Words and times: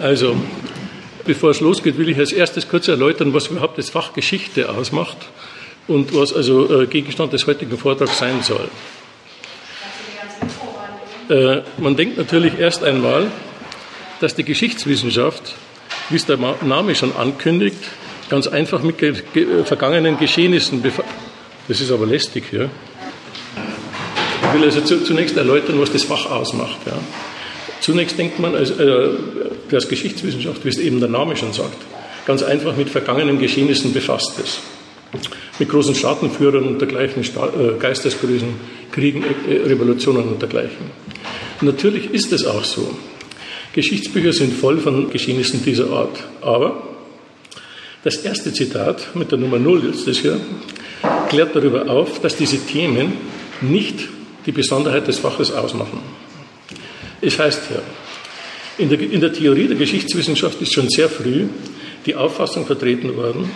Also, 0.00 0.36
bevor 1.24 1.50
es 1.50 1.60
losgeht, 1.60 1.98
will 1.98 2.08
ich 2.08 2.18
als 2.18 2.32
erstes 2.32 2.68
kurz 2.68 2.88
erläutern, 2.88 3.32
was 3.32 3.48
überhaupt 3.48 3.78
das 3.78 3.90
Fach 3.90 4.12
Geschichte 4.12 4.68
ausmacht 4.68 5.16
und 5.88 6.14
was 6.14 6.32
also 6.32 6.82
äh, 6.82 6.86
Gegenstand 6.86 7.32
des 7.32 7.46
heutigen 7.46 7.76
Vortrags 7.78 8.18
sein 8.18 8.42
soll. 8.42 8.68
Äh, 11.28 11.62
man 11.78 11.96
denkt 11.96 12.18
natürlich 12.18 12.58
erst 12.58 12.84
einmal, 12.84 13.30
dass 14.20 14.34
die 14.34 14.44
Geschichtswissenschaft, 14.44 15.54
wie 16.10 16.16
es 16.16 16.26
der 16.26 16.38
Name 16.62 16.94
schon 16.94 17.14
ankündigt, 17.16 17.78
ganz 18.28 18.46
einfach 18.46 18.82
mit 18.82 18.98
ge 18.98 19.14
ge 19.32 19.64
vergangenen 19.64 20.18
Geschehnissen 20.18 20.82
befasst. 20.82 21.08
Das 21.68 21.80
ist 21.80 21.90
aber 21.90 22.06
lästig 22.06 22.44
hier. 22.50 22.70
Ich 24.42 24.54
will 24.54 24.64
also 24.64 24.80
zunächst 24.80 25.36
erläutern, 25.36 25.80
was 25.80 25.90
das 25.90 26.04
Fach 26.04 26.30
ausmacht. 26.30 26.78
Ja. 26.86 26.92
Zunächst 27.80 28.18
denkt 28.18 28.38
man, 28.38 28.54
also, 28.54 28.74
äh, 28.74 29.10
dass 29.70 29.88
Geschichtswissenschaft, 29.88 30.64
wie 30.64 30.68
es 30.68 30.78
eben 30.78 31.00
der 31.00 31.08
Name 31.08 31.36
schon 31.36 31.52
sagt, 31.52 31.76
ganz 32.26 32.42
einfach 32.42 32.76
mit 32.76 32.90
vergangenen 32.90 33.38
Geschehnissen 33.38 33.92
befasst 33.92 34.38
ist. 34.42 34.60
Mit 35.58 35.68
großen 35.68 35.94
Staatenführern 35.94 36.64
und 36.64 36.80
dergleichen, 36.80 37.22
äh, 37.22 37.78
Geistesgrößen, 37.78 38.48
Kriegen, 38.92 39.22
äh, 39.22 39.66
Revolutionen 39.66 40.24
und 40.24 40.42
dergleichen. 40.42 40.90
Natürlich 41.60 42.12
ist 42.12 42.32
es 42.32 42.44
auch 42.44 42.64
so. 42.64 42.94
Geschichtsbücher 43.72 44.32
sind 44.32 44.52
voll 44.52 44.78
von 44.78 45.10
Geschehnissen 45.10 45.62
dieser 45.64 45.90
Art. 45.90 46.18
Aber 46.42 46.82
das 48.04 48.16
erste 48.16 48.52
Zitat 48.52 49.14
mit 49.14 49.30
der 49.30 49.38
Nummer 49.38 49.58
0 49.58 49.90
ist 49.90 50.06
das 50.06 50.18
hier, 50.18 50.40
klärt 51.28 51.54
darüber 51.54 51.88
auf, 51.88 52.20
dass 52.20 52.36
diese 52.36 52.58
Themen 52.58 53.14
nicht 53.60 54.08
die 54.46 54.52
Besonderheit 54.52 55.08
des 55.08 55.18
Faches 55.18 55.50
ausmachen. 55.52 56.00
Es 57.20 57.38
heißt 57.38 57.62
hier, 57.68 57.82
in 58.78 58.88
der, 58.88 59.00
in 59.00 59.20
der 59.20 59.32
Theorie 59.32 59.68
der 59.68 59.76
Geschichtswissenschaft 59.76 60.60
ist 60.60 60.74
schon 60.74 60.88
sehr 60.88 61.08
früh 61.08 61.46
die 62.04 62.14
Auffassung 62.14 62.66
vertreten 62.66 63.16
worden, 63.16 63.50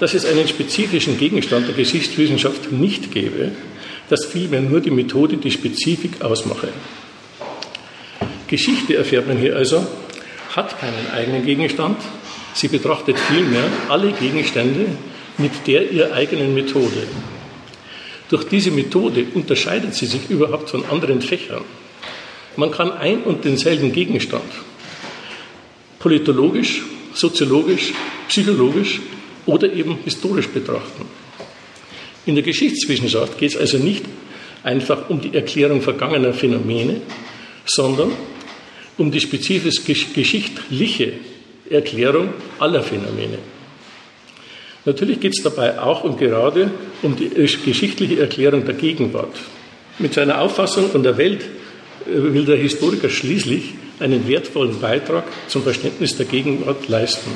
dass 0.00 0.14
es 0.14 0.24
einen 0.24 0.48
spezifischen 0.48 1.18
Gegenstand 1.18 1.68
der 1.68 1.74
Geschichtswissenschaft 1.74 2.72
nicht 2.72 3.12
gäbe, 3.12 3.52
dass 4.08 4.26
vielmehr 4.26 4.60
nur 4.60 4.80
die 4.80 4.90
Methode 4.90 5.36
die 5.36 5.50
Spezifik 5.50 6.22
ausmache. 6.22 6.68
Geschichte, 8.48 8.96
erfährt 8.96 9.28
man 9.28 9.38
hier 9.38 9.54
also, 9.56 9.86
hat 10.56 10.80
keinen 10.80 11.10
eigenen 11.14 11.44
Gegenstand, 11.44 11.98
sie 12.54 12.68
betrachtet 12.68 13.18
vielmehr 13.18 13.64
alle 13.88 14.10
Gegenstände 14.12 14.86
mit 15.38 15.66
der 15.66 15.90
ihr 15.90 16.12
eigenen 16.12 16.54
Methode. 16.54 17.06
Durch 18.28 18.44
diese 18.44 18.70
Methode 18.70 19.26
unterscheidet 19.34 19.94
sie 19.94 20.06
sich 20.06 20.28
überhaupt 20.28 20.70
von 20.70 20.84
anderen 20.86 21.22
Fächern. 21.22 21.62
Man 22.56 22.70
kann 22.70 22.92
ein 22.92 23.22
und 23.22 23.44
denselben 23.44 23.92
Gegenstand 23.92 24.42
politologisch, 26.00 26.82
soziologisch, 27.14 27.92
psychologisch 28.28 29.00
oder 29.46 29.72
eben 29.72 29.98
historisch 30.04 30.48
betrachten. 30.48 31.04
In 32.26 32.34
der 32.34 32.42
Geschichtswissenschaft 32.42 33.38
geht 33.38 33.50
es 33.50 33.56
also 33.56 33.78
nicht 33.78 34.04
einfach 34.64 35.08
um 35.08 35.20
die 35.20 35.34
Erklärung 35.34 35.80
vergangener 35.80 36.32
Phänomene, 36.32 37.02
sondern 37.64 38.12
um 38.98 39.10
die 39.10 39.20
spezifisch 39.20 39.84
geschichtliche 39.84 41.12
Erklärung 41.68 42.30
aller 42.58 42.82
Phänomene. 42.82 43.38
Natürlich 44.84 45.20
geht 45.20 45.36
es 45.36 45.42
dabei 45.42 45.78
auch 45.78 46.04
und 46.04 46.18
gerade 46.18 46.70
um 47.02 47.14
die 47.14 47.28
geschichtliche 47.28 48.20
Erklärung 48.20 48.64
der 48.64 48.74
Gegenwart. 48.74 49.34
Mit 49.98 50.14
seiner 50.14 50.40
Auffassung 50.40 50.90
von 50.90 51.02
der 51.02 51.18
Welt 51.18 51.42
äh, 51.42 51.59
will 52.06 52.44
der 52.44 52.56
Historiker 52.56 53.08
schließlich 53.08 53.74
einen 53.98 54.26
wertvollen 54.26 54.80
Beitrag 54.80 55.24
zum 55.48 55.62
Verständnis 55.62 56.16
der 56.16 56.26
Gegenwart 56.26 56.88
leisten. 56.88 57.30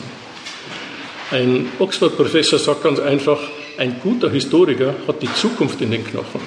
Ein 1.31 1.67
Oxford-Professor 1.79 2.59
sagt 2.59 2.83
ganz 2.83 3.01
einfach, 3.01 3.41
ein 3.77 3.97
guter 4.03 4.31
Historiker 4.31 4.95
hat 5.07 5.23
die 5.23 5.33
Zukunft 5.35 5.81
in 5.81 5.91
den 5.91 6.05
Knochen. 6.05 6.41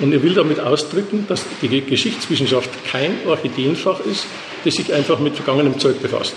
Und 0.00 0.12
er 0.12 0.22
will 0.22 0.34
damit 0.34 0.58
ausdrücken, 0.58 1.26
dass 1.28 1.44
die 1.60 1.80
Geschichtswissenschaft 1.82 2.70
kein 2.90 3.18
Orchideenfach 3.26 4.00
ist, 4.00 4.26
das 4.64 4.74
sich 4.74 4.92
einfach 4.92 5.18
mit 5.18 5.36
vergangenem 5.36 5.78
Zeug 5.78 6.00
befasst. 6.00 6.34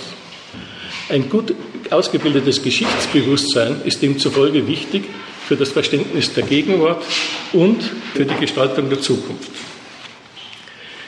Ein 1.10 1.30
gut 1.30 1.56
ausgebildetes 1.90 2.62
Geschichtsbewusstsein 2.62 3.82
ist 3.86 4.02
demzufolge 4.02 4.68
wichtig 4.68 5.04
für 5.48 5.56
das 5.56 5.70
Verständnis 5.70 6.34
der 6.34 6.44
Gegenwart 6.44 7.04
und 7.54 7.84
für 8.14 8.26
die 8.26 8.36
Gestaltung 8.36 8.90
der 8.90 9.02
Zukunft. 9.02 9.52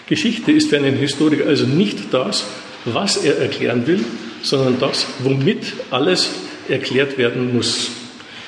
Geschichte 0.08 0.52
ist 0.52 0.70
für 0.70 0.78
einen 0.78 0.96
Historiker 0.96 1.48
also 1.48 1.66
nicht 1.66 2.14
das, 2.14 2.46
was 2.86 3.18
er 3.18 3.40
erklären 3.40 3.88
will, 3.88 4.04
sondern 4.44 4.80
das, 4.80 5.08
womit 5.24 5.74
alles 5.90 6.30
erklärt 6.70 7.18
werden 7.18 7.56
muss. 7.56 7.90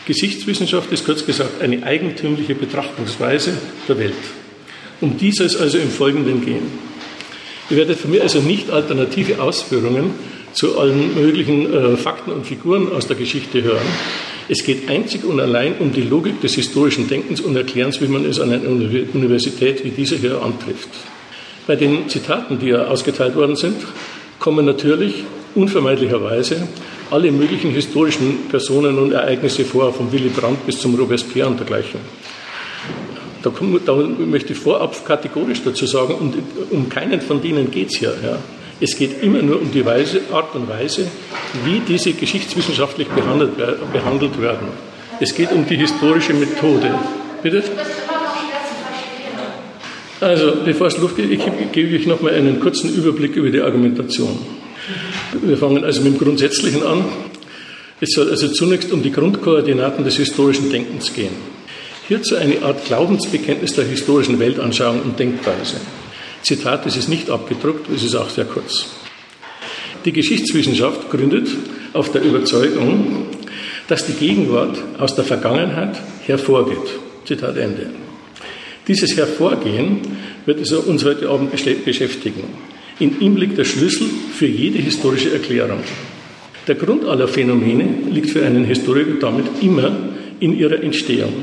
Geschichtswissenschaft 0.06 0.92
ist 0.92 1.06
kurz 1.06 1.26
gesagt 1.26 1.62
eine 1.62 1.84
eigentümliche 1.84 2.56
Betrachtungsweise 2.56 3.58
der 3.90 3.98
Welt. 4.00 4.14
Um 5.02 5.18
dies 5.18 5.36
soll 5.36 5.48
es 5.48 5.58
also 5.58 5.78
im 5.78 5.90
Folgenden 5.90 6.46
gehen. 6.46 6.64
Ihr 7.70 7.78
werdet 7.78 8.00
von 8.00 8.12
mir 8.12 8.22
also 8.22 8.40
nicht 8.40 8.70
alternative 8.70 9.42
Ausführungen 9.42 10.12
zu 10.54 10.80
allen 10.80 11.14
möglichen 11.14 11.72
äh, 11.72 11.98
Fakten 11.98 12.32
und 12.32 12.46
Figuren 12.46 12.92
aus 12.92 13.08
der 13.08 13.18
Geschichte 13.18 13.62
hören. 13.64 13.86
Es 14.48 14.64
geht 14.64 14.90
einzig 14.90 15.26
und 15.26 15.40
allein 15.40 15.76
um 15.80 15.92
die 15.92 16.04
Logik 16.04 16.40
des 16.40 16.56
historischen 16.56 17.10
Denkens 17.10 17.42
und 17.42 17.56
Erklärens, 17.56 18.00
wie 18.00 18.08
man 18.08 18.24
es 18.26 18.40
an 18.40 18.52
einer 18.52 18.70
Universität 18.70 19.84
wie 19.84 19.90
diese 19.90 20.16
hier 20.16 20.42
antrifft. 20.42 20.90
Bei 21.68 21.76
den 21.76 22.08
Zitaten, 22.08 22.60
die 22.60 22.70
ja 22.70 22.86
ausgeteilt 22.86 23.36
worden 23.36 23.58
sind, 23.58 23.76
kommen 24.40 24.66
natürlich 24.66 25.26
unvermeidlicherweise 25.54 26.66
alle 27.12 27.32
möglichen 27.32 27.72
historischen 27.72 28.48
Personen 28.50 28.98
und 28.98 29.12
Ereignisse 29.12 29.66
vor, 29.66 29.94
von 29.94 30.12
Willy 30.12 30.30
Brandt 30.30 30.66
bis 30.66 30.80
zum 30.80 30.96
Robespierre 30.96 31.50
und 31.50 31.60
dergleichen. 31.60 32.00
Da, 33.44 33.52
da 33.86 33.96
möchte 33.96 34.54
ich 34.54 34.60
vorab 34.60 35.06
kategorisch 35.06 35.62
dazu 35.64 35.86
sagen, 35.86 36.16
um, 36.16 36.34
um 36.72 36.90
keinen 36.90 37.20
von 37.20 37.42
denen 37.42 37.70
geht 37.70 37.90
es 37.92 37.98
hier. 38.00 38.14
Ja. 38.24 38.38
Es 38.80 38.96
geht 38.96 39.22
immer 39.22 39.42
nur 39.42 39.62
um 39.62 39.72
die 39.72 39.86
Weise, 39.86 40.22
Art 40.32 40.56
und 40.56 40.70
Weise, 40.70 41.08
wie 41.66 41.82
diese 41.88 42.14
geschichtswissenschaftlich 42.14 43.08
behandelt, 43.10 43.54
behandelt 43.92 44.40
werden. 44.42 44.68
Es 45.20 45.34
geht 45.34 45.52
um 45.52 45.66
die 45.66 45.78
historische 45.78 46.34
Methode. 46.34 46.94
Bitte? 47.42 47.64
Also, 50.20 50.58
bevor 50.66 50.88
es 50.88 50.98
losgeht, 50.98 51.30
ich 51.30 51.42
gebe 51.72 51.96
euch 51.96 52.08
noch 52.08 52.22
mal 52.22 52.34
einen 52.34 52.60
kurzen 52.60 52.94
Überblick 52.94 53.36
über 53.36 53.50
die 53.50 53.62
Argumentation. 53.62 54.38
Wir 55.44 55.58
fangen 55.58 55.84
also 55.84 56.02
mit 56.02 56.14
dem 56.14 56.20
Grundsätzlichen 56.20 56.84
an. 56.84 57.06
Es 58.02 58.12
soll 58.12 58.30
also 58.30 58.48
zunächst 58.48 58.92
um 58.92 59.04
die 59.04 59.12
Grundkoordinaten 59.12 60.04
des 60.04 60.18
historischen 60.18 60.72
Denkens 60.72 61.14
gehen. 61.14 61.34
Hierzu 62.08 62.36
eine 62.36 62.62
Art 62.64 62.86
Glaubensbekenntnis 62.86 63.74
der 63.74 63.86
historischen 63.86 64.40
Weltanschauung 64.40 65.02
und 65.02 65.20
Denkweise. 65.20 65.78
Zitat, 66.42 66.86
es 66.86 66.96
ist 66.96 67.10
nicht 67.10 67.30
abgedruckt, 67.30 67.90
es 67.94 68.04
ist 68.04 68.16
auch 68.16 68.30
sehr 68.30 68.46
kurz. 68.46 68.88
Die 70.06 70.14
Geschichtswissenschaft 70.14 71.10
gründet 71.10 71.50
auf 71.94 72.12
der 72.12 72.22
Überzeugung, 72.22 73.28
dass 73.88 74.06
die 74.06 74.14
Gegenwart 74.14 74.78
aus 74.98 75.16
der 75.16 75.26
Vergangenheit 75.26 76.02
hervorgeht. 76.26 76.78
Zitat 77.26 77.58
Ende. 77.58 78.07
Dieses 78.88 79.18
Hervorgehen 79.18 80.00
wird 80.46 80.60
uns 80.72 81.04
heute 81.04 81.30
Abend 81.30 81.52
beschäftigen. 81.52 82.44
In 83.00 83.20
ihm 83.20 83.36
liegt 83.36 83.58
der 83.58 83.66
Schlüssel 83.66 84.08
für 84.34 84.48
jede 84.48 84.80
historische 84.80 85.34
Erklärung. 85.34 85.80
Der 86.68 86.76
Grund 86.76 87.06
aller 87.06 87.28
Phänomene 87.28 88.10
liegt 88.10 88.30
für 88.30 88.46
einen 88.46 88.66
Historiker 88.66 89.14
damit 89.20 89.46
immer 89.62 89.96
in 90.40 90.58
ihrer 90.58 90.82
Entstehung. 90.82 91.34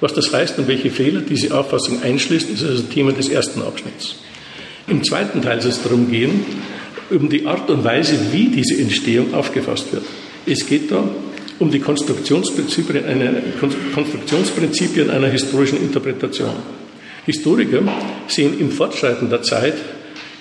Was 0.00 0.14
das 0.14 0.32
heißt 0.32 0.58
und 0.58 0.68
welche 0.68 0.90
Fehler 0.90 1.20
diese 1.20 1.56
Auffassung 1.56 2.02
einschließt, 2.02 2.50
ist 2.50 2.64
also 2.64 2.82
Thema 2.84 3.12
des 3.12 3.28
ersten 3.28 3.62
Abschnitts. 3.62 4.16
Im 4.86 5.02
zweiten 5.02 5.40
Teil 5.40 5.60
soll 5.60 5.70
es 5.70 5.82
darum 5.82 6.10
gehen, 6.10 6.44
um 7.10 7.28
die 7.28 7.46
Art 7.46 7.70
und 7.70 7.84
Weise, 7.84 8.18
wie 8.32 8.48
diese 8.48 8.80
Entstehung 8.80 9.34
aufgefasst 9.34 9.92
wird. 9.92 10.04
Es 10.46 10.66
geht 10.66 10.90
da 10.90 11.08
um 11.58 11.70
die 11.70 11.80
Konstruktionsprinzipien 11.80 13.04
einer, 13.04 13.32
Konstruktionsprinzipien 13.94 15.10
einer 15.10 15.28
historischen 15.28 15.80
Interpretation. 15.80 16.54
Historiker 17.26 17.82
sehen 18.26 18.58
im 18.58 18.70
Fortschreiten 18.70 19.30
der 19.30 19.42
Zeit 19.42 19.74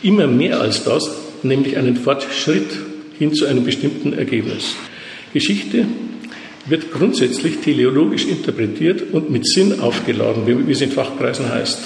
immer 0.01 0.27
mehr 0.27 0.60
als 0.60 0.83
das, 0.83 1.10
nämlich 1.44 1.77
einen 1.77 1.95
Fortschritt 1.95 2.71
hin 3.18 3.33
zu 3.33 3.45
einem 3.45 3.63
bestimmten 3.63 4.13
Ergebnis. 4.13 4.75
Geschichte 5.33 5.86
wird 6.65 6.92
grundsätzlich 6.92 7.57
teleologisch 7.57 8.25
interpretiert 8.25 9.04
und 9.12 9.30
mit 9.30 9.48
Sinn 9.48 9.80
aufgeladen, 9.80 10.44
wie 10.45 10.71
es 10.71 10.81
in 10.81 10.92
Fachkreisen 10.92 11.50
heißt. 11.50 11.80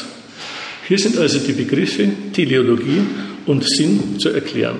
Hier 0.87 0.99
sind 0.99 1.17
also 1.17 1.39
die 1.39 1.53
Begriffe 1.53 2.07
Teleologie 2.33 3.01
und 3.45 3.67
Sinn 3.67 4.19
zu 4.19 4.29
erklären. 4.29 4.77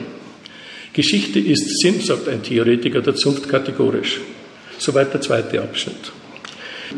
Geschichte 0.94 1.40
ist 1.40 1.80
Sinn, 1.80 2.00
sagt 2.02 2.28
ein 2.30 2.42
Theoretiker 2.42 3.02
der 3.02 3.16
Zunft 3.16 3.50
kategorisch. 3.50 4.20
Soweit 4.78 5.14
der 5.14 5.22
zweite 5.22 5.62
Abschnitt. 5.62 6.12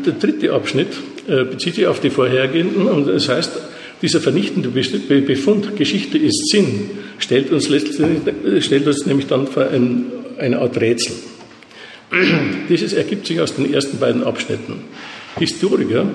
Der 0.06 0.12
dritte 0.12 0.52
Abschnitt 0.52 0.88
äh, 1.26 1.44
bezieht 1.44 1.74
sich 1.74 1.86
auf 1.86 2.00
die 2.00 2.10
vorhergehenden 2.10 2.86
und 2.86 3.06
das 3.06 3.28
heißt, 3.28 3.52
Dieser 4.02 4.20
vernichtende 4.20 4.70
Befund, 4.70 5.76
Geschichte 5.76 6.16
ist 6.16 6.48
Sinn, 6.50 6.90
stellt 7.18 7.50
uns, 7.50 7.66
stellt 7.66 8.86
uns 8.86 9.06
nämlich 9.06 9.26
dann 9.26 9.46
vor 9.46 9.68
ein, 9.68 10.06
eine 10.38 10.58
Art 10.58 10.80
Rätsel. 10.80 11.16
Dieses 12.68 12.94
ergibt 12.94 13.26
sich 13.26 13.40
aus 13.40 13.54
den 13.54 13.72
ersten 13.72 13.98
beiden 13.98 14.24
Abschnitten. 14.24 14.84
Historiker 15.38 16.06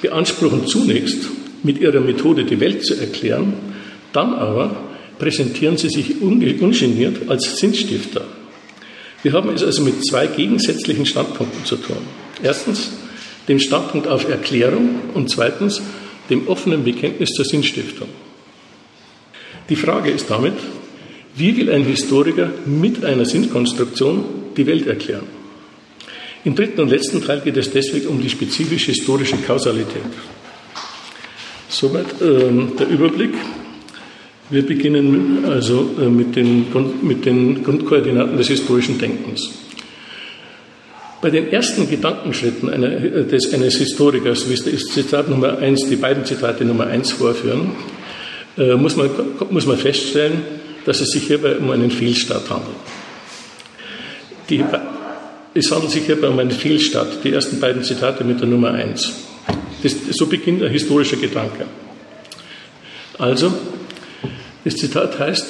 beanspruchen 0.00 0.66
zunächst, 0.66 1.28
mit 1.62 1.78
ihrer 1.78 2.00
Methode 2.00 2.44
die 2.44 2.58
Welt 2.58 2.84
zu 2.84 2.94
erklären, 2.94 3.52
dann 4.12 4.32
aber 4.34 4.74
präsentieren 5.18 5.76
sie 5.76 5.88
sich 5.88 6.22
ungeniert 6.22 7.28
als 7.28 7.58
Sinnstifter. 7.58 8.24
Wir 9.26 9.32
haben 9.32 9.52
es 9.52 9.64
also 9.64 9.82
mit 9.82 10.06
zwei 10.06 10.28
gegensätzlichen 10.28 11.04
Standpunkten 11.04 11.64
zu 11.64 11.74
tun. 11.74 11.96
Erstens 12.44 12.92
dem 13.48 13.58
Standpunkt 13.58 14.06
auf 14.06 14.28
Erklärung 14.28 15.00
und 15.14 15.28
zweitens 15.28 15.82
dem 16.30 16.46
offenen 16.46 16.84
Bekenntnis 16.84 17.30
zur 17.30 17.44
Sinnstiftung. 17.44 18.06
Die 19.68 19.74
Frage 19.74 20.12
ist 20.12 20.30
damit, 20.30 20.52
wie 21.34 21.56
will 21.56 21.72
ein 21.72 21.82
Historiker 21.82 22.52
mit 22.66 23.04
einer 23.04 23.24
Sinnkonstruktion 23.24 24.24
die 24.56 24.64
Welt 24.68 24.86
erklären? 24.86 25.26
Im 26.44 26.54
dritten 26.54 26.82
und 26.82 26.90
letzten 26.90 27.20
Teil 27.20 27.40
geht 27.40 27.56
es 27.56 27.72
deswegen 27.72 28.06
um 28.06 28.22
die 28.22 28.30
spezifische 28.30 28.92
historische 28.92 29.38
Kausalität. 29.38 30.02
Soweit 31.68 32.22
äh, 32.22 32.48
der 32.78 32.88
Überblick. 32.88 33.34
Wir 34.48 34.64
beginnen 34.64 35.44
also 35.44 35.90
äh, 36.00 36.04
mit, 36.04 36.36
den, 36.36 36.66
mit 37.02 37.26
den 37.26 37.64
Grundkoordinaten 37.64 38.36
des 38.36 38.46
historischen 38.46 38.96
Denkens. 38.96 39.50
Bei 41.20 41.30
den 41.30 41.50
ersten 41.50 41.90
Gedankenschritten 41.90 42.70
einer, 42.70 42.86
äh, 42.86 43.24
des, 43.24 43.52
eines 43.52 43.76
Historikers, 43.76 44.48
wie 44.48 44.54
es 44.54 44.86
Zitat 44.86 45.28
Nummer 45.28 45.58
1, 45.58 45.88
die 45.88 45.96
beiden 45.96 46.24
Zitate 46.24 46.64
Nummer 46.64 46.86
1 46.86 47.10
vorführen, 47.12 47.72
äh, 48.56 48.74
muss, 48.74 48.94
man, 48.94 49.10
muss 49.50 49.66
man 49.66 49.78
feststellen, 49.78 50.42
dass 50.84 51.00
es 51.00 51.10
sich 51.10 51.26
hierbei 51.26 51.56
um 51.56 51.68
einen 51.70 51.90
Fehlstart 51.90 52.48
handelt. 52.48 52.76
Die, 54.48 54.64
es 55.54 55.72
handelt 55.72 55.90
sich 55.90 56.06
hierbei 56.06 56.28
um 56.28 56.38
einen 56.38 56.52
Fehlstart, 56.52 57.24
die 57.24 57.32
ersten 57.32 57.58
beiden 57.58 57.82
Zitate 57.82 58.22
mit 58.22 58.40
der 58.40 58.46
Nummer 58.46 58.70
1. 58.70 59.12
Das, 59.82 59.96
so 60.12 60.26
beginnt 60.26 60.62
ein 60.62 60.70
historischer 60.70 61.16
Gedanke. 61.16 61.66
Also, 63.18 63.52
das 64.66 64.74
Zitat 64.74 65.20
heißt, 65.20 65.46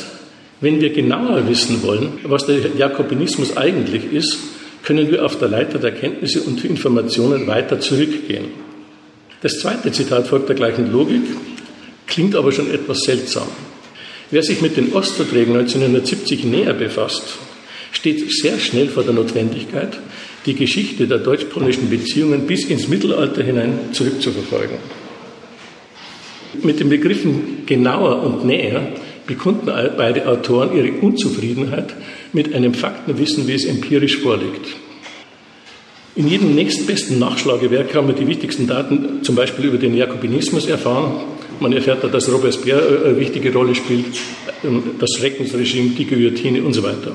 wenn 0.60 0.78
wir 0.78 0.90
genauer 0.90 1.48
wissen 1.48 1.82
wollen, 1.82 2.18
was 2.24 2.44
der 2.44 2.58
Jakobinismus 2.76 3.56
eigentlich 3.56 4.12
ist, 4.12 4.36
können 4.82 5.10
wir 5.10 5.24
auf 5.24 5.38
der 5.38 5.48
Leiter 5.48 5.78
der 5.78 5.92
Kenntnisse 5.92 6.42
und 6.42 6.62
Informationen 6.66 7.46
weiter 7.46 7.80
zurückgehen. 7.80 8.48
Das 9.40 9.58
zweite 9.58 9.90
Zitat 9.90 10.26
folgt 10.26 10.50
der 10.50 10.56
gleichen 10.56 10.92
Logik, 10.92 11.22
klingt 12.06 12.36
aber 12.36 12.52
schon 12.52 12.70
etwas 12.70 12.98
seltsam. 13.00 13.48
Wer 14.30 14.42
sich 14.42 14.60
mit 14.60 14.76
den 14.76 14.92
Ostverträgen 14.92 15.56
1970 15.56 16.44
näher 16.44 16.74
befasst, 16.74 17.38
steht 17.92 18.30
sehr 18.30 18.58
schnell 18.58 18.88
vor 18.88 19.02
der 19.02 19.14
Notwendigkeit, 19.14 19.98
die 20.44 20.54
Geschichte 20.54 21.06
der 21.06 21.18
deutsch-polnischen 21.18 21.88
Beziehungen 21.88 22.46
bis 22.46 22.66
ins 22.66 22.86
Mittelalter 22.86 23.42
hinein 23.42 23.78
zurückzuverfolgen. 23.92 24.76
Mit 26.62 26.80
den 26.80 26.90
Begriffen 26.90 27.64
genauer 27.64 28.22
und 28.22 28.44
näher 28.44 28.92
bekunden 29.26 29.66
beide 29.96 30.28
Autoren 30.28 30.76
ihre 30.76 30.92
Unzufriedenheit 31.00 31.94
mit 32.32 32.54
einem 32.54 32.74
Faktenwissen, 32.74 33.46
wie 33.46 33.54
es 33.54 33.64
empirisch 33.64 34.18
vorliegt. 34.18 34.66
In 36.14 36.28
jedem 36.28 36.54
nächstbesten 36.54 37.18
Nachschlagewerk 37.18 37.90
kann 37.90 38.06
man 38.06 38.16
die 38.16 38.26
wichtigsten 38.26 38.66
Daten 38.66 39.22
zum 39.22 39.34
Beispiel 39.34 39.66
über 39.66 39.76
den 39.76 39.94
Jakobinismus 39.94 40.66
erfahren. 40.66 41.12
Man 41.60 41.74
erfährt 41.74 42.02
da, 42.02 42.08
dass 42.08 42.32
Robespierre 42.32 43.02
eine 43.04 43.20
wichtige 43.20 43.52
Rolle 43.52 43.74
spielt, 43.74 44.06
ähm, 44.64 44.82
das 44.98 45.10
Schreckensregime, 45.12 45.90
die 45.90 46.06
Guillotine 46.06 46.62
und 46.62 46.72
so 46.72 46.82
weiter. 46.82 47.12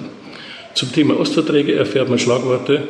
Zum 0.75 0.92
Thema 0.92 1.19
Ostverträge 1.19 1.74
erfährt 1.74 2.10
man 2.10 2.19
Schlagworte 2.19 2.84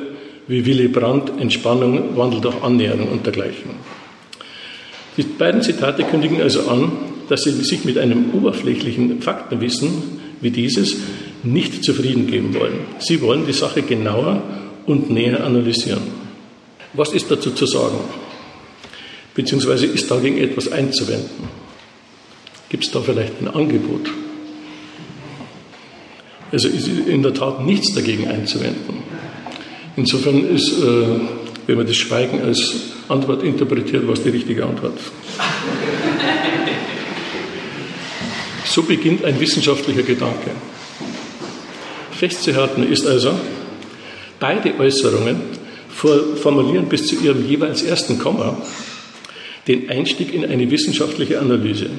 wie 0.48 0.66
Willy 0.66 0.90
Brandt, 0.90 1.32
Entspannung, 1.40 2.18
Wandel 2.18 2.42
durch 2.42 2.62
Annäherung 2.62 3.08
und 3.08 3.26
dergleichen. 3.26 3.72
Die 5.18 5.24
beiden 5.24 5.62
Zitate 5.62 6.04
kündigen 6.04 6.42
also 6.42 6.68
an, 6.68 6.92
dass 7.32 7.44
sie 7.44 7.52
sich 7.52 7.86
mit 7.86 7.98
einem 7.98 8.32
oberflächlichen 8.34 9.22
Faktenwissen 9.22 9.90
wie 10.42 10.52
dieses 10.52 10.98
nicht 11.44 11.82
zufrieden 11.82 12.28
geben 12.28 12.54
wollen. 12.54 12.82
Sie 13.00 13.22
wollen 13.22 13.46
die 13.46 13.54
Sache 13.54 13.84
genauer 13.84 14.44
und 14.86 15.10
näher 15.10 15.42
analysieren. 15.46 16.02
Was 16.92 17.14
ist 17.14 17.32
dazu 17.32 17.52
zu 17.52 17.66
sagen? 17.68 18.00
Beziehungsweise 19.34 19.86
ist 19.86 20.12
dagegen 20.12 20.40
etwas 20.40 20.74
einzuwenden? 20.74 21.48
Gibt 22.68 22.84
es 22.84 22.92
da 22.92 23.00
vielleicht 23.00 23.40
ein 23.40 23.48
Angebot? 23.48 24.10
Also 26.52 26.68
ist 26.68 26.90
in 26.90 27.24
der 27.24 27.34
Tat 27.34 27.66
nichts 27.66 27.96
dagegen 27.96 28.28
einzuwenden. 28.28 29.04
Insofern 29.96 30.50
ist, 30.50 30.74
äh, 30.74 31.06
wenn 31.66 31.78
man 31.78 31.88
das 31.88 31.96
Schweigen 31.96 32.42
als 32.42 32.74
Antwort 33.08 33.42
interpretiert, 33.42 34.06
was 34.06 34.22
die 34.22 34.32
richtige 34.32 34.66
Antwort. 34.66 35.00
So 38.72 38.84
beginnt 38.84 39.26
ein 39.26 39.38
wissenschaftlicher 39.38 40.04
Gedanke. 40.04 40.52
Festzuhalten 42.14 42.90
ist 42.90 43.06
also, 43.06 43.34
beide 44.40 44.80
Äußerungen 44.80 45.42
formulieren 45.90 46.88
bis 46.88 47.06
zu 47.06 47.16
ihrem 47.18 47.46
jeweils 47.46 47.82
ersten 47.84 48.18
Komma 48.18 48.56
den 49.68 49.90
Einstieg 49.90 50.34
in 50.34 50.46
eine 50.46 50.72
wissenschaftliche 50.72 51.42
Analyse. 51.42 51.90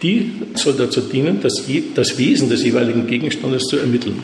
Die 0.00 0.30
soll 0.54 0.74
dazu 0.74 1.00
dienen, 1.00 1.40
das, 1.42 1.64
das 1.96 2.18
Wesen 2.18 2.50
des 2.50 2.62
jeweiligen 2.62 3.08
Gegenstandes 3.08 3.64
zu 3.64 3.76
ermitteln. 3.76 4.22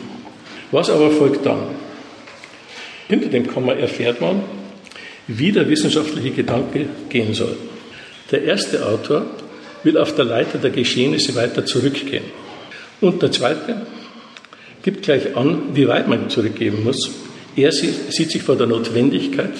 Was 0.71 0.89
aber 0.89 1.11
folgt 1.11 1.45
dann? 1.45 1.63
Hinter 3.09 3.27
dem 3.27 3.45
Komma 3.45 3.73
erfährt 3.73 4.21
man, 4.21 4.41
wie 5.27 5.51
der 5.51 5.67
wissenschaftliche 5.67 6.31
Gedanke 6.31 6.85
gehen 7.09 7.33
soll. 7.33 7.57
Der 8.31 8.43
erste 8.43 8.87
Autor 8.87 9.25
will 9.83 9.97
auf 9.97 10.15
der 10.15 10.25
Leiter 10.25 10.57
der 10.57 10.71
Geschehnisse 10.71 11.35
weiter 11.35 11.65
zurückgehen. 11.65 12.23
Und 13.01 13.21
der 13.21 13.31
zweite 13.31 13.85
gibt 14.81 15.03
gleich 15.03 15.35
an, 15.35 15.75
wie 15.75 15.87
weit 15.87 16.07
man 16.07 16.29
zurückgehen 16.29 16.83
muss. 16.83 17.11
Er 17.55 17.71
sieht 17.71 18.31
sich 18.31 18.41
vor 18.41 18.55
der 18.55 18.67
Notwendigkeit, 18.67 19.53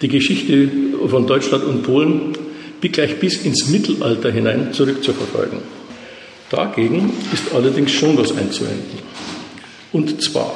die 0.00 0.08
Geschichte 0.08 0.68
von 1.08 1.26
Deutschland 1.26 1.64
und 1.64 1.82
Polen 1.82 2.36
gleich 2.80 3.18
bis 3.18 3.44
ins 3.44 3.68
Mittelalter 3.68 4.30
hinein 4.30 4.72
zurückzuverfolgen. 4.72 5.58
Dagegen 6.50 7.12
ist 7.32 7.52
allerdings 7.54 7.90
schon 7.90 8.16
was 8.16 8.36
einzuwenden. 8.36 8.98
Und 9.92 10.22
zwar, 10.22 10.54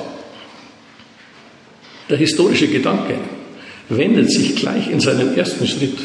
der 2.08 2.16
historische 2.16 2.68
Gedanke 2.68 3.14
wendet 3.88 4.30
sich 4.30 4.56
gleich 4.56 4.88
in 4.88 5.00
seinem 5.00 5.36
ersten 5.36 5.66
Schritt 5.66 5.98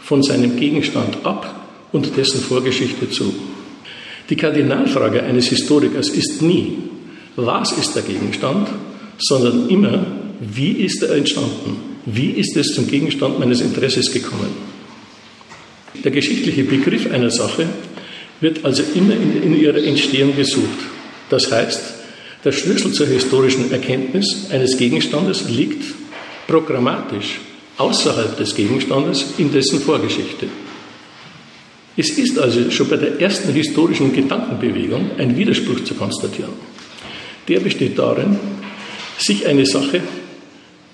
von 0.00 0.22
seinem 0.22 0.56
Gegenstand 0.56 1.24
ab 1.24 1.59
und 1.92 2.16
dessen 2.16 2.40
Vorgeschichte 2.40 3.10
zu. 3.10 3.34
Die 4.28 4.36
Kardinalfrage 4.36 5.22
eines 5.22 5.48
Historikers 5.48 6.08
ist 6.08 6.42
nie, 6.42 6.78
was 7.36 7.72
ist 7.72 7.94
der 7.94 8.02
Gegenstand, 8.02 8.68
sondern 9.18 9.68
immer, 9.68 10.06
wie 10.40 10.72
ist 10.72 11.02
er 11.02 11.16
entstanden? 11.16 11.76
Wie 12.06 12.30
ist 12.30 12.56
es 12.56 12.74
zum 12.74 12.86
Gegenstand 12.86 13.38
meines 13.38 13.60
Interesses 13.60 14.12
gekommen? 14.12 14.48
Der 16.02 16.10
geschichtliche 16.10 16.64
Begriff 16.64 17.10
einer 17.12 17.30
Sache 17.30 17.68
wird 18.40 18.64
also 18.64 18.82
immer 18.94 19.14
in, 19.14 19.42
in 19.42 19.60
ihrer 19.60 19.82
Entstehung 19.82 20.34
gesucht. 20.34 20.78
Das 21.28 21.50
heißt, 21.50 21.80
der 22.44 22.52
Schlüssel 22.52 22.92
zur 22.92 23.06
historischen 23.06 23.70
Erkenntnis 23.70 24.46
eines 24.50 24.78
Gegenstandes 24.78 25.48
liegt 25.50 25.84
programmatisch 26.46 27.40
außerhalb 27.76 28.36
des 28.36 28.54
Gegenstandes 28.54 29.34
in 29.38 29.52
dessen 29.52 29.80
Vorgeschichte. 29.80 30.46
Es 32.00 32.08
ist 32.08 32.38
also 32.38 32.70
schon 32.70 32.88
bei 32.88 32.96
der 32.96 33.20
ersten 33.20 33.52
historischen 33.52 34.10
Gedankenbewegung 34.10 35.10
ein 35.18 35.36
Widerspruch 35.36 35.84
zu 35.84 35.94
konstatieren. 35.94 36.54
Der 37.46 37.60
besteht 37.60 37.98
darin, 37.98 38.38
sich 39.18 39.46
eine 39.46 39.66
Sache 39.66 40.00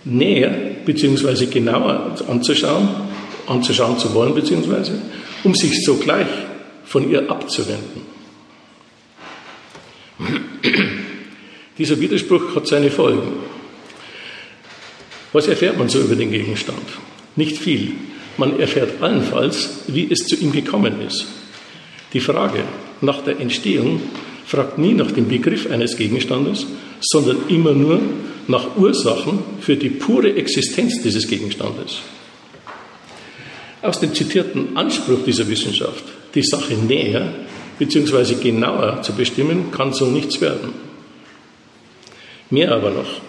näher 0.05 0.51
bzw. 0.85 1.47
genauer 1.47 2.17
anzuschauen, 2.27 2.89
anzuschauen 3.47 3.97
zu 4.01 4.13
wollen, 4.15 4.35
bzw. 4.35 4.95
um 5.45 5.55
sich 5.55 5.85
sogleich 5.85 6.27
von 6.85 7.09
ihr 7.09 7.31
abzuwenden. 7.31 8.03
Dieser 11.79 12.01
Widerspruch 12.01 12.57
hat 12.57 12.67
seine 12.67 12.91
Folgen. 12.91 13.29
Was 15.33 15.47
erfährt 15.47 15.79
man 15.79 15.89
so 15.89 16.01
über 16.01 16.17
den 16.17 16.33
Gegenstand? 16.33 16.83
Nicht 17.37 17.59
viel. 17.59 17.93
Man 18.39 18.61
erfährt 18.61 19.03
allenfalls, 19.03 19.85
wie 19.89 20.11
es 20.11 20.27
zu 20.27 20.37
ihm 20.37 20.53
gekommen 20.53 21.01
ist. 21.07 21.27
Die 22.13 22.21
Frage 22.21 22.65
nach 23.01 23.23
der 23.23 23.41
Entstehung 23.41 24.01
fragt 24.47 24.79
nie 24.79 24.95
nach 24.95 25.11
dem 25.11 25.29
Begriff 25.29 25.71
eines 25.71 25.97
Gegenstandes, 25.97 26.67
sondern 27.01 27.39
immer 27.49 27.73
nur 27.73 28.01
nach 28.49 28.77
Ursachen 28.77 29.41
für 29.61 29.77
die 29.77 29.91
pure 29.91 30.35
Existenz 30.37 31.03
dieses 31.03 31.27
Gegenstandes. 31.27 31.99
Aus 33.83 34.01
dem 34.01 34.15
zitierten 34.15 34.77
Anspruch 34.77 35.25
dieser 35.27 35.49
Wissenschaft, 35.49 36.05
die 36.35 36.43
Sache 36.43 36.75
näher 36.75 37.33
bzw. 37.79 38.35
genauer 38.35 39.03
zu 39.03 39.13
bestimmen, 39.13 39.71
kann 39.71 39.93
so 39.93 40.07
nichts 40.07 40.41
werden. 40.41 40.73
Mehr 42.51 42.73
aber 42.73 42.91
noch. 42.91 43.21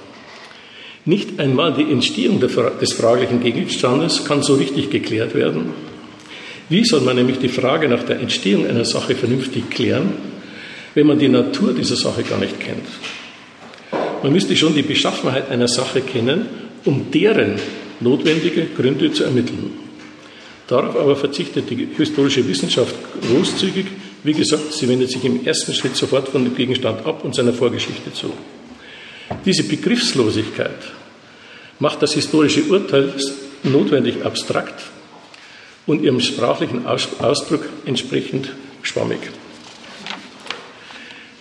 Nicht 1.07 1.39
einmal 1.39 1.73
die 1.73 1.89
Entstehung 1.89 2.41
des 2.41 2.91
fraglichen 2.91 3.41
Gegenstandes 3.41 4.25
kann 4.25 4.43
so 4.43 4.55
richtig 4.55 4.89
geklärt 4.89 5.33
werden. 5.35 5.69
Wie 6.67 6.83
soll 6.83 6.99
man 6.99 7.15
nämlich 7.15 7.39
die 7.39 7.47
Frage 7.47 7.87
nach 7.87 8.03
der 8.03 8.19
Entstehung 8.19 8.67
einer 8.67 8.83
Sache 8.83 9.15
vernünftig 9.15 9.69
klären, 9.69 10.11
wenn 10.95 11.07
man 11.07 11.17
die 11.17 11.29
Natur 11.29 11.71
dieser 11.71 11.95
Sache 11.95 12.23
gar 12.23 12.39
nicht 12.39 12.59
kennt? 12.59 12.85
Man 14.21 14.33
müsste 14.33 14.57
schon 14.57 14.75
die 14.75 14.81
Beschaffenheit 14.81 15.49
einer 15.49 15.69
Sache 15.69 16.01
kennen, 16.01 16.45
um 16.83 17.09
deren 17.09 17.53
notwendige 18.01 18.65
Gründe 18.75 19.09
zu 19.13 19.23
ermitteln. 19.23 19.71
Darauf 20.67 20.97
aber 20.97 21.15
verzichtet 21.15 21.69
die 21.69 21.87
historische 21.95 22.45
Wissenschaft 22.45 22.93
großzügig. 23.21 23.85
Wie 24.25 24.33
gesagt, 24.33 24.73
sie 24.73 24.89
wendet 24.89 25.11
sich 25.11 25.23
im 25.23 25.45
ersten 25.45 25.73
Schritt 25.73 25.95
sofort 25.95 26.27
von 26.27 26.43
dem 26.43 26.53
Gegenstand 26.53 27.05
ab 27.05 27.23
und 27.23 27.33
seiner 27.33 27.53
Vorgeschichte 27.53 28.11
zu. 28.11 28.33
Diese 29.45 29.63
Begriffslosigkeit 29.63 30.77
macht 31.79 32.01
das 32.01 32.13
historische 32.13 32.63
Urteil 32.63 33.13
notwendig 33.63 34.25
abstrakt 34.25 34.83
und 35.85 36.03
ihrem 36.03 36.19
sprachlichen 36.19 36.85
Ausdruck 36.85 37.67
entsprechend 37.85 38.49
schwammig. 38.81 39.19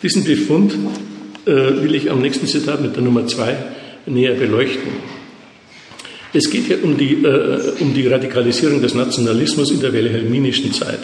Diesen 0.03 0.25
Befund 0.25 0.75
äh, 1.47 1.51
will 1.51 1.95
ich 1.95 2.11
am 2.11 2.21
nächsten 2.21 2.47
Zitat 2.47 2.81
mit 2.81 2.95
der 2.97 3.03
Nummer 3.03 3.27
zwei 3.27 3.57
näher 4.07 4.35
beleuchten. 4.35 4.93
Es 6.33 6.51
geht 6.51 6.67
hier 6.67 6.85
um 6.85 6.99
die, 6.99 7.15
äh, 7.25 7.73
um 7.81 7.95
die 7.95 8.07
Radikalisierung 8.07 8.83
des 8.83 8.95
Nationalismus 8.95 9.71
in 9.71 9.81
der 9.81 9.93
wilhelminischen 9.93 10.73
Zeit. 10.73 11.01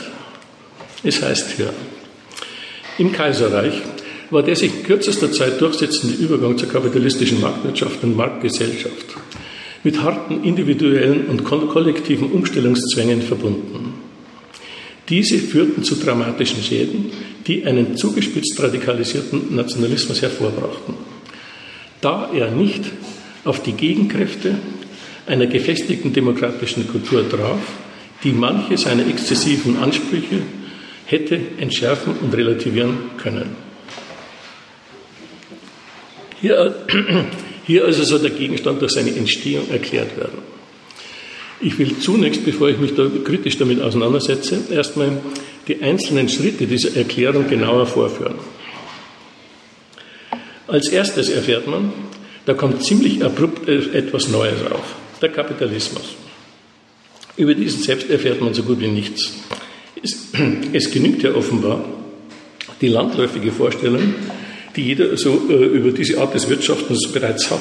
Es 1.02 1.22
heißt 1.22 1.52
hier, 1.56 1.72
im 2.98 3.12
Kaiserreich 3.12 3.82
war 4.32 4.42
der 4.42 4.56
sich 4.56 4.74
in 4.74 4.82
kürzester 4.82 5.30
Zeit 5.30 5.60
durchsetzende 5.60 6.16
Übergang 6.16 6.56
zur 6.56 6.68
kapitalistischen 6.68 7.40
Marktwirtschaft 7.40 8.02
und 8.02 8.16
Marktgesellschaft 8.16 9.06
mit 9.84 10.02
harten 10.02 10.44
individuellen 10.44 11.26
und 11.26 11.44
kollektiven 11.44 12.30
Umstellungszwängen 12.30 13.20
verbunden. 13.20 13.94
Diese 15.08 15.38
führten 15.38 15.82
zu 15.82 15.96
dramatischen 15.96 16.62
Schäden, 16.62 17.10
die 17.46 17.64
einen 17.66 17.96
zugespitzt 17.96 18.62
radikalisierten 18.62 19.54
Nationalismus 19.54 20.22
hervorbrachten. 20.22 20.94
Da 22.00 22.30
er 22.32 22.50
nicht 22.50 22.84
auf 23.44 23.62
die 23.62 23.72
Gegenkräfte 23.72 24.54
einer 25.26 25.46
gefestigten 25.46 26.12
demokratischen 26.12 26.88
Kultur 26.88 27.28
traf, 27.28 27.60
die 28.22 28.32
manche 28.32 28.78
seiner 28.78 29.06
exzessiven 29.06 29.76
Ansprüche 29.76 30.38
hätte 31.06 31.38
entschärfen 31.58 32.14
und 32.22 32.34
relativieren 32.34 32.96
können. 33.18 33.71
Hier, 36.42 36.74
hier 37.66 37.84
also 37.84 38.02
soll 38.02 38.18
der 38.18 38.30
Gegenstand 38.30 38.82
durch 38.82 38.92
seine 38.92 39.14
Entstehung 39.14 39.70
erklärt 39.70 40.16
werden. 40.16 40.38
Ich 41.60 41.78
will 41.78 41.96
zunächst, 42.00 42.44
bevor 42.44 42.68
ich 42.68 42.78
mich 42.78 42.94
da 42.96 43.08
kritisch 43.24 43.56
damit 43.56 43.80
auseinandersetze, 43.80 44.58
erstmal 44.70 45.12
die 45.68 45.80
einzelnen 45.80 46.28
Schritte 46.28 46.66
dieser 46.66 46.96
Erklärung 46.96 47.48
genauer 47.48 47.86
vorführen. 47.86 48.34
Als 50.66 50.88
erstes 50.88 51.28
erfährt 51.28 51.68
man, 51.68 51.92
da 52.46 52.54
kommt 52.54 52.82
ziemlich 52.82 53.24
abrupt 53.24 53.68
etwas 53.68 54.28
Neues 54.28 54.60
auf, 54.68 54.96
der 55.20 55.28
Kapitalismus. 55.28 56.16
Über 57.36 57.54
diesen 57.54 57.80
selbst 57.80 58.10
erfährt 58.10 58.40
man 58.40 58.52
so 58.52 58.64
gut 58.64 58.80
wie 58.80 58.88
nichts. 58.88 59.32
Es, 60.02 60.32
es 60.72 60.90
genügt 60.90 61.22
ja 61.22 61.32
offenbar 61.34 61.84
die 62.80 62.88
landläufige 62.88 63.52
Vorstellung, 63.52 64.14
die 64.76 64.82
jeder 64.82 65.16
so 65.16 65.48
äh, 65.48 65.54
über 65.54 65.90
diese 65.90 66.20
Art 66.20 66.34
des 66.34 66.48
Wirtschaftens 66.48 67.10
bereits 67.12 67.50
hat. 67.50 67.60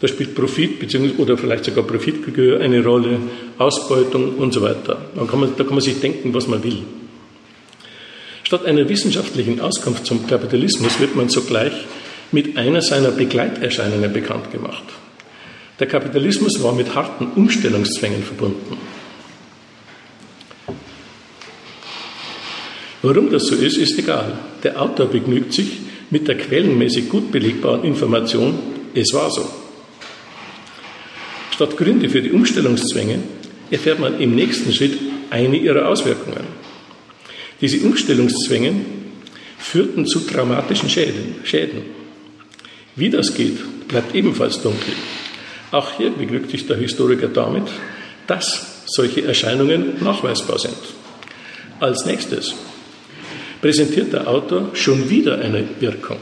Da 0.00 0.08
spielt 0.08 0.34
Profit 0.34 0.80
beziehungsweise, 0.80 1.20
oder 1.22 1.38
vielleicht 1.38 1.64
sogar 1.64 1.84
Profitgebühr 1.84 2.60
eine 2.60 2.82
Rolle, 2.84 3.18
Ausbeutung 3.58 4.34
und 4.36 4.52
so 4.52 4.62
weiter. 4.62 5.00
Kann, 5.14 5.40
man, 5.40 5.52
da 5.56 5.62
kann 5.62 5.74
man 5.74 5.80
sich 5.80 6.00
denken, 6.00 6.34
was 6.34 6.48
man 6.48 6.64
will. 6.64 6.82
Statt 8.42 8.66
einer 8.66 8.88
wissenschaftlichen 8.88 9.60
Auskunft 9.60 10.04
zum 10.04 10.26
Kapitalismus 10.26 10.98
wird 10.98 11.14
man 11.14 11.28
sogleich 11.28 11.72
mit 12.32 12.56
einer 12.56 12.82
seiner 12.82 13.12
Begleiterscheinungen 13.12 14.12
bekannt 14.12 14.50
gemacht. 14.50 14.82
Der 15.78 15.86
Kapitalismus 15.86 16.62
war 16.62 16.74
mit 16.74 16.94
harten 16.94 17.28
Umstellungszwängen 17.36 18.22
verbunden. 18.22 18.76
Warum 23.02 23.30
das 23.30 23.46
so 23.46 23.54
ist, 23.54 23.76
ist 23.78 23.98
egal. 23.98 24.38
Der 24.62 24.80
Autor 24.80 25.06
begnügt 25.06 25.52
sich 25.52 25.78
mit 26.12 26.28
der 26.28 26.36
quellenmäßig 26.36 27.08
gut 27.08 27.32
belegbaren 27.32 27.84
Information, 27.84 28.58
es 28.94 29.14
war 29.14 29.30
so. 29.30 29.48
Statt 31.52 31.74
Gründe 31.78 32.10
für 32.10 32.20
die 32.20 32.32
Umstellungszwänge 32.32 33.18
erfährt 33.70 33.98
man 33.98 34.20
im 34.20 34.34
nächsten 34.34 34.74
Schritt 34.74 34.98
eine 35.30 35.56
ihrer 35.56 35.88
Auswirkungen. 35.88 36.44
Diese 37.62 37.78
Umstellungszwänge 37.78 38.74
führten 39.58 40.06
zu 40.06 40.20
dramatischen 40.20 40.90
Schäden. 40.90 41.36
Schäden. 41.44 41.80
Wie 42.94 43.08
das 43.08 43.34
geht, 43.34 43.88
bleibt 43.88 44.14
ebenfalls 44.14 44.60
dunkel. 44.60 44.92
Auch 45.70 45.92
hier 45.96 46.10
beglückt 46.10 46.50
sich 46.50 46.66
der 46.66 46.76
Historiker 46.76 47.28
damit, 47.28 47.64
dass 48.26 48.82
solche 48.84 49.24
Erscheinungen 49.24 49.94
nachweisbar 50.04 50.58
sind. 50.58 50.76
Als 51.80 52.04
nächstes 52.04 52.54
präsentiert 53.62 54.12
der 54.12 54.28
Autor 54.28 54.70
schon 54.74 55.08
wieder 55.08 55.38
eine 55.38 55.64
Wirkung. 55.80 56.18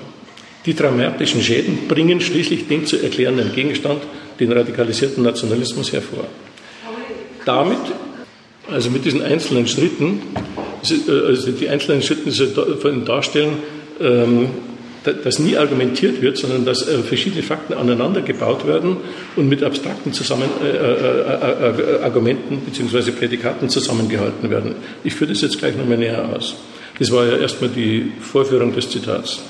Die 0.67 0.75
dramatischen 0.75 1.43
Schäden 1.43 1.89
bringen 1.89 2.21
schließlich 2.21 2.69
den 2.69 2.87
zu 2.87 3.03
erklärenden 3.03 3.53
Gegenstand, 3.53 4.03
den 4.39 4.53
radikalisierten 4.53 5.25
Nationalismus, 5.25 5.93
hervor. 5.93 6.27
Damit, 7.47 7.79
also 8.71 8.91
mit 8.91 9.07
diesen 9.07 9.23
einzelnen 9.23 9.67
Schritten, 9.67 10.21
also 10.83 11.51
die 11.53 11.69
einzelnen 11.69 12.03
Schritte 12.03 12.31
darstellen, 13.07 13.55
ähm, 14.01 14.49
dass 15.03 15.39
nie 15.39 15.57
argumentiert 15.57 16.21
wird, 16.21 16.37
sondern 16.37 16.67
dass 16.67 16.87
äh, 16.87 16.99
verschiedene 16.99 17.43
Fakten 17.43 17.73
aneinander 17.73 18.21
gebaut 18.21 18.67
werden 18.67 18.99
und 19.35 19.49
mit 19.49 19.63
abstrakten 19.63 20.13
Zusammen 20.13 20.49
äh, 20.63 20.67
äh, 20.69 22.03
Argumenten 22.03 22.59
bzw. 22.61 23.11
Prädikaten 23.13 23.71
zusammengehalten 23.71 24.51
werden. 24.51 24.75
Ich 25.03 25.15
führe 25.15 25.31
das 25.33 25.41
jetzt 25.41 25.59
gleich 25.59 25.75
nochmal 25.75 25.97
näher 25.97 26.29
aus. 26.37 26.55
Das 27.01 27.11
war 27.11 27.27
ja 27.27 27.39
erstmal 27.39 27.71
die 27.71 28.13
Vorführung 28.21 28.75
des 28.75 28.91
Zitats. 28.91 29.41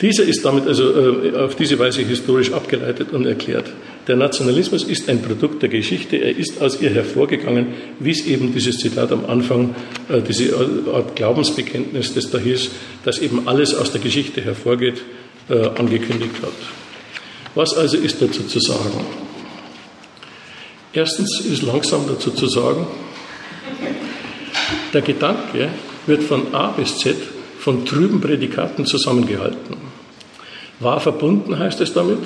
Dieser 0.00 0.24
ist 0.24 0.44
damit 0.44 0.66
also 0.66 0.90
äh, 0.90 1.36
auf 1.36 1.54
diese 1.54 1.78
Weise 1.78 2.02
historisch 2.02 2.52
abgeleitet 2.52 3.12
und 3.12 3.24
erklärt. 3.24 3.72
Der 4.06 4.16
Nationalismus 4.16 4.84
ist 4.84 5.08
ein 5.08 5.22
Produkt 5.22 5.62
der 5.62 5.70
Geschichte, 5.70 6.16
er 6.16 6.36
ist 6.36 6.60
aus 6.60 6.82
ihr 6.82 6.90
hervorgegangen, 6.90 7.68
wie 7.98 8.10
es 8.10 8.26
eben 8.26 8.52
dieses 8.52 8.76
Zitat 8.76 9.10
am 9.12 9.24
Anfang, 9.24 9.74
äh, 10.10 10.20
diese 10.20 10.54
Art 10.92 11.16
Glaubensbekenntnis, 11.16 12.12
das 12.12 12.30
da 12.30 12.38
hieß, 12.38 12.70
dass 13.04 13.20
eben 13.20 13.48
alles 13.48 13.74
aus 13.74 13.92
der 13.92 14.02
Geschichte 14.02 14.42
hervorgeht, 14.42 15.00
äh, 15.48 15.54
angekündigt 15.78 16.34
hat. 16.42 16.52
Was 17.54 17.74
also 17.74 17.96
ist 17.96 18.20
dazu 18.20 18.42
zu 18.42 18.60
sagen? 18.60 19.06
Erstens 20.92 21.40
ist 21.40 21.62
langsam 21.62 22.06
dazu 22.06 22.32
zu 22.32 22.48
sagen, 22.48 22.86
der 24.92 25.00
Gedanke, 25.00 25.70
wird 26.06 26.22
von 26.22 26.54
A 26.54 26.68
bis 26.68 26.98
Z 26.98 27.16
von 27.58 27.86
trüben 27.86 28.20
Prädikaten 28.20 28.84
zusammengehalten. 28.84 29.76
War 30.80 31.00
verbunden, 31.00 31.58
heißt 31.58 31.80
es 31.80 31.94
damit, 31.94 32.18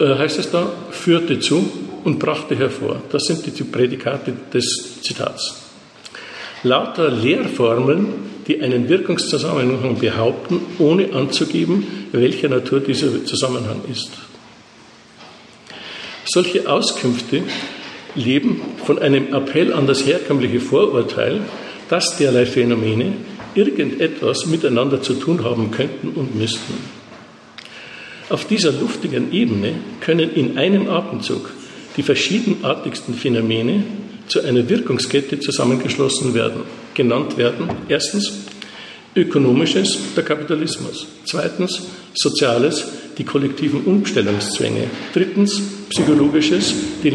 äh, 0.00 0.16
heißt 0.16 0.38
es 0.40 0.50
da, 0.50 0.72
führte 0.90 1.38
zu 1.38 1.70
und 2.02 2.18
brachte 2.18 2.56
hervor. 2.56 3.00
Das 3.12 3.24
sind 3.26 3.46
die 3.46 3.62
Prädikate 3.62 4.32
des 4.52 5.00
Zitats. 5.02 5.62
Lauter 6.64 7.10
Lehrformeln, 7.10 8.06
die 8.48 8.60
einen 8.60 8.88
Wirkungszusammenhang 8.88 9.98
behaupten, 9.98 10.60
ohne 10.78 11.12
anzugeben, 11.12 12.08
welcher 12.12 12.48
Natur 12.48 12.80
dieser 12.80 13.24
Zusammenhang 13.24 13.82
ist. 13.90 14.10
Solche 16.24 16.68
Auskünfte 16.68 17.42
leben 18.14 18.62
von 18.84 18.98
einem 18.98 19.32
Appell 19.32 19.72
an 19.72 19.86
das 19.86 20.06
herkömmliche 20.06 20.60
Vorurteil, 20.60 21.42
dass 21.88 22.16
derlei 22.16 22.46
Phänomene 22.46 23.12
irgendetwas 23.54 24.46
miteinander 24.46 25.02
zu 25.02 25.14
tun 25.14 25.44
haben 25.44 25.70
könnten 25.70 26.08
und 26.08 26.34
müssten. 26.34 26.74
Auf 28.30 28.46
dieser 28.46 28.72
luftigen 28.72 29.32
Ebene 29.32 29.74
können 30.00 30.32
in 30.32 30.58
einem 30.58 30.88
Atemzug 30.88 31.50
die 31.96 32.02
verschiedenartigsten 32.02 33.14
Phänomene 33.14 33.84
zu 34.26 34.40
einer 34.40 34.68
Wirkungskette 34.68 35.38
zusammengeschlossen 35.38 36.34
werden, 36.34 36.62
genannt 36.94 37.36
werden. 37.36 37.68
Erstens 37.88 38.32
ökonomisches, 39.14 39.98
der 40.16 40.24
Kapitalismus. 40.24 41.06
Zweitens 41.24 41.82
soziales, 42.14 42.86
die 43.18 43.24
kollektiven 43.24 43.82
Umstellungszwänge. 43.84 44.88
Drittens 45.12 45.60
psychologisches, 45.90 46.74
die, 47.02 47.10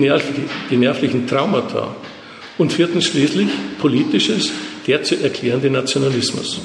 nervlichen 0.77 1.27
Traumata. 1.27 1.95
Und 2.59 2.71
viertens 2.71 3.05
schließlich 3.05 3.47
politisches, 3.79 4.51
der 4.85 5.01
zu 5.01 5.15
erklärende 5.15 5.71
Nationalismus. 5.71 6.61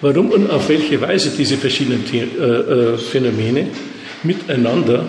Warum 0.00 0.30
und 0.30 0.48
auf 0.48 0.68
welche 0.68 1.00
Weise 1.00 1.32
diese 1.36 1.56
verschiedenen 1.56 2.04
äh, 2.12 2.18
äh, 2.18 2.98
Phänomene 2.98 3.66
miteinander 4.22 5.06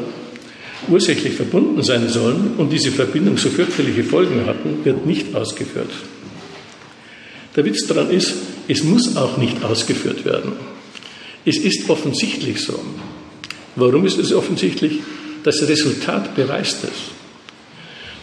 ursächlich 0.88 1.34
verbunden 1.34 1.84
sein 1.84 2.10
sollen 2.10 2.56
und 2.58 2.74
diese 2.74 2.92
Verbindung 2.92 3.38
so 3.38 3.50
fürchterliche 3.50 4.04
Folgen 4.04 4.48
hatten, 4.48 4.84
wird 4.84 5.06
nicht 5.06 5.36
ausgeführt. 5.36 5.92
Der 7.56 7.66
Witz 7.66 7.86
daran 7.86 8.10
ist, 8.10 8.34
es 8.68 8.84
muss 8.84 9.16
auch 9.16 9.38
nicht 9.38 9.64
ausgeführt 9.64 10.26
werden. 10.26 10.54
Es 11.46 11.58
ist 11.58 11.88
offensichtlich 11.90 12.62
so. 12.62 12.80
Warum 13.76 14.06
ist 14.06 14.18
es 14.18 14.34
offensichtlich? 14.34 15.00
Das 15.44 15.62
Resultat 15.68 16.36
beweist 16.36 16.84
es. 16.84 17.12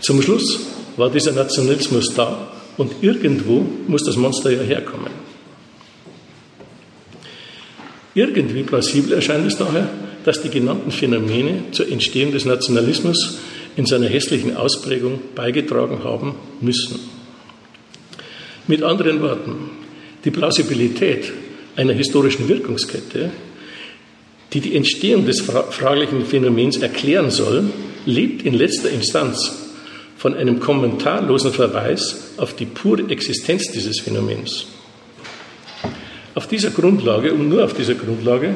Zum 0.01 0.21
Schluss 0.21 0.61
war 0.97 1.11
dieser 1.11 1.33
Nationalismus 1.33 2.15
da 2.15 2.53
und 2.76 2.93
irgendwo 3.03 3.67
muss 3.87 4.05
das 4.05 4.17
Monster 4.17 4.50
ja 4.50 4.62
herkommen. 4.62 5.11
Irgendwie 8.15 8.62
plausibel 8.62 9.12
erscheint 9.12 9.47
es 9.47 9.59
daher, 9.59 9.88
dass 10.25 10.41
die 10.43 10.49
genannten 10.49 10.91
Phänomene 10.91 11.65
zur 11.73 11.88
Entstehung 11.88 12.33
des 12.33 12.47
Nationalismus 12.47 13.38
in 13.76 13.85
seiner 13.85 14.09
hässlichen 14.09 14.57
Ausprägung 14.57 15.21
beigetragen 15.35 16.03
haben 16.03 16.35
müssen. 16.61 16.99
Mit 18.67 18.83
anderen 18.83 19.21
Worten, 19.21 19.71
die 20.25 20.31
Plausibilität 20.31 21.31
einer 21.76 21.93
historischen 21.93 22.49
Wirkungskette, 22.49 23.31
die 24.53 24.61
die 24.61 24.75
Entstehung 24.75 25.26
des 25.26 25.43
fraglichen 25.43 26.25
Phänomens 26.25 26.79
erklären 26.79 27.31
soll, 27.31 27.65
lebt 28.07 28.43
in 28.43 28.55
letzter 28.55 28.91
Instanz 28.91 29.66
von 30.17 30.35
einem 30.35 30.61
kommentarlosen 30.61 31.53
Verweis 31.53 32.33
auf 32.37 32.55
die 32.55 32.67
pure 32.67 33.09
Existenz 33.11 33.71
dieses 33.71 34.01
Phänomens. 34.01 34.67
Auf 36.35 36.47
dieser 36.47 36.71
Grundlage 36.71 37.33
und 37.33 37.49
nur 37.49 37.65
auf 37.65 37.75
dieser 37.75 37.95
Grundlage 37.95 38.55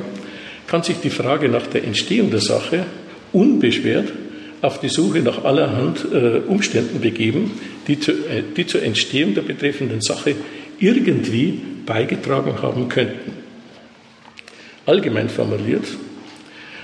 kann 0.67 0.83
sich 0.83 0.97
die 1.03 1.11
Frage 1.11 1.49
nach 1.49 1.67
der 1.67 1.85
Entstehung 1.85 2.31
der 2.31 2.41
Sache 2.41 2.87
unbeschwert 3.33 4.13
auf 4.63 4.81
die 4.81 4.89
Suche 4.89 5.21
nach 5.21 5.45
allerhand 5.45 6.07
äh, 6.13 6.41
Umständen 6.47 7.01
begeben, 7.01 7.53
die, 7.87 7.99
zu, 7.99 8.13
äh, 8.13 8.43
die 8.57 8.67
zur 8.67 8.83
Entstehung 8.83 9.35
der 9.35 9.43
betreffenden 9.43 10.03
Sache 10.03 10.35
irgendwie 10.79 11.61
beigetragen 11.87 12.61
haben 12.63 12.89
könnten. 12.89 13.33
Allgemein 14.87 15.29
formuliert, 15.29 15.85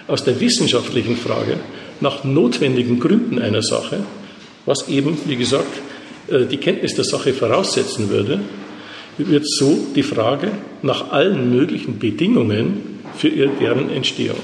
aus 0.06 0.24
der 0.24 0.40
wissenschaftlichen 0.40 1.16
Frage 1.16 1.58
nach 2.00 2.24
notwendigen 2.24 3.00
Gründen 3.00 3.38
einer 3.38 3.62
Sache, 3.62 4.04
was 4.66 4.88
eben, 4.88 5.16
wie 5.26 5.36
gesagt, 5.36 5.80
äh, 6.28 6.44
die 6.44 6.58
Kenntnis 6.58 6.94
der 6.94 7.04
Sache 7.04 7.32
voraussetzen 7.32 8.10
würde, 8.10 8.40
wird 9.18 9.48
so 9.48 9.86
die 9.94 10.02
Frage 10.02 10.50
nach 10.82 11.10
allen 11.10 11.50
möglichen 11.50 11.98
Bedingungen 11.98 13.00
für 13.16 13.30
deren 13.30 13.90
Entstehung. 13.90 14.40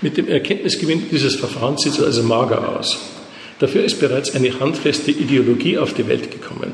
Mit 0.00 0.16
dem 0.16 0.28
Erkenntnisgewinn 0.28 1.04
dieses 1.10 1.36
Verfahrens 1.36 1.82
sieht 1.82 1.92
es 1.92 2.02
also 2.02 2.22
mager 2.22 2.76
aus. 2.76 2.98
Dafür 3.58 3.84
ist 3.84 4.00
bereits 4.00 4.34
eine 4.34 4.58
handfeste 4.58 5.10
Ideologie 5.10 5.78
auf 5.78 5.94
die 5.94 6.06
Welt 6.06 6.30
gekommen. 6.30 6.72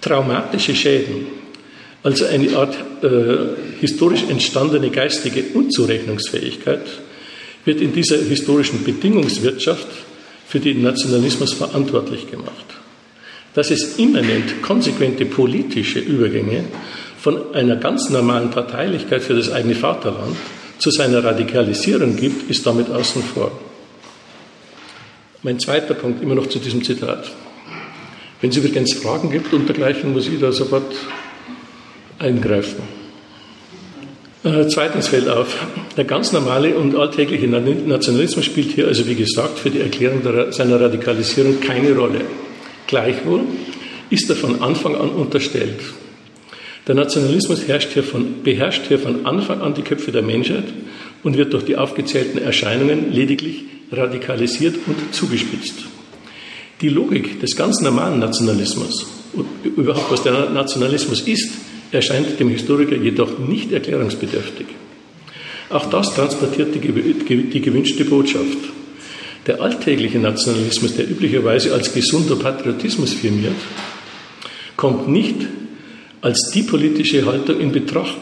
Traumatische 0.00 0.74
Schäden, 0.74 1.26
also 2.02 2.26
eine 2.26 2.56
Art 2.56 2.76
äh, 3.02 3.80
historisch 3.80 4.24
entstandene 4.28 4.90
geistige 4.90 5.42
Unzurechnungsfähigkeit, 5.54 6.86
wird 7.64 7.80
in 7.80 7.92
dieser 7.92 8.18
historischen 8.18 8.84
Bedingungswirtschaft 8.84 9.88
für 10.48 10.60
den 10.60 10.82
Nationalismus 10.82 11.52
verantwortlich 11.52 12.30
gemacht. 12.30 12.64
Dass 13.54 13.70
es 13.70 13.98
immanent 13.98 14.62
konsequente 14.62 15.26
politische 15.26 15.98
Übergänge 15.98 16.64
von 17.18 17.54
einer 17.54 17.76
ganz 17.76 18.08
normalen 18.08 18.50
Parteilichkeit 18.50 19.22
für 19.22 19.34
das 19.34 19.50
eigene 19.50 19.74
Vaterland 19.74 20.36
zu 20.78 20.90
seiner 20.90 21.22
Radikalisierung 21.22 22.16
gibt, 22.16 22.50
ist 22.50 22.66
damit 22.66 22.88
außen 22.88 23.22
vor. 23.22 23.50
Mein 25.42 25.60
zweiter 25.60 25.94
Punkt, 25.94 26.22
immer 26.22 26.34
noch 26.34 26.48
zu 26.48 26.58
diesem 26.58 26.82
Zitat. 26.82 27.30
Wenn 28.40 28.50
es 28.50 28.56
übrigens 28.56 28.94
Fragen 28.94 29.30
gibt 29.30 29.52
und 29.52 29.68
dergleichen, 29.68 30.12
muss 30.12 30.28
ich 30.28 30.40
da 30.40 30.50
sofort 30.50 30.94
eingreifen. 32.18 32.97
Äh, 34.48 34.66
zweitens 34.68 35.08
fällt 35.08 35.28
auf, 35.28 35.66
der 35.96 36.04
ganz 36.04 36.32
normale 36.32 36.74
und 36.74 36.96
alltägliche 36.96 37.46
Nationalismus 37.46 38.46
spielt 38.46 38.72
hier 38.72 38.86
also, 38.86 39.06
wie 39.06 39.14
gesagt, 39.14 39.58
für 39.58 39.68
die 39.68 39.80
Erklärung 39.80 40.22
seiner 40.52 40.80
Radikalisierung 40.80 41.60
keine 41.60 41.94
Rolle. 41.94 42.22
Gleichwohl 42.86 43.42
ist 44.08 44.30
er 44.30 44.36
von 44.36 44.62
Anfang 44.62 44.96
an 44.96 45.10
unterstellt. 45.10 45.80
Der 46.86 46.94
Nationalismus 46.94 47.64
hier 47.64 48.02
von, 48.02 48.42
beherrscht 48.42 48.86
hier 48.88 48.98
von 48.98 49.26
Anfang 49.26 49.60
an 49.60 49.74
die 49.74 49.82
Köpfe 49.82 50.12
der 50.12 50.22
Menschheit 50.22 50.64
und 51.22 51.36
wird 51.36 51.52
durch 51.52 51.64
die 51.64 51.76
aufgezählten 51.76 52.40
Erscheinungen 52.40 53.12
lediglich 53.12 53.64
radikalisiert 53.92 54.76
und 54.86 55.14
zugespitzt. 55.14 55.74
Die 56.80 56.88
Logik 56.88 57.40
des 57.40 57.54
ganz 57.54 57.82
normalen 57.82 58.18
Nationalismus 58.18 59.06
überhaupt 59.76 60.10
was 60.10 60.22
der 60.22 60.48
Nationalismus 60.48 61.20
ist, 61.20 61.50
erscheint 61.92 62.38
dem 62.38 62.48
Historiker 62.48 62.96
jedoch 62.96 63.38
nicht 63.38 63.72
erklärungsbedürftig. 63.72 64.66
Auch 65.70 65.86
das 65.86 66.14
transportiert 66.14 66.74
die, 66.74 67.42
die 67.42 67.60
gewünschte 67.60 68.04
Botschaft. 68.04 68.58
Der 69.46 69.60
alltägliche 69.60 70.18
Nationalismus, 70.18 70.96
der 70.96 71.10
üblicherweise 71.10 71.72
als 71.72 71.92
gesunder 71.92 72.36
Patriotismus 72.36 73.14
firmiert, 73.14 73.56
kommt 74.76 75.08
nicht 75.08 75.36
als 76.20 76.50
die 76.52 76.62
politische 76.62 77.24
Haltung 77.26 77.60
in 77.60 77.72
Betracht, 77.72 78.18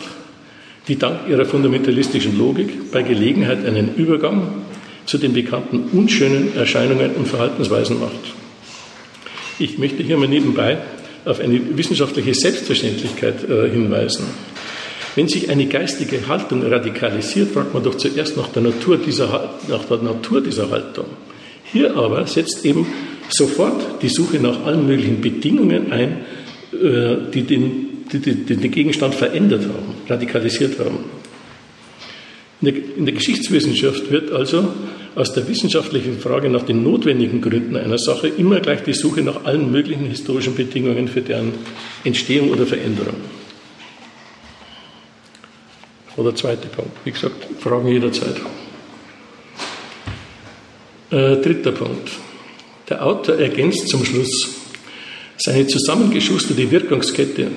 die 0.89 0.97
dank 0.97 1.29
ihrer 1.29 1.45
fundamentalistischen 1.45 2.39
Logik 2.39 2.93
bei 2.93 3.03
Gelegenheit 3.03 3.65
einen 3.65 3.95
Übergang 3.97 4.65
zu 5.05 5.19
den 5.19 5.33
bekannten 5.33 5.89
unschönen 5.93 6.57
Erscheinungen 6.57 7.13
und 7.13 7.29
Verhaltensweisen 7.29 8.01
macht. 8.01 8.13
Ich 9.59 9.79
möchte 9.79 10.03
hier 10.03 10.17
mal 10.17 10.29
nebenbei 10.29 10.79
auf 11.27 11.41
eine 11.41 11.77
wissenschaftliche 11.77 12.35
Selbstverständlichkeit 12.35 13.49
äh, 13.49 13.69
hinweisen. 13.71 14.27
Wenn 15.15 15.29
sich 15.29 15.51
eine 15.51 15.67
geistige 15.67 16.29
Haltung 16.29 16.63
radikalisiert, 16.63 17.53
fragt 17.53 17.75
man 17.75 17.83
doch 17.83 17.97
zuerst 17.97 18.37
nach 18.37 18.49
der 18.49 18.63
Natur 18.63 18.99
dieser, 18.99 19.59
nach 19.69 19.85
der 19.85 19.99
Natur 19.99 20.43
dieser 20.43 20.71
Haltung. 20.71 21.07
Hier 21.73 21.97
aber 21.97 22.27
setzt 22.27 22.65
eben 22.65 22.87
sofort 23.29 24.03
die 24.03 24.09
Suche 24.09 24.39
nach 24.39 24.65
allen 24.65 24.87
möglichen 24.87 25.21
Bedingungen 25.21 25.93
ein, 25.93 26.25
äh, 26.73 27.17
die 27.33 27.43
den 27.43 27.97
die, 28.13 28.19
die, 28.19 28.57
den 28.57 28.71
Gegenstand 28.71 29.15
verändert 29.15 29.63
haben, 29.63 29.95
radikalisiert 30.09 30.79
haben. 30.79 30.99
In 32.61 32.73
der, 32.73 32.75
in 32.97 33.05
der 33.05 33.15
Geschichtswissenschaft 33.15 34.11
wird 34.11 34.33
also 34.33 34.69
aus 35.17 35.33
der 35.33 35.49
wissenschaftlichen 35.49 36.21
Frage 36.21 36.51
nach 36.51 36.63
den 36.63 36.83
notwendigen 36.83 37.41
Gründen 37.41 37.75
einer 37.75 37.99
Sache 37.99 38.29
immer 38.29 38.61
gleich 38.61 38.83
die 38.83 38.93
Suche 38.93 39.23
nach 39.23 39.45
allen 39.45 39.73
möglichen 39.73 40.05
historischen 40.05 40.55
Bedingungen 40.55 41.09
für 41.09 41.23
deren 41.23 41.55
Entstehung 42.05 42.51
oder 42.51 42.67
Veränderung. 42.67 43.17
Oder 46.19 46.35
zweiter 46.35 46.69
Punkt. 46.69 46.93
Wie 47.05 47.11
gesagt, 47.11 47.47
Fragen 47.61 47.89
jederzeit. 47.89 48.37
Äh, 51.11 51.37
dritter 51.37 51.73
Punkt. 51.73 52.11
Der 52.89 53.05
Autor 53.05 53.37
ergänzt 53.37 53.89
zum 53.89 54.05
Schluss 54.05 54.55
seine 55.39 55.67
zusammengeschusterte 55.67 56.71
Wirkungskette 56.71 57.49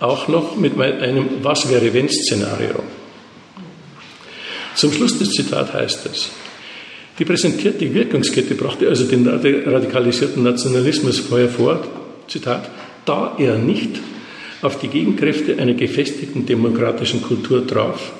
auch 0.00 0.28
noch 0.28 0.56
mit 0.56 0.80
einem 0.80 1.42
Was 1.42 1.68
wäre 1.68 1.92
wenn 1.94 2.08
Szenario. 2.08 2.82
Zum 4.74 4.92
Schluss 4.92 5.18
des 5.18 5.30
Zitats 5.30 5.72
heißt 5.72 6.06
es, 6.06 6.30
die 7.20 7.26
präsentierte 7.26 7.92
Wirkungskette 7.92 8.54
brachte 8.54 8.88
also 8.88 9.04
den 9.04 9.28
radikalisierten 9.28 10.42
Nationalismus 10.42 11.18
vorher 11.18 11.50
vor, 11.50 11.86
Zitat, 12.26 12.70
da 13.04 13.36
er 13.38 13.58
nicht 13.58 13.90
auf 14.62 14.78
die 14.78 14.88
Gegenkräfte 14.88 15.58
einer 15.58 15.74
gefestigten 15.74 16.46
demokratischen 16.46 17.20
Kultur 17.20 17.66
traf, 17.66 18.12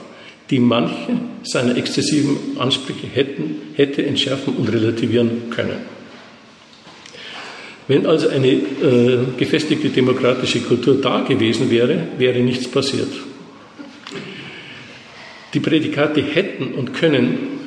die 0.50 0.58
manche 0.58 1.18
seiner 1.44 1.78
exzessiven 1.78 2.36
Ansprüche 2.58 3.06
hätten, 3.06 3.56
hätte 3.74 4.04
entschärfen 4.04 4.54
und 4.56 4.70
relativieren 4.70 5.48
können. 5.48 5.78
Wenn 7.88 8.04
also 8.04 8.28
eine 8.28 8.48
äh, 8.48 9.18
gefestigte 9.38 9.88
demokratische 9.88 10.60
Kultur 10.60 11.00
da 11.00 11.22
gewesen 11.22 11.70
wäre, 11.70 12.08
wäre 12.18 12.40
nichts 12.40 12.68
passiert. 12.68 13.08
Die 15.54 15.60
Prädikate 15.60 16.22
hätten 16.22 16.74
und 16.74 16.92
können 16.92 17.59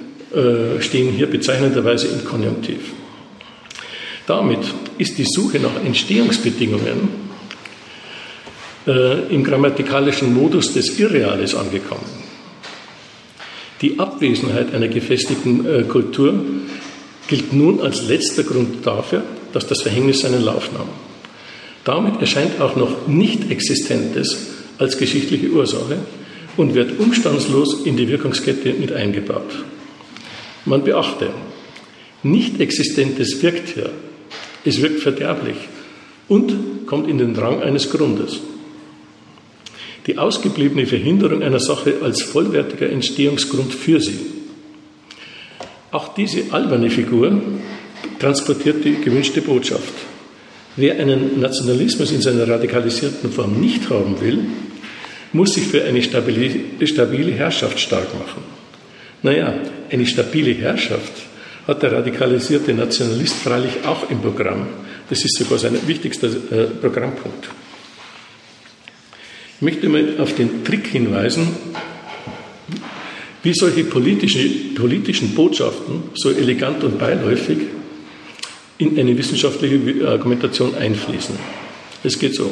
stehen 0.79 1.13
hier 1.13 1.27
bezeichnenderweise 1.27 2.07
im 2.07 2.25
Konjunktiv. 2.25 2.79
Damit 4.25 4.59
ist 4.97 5.17
die 5.17 5.25
Suche 5.25 5.59
nach 5.59 5.83
Entstehungsbedingungen 5.83 7.09
äh, 8.87 9.33
im 9.33 9.43
grammatikalischen 9.43 10.33
Modus 10.33 10.73
des 10.73 10.99
Irreales 10.99 11.55
angekommen. 11.55 12.05
Die 13.81 13.99
Abwesenheit 13.99 14.73
einer 14.73 14.87
gefestigten 14.87 15.65
äh, 15.65 15.83
Kultur 15.83 16.33
gilt 17.27 17.53
nun 17.53 17.81
als 17.81 18.07
letzter 18.07 18.43
Grund 18.43 18.85
dafür, 18.85 19.23
dass 19.51 19.67
das 19.67 19.81
Verhängnis 19.81 20.21
seinen 20.21 20.43
Lauf 20.43 20.71
nahm. 20.71 20.89
Damit 21.83 22.21
erscheint 22.21 22.61
auch 22.61 22.77
noch 22.77 23.07
Nicht-Existentes 23.07 24.37
als 24.77 24.97
geschichtliche 24.97 25.49
Ursache 25.49 25.97
und 26.55 26.75
wird 26.75 26.97
umstandslos 26.99 27.85
in 27.85 27.97
die 27.97 28.07
Wirkungskette 28.07 28.73
mit 28.73 28.93
eingebaut. 28.93 29.63
Man 30.65 30.83
beachte, 30.83 31.29
Nicht-Existentes 32.23 33.41
wirkt 33.41 33.69
hier. 33.69 33.89
Es 34.65 34.81
wirkt 34.81 35.01
verderblich 35.01 35.57
und 36.29 36.87
kommt 36.87 37.09
in 37.09 37.17
den 37.17 37.35
Rang 37.35 37.61
eines 37.61 37.89
Grundes. 37.89 38.39
Die 40.07 40.17
ausgebliebene 40.17 40.85
Verhinderung 40.85 41.43
einer 41.43 41.59
Sache 41.59 41.95
als 42.01 42.21
vollwertiger 42.21 42.89
Entstehungsgrund 42.89 43.73
für 43.73 43.99
sie. 43.99 44.19
Auch 45.91 46.13
diese 46.13 46.51
alberne 46.51 46.89
Figur 46.89 47.41
transportiert 48.19 48.83
die 48.83 48.95
gewünschte 48.95 49.41
Botschaft. 49.41 49.93
Wer 50.75 50.97
einen 50.97 51.39
Nationalismus 51.39 52.11
in 52.11 52.21
seiner 52.21 52.47
radikalisierten 52.47 53.31
Form 53.31 53.59
nicht 53.59 53.89
haben 53.89 54.19
will, 54.19 54.39
muss 55.33 55.53
sich 55.53 55.65
für 55.65 55.83
eine 55.83 56.01
stabile, 56.01 56.87
stabile 56.87 57.31
Herrschaft 57.31 57.79
stark 57.79 58.13
machen. 58.17 58.62
Naja, 59.23 59.53
eine 59.89 60.05
stabile 60.05 60.51
Herrschaft 60.51 61.13
hat 61.65 61.81
der 61.81 61.93
radikalisierte 61.93 62.73
Nationalist 62.73 63.35
freilich 63.35 63.85
auch 63.85 64.09
im 64.09 64.21
Programm. 64.21 64.67
Das 65.09 65.23
ist 65.23 65.37
sogar 65.37 65.57
sein 65.57 65.77
wichtigster 65.87 66.27
äh, 66.27 66.65
Programmpunkt. 66.65 67.49
Ich 69.55 69.61
möchte 69.61 69.87
mal 69.87 70.19
auf 70.19 70.35
den 70.35 70.65
Trick 70.65 70.87
hinweisen, 70.87 71.47
wie 73.43 73.53
solche 73.53 73.85
politische, 73.85 74.45
politischen 74.75 75.33
Botschaften 75.35 76.03
so 76.15 76.29
elegant 76.29 76.83
und 76.83 76.99
beiläufig 76.99 77.59
in 78.77 78.99
eine 78.99 79.17
wissenschaftliche 79.17 80.05
Argumentation 80.07 80.75
einfließen. 80.75 81.35
Es 82.03 82.19
geht 82.19 82.35
so. 82.35 82.51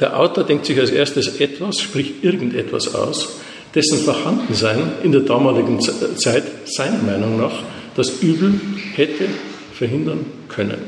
Der 0.00 0.18
Autor 0.18 0.44
denkt 0.44 0.66
sich 0.66 0.78
als 0.80 0.90
erstes 0.90 1.40
etwas, 1.40 1.78
sprich 1.78 2.14
irgendetwas 2.22 2.94
aus, 2.94 3.40
dessen 3.74 3.98
Vorhandensein 3.98 4.92
in 5.02 5.12
der 5.12 5.22
damaligen 5.22 5.80
Zeit 5.80 6.44
seiner 6.66 7.02
Meinung 7.02 7.38
nach 7.38 7.62
das 7.96 8.20
Übel 8.22 8.60
hätte 8.94 9.28
verhindern 9.74 10.26
können. 10.48 10.78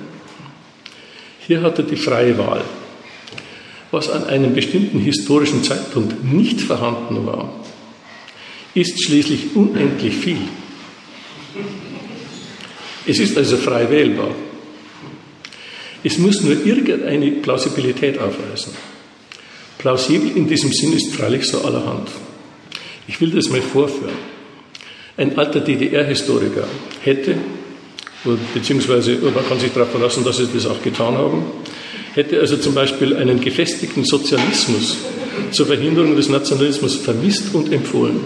Hier 1.47 1.63
hat 1.63 1.79
er 1.79 1.85
die 1.85 1.97
freie 1.97 2.37
Wahl. 2.39 2.63
Was 3.91 4.09
an 4.09 4.25
einem 4.25 4.55
bestimmten 4.55 5.01
historischen 5.01 5.63
Zeitpunkt 5.63 6.25
nicht 6.25 6.61
vorhanden 6.61 7.27
war, 7.27 7.53
ist 8.75 9.03
schließlich 9.03 9.55
unendlich 9.55 10.15
viel. 10.15 10.39
Es 13.07 13.19
ist 13.19 13.37
also 13.37 13.57
frei 13.57 13.91
wählbar. 13.91 14.35
Es 16.05 16.19
muss 16.19 16.41
nur 16.41 16.65
irgendeine 16.65 17.31
Plausibilität 17.33 18.19
aufweisen. 18.19 18.73
Plausibel 19.79 20.37
in 20.37 20.49
diesem 20.49 20.73
Sinn 20.73 20.93
ist 20.93 21.15
freilich 21.15 21.45
so 21.45 21.63
allerhand. 21.63 22.09
Ich 23.09 23.21
will 23.21 23.31
das 23.31 23.51
mal 23.51 23.61
vorführen. 23.61 24.15
Ein 25.17 25.37
alter 25.39 25.61
DDR-Historiker 25.61 26.67
hätte, 27.03 27.37
beziehungsweise 28.55 29.17
man 29.17 29.47
kann 29.49 29.59
sich 29.59 29.73
darauf 29.73 29.91
verlassen, 29.91 30.25
dass 30.25 30.39
sie 30.39 30.49
das 30.53 30.67
auch 30.67 30.83
getan 30.83 31.17
haben, 31.17 31.45
hätte 32.15 32.41
also 32.41 32.57
zum 32.57 32.75
Beispiel 32.75 33.17
einen 33.17 33.41
gefestigten 33.41 34.05
Sozialismus 34.05 34.99
zur 35.51 35.67
Verhinderung 35.67 36.17
des 36.17 36.29
Nationalismus 36.29 36.97
vermisst 36.97 37.55
und 37.55 37.73
empfohlen. 37.73 38.21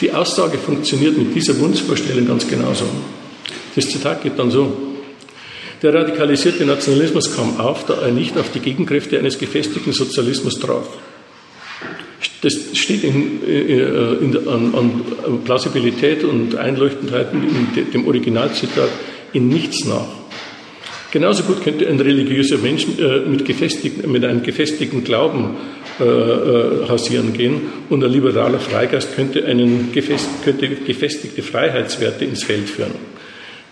Die 0.00 0.12
Aussage 0.12 0.58
funktioniert 0.58 1.16
mit 1.16 1.34
dieser 1.34 1.58
Wunschvorstellung 1.60 2.26
ganz 2.26 2.46
genauso. 2.48 2.84
Das 3.74 3.88
Zitat 3.88 4.22
geht 4.22 4.38
dann 4.38 4.50
so. 4.50 4.76
Der 5.80 5.94
radikalisierte 5.94 6.64
Nationalismus 6.64 7.34
kam 7.34 7.58
auf, 7.58 7.86
da 7.86 8.00
er 8.02 8.12
nicht 8.12 8.36
auf 8.36 8.50
die 8.52 8.60
Gegenkräfte 8.60 9.18
eines 9.18 9.38
gefestigten 9.38 9.92
Sozialismus 9.92 10.58
traf. 10.58 10.86
Das 12.42 12.54
steht 12.74 13.04
in, 13.04 13.40
äh, 13.46 13.60
in, 13.60 14.32
in, 14.32 14.48
an, 14.48 14.74
an, 14.74 15.44
Plausibilität 15.44 16.24
und 16.24 16.56
Einleuchtendheit 16.56 17.28
in 17.32 17.90
dem 17.92 18.06
Originalzitat 18.06 18.90
in 19.32 19.48
nichts 19.48 19.84
nach. 19.86 20.06
Genauso 21.12 21.42
gut 21.42 21.62
könnte 21.62 21.86
ein 21.86 22.00
religiöser 22.00 22.56
Mensch 22.56 22.86
äh, 22.98 23.20
mit, 23.20 23.46
mit, 24.06 24.24
einem 24.24 24.42
gefestigten 24.42 25.04
Glauben 25.04 25.56
äh, 26.00 26.04
äh, 26.04 26.88
hausieren 26.88 27.34
gehen 27.34 27.60
und 27.90 28.02
ein 28.02 28.10
liberaler 28.10 28.58
Freigeist 28.58 29.14
könnte, 29.14 29.44
einen 29.44 29.92
könnte 29.92 30.68
gefestigte 30.68 31.42
Freiheitswerte 31.42 32.24
ins 32.24 32.44
Feld 32.44 32.68
führen. 32.68 32.94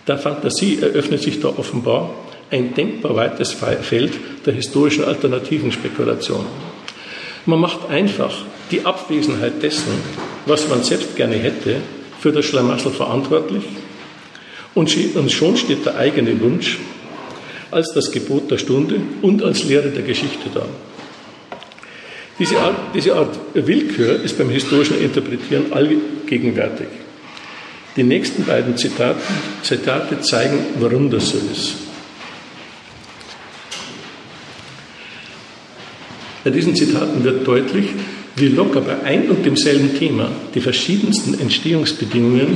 Der 0.07 0.19
Fantasie 0.19 0.77
eröffnet 0.81 1.23
sich 1.23 1.39
da 1.39 1.47
offenbar 1.47 2.13
ein 2.51 2.75
denkbar 2.75 3.15
weites 3.15 3.53
Feld 3.53 4.11
der 4.45 4.53
historischen 4.53 5.03
alternativen 5.03 5.71
Spekulation. 5.71 6.45
Man 7.45 7.59
macht 7.59 7.89
einfach 7.89 8.33
die 8.69 8.85
Abwesenheit 8.85 9.63
dessen, 9.63 9.91
was 10.45 10.67
man 10.67 10.83
selbst 10.83 11.15
gerne 11.15 11.35
hätte, 11.35 11.77
für 12.19 12.31
das 12.31 12.45
Schlamassel 12.45 12.91
verantwortlich 12.91 13.63
und 14.73 14.89
schon 15.31 15.57
steht 15.57 15.85
der 15.85 15.97
eigene 15.97 16.39
Wunsch 16.39 16.79
als 17.71 17.93
das 17.93 18.11
Gebot 18.11 18.51
der 18.51 18.57
Stunde 18.57 19.01
und 19.21 19.43
als 19.43 19.63
Lehre 19.63 19.89
der 19.89 20.03
Geschichte 20.03 20.49
da. 20.53 20.65
Diese 22.37 22.59
Art, 22.59 22.75
diese 22.93 23.15
Art 23.15 23.37
Willkür 23.53 24.21
ist 24.21 24.37
beim 24.37 24.49
historischen 24.49 24.99
Interpretieren 24.99 25.71
allgegenwärtig. 25.71 26.87
Die 27.95 28.03
nächsten 28.03 28.45
beiden 28.45 28.77
Zitate, 28.77 29.19
Zitate 29.61 30.21
zeigen, 30.21 30.59
warum 30.79 31.09
das 31.09 31.29
so 31.29 31.37
ist. 31.51 31.75
Bei 36.43 36.49
diesen 36.49 36.75
Zitaten 36.75 37.23
wird 37.23 37.47
deutlich, 37.47 37.85
wie 38.35 38.47
locker 38.47 38.81
bei 38.81 39.01
ein 39.03 39.29
und 39.29 39.45
demselben 39.45 39.97
Thema 39.97 40.29
die 40.55 40.61
verschiedensten 40.61 41.39
Entstehungsbedingungen 41.39 42.47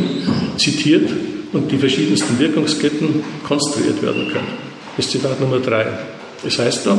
zitiert 0.58 1.10
und 1.54 1.72
die 1.72 1.78
verschiedensten 1.78 2.40
Wirkungsketten 2.40 3.24
konstruiert 3.44 4.02
werden 4.02 4.28
können. 4.32 4.48
Das 4.96 5.06
ist 5.06 5.12
Zitat 5.12 5.40
Nummer 5.40 5.60
drei. 5.60 5.86
Das 6.44 6.58
heißt 6.60 6.86
da, 6.86 6.98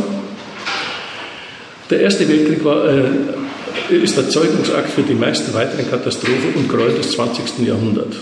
der 1.91 2.01
Erste 2.01 2.29
Weltkrieg 2.29 2.65
war, 2.65 2.85
äh, 2.89 3.97
ist 4.03 4.17
der 4.17 4.29
Zeugungsakt 4.29 4.91
für 4.91 5.03
die 5.03 5.15
meisten 5.15 5.55
weiteren 5.55 5.89
Katastrophen 5.89 6.55
und 6.57 6.69
Gräuel 6.69 6.95
des 6.95 7.13
20. 7.13 7.67
Jahrhunderts. 7.67 8.17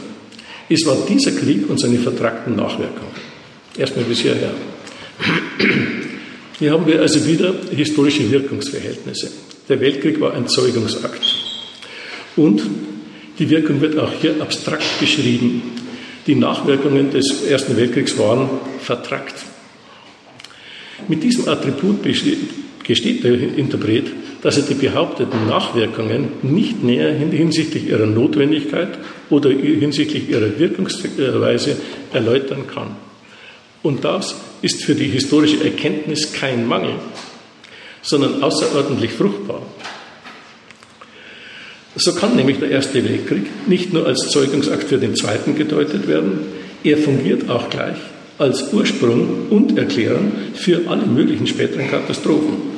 Es 0.69 0.85
war 0.87 0.97
dieser 1.09 1.33
Krieg 1.33 1.69
und 1.69 1.79
seine 1.79 1.99
vertragten 1.99 2.57
Nachwirkungen. 2.57 3.13
Erstmal 3.77 4.05
bis 4.05 4.21
hierher. 4.21 4.51
Hier 6.59 6.73
haben 6.73 6.87
wir 6.87 7.01
also 7.01 7.27
wieder 7.27 7.53
historische 7.75 8.31
Wirkungsverhältnisse. 8.31 9.31
Der 9.69 9.81
Weltkrieg 9.81 10.21
war 10.21 10.35
ein 10.35 10.47
Zeugungsakt. 10.47 11.21
Und 12.37 12.63
die 13.39 13.51
Wirkung 13.51 13.81
wird 13.81 13.99
auch 13.99 14.13
hier 14.21 14.41
abstrakt 14.41 15.01
beschrieben. 15.01 15.63
Die 16.27 16.37
Nachwirkungen 16.37 17.11
des 17.11 17.45
Ersten 17.45 17.77
Weltkriegs 17.77 18.17
waren 18.19 18.49
vertragt. 18.81 19.35
Mit 21.09 21.23
diesem 21.23 21.49
Attribut 21.49 22.03
gesteht 22.03 23.25
der 23.25 23.35
Interpret, 23.35 24.07
dass 24.43 24.57
er 24.57 24.63
die 24.63 24.75
behaupteten 24.75 25.47
Nachwirkungen 25.49 26.29
nicht 26.43 26.85
näher 26.85 27.13
hinsichtlich 27.15 27.89
ihrer 27.89 28.07
Notwendigkeit 28.07 28.99
oder 29.29 29.51
hinsichtlich 29.51 30.29
ihrer 30.29 30.59
Wirkungsweise 30.59 31.77
erläutern 32.13 32.67
kann. 32.67 32.97
Und 33.85 34.03
das 34.03 34.35
ist 34.63 34.83
für 34.83 34.95
die 34.95 35.09
historische 35.09 35.63
Erkenntnis 35.63 36.33
kein 36.33 36.67
Mangel, 36.67 36.95
sondern 38.01 38.43
außerordentlich 38.43 39.13
fruchtbar. 39.13 39.61
So 41.95 42.15
kann 42.15 42.35
nämlich 42.35 42.59
der 42.59 42.71
Erste 42.71 43.05
Weltkrieg 43.05 43.69
nicht 43.69 43.93
nur 43.93 44.07
als 44.07 44.31
Zeugungsakt 44.31 44.85
für 44.85 44.97
den 44.97 45.15
Zweiten 45.15 45.55
gedeutet 45.55 46.09
werden, 46.09 46.39
er 46.83 46.97
fungiert 46.97 47.49
auch 47.51 47.69
gleich 47.69 47.99
als 48.39 48.73
Ursprung 48.73 49.49
und 49.51 49.77
Erklärung 49.77 50.33
für 50.55 50.89
alle 50.89 51.05
möglichen 51.05 51.47
späteren 51.47 51.89
Katastrophen. 51.89 52.75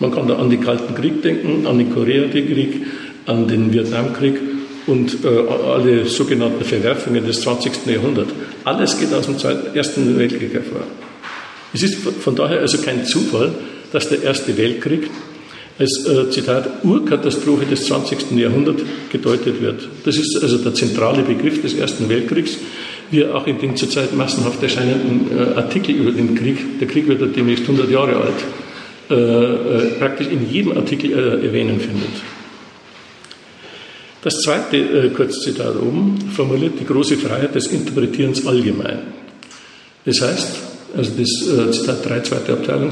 Man 0.00 0.10
kann 0.10 0.26
da 0.26 0.36
an 0.36 0.50
den 0.50 0.60
Kalten 0.60 0.94
Krieg 0.96 1.22
denken, 1.22 1.68
an 1.68 1.78
den 1.78 1.94
Koreakrieg, 1.94 2.84
an 3.26 3.46
den 3.46 3.72
Vietnamkrieg 3.72 4.40
und 4.88 5.24
äh, 5.24 5.28
alle 5.28 6.06
sogenannten 6.06 6.64
Verwerfungen 6.64 7.24
des 7.24 7.40
20. 7.42 7.86
Jahrhunderts. 7.86 8.32
Alles 8.64 8.98
geht 8.98 9.12
aus 9.12 9.26
dem 9.26 9.36
Ersten 9.74 10.18
Weltkrieg 10.18 10.52
hervor. 10.52 10.82
Es 11.74 11.82
ist 11.82 11.96
von 11.96 12.36
daher 12.36 12.60
also 12.60 12.78
kein 12.78 13.04
Zufall, 13.04 13.52
dass 13.92 14.08
der 14.08 14.22
Erste 14.22 14.56
Weltkrieg 14.56 15.10
als 15.78 16.06
äh, 16.06 16.30
Zitat 16.30 16.84
Urkatastrophe 16.84 17.64
des 17.64 17.86
20. 17.86 18.32
Jahrhunderts 18.32 18.82
gedeutet 19.10 19.60
wird. 19.60 19.88
Das 20.04 20.16
ist 20.16 20.38
also 20.42 20.58
der 20.58 20.74
zentrale 20.74 21.22
Begriff 21.22 21.62
des 21.62 21.74
Ersten 21.74 22.08
Weltkriegs, 22.08 22.58
wie 23.10 23.24
auch 23.26 23.46
in 23.46 23.58
den 23.58 23.76
zurzeit 23.76 24.14
massenhaft 24.14 24.62
erscheinenden 24.62 25.30
äh, 25.36 25.54
Artikel 25.56 25.94
über 25.94 26.12
den 26.12 26.34
Krieg, 26.34 26.78
der 26.78 26.88
Krieg 26.88 27.08
wird 27.08 27.20
ja 27.20 27.26
demnächst 27.26 27.64
100 27.64 27.90
Jahre 27.90 28.16
alt, 28.16 28.34
äh, 29.10 29.14
äh, 29.14 29.90
praktisch 29.98 30.28
in 30.28 30.50
jedem 30.50 30.76
Artikel 30.76 31.12
äh, 31.12 31.46
erwähnen 31.46 31.80
findet. 31.80 32.10
Das 34.22 34.40
zweite 34.40 34.76
äh, 34.76 35.10
Kurzzitat 35.10 35.74
oben 35.76 36.16
formuliert 36.34 36.74
die 36.78 36.86
große 36.86 37.16
Freiheit 37.16 37.54
des 37.54 37.66
Interpretierens 37.66 38.46
allgemein. 38.46 39.00
Das 40.04 40.20
heißt, 40.20 40.48
also 40.96 41.10
das 41.18 41.48
äh, 41.48 41.70
Zitat 41.72 42.08
3, 42.08 42.20
zweite 42.20 42.52
Abteilung, 42.52 42.90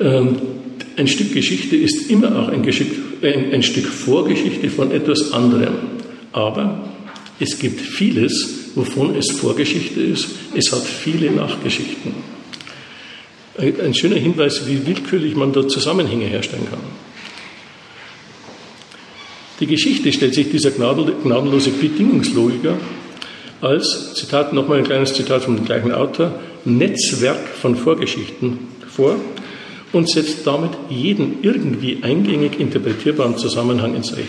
ähm, 0.00 0.36
ein 0.96 1.06
Stück 1.06 1.32
Geschichte 1.32 1.76
ist 1.76 2.10
immer 2.10 2.36
auch 2.36 2.48
ein, 2.48 2.62
Geschick, 2.62 2.90
ein, 3.22 3.52
ein 3.52 3.62
Stück 3.62 3.86
Vorgeschichte 3.86 4.70
von 4.70 4.90
etwas 4.90 5.32
anderem. 5.32 5.74
Aber 6.32 6.88
es 7.38 7.58
gibt 7.58 7.80
vieles, 7.80 8.72
wovon 8.74 9.14
es 9.14 9.30
Vorgeschichte 9.30 10.00
ist. 10.00 10.28
Es 10.56 10.72
hat 10.72 10.82
viele 10.82 11.30
Nachgeschichten. 11.30 12.12
Ein, 13.56 13.80
ein 13.80 13.94
schöner 13.94 14.16
Hinweis, 14.16 14.66
wie 14.66 14.84
willkürlich 14.84 15.36
man 15.36 15.52
da 15.52 15.66
Zusammenhänge 15.68 16.26
herstellen 16.26 16.66
kann. 16.68 16.80
Die 19.60 19.66
Geschichte 19.66 20.12
stellt 20.12 20.34
sich 20.34 20.50
dieser 20.50 20.70
gnadenlose 20.72 21.70
Bedingungslogiker 21.70 22.76
als, 23.60 24.14
Zitat, 24.14 24.52
nochmal 24.52 24.78
ein 24.78 24.84
kleines 24.84 25.14
Zitat 25.14 25.42
vom 25.42 25.64
gleichen 25.64 25.92
Autor, 25.92 26.32
Netzwerk 26.64 27.48
von 27.48 27.76
Vorgeschichten 27.76 28.58
vor 28.88 29.16
und 29.92 30.10
setzt 30.10 30.46
damit 30.46 30.70
jeden 30.90 31.38
irgendwie 31.42 31.98
eingängig 32.02 32.58
interpretierbaren 32.58 33.38
Zusammenhang 33.38 33.94
ins 33.94 34.16
Recht. 34.16 34.28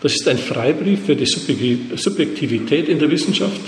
Das 0.00 0.14
ist 0.14 0.26
ein 0.28 0.38
Freibrief 0.38 1.06
für 1.06 1.16
die 1.16 1.26
Subjektivität 1.26 2.88
in 2.88 2.98
der 2.98 3.10
Wissenschaft. 3.10 3.60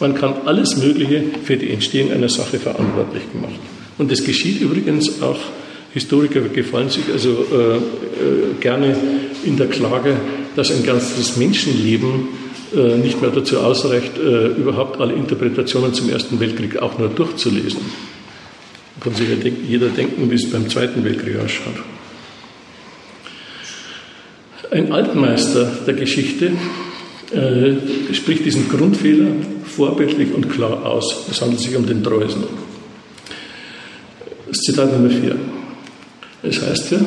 Man 0.00 0.14
kann 0.14 0.34
alles 0.44 0.76
Mögliche 0.76 1.22
für 1.44 1.56
die 1.56 1.70
Entstehung 1.70 2.12
einer 2.12 2.28
Sache 2.28 2.58
verantwortlich 2.58 3.22
gemacht. 3.32 3.58
Und 3.96 4.12
das 4.12 4.22
geschieht 4.22 4.60
übrigens 4.60 5.22
auch, 5.22 5.38
Historiker 5.94 6.40
gefallen 6.40 6.90
sich 6.90 7.04
also 7.10 7.46
äh, 7.50 7.76
äh, 7.76 7.80
gerne 8.60 8.94
in 9.44 9.56
der 9.56 9.68
Klage, 9.68 10.16
dass 10.56 10.70
ein 10.70 10.84
ganzes 10.84 11.36
Menschenleben 11.36 12.28
äh, 12.74 12.96
nicht 12.98 13.20
mehr 13.20 13.30
dazu 13.30 13.58
ausreicht, 13.58 14.18
äh, 14.18 14.48
überhaupt 14.48 15.00
alle 15.00 15.14
Interpretationen 15.14 15.94
zum 15.94 16.10
Ersten 16.10 16.38
Weltkrieg 16.40 16.78
auch 16.78 16.98
nur 16.98 17.08
durchzulesen. 17.08 17.80
Kann 19.00 19.14
sich 19.14 19.28
jeder 19.68 19.88
denken, 19.88 20.30
wie 20.30 20.34
es 20.34 20.50
beim 20.50 20.68
Zweiten 20.68 21.04
Weltkrieg 21.04 21.38
ausschaut. 21.38 21.76
Ein 24.70 24.92
Altmeister 24.92 25.64
der 25.86 25.94
Geschichte 25.94 26.52
äh, 27.32 28.14
spricht 28.14 28.44
diesen 28.44 28.68
Grundfehler 28.68 29.28
vorbildlich 29.64 30.34
und 30.34 30.50
klar 30.50 30.84
aus. 30.84 31.26
Es 31.30 31.40
handelt 31.40 31.60
sich 31.60 31.74
um 31.76 31.86
den 31.86 32.02
Dreusen. 32.02 32.44
Das 34.46 34.58
Zitat 34.58 34.92
Nummer 34.92 35.10
4. 35.10 35.36
Es 36.42 36.60
heißt 36.60 36.92
ja, 36.92 36.98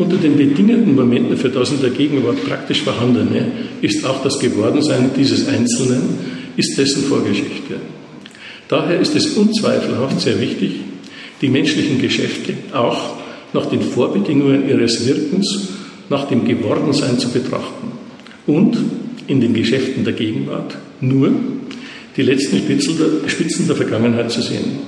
unter 0.00 0.16
den 0.16 0.36
bedingenden 0.36 0.94
Momenten 0.94 1.36
für 1.36 1.50
das 1.50 1.70
in 1.70 1.80
der 1.80 1.90
Gegenwart 1.90 2.42
praktisch 2.46 2.82
Vorhandene 2.82 3.52
ist 3.82 4.04
auch 4.06 4.22
das 4.22 4.38
Gewordensein 4.38 5.10
dieses 5.14 5.46
Einzelnen, 5.46 6.00
ist 6.56 6.76
dessen 6.78 7.04
Vorgeschichte. 7.04 7.74
Daher 8.68 8.98
ist 8.98 9.14
es 9.14 9.36
unzweifelhaft 9.36 10.20
sehr 10.20 10.40
wichtig, 10.40 10.76
die 11.42 11.48
menschlichen 11.48 12.00
Geschäfte 12.00 12.54
auch 12.72 13.16
nach 13.52 13.66
den 13.66 13.82
Vorbedingungen 13.82 14.68
ihres 14.68 15.06
Wirkens, 15.06 15.68
nach 16.08 16.26
dem 16.28 16.44
Gewordensein 16.46 17.18
zu 17.18 17.28
betrachten 17.28 17.92
und 18.46 18.78
in 19.26 19.40
den 19.40 19.52
Geschäften 19.52 20.04
der 20.04 20.14
Gegenwart 20.14 20.76
nur 21.00 21.30
die 22.16 22.22
letzten 22.22 22.58
Spitzen 23.26 23.66
der 23.66 23.76
Vergangenheit 23.76 24.30
zu 24.30 24.40
sehen. 24.40 24.78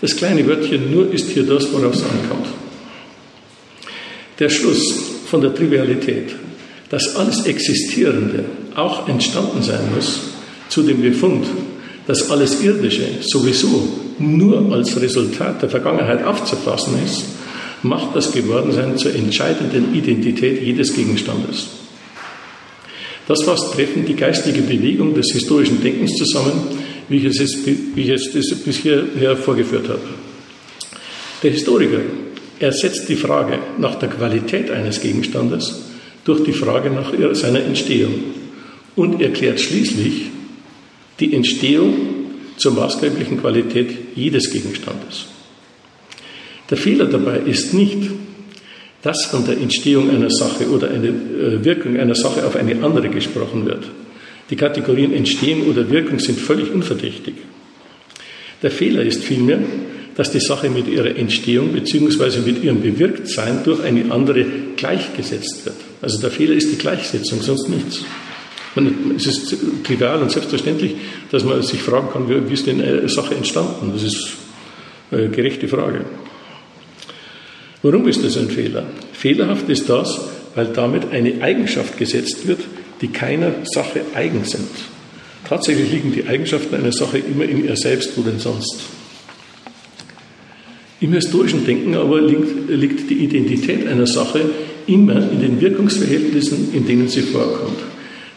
Das 0.00 0.16
kleine 0.16 0.46
Wörtchen 0.46 0.92
nur 0.92 1.12
ist 1.12 1.30
hier 1.30 1.42
das, 1.42 1.72
worauf 1.72 1.94
es 1.94 2.04
ankommt. 2.04 2.46
Der 4.40 4.48
Schluss 4.48 4.94
von 5.26 5.42
der 5.42 5.54
Trivialität, 5.54 6.34
dass 6.88 7.14
alles 7.14 7.44
Existierende 7.44 8.46
auch 8.74 9.06
entstanden 9.06 9.62
sein 9.62 9.94
muss, 9.94 10.20
zu 10.70 10.82
dem 10.82 11.02
Befund, 11.02 11.46
dass 12.06 12.30
alles 12.30 12.62
Irdische 12.62 13.06
sowieso 13.20 13.88
nur 14.18 14.72
als 14.72 15.00
Resultat 15.00 15.60
der 15.60 15.68
Vergangenheit 15.68 16.24
aufzufassen 16.24 16.94
ist, 17.04 17.24
macht 17.82 18.16
das 18.16 18.32
Gewordensein 18.32 18.96
zur 18.96 19.14
entscheidenden 19.14 19.94
Identität 19.94 20.62
jedes 20.62 20.94
Gegenstandes. 20.94 21.68
Das 23.28 23.42
fasst 23.44 23.74
treffend 23.74 24.08
die 24.08 24.16
geistige 24.16 24.62
Bewegung 24.62 25.14
des 25.14 25.32
historischen 25.32 25.82
Denkens 25.82 26.16
zusammen, 26.16 26.52
wie 27.08 27.18
ich 27.18 27.26
es, 27.26 27.58
wie 27.64 28.02
ich 28.02 28.08
es 28.08 28.32
bisher 28.64 29.36
vorgeführt 29.36 29.88
habe. 29.88 30.00
Der 31.42 31.50
Historiker 31.50 32.00
ersetzt 32.60 33.08
die 33.08 33.16
Frage 33.16 33.58
nach 33.78 33.96
der 33.96 34.10
Qualität 34.10 34.70
eines 34.70 35.00
Gegenstandes 35.00 35.86
durch 36.24 36.44
die 36.44 36.52
Frage 36.52 36.90
nach 36.90 37.12
seiner 37.34 37.64
Entstehung 37.64 38.14
und 38.94 39.20
erklärt 39.20 39.58
schließlich 39.58 40.26
die 41.18 41.34
Entstehung 41.34 41.94
zur 42.56 42.72
maßgeblichen 42.72 43.40
Qualität 43.40 43.90
jedes 44.14 44.50
Gegenstandes. 44.50 45.26
Der 46.68 46.76
Fehler 46.76 47.06
dabei 47.06 47.38
ist 47.38 47.72
nicht, 47.72 48.10
dass 49.02 49.24
von 49.24 49.46
der 49.46 49.56
Entstehung 49.56 50.10
einer 50.10 50.30
Sache 50.30 50.68
oder 50.68 50.90
einer 50.90 51.08
äh, 51.08 51.64
Wirkung 51.64 51.98
einer 51.98 52.14
Sache 52.14 52.46
auf 52.46 52.54
eine 52.56 52.84
andere 52.84 53.08
gesprochen 53.08 53.64
wird. 53.64 53.84
Die 54.50 54.56
Kategorien 54.56 55.14
Entstehung 55.14 55.68
oder 55.70 55.88
Wirkung 55.90 56.18
sind 56.18 56.38
völlig 56.38 56.70
unverdächtig. 56.70 57.34
Der 58.62 58.70
Fehler 58.70 59.02
ist 59.02 59.24
vielmehr, 59.24 59.60
dass 60.20 60.30
die 60.30 60.40
Sache 60.40 60.68
mit 60.68 60.86
ihrer 60.86 61.16
Entstehung 61.16 61.72
bzw. 61.72 62.40
mit 62.44 62.62
ihrem 62.62 62.82
Bewirktsein 62.82 63.64
durch 63.64 63.82
eine 63.82 64.12
andere 64.12 64.44
gleichgesetzt 64.76 65.64
wird. 65.64 65.76
Also 66.02 66.20
der 66.20 66.30
Fehler 66.30 66.56
ist 66.56 66.70
die 66.70 66.76
Gleichsetzung, 66.76 67.40
sonst 67.40 67.70
nichts. 67.70 68.02
Man, 68.74 69.14
es 69.16 69.26
ist 69.26 69.56
trivial 69.82 70.20
und 70.20 70.30
selbstverständlich, 70.30 70.96
dass 71.30 71.42
man 71.42 71.62
sich 71.62 71.80
fragen 71.80 72.08
kann, 72.12 72.28
wie 72.28 72.52
ist 72.52 72.66
denn 72.66 72.82
eine 72.82 73.08
Sache 73.08 73.34
entstanden? 73.34 73.92
Das 73.94 74.02
ist 74.02 74.32
eine 75.10 75.30
gerechte 75.30 75.68
Frage. 75.68 76.04
Warum 77.82 78.06
ist 78.06 78.22
das 78.22 78.36
ein 78.36 78.50
Fehler? 78.50 78.84
Fehlerhaft 79.14 79.70
ist 79.70 79.88
das, 79.88 80.20
weil 80.54 80.66
damit 80.66 81.12
eine 81.12 81.40
Eigenschaft 81.40 81.96
gesetzt 81.96 82.46
wird, 82.46 82.60
die 83.00 83.08
keiner 83.08 83.54
Sache 83.64 84.02
eigen 84.14 84.44
sind. 84.44 84.68
Tatsächlich 85.48 85.90
liegen 85.90 86.12
die 86.12 86.26
Eigenschaften 86.26 86.74
einer 86.74 86.92
Sache 86.92 87.16
immer 87.16 87.44
in 87.44 87.64
ihr 87.64 87.76
selbst, 87.78 88.18
wo 88.18 88.20
denn 88.20 88.38
sonst. 88.38 88.99
Im 91.00 91.14
historischen 91.14 91.64
Denken 91.64 91.94
aber 91.94 92.20
liegt, 92.20 92.68
liegt 92.68 93.08
die 93.08 93.24
Identität 93.24 93.86
einer 93.86 94.06
Sache 94.06 94.42
immer 94.86 95.16
in 95.32 95.40
den 95.40 95.60
Wirkungsverhältnissen, 95.60 96.74
in 96.74 96.86
denen 96.86 97.08
sie 97.08 97.22
vorkommt. 97.22 97.78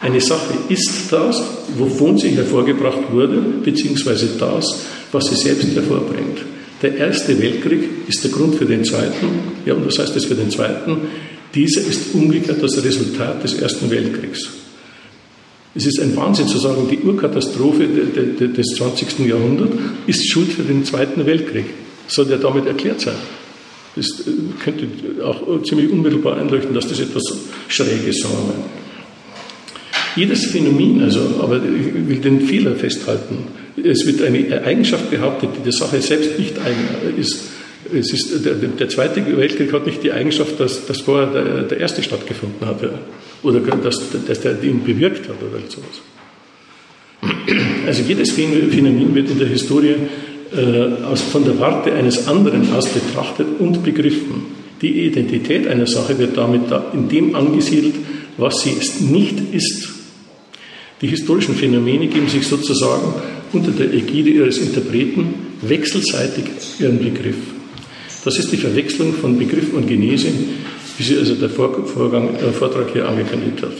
Eine 0.00 0.20
Sache 0.20 0.54
ist 0.70 1.10
das, 1.10 1.42
wovon 1.76 2.16
sie 2.16 2.30
hervorgebracht 2.30 3.12
wurde, 3.12 3.42
beziehungsweise 3.62 4.28
das, 4.38 4.82
was 5.12 5.26
sie 5.26 5.36
selbst 5.36 5.74
hervorbringt. 5.74 6.38
Der 6.80 6.96
Erste 6.96 7.38
Weltkrieg 7.40 7.82
ist 8.08 8.24
der 8.24 8.30
Grund 8.30 8.54
für 8.54 8.66
den 8.66 8.84
Zweiten. 8.84 9.28
Ja, 9.66 9.74
und 9.74 9.86
was 9.86 9.98
heißt 9.98 10.16
das 10.16 10.24
für 10.24 10.34
den 10.34 10.50
Zweiten? 10.50 10.96
Dieser 11.54 11.80
ist 11.80 12.14
umgekehrt 12.14 12.62
das 12.62 12.82
Resultat 12.82 13.44
des 13.44 13.54
Ersten 13.54 13.90
Weltkriegs. 13.90 14.50
Es 15.74 15.86
ist 15.86 16.00
ein 16.00 16.16
Wahnsinn 16.16 16.48
zu 16.48 16.58
sagen, 16.58 16.88
die 16.90 16.98
Urkatastrophe 16.98 17.86
des 17.86 18.66
20. 18.76 19.26
Jahrhunderts 19.26 19.72
ist 20.06 20.30
Schuld 20.30 20.52
für 20.52 20.62
den 20.62 20.84
Zweiten 20.84 21.26
Weltkrieg 21.26 21.66
soll 22.06 22.30
ja 22.30 22.36
damit 22.36 22.66
erklärt 22.66 23.00
sein. 23.00 23.14
Das 23.96 24.06
äh, 24.26 24.30
könnte 24.62 24.86
auch 25.24 25.62
ziemlich 25.62 25.90
unmittelbar 25.90 26.36
einleuchten, 26.38 26.74
dass 26.74 26.88
das 26.88 27.00
etwas 27.00 27.22
Schräges 27.68 28.20
sagen 28.20 28.34
wir 28.48 28.64
Jedes 30.16 30.46
Phänomen, 30.46 31.02
also, 31.02 31.20
aber 31.42 31.56
ich 31.56 32.08
will 32.08 32.18
den 32.18 32.42
Fehler 32.42 32.76
festhalten. 32.76 33.38
Es 33.82 34.06
wird 34.06 34.22
eine 34.22 34.62
Eigenschaft 34.62 35.10
behauptet, 35.10 35.50
die 35.58 35.64
der 35.64 35.72
Sache 35.72 36.00
selbst 36.00 36.38
nicht 36.38 36.56
eigen 36.58 37.18
ist. 37.18 37.48
Es 37.92 38.12
ist 38.12 38.44
der, 38.44 38.54
der, 38.54 38.88
Zweite 38.88 39.24
Weltkrieg 39.36 39.72
hat 39.72 39.86
nicht 39.86 40.02
die 40.04 40.12
Eigenschaft, 40.12 40.58
dass, 40.60 40.86
dass 40.86 41.00
vorher 41.00 41.26
der, 41.26 41.62
der 41.62 41.80
Erste 41.80 42.02
stattgefunden 42.02 42.66
hat 42.66 42.78
oder 43.42 43.60
dass, 43.60 44.00
dass 44.26 44.40
der 44.40 44.62
ihn 44.62 44.84
bewirkt 44.84 45.28
hat 45.28 45.36
oder 45.42 45.60
sowas. 45.68 46.00
Also 47.86 48.02
jedes 48.06 48.30
Phänomen 48.30 49.14
wird 49.14 49.30
in 49.30 49.38
der 49.38 49.48
Historie 49.48 49.96
äh, 50.56 51.04
aus, 51.04 51.22
von 51.22 51.44
der 51.44 51.58
Warte 51.60 51.92
eines 51.92 52.28
anderen 52.28 52.72
aus 52.74 52.88
betrachtet 52.88 53.46
und 53.58 53.82
begriffen. 53.82 54.54
Die 54.82 55.06
Identität 55.06 55.66
einer 55.66 55.86
Sache 55.86 56.18
wird 56.18 56.36
damit 56.36 56.70
da 56.70 56.92
in 56.92 57.08
dem 57.08 57.34
angesiedelt, 57.34 57.94
was 58.36 58.62
sie 58.62 58.76
nicht 59.04 59.36
ist. 59.52 59.88
Die 61.00 61.06
historischen 61.06 61.54
Phänomene 61.54 62.06
geben 62.06 62.28
sich 62.28 62.46
sozusagen 62.46 63.14
unter 63.52 63.70
der 63.70 63.92
Ägide 63.92 64.30
ihres 64.30 64.58
Interpreten 64.58 65.34
wechselseitig 65.62 66.44
ihren 66.80 66.98
Begriff. 66.98 67.36
Das 68.24 68.38
ist 68.38 68.52
die 68.52 68.56
Verwechslung 68.56 69.12
von 69.14 69.38
Begriff 69.38 69.72
und 69.74 69.86
Genese, 69.86 70.28
wie 70.96 71.02
sie 71.02 71.16
also 71.16 71.34
der 71.34 71.50
Vorgang, 71.50 72.34
äh, 72.36 72.52
Vortrag 72.52 72.92
hier 72.92 73.08
angekündigt 73.08 73.62
hat. 73.62 73.76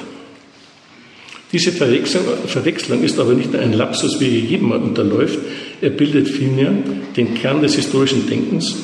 Diese 1.53 1.71
Verwechslung, 1.71 2.25
Verwechslung 2.47 3.03
ist 3.05 3.19
aber 3.21 3.33
nicht 3.33 3.53
nur 3.53 3.63
ein 3.63 3.73
Lapsus, 3.73 4.19
wie 4.21 4.41
jedem 4.41 4.73
unterläuft, 4.73 5.39
er 5.85 5.91
bildet 5.91 6.29
vielmehr 6.29 6.73
den 7.17 7.35
Kern 7.35 7.63
des 7.63 7.77
historischen 7.77 8.29
Denkens 8.29 8.75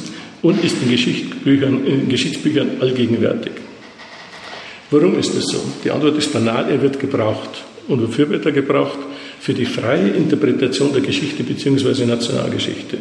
und 0.43 0.63
ist 0.65 0.77
in 0.83 0.91
Geschichtsbüchern, 0.91 1.87
in 1.87 2.09
Geschichtsbüchern 2.09 2.71
allgegenwärtig. 2.81 3.53
Warum 4.91 5.19
ist 5.19 5.37
das 5.37 5.45
so? 5.45 5.61
Die 5.85 5.91
Antwort 5.91 6.19
ist 6.19 6.33
banal, 6.33 6.71
er 6.71 6.81
wird 6.81 7.01
gebraucht. 7.01 7.65
Und 7.89 8.03
wofür 8.03 8.29
wird 8.31 8.47
er 8.47 8.53
gebraucht? 8.53 8.99
für 9.41 9.55
die 9.55 9.65
freie 9.65 10.11
Interpretation 10.11 10.93
der 10.93 11.01
Geschichte 11.01 11.43
bzw. 11.43 12.05
Nationalgeschichte. 12.05 12.99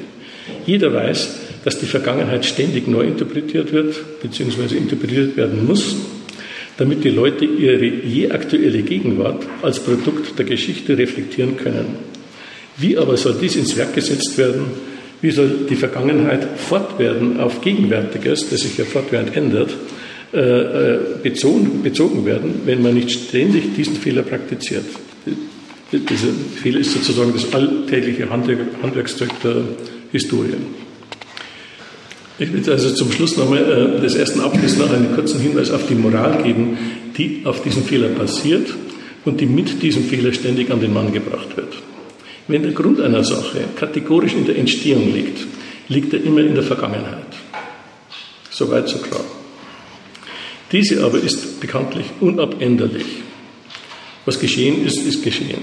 Jeder 0.66 0.94
weiß, 0.94 1.38
dass 1.66 1.80
die 1.80 1.86
Vergangenheit 1.86 2.46
ständig 2.46 2.88
neu 2.88 3.04
interpretiert 3.04 3.74
wird 3.74 4.22
bzw. 4.22 4.78
interpretiert 4.78 5.36
werden 5.36 5.68
muss, 5.68 5.98
damit 6.78 7.04
die 7.04 7.10
Leute 7.10 7.44
ihre 7.44 7.86
je 7.86 8.32
aktuelle 8.32 8.82
Gegenwart 8.84 9.46
als 9.62 9.82
Produkt 9.82 10.40
der 10.40 10.46
Geschichte 10.46 10.98
reflektieren 10.98 11.58
können. 11.58 12.09
Wie 12.80 12.98
aber 12.98 13.18
soll 13.18 13.36
dies 13.40 13.56
ins 13.56 13.76
Werk 13.78 13.94
gesetzt 13.94 14.38
werden? 14.38 14.66
Wie 15.22 15.32
soll 15.32 15.66
die 15.70 15.76
Vergangenheit 15.76 16.48
fortwährend 16.58 17.40
auf 17.40 17.62
Gegenwärtiges, 17.62 18.50
das 18.50 18.62
sich 18.62 18.78
ja 18.78 18.86
fortwährend 18.86 19.36
ändert, 19.36 19.72
äh, 20.32 20.40
äh, 20.40 21.00
bezogen, 21.22 21.84
bezogen 21.84 22.26
werden, 22.26 22.62
wenn 22.66 22.82
man 22.82 22.94
nicht 22.94 23.12
ständig 23.12 23.76
diesen 23.76 23.96
Fehler 23.96 24.22
praktiziert? 24.22 24.86
Dieser 25.92 26.30
Fehler 26.62 26.80
ist 26.80 26.94
sozusagen 26.94 27.34
das 27.34 27.52
alltägliche 27.54 28.30
Handwerkszeug 28.30 29.30
der 29.44 29.64
Historie. 30.12 30.54
Ich 32.38 32.54
will 32.54 32.72
also 32.72 32.92
zum 32.92 33.12
Schluss 33.12 33.36
nochmal 33.36 33.98
äh, 33.98 34.02
des 34.02 34.16
ersten 34.16 34.40
Abschnitts 34.40 34.78
noch 34.78 34.94
einen 34.94 35.14
kurzen 35.14 35.42
Hinweis 35.42 35.72
auf 35.72 35.88
die 35.88 35.96
Moral 35.96 36.42
geben, 36.44 36.78
die 37.18 37.42
auf 37.44 37.62
diesen 37.62 37.84
Fehler 37.84 38.08
passiert 38.10 38.74
und 39.26 39.42
die 39.42 39.46
mit 39.46 39.82
diesem 39.82 40.06
Fehler 40.06 40.32
ständig 40.32 40.72
an 40.72 40.80
den 40.80 40.94
Mann 40.94 41.12
gebracht 41.12 41.58
wird. 41.58 41.74
Wenn 42.50 42.64
der 42.64 42.72
Grund 42.72 43.00
einer 43.00 43.24
Sache 43.24 43.60
kategorisch 43.76 44.34
in 44.34 44.44
der 44.44 44.58
Entstehung 44.58 45.14
liegt, 45.14 45.46
liegt 45.88 46.14
er 46.14 46.24
immer 46.24 46.42
in 46.42 46.56
der 46.56 46.64
Vergangenheit. 46.64 47.28
Soweit 48.50 48.90
so 48.90 48.98
klar. 48.98 49.24
Diese 50.72 51.04
aber 51.04 51.20
ist 51.20 51.62
bekanntlich 51.62 52.06
unabänderlich. 52.20 53.06
Was 54.26 54.40
geschehen 54.40 54.84
ist, 54.84 54.98
ist 54.98 55.24
geschehen. 55.24 55.62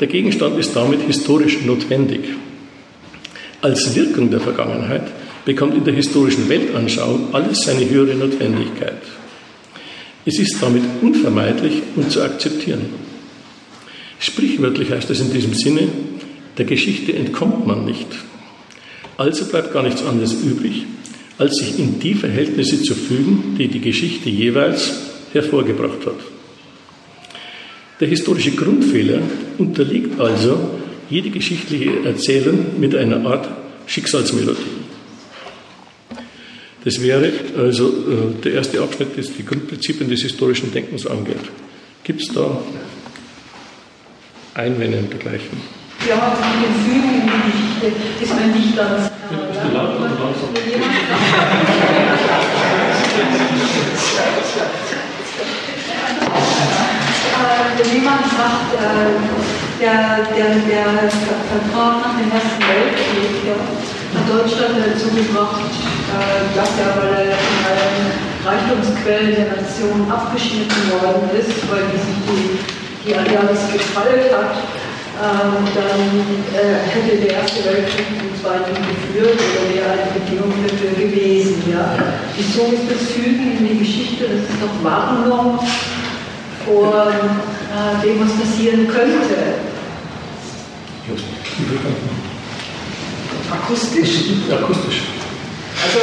Der 0.00 0.08
Gegenstand 0.08 0.58
ist 0.58 0.74
damit 0.74 1.02
historisch 1.02 1.62
notwendig. 1.62 2.22
Als 3.62 3.94
Wirkung 3.94 4.28
der 4.32 4.40
Vergangenheit 4.40 5.12
bekommt 5.44 5.76
in 5.76 5.84
der 5.84 5.94
historischen 5.94 6.48
Weltanschauung 6.48 7.32
alles 7.32 7.60
seine 7.60 7.88
höhere 7.88 8.16
Notwendigkeit. 8.16 9.00
Es 10.24 10.40
ist 10.40 10.60
damit 10.60 10.82
unvermeidlich 11.02 11.82
und 11.94 12.10
zu 12.10 12.20
akzeptieren. 12.20 13.05
Sprichwörtlich 14.18 14.90
heißt 14.90 15.10
es 15.10 15.20
in 15.20 15.32
diesem 15.32 15.54
Sinne, 15.54 15.88
der 16.58 16.64
Geschichte 16.64 17.12
entkommt 17.14 17.66
man 17.66 17.84
nicht. 17.84 18.06
Also 19.16 19.44
bleibt 19.46 19.72
gar 19.72 19.82
nichts 19.82 20.04
anderes 20.04 20.32
übrig, 20.32 20.84
als 21.38 21.56
sich 21.56 21.78
in 21.78 22.00
die 22.00 22.14
Verhältnisse 22.14 22.82
zu 22.82 22.94
fügen, 22.94 23.56
die 23.58 23.68
die 23.68 23.80
Geschichte 23.80 24.30
jeweils 24.30 24.92
hervorgebracht 25.32 26.06
hat. 26.06 26.18
Der 28.00 28.08
historische 28.08 28.50
Grundfehler 28.52 29.20
unterliegt 29.58 30.20
also 30.20 30.70
jede 31.08 31.30
geschichtliche 31.30 32.04
Erzählung 32.04 32.78
mit 32.78 32.94
einer 32.94 33.24
Art 33.26 33.48
Schicksalsmelodie. 33.86 34.86
Das 36.84 37.02
wäre 37.02 37.32
also 37.56 37.88
äh, 37.88 38.42
der 38.44 38.52
erste 38.54 38.80
Abschnitt, 38.80 39.08
das 39.16 39.32
die 39.32 39.44
Grundprinzipien 39.44 40.08
des 40.08 40.22
historischen 40.22 40.72
Denkens 40.72 41.06
angeht. 41.06 41.40
Gibt 42.04 42.20
es 42.20 42.28
da 42.28 42.62
Einwände 44.56 44.98
und 44.98 45.12
dergleichen? 45.12 45.60
Ja, 46.08 46.32
die 46.40 46.72
Fügung 46.88 47.14
in 47.14 47.28
die 47.28 47.40
Geschichte 47.44 48.24
ist 48.24 48.32
ein 48.32 48.52
nicht 48.52 48.74
ganz. 48.74 49.10
Bist 49.28 49.60
du 49.62 49.68
laut 49.76 49.96
oder 49.96 50.08
langsam? 50.08 50.48
Wenn 57.76 57.92
jemand 57.92 58.24
sagt, 58.32 58.72
äh, 58.72 59.20
der, 59.78 60.24
der, 60.34 60.48
der 60.64 61.10
Vertrag 61.10 62.00
nach 62.00 62.16
dem 62.16 62.32
Ersten 62.32 62.62
Weltkrieg 62.64 63.44
ja, 63.44 63.60
hat 63.60 64.24
Deutschland 64.26 64.80
dazu 64.80 65.12
gebracht, 65.12 65.68
äh, 65.68 66.56
dass 66.56 66.70
er, 66.80 66.96
weil 66.96 67.28
er 67.28 67.36
von 67.36 67.60
allen 67.68 68.08
Reichtumsquellen 68.46 69.34
der 69.36 69.60
Nation 69.60 70.10
abgeschnitten 70.10 70.90
worden 70.92 71.28
ist, 71.38 71.52
weil 71.70 71.84
die 71.92 72.00
sich 72.00 72.16
die, 72.24 72.75
die 73.06 73.14
Allianz 73.14 73.72
gefallen 73.72 74.26
hat, 74.32 74.56
ähm, 75.16 75.64
dann 75.74 76.02
äh, 76.52 76.90
hätte 76.90 77.16
der 77.22 77.36
Erste 77.40 77.64
Weltkrieg 77.64 78.06
zum 78.18 78.42
Zweiten 78.42 78.74
geführt 78.74 79.38
oder 79.38 79.74
wäre 79.74 79.92
eine 79.92 80.10
Bedingung 80.12 80.52
dafür 80.66 80.90
gewesen. 80.90 81.62
Ja. 81.70 81.96
Wieso 82.36 82.72
ist 82.72 82.90
das 82.90 83.12
Fügen 83.12 83.56
in 83.58 83.68
die 83.68 83.78
Geschichte? 83.78 84.24
Das 84.24 84.40
ist 84.40 84.60
doch 84.60 84.84
Warnung 84.84 85.58
vor 86.66 87.06
äh, 87.08 88.06
dem, 88.06 88.20
was 88.20 88.32
passieren 88.32 88.88
könnte. 88.88 89.56
Akustisch. 93.52 94.10
Akustisch. 94.50 95.02
Also, 95.82 95.98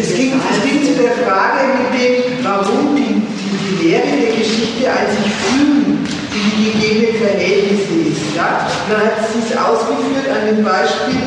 es 0.00 0.14
ging, 0.14 0.32
es 0.32 0.62
ging 0.62 0.82
zu 0.84 1.02
der 1.02 1.12
Frage 1.12 1.60
mit 1.78 2.00
dem, 2.00 2.44
warum 2.44 2.96
die, 2.96 3.02
die, 3.02 3.76
die 3.76 3.88
Lehre 3.88 4.16
der 4.22 4.36
Geschichte 4.36 4.90
als 4.90 5.10
sich 5.10 5.32
die 6.32 6.72
gegebenen 6.72 7.14
Verhältnisse 7.20 7.94
ist. 8.08 8.36
Ja? 8.36 8.66
dann 8.88 9.00
hat 9.00 9.20
es 9.20 9.56
ausgeführt 9.56 10.28
an 10.32 10.48
dem 10.48 10.64
Beispiel, 10.64 11.20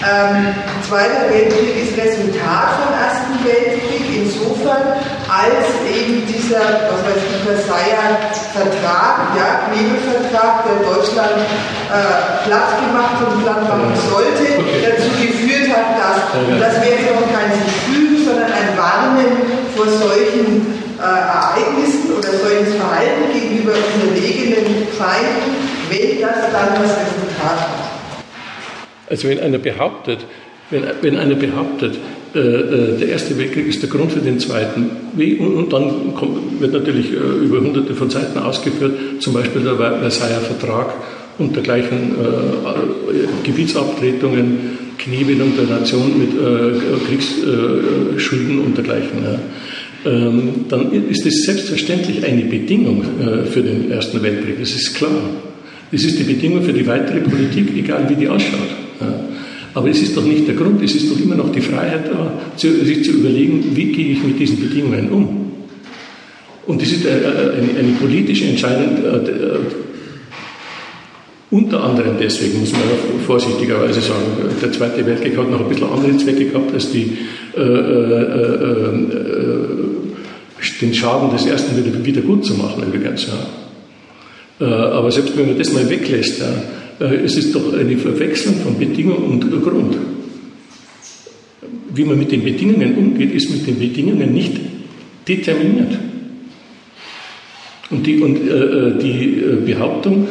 ähm, 0.00 0.54
Zweiter 0.88 1.28
Weltkrieg 1.28 1.76
ist 1.76 1.92
Resultat 1.92 2.80
vom 2.80 2.92
Ersten 2.96 3.36
Weltkrieg, 3.44 4.24
insofern, 4.24 4.96
als 5.28 5.68
eben 5.84 6.24
dieser, 6.24 6.88
was 6.88 7.04
weiß 7.04 7.20
ich, 7.20 7.36
Versailler 7.44 8.16
Vertrag, 8.52 9.36
ja, 9.36 9.68
Knebelvertrag, 9.68 10.64
der 10.64 10.80
Deutschland 10.88 11.36
äh, 11.36 12.48
platt 12.48 12.70
gemacht 12.80 13.20
und 13.22 13.44
platt 13.44 13.62
machen 13.68 13.92
sollte, 14.08 14.64
dazu 14.82 15.10
geführt 15.20 15.68
hat, 15.68 16.00
dass, 16.00 16.18
und 16.48 16.58
das 16.58 16.80
wäre 16.80 17.12
doch 17.12 17.24
kein 17.28 17.52
sich 17.52 17.72
fügen, 17.84 18.24
sondern 18.24 18.50
ein 18.50 18.72
Warnen 18.80 19.36
vor 19.76 19.86
solchen 19.86 20.89
äh, 21.00 21.02
Ereignissen 21.02 22.12
oder 22.16 22.28
solches 22.28 22.74
Verhalten 22.76 23.32
gegenüber 23.32 23.72
unterlegenen 23.72 24.86
Feinden, 24.92 25.56
wenn 25.88 26.20
das 26.20 26.52
dann 26.52 26.82
das 26.82 26.92
Resultat 26.92 27.60
hat. 27.60 27.90
Also 29.08 29.28
wenn 29.28 29.40
einer 29.40 29.58
behauptet, 29.58 30.26
wenn, 30.70 30.84
wenn 31.00 31.16
einer 31.16 31.34
behauptet, 31.34 31.98
äh, 32.34 32.38
äh, 32.38 32.98
der 32.98 33.08
Erste 33.08 33.36
Weltkrieg 33.38 33.66
ist 33.66 33.82
der 33.82 33.88
Grund 33.88 34.12
für 34.12 34.20
den 34.20 34.38
Zweiten, 34.38 34.90
und, 35.16 35.54
und, 35.56 35.72
dann 35.72 36.14
kommt, 36.14 36.60
wird 36.60 36.72
natürlich 36.72 37.10
äh, 37.12 37.16
über 37.16 37.60
hunderte 37.60 37.94
von 37.94 38.08
Seiten 38.08 38.38
ausgeführt, 38.38 39.20
zum 39.20 39.32
Beispiel 39.32 39.62
der 39.62 39.76
Versailler 39.76 40.40
Vertrag 40.40 40.94
und 41.38 41.56
dergleichen 41.56 42.14
äh, 42.14 43.46
Gebietsabtretungen, 43.46 44.78
Kniebildung 44.98 45.54
der 45.56 45.78
Nation 45.78 46.18
mit 46.18 46.34
äh, 46.34 47.06
Kriegsschulden 47.08 48.60
und 48.60 48.76
dergleichen. 48.76 49.24
Ja. 49.24 49.38
Ähm, 50.04 50.66
dann 50.68 50.92
ist 51.10 51.26
es 51.26 51.44
selbstverständlich 51.44 52.24
eine 52.24 52.42
Bedingung 52.42 53.02
äh, 53.02 53.44
für 53.44 53.62
den 53.62 53.90
Ersten 53.90 54.22
Weltkrieg. 54.22 54.58
Das 54.58 54.70
ist 54.70 54.94
klar. 54.94 55.10
Das 55.92 56.02
ist 56.04 56.18
die 56.18 56.24
Bedingung 56.24 56.62
für 56.62 56.72
die 56.72 56.86
weitere 56.86 57.20
Politik, 57.20 57.76
egal 57.76 58.08
wie 58.08 58.14
die 58.14 58.28
ausschaut. 58.28 58.68
Aber 59.74 59.88
es 59.88 60.02
ist 60.02 60.16
doch 60.16 60.24
nicht 60.24 60.48
der 60.48 60.54
Grund, 60.54 60.82
es 60.82 60.94
ist 60.94 61.10
doch 61.10 61.20
immer 61.20 61.36
noch 61.36 61.52
die 61.52 61.60
Freiheit 61.60 62.10
da, 62.10 62.40
sich 62.56 63.04
zu 63.04 63.12
überlegen, 63.12 63.64
wie 63.74 63.92
gehe 63.92 64.12
ich 64.12 64.22
mit 64.22 64.38
diesen 64.38 64.60
Bedingungen 64.60 65.08
um. 65.10 65.52
Und 66.66 66.82
das 66.82 66.92
ist 66.92 67.06
eine, 67.06 67.78
eine 67.78 67.92
politische 68.00 68.46
Entscheidung, 68.46 68.96
äh, 69.04 69.58
unter 71.50 71.82
anderem 71.82 72.14
deswegen, 72.20 72.60
muss 72.60 72.72
man 72.72 72.82
vorsichtigerweise 73.26 74.00
sagen, 74.00 74.22
der 74.62 74.70
Zweite 74.70 75.04
Weltkrieg 75.04 75.36
hat 75.36 75.50
noch 75.50 75.60
ein 75.60 75.68
bisschen 75.68 75.88
andere 75.88 76.16
Zwecke 76.16 76.44
gehabt, 76.44 76.72
als 76.72 76.92
die, 76.92 77.16
äh, 77.56 77.60
äh, 77.60 77.64
äh, 77.64 79.08
den 80.80 80.94
Schaden 80.94 81.30
des 81.30 81.46
Ersten 81.46 81.76
wieder, 81.76 82.04
wieder 82.04 82.20
gut 82.20 82.44
zu 82.44 82.54
machen 82.54 82.84
übrigens. 82.86 83.26
Ja. 83.26 84.64
Äh, 84.64 84.64
aber 84.64 85.10
selbst 85.10 85.36
wenn 85.36 85.46
man 85.46 85.58
das 85.58 85.72
mal 85.72 85.88
weglässt, 85.90 86.40
ja, 86.40 87.04
äh, 87.04 87.16
es 87.16 87.36
ist 87.36 87.54
doch 87.54 87.72
eine 87.72 87.96
Verwechslung 87.96 88.56
von 88.56 88.78
Bedingung 88.78 89.16
und 89.16 89.50
Grund. 89.62 89.96
Wie 91.92 92.04
man 92.04 92.18
mit 92.18 92.30
den 92.30 92.44
Bedingungen 92.44 92.94
umgeht, 92.96 93.34
ist 93.34 93.50
mit 93.50 93.66
den 93.66 93.78
Bedingungen 93.78 94.32
nicht 94.32 94.52
determiniert. 95.26 95.98
Und 97.90 98.06
die, 98.06 98.20
und, 98.20 98.36
äh, 98.36 98.98
die 99.02 99.42
Behauptung, 99.66 100.28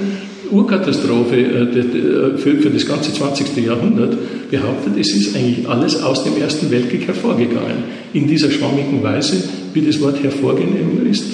Urkatastrophe 0.51 1.37
äh, 1.37 2.37
für 2.37 2.69
das 2.69 2.85
ganze 2.85 3.13
20. 3.13 3.57
Jahrhundert 3.65 4.17
behauptet, 4.49 4.93
es 4.99 5.15
ist 5.15 5.35
eigentlich 5.35 5.67
alles 5.67 6.01
aus 6.01 6.23
dem 6.23 6.41
Ersten 6.41 6.71
Weltkrieg 6.71 7.07
hervorgegangen. 7.07 7.83
In 8.13 8.27
dieser 8.27 8.49
schwammigen 8.49 9.03
Weise, 9.03 9.43
wie 9.73 9.81
das 9.81 10.01
Wort 10.01 10.21
hervorgehen 10.23 10.75
eben 10.75 11.09
ist. 11.09 11.25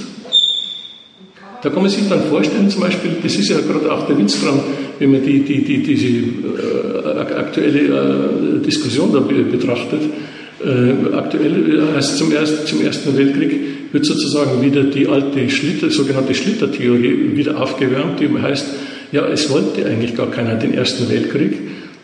Da 1.61 1.69
kann 1.69 1.81
man 1.81 1.89
sich 1.89 2.07
dann 2.07 2.23
vorstellen, 2.25 2.69
zum 2.69 2.81
Beispiel, 2.81 3.11
das 3.23 3.35
ist 3.35 3.49
ja 3.49 3.57
gerade 3.57 3.91
auch 3.91 4.05
der 4.05 4.17
Witz 4.19 4.39
dran, 4.39 4.59
wenn 4.99 5.11
man 5.11 5.23
die, 5.23 5.39
die, 5.39 5.63
die, 5.63 5.81
diese 5.81 6.07
äh, 6.07 7.35
aktuelle 7.35 8.59
äh, 8.59 8.63
Diskussion 8.63 9.11
da 9.11 9.19
betrachtet. 9.19 10.01
Äh, 10.63 11.15
aktuell 11.15 11.81
heißt 11.95 12.17
zum, 12.17 12.31
erst, 12.31 12.67
zum 12.67 12.81
Ersten 12.81 13.17
Weltkrieg 13.17 13.51
wird 13.91 14.05
sozusagen 14.05 14.61
wieder 14.61 14.83
die 14.83 15.07
alte 15.07 15.49
Schlitter, 15.49 15.89
sogenannte 15.89 16.35
Schlittertheorie 16.35 17.35
wieder 17.35 17.59
aufgewärmt, 17.59 18.19
die 18.19 18.29
heißt, 18.39 18.65
ja, 19.11 19.27
es 19.27 19.49
wollte 19.49 19.85
eigentlich 19.85 20.15
gar 20.15 20.29
keiner 20.31 20.55
den 20.55 20.73
Ersten 20.73 21.09
Weltkrieg. 21.09 21.53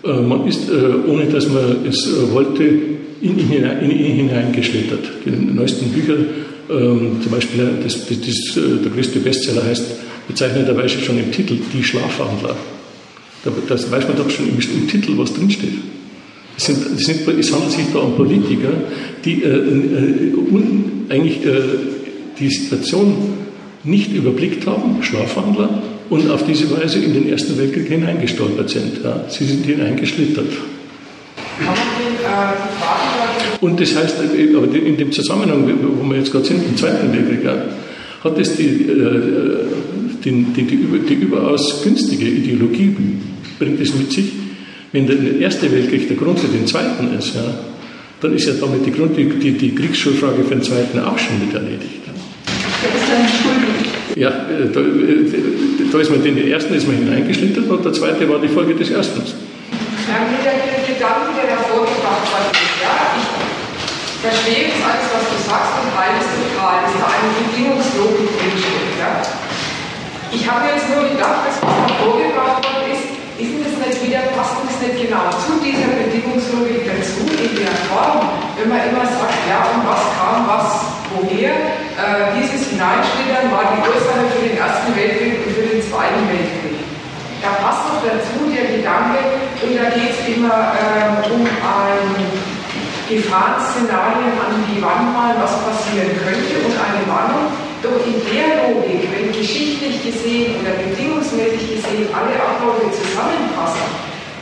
Äh, 0.03 0.21
man 0.21 0.47
ist, 0.47 0.69
äh, 0.69 1.09
ohne 1.09 1.25
dass 1.25 1.47
man 1.47 1.85
es 1.87 2.07
äh, 2.07 2.31
wollte, 2.31 2.63
in 3.21 3.37
ihn, 3.37 3.47
hinein, 3.47 3.81
in 3.81 3.91
ihn 3.91 4.15
hineingeschlittert. 4.15 5.09
Die 5.25 5.29
neuesten 5.29 5.89
Bücher, 5.91 6.15
ähm, 6.69 7.21
zum 7.21 7.31
Beispiel 7.31 7.69
das, 7.83 8.05
das, 8.07 8.19
das, 8.19 8.55
der 8.55 8.91
größte 8.91 9.19
Bestseller 9.19 9.63
heißt 9.63 9.85
bezeichnenderweise 10.27 10.99
schon 10.99 11.19
im 11.19 11.31
Titel 11.31 11.57
Die 11.73 11.83
Schlafwandler. 11.83 12.55
Da, 13.43 13.51
das 13.67 13.91
weiß 13.91 14.07
man 14.07 14.17
doch 14.17 14.29
schon 14.29 14.47
im, 14.47 14.55
im 14.55 14.87
Titel, 14.87 15.17
was 15.17 15.33
drinsteht. 15.33 15.73
Es, 16.57 16.65
sind, 16.65 16.77
es, 16.97 17.05
sind, 17.05 17.27
es 17.27 17.51
handelt 17.53 17.71
sich 17.71 17.85
da 17.93 17.99
um 17.99 18.15
Politiker, 18.15 18.69
die 19.23 19.43
äh, 19.43 20.33
un, 20.33 21.05
eigentlich 21.09 21.45
äh, 21.45 21.61
die 22.39 22.49
Situation 22.49 23.13
nicht 23.83 24.13
überblickt 24.13 24.65
haben, 24.67 25.01
Schlafwandler, 25.01 25.81
und 26.11 26.29
auf 26.29 26.45
diese 26.45 26.69
Weise 26.69 26.99
in 26.99 27.13
den 27.13 27.29
Ersten 27.29 27.57
Weltkrieg 27.57 27.87
hineingestolpert 27.87 28.69
sind. 28.69 29.01
Ja. 29.01 29.23
Sie 29.29 29.45
sind 29.45 29.65
hineingeschlittert. 29.65 30.51
Und 33.61 33.79
das 33.79 33.95
heißt, 33.95 34.15
in 34.35 34.97
dem 34.97 35.11
Zusammenhang, 35.13 35.63
wo 35.81 36.09
wir 36.09 36.17
jetzt 36.17 36.33
gerade 36.33 36.45
sind, 36.45 36.67
im 36.67 36.75
Zweiten 36.75 37.13
Weltkrieg, 37.13 37.45
ja, 37.45 37.63
hat 38.25 38.37
es 38.37 38.57
die, 38.57 38.89
äh, 38.89 39.63
die, 40.23 40.45
die, 40.53 40.63
die, 41.07 41.13
überaus 41.13 41.81
günstige 41.81 42.25
Ideologie, 42.25 42.93
bringt 43.57 43.79
es 43.79 43.95
mit 43.95 44.11
sich, 44.11 44.33
wenn 44.91 45.07
der 45.07 45.39
Erste 45.39 45.71
Weltkrieg 45.71 46.09
der 46.09 46.17
Grund 46.17 46.39
für 46.39 46.49
den 46.49 46.67
Zweiten 46.67 47.17
ist, 47.17 47.35
ja, 47.35 47.43
dann 48.19 48.35
ist 48.35 48.47
ja 48.47 48.53
damit 48.59 48.85
die, 48.85 48.91
Grund, 48.91 49.15
die, 49.15 49.53
die 49.53 49.73
Kriegsschulfrage 49.73 50.43
für 50.43 50.55
den 50.55 50.63
Zweiten 50.63 50.99
auch 50.99 51.17
schon 51.17 51.39
mit 51.39 51.53
erledigt. 51.53 52.01
Ja, 52.05 52.13
äh, 54.15 54.67
da, 54.71 54.79
äh, 54.79 55.87
da 55.91 55.97
ist 55.99 56.09
man 56.11 56.23
den 56.23 56.37
ersten 56.37 56.73
ist 56.73 56.87
man 56.87 56.97
hineingeschlittert 56.97 57.69
und 57.69 57.85
der 57.85 57.93
zweite 57.93 58.27
war 58.27 58.39
die 58.39 58.47
Folge 58.47 58.75
des 58.75 58.91
ersten. 58.91 59.21
Ja, 59.21 60.27
mit 60.27 60.43
der 60.43 60.59
Gedanken, 60.83 61.31
der 61.39 61.55
da 61.55 61.57
vorgebracht 61.63 62.25
worden 62.27 62.51
ist, 62.51 62.77
ja, 62.83 63.15
ich 63.15 63.27
verstehe 64.19 64.67
jetzt 64.67 64.83
alles, 64.83 65.07
was 65.15 65.25
du 65.31 65.37
sagst 65.47 65.73
und 65.79 65.89
halte 65.95 66.19
es 66.19 66.29
total, 66.35 66.83
dass 66.83 66.95
da 66.99 67.07
eine 67.07 67.29
Bedingungslogik 67.39 68.29
drinsteht. 68.35 68.99
Ja. 68.99 69.23
Ich 70.31 70.43
habe 70.43 70.67
jetzt 70.67 70.87
nur 70.91 71.07
gedacht, 71.07 71.47
dass 71.47 71.57
was 71.63 71.75
da 71.75 71.87
vorgebracht 72.03 72.59
worden 72.67 72.91
ist, 72.91 73.07
ist 73.39 73.55
das 73.63 73.73
nicht 73.79 73.99
wieder, 74.03 74.27
passt 74.35 74.59
das 74.61 74.77
nicht 74.83 75.07
genau 75.07 75.31
zu 75.39 75.57
dieser 75.63 75.89
Bedingungslogik 75.95 76.83
dazu, 76.83 77.23
in 77.31 77.55
der 77.55 77.75
Form, 77.87 78.27
wenn 78.59 78.67
man 78.67 78.83
immer 78.91 79.07
sagt, 79.07 79.39
ja, 79.47 79.71
und 79.71 79.87
was 79.87 80.03
kam, 80.19 80.43
was 80.45 80.90
woher 81.15 81.51
äh, 81.51 82.31
dieses 82.37 82.69
Hineinschlittern 82.69 83.51
war 83.51 83.75
die 83.75 83.81
Ursache 83.83 84.25
für 84.31 84.47
den 84.47 84.57
Ersten 84.57 84.95
Weltkrieg 84.95 85.45
und 85.45 85.53
für 85.53 85.67
den 85.67 85.81
Zweiten 85.83 86.23
Weltkrieg. 86.27 86.79
Da 87.41 87.57
passt 87.57 87.89
noch 87.89 88.01
dazu 88.05 88.47
der 88.53 88.69
Gedanke, 88.69 89.17
und 89.65 89.73
da 89.73 89.89
geht 89.89 90.13
es 90.13 90.21
immer 90.29 90.73
äh, 90.77 91.25
um 91.29 91.41
ein 91.41 92.09
Gefahrenszenarien 93.09 94.37
an 94.39 94.61
die 94.69 94.81
Wand 94.81 95.11
mal, 95.13 95.35
was 95.41 95.51
passieren 95.65 96.15
könnte 96.21 96.53
und 96.63 96.73
eine 96.77 97.03
Warnung. 97.09 97.51
Doch 97.81 97.97
in 98.05 98.21
der 98.29 98.69
Logik, 98.69 99.09
wenn 99.09 99.33
geschichtlich 99.33 100.05
gesehen 100.05 100.61
oder 100.61 100.77
bedingungsmäßig 100.77 101.81
gesehen 101.81 102.07
alle 102.13 102.37
Abläufe 102.37 102.93
zusammenpassen, 102.93 103.89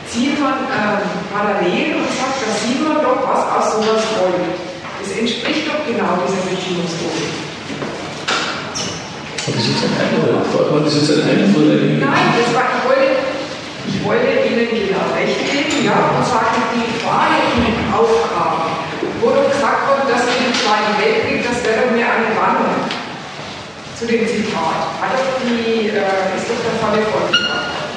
zieht 0.06 0.38
man 0.38 0.68
äh, 0.68 1.00
parallel 1.32 2.04
und 2.04 2.08
sagt, 2.20 2.36
da 2.44 2.50
sieht 2.60 2.84
man 2.84 3.00
doch, 3.00 3.24
was 3.24 3.42
aus 3.48 3.80
sowas 3.80 4.04
folgt. 4.20 4.69
Das 5.00 5.16
entspricht 5.16 5.64
doch 5.64 5.80
genau 5.88 6.20
dieser 6.20 6.44
Beziehungslogik. 6.44 7.32
Hat 9.40 9.54
das 9.56 9.64
jetzt 9.64 9.80
ein? 9.80 10.12
War 10.20 10.80
das 10.84 10.94
jetzt 10.94 11.10
ein 11.16 11.24
Einwand? 11.24 12.04
Nein, 12.04 12.28
das 12.36 12.52
war, 12.52 12.68
ich, 12.68 12.84
wollte, 12.84 13.24
ich 13.88 13.98
wollte 14.04 14.28
Ihnen 14.44 14.68
genau 14.68 15.08
recht 15.16 15.40
geben 15.40 15.88
ja, 15.88 16.12
und 16.12 16.24
sagte, 16.28 16.60
die 16.76 16.84
vorherigen 17.00 17.88
Aufgaben, 17.88 18.84
wo 19.24 19.32
doch 19.32 19.48
gesagt 19.48 19.88
wurde, 19.88 20.04
dass 20.12 20.28
wir 20.28 20.36
den 20.36 20.52
Zweiten 20.52 20.92
Weltkrieg, 21.00 21.48
das 21.48 21.64
wäre 21.64 21.88
doch 21.88 21.92
mehr 21.96 22.12
eine 22.12 22.36
Warnung 22.36 22.84
zu 23.96 24.04
dem 24.04 24.28
Zitat. 24.28 25.00
Hat 25.00 25.16
doch 25.16 25.40
die, 25.40 25.88
äh, 25.88 26.36
ist 26.36 26.44
doch 26.44 26.60
der 26.60 26.76
Fall 26.76 27.00
Volkswagen. 27.08 27.88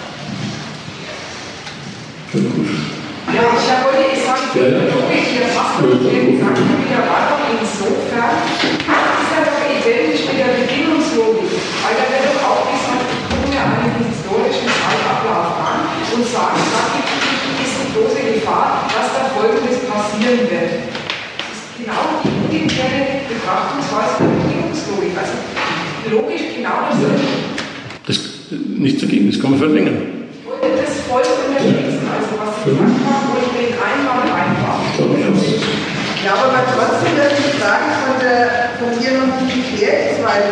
Ja, 2.31 3.02
ich 3.31 3.69
wollte 3.83 4.03
ich 4.11 4.21
sagen, 4.23 4.45
die 4.53 4.91
Logik 4.91 5.25
hier 5.31 5.47
fast 5.55 5.79
nicht 5.79 6.03
gesagt, 6.03 6.59
wieder 6.59 7.01
war 7.07 7.21
doch 7.31 7.43
insofern, 7.47 8.35
ist 8.51 9.31
ja 9.31 9.39
doch 9.47 9.59
identisch 9.63 10.27
mit 10.27 10.37
der 10.43 10.51
Bedingungslogik, 10.59 11.51
weil 11.83 11.95
da 11.95 12.05
wird 12.11 12.35
doch 12.35 12.43
auch 12.43 12.63
gesagt, 12.67 13.07
ich 13.07 13.23
gucke 13.31 13.47
mir 13.47 13.63
einen 13.63 14.03
historischen 14.11 14.67
Zeitablauf 14.67 15.55
an 15.63 15.79
und 15.87 16.23
sage, 16.27 16.59
sage 16.67 16.99
ist 17.63 17.75
die 17.79 17.89
große 17.95 18.21
Gefahr, 18.33 18.89
dass 18.91 19.07
da 19.15 19.31
Folgendes 19.31 19.87
passieren 19.87 20.43
wird. 20.51 20.91
Das 21.39 21.55
ist 21.55 21.71
genau 21.79 22.19
die 22.23 22.31
umgekehrte 22.43 23.23
Betrachtungsweise 23.31 24.19
der 24.19 24.35
Bedingungslogik. 24.35 25.15
Also 25.15 25.35
logisch 26.11 26.59
genau 26.59 26.91
das. 26.91 26.99
Das 28.05 28.17
nicht 28.51 29.01
dagegen, 29.01 29.31
das 29.31 29.39
kann 29.39 29.51
man 29.51 29.59
verlängern. 29.59 30.22
Ich 30.53 30.61
wollte 30.61 30.81
das 30.85 30.93
voll 31.09 31.23
unterstützen, 31.23 32.05
also 32.13 32.37
was 32.37 32.53
Sie 32.63 32.69
gesagt 32.69 33.03
haben. 33.09 33.33
Ich 35.43 36.21
glaube 36.21 36.43
aber 36.45 36.63
trotzdem, 36.71 37.17
dass 37.17 37.33
die 37.35 37.57
Frage 37.57 37.89
von, 38.05 38.15
der, 38.21 38.69
von 38.79 38.91
dir 38.95 39.11
noch 39.17 39.41
nicht 39.41 39.71
geklärt 39.71 40.11
ist, 40.11 40.23
weil 40.23 40.43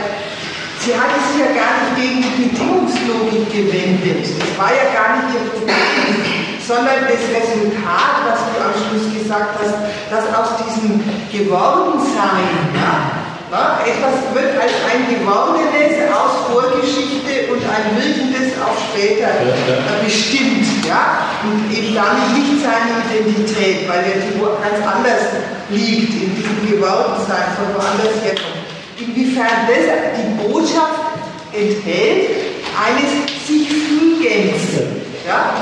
sie 0.79 0.91
hat 0.97 1.13
sich 1.29 1.39
ja 1.39 1.53
gar 1.53 1.79
nicht 1.79 1.93
gegen 1.95 2.19
die 2.19 2.49
Bedingungslogik 2.49 3.47
gewendet. 3.47 4.25
Das 4.25 4.51
war 4.57 4.71
ja 4.73 4.91
gar 4.91 5.21
nicht 5.21 5.37
ihr 5.37 5.47
Problem, 5.47 6.17
sondern 6.59 7.07
das 7.07 7.23
Resultat, 7.31 8.25
was 8.27 8.39
du 8.51 8.57
am 8.59 8.73
Schluss 8.75 9.13
gesagt 9.15 9.63
hast, 9.63 9.77
dass 10.09 10.25
aus 10.35 10.59
diesem 10.65 10.99
Gewordensein, 11.31 12.51
ja, 12.75 13.20
ja, 13.51 13.83
etwas 13.83 14.31
wird 14.33 14.55
als 14.55 14.71
ein 14.87 15.11
Gewordenes 15.11 16.07
aus 16.07 16.47
Vorgeschichte 16.47 17.51
und 17.51 17.59
ein 17.67 17.99
Wirkendes 17.99 18.55
auf 18.63 18.79
später 18.79 19.27
ja. 19.27 19.99
bestimmt. 20.01 20.65
Ja? 20.87 21.27
Und 21.43 21.67
eben 21.67 21.93
damit 21.93 22.31
nicht 22.31 22.63
seine 22.63 23.03
Identität, 23.11 23.89
weil 23.89 24.05
er 24.07 24.23
ganz 24.63 24.79
anders 24.79 25.43
liegt, 25.69 26.13
in 26.13 26.33
diesem 26.33 26.63
Gewordensein, 26.63 27.51
von 27.59 27.75
woanders 27.75 28.23
herkommt. 28.23 28.63
Inwiefern 28.97 29.67
das 29.67 30.15
die 30.15 30.47
Botschaft 30.47 31.11
enthält, 31.51 32.29
eines 32.71 33.27
sich 33.45 33.67
Fügens. 33.67 34.79
Ja? 35.27 35.55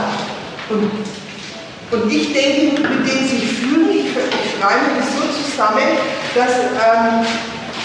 Und, 0.69 0.91
und 1.91 2.11
ich 2.11 2.33
denke, 2.33 2.81
mit 2.81 2.99
dem 2.99 3.27
sich 3.27 3.49
fühlen, 3.49 3.89
ich, 3.89 4.05
ich 4.05 4.61
schreibe 4.61 4.93
das 4.95 5.09
so 5.17 5.25
zusammen, 5.41 5.97
dass 6.35 6.53
ähm, 6.53 7.25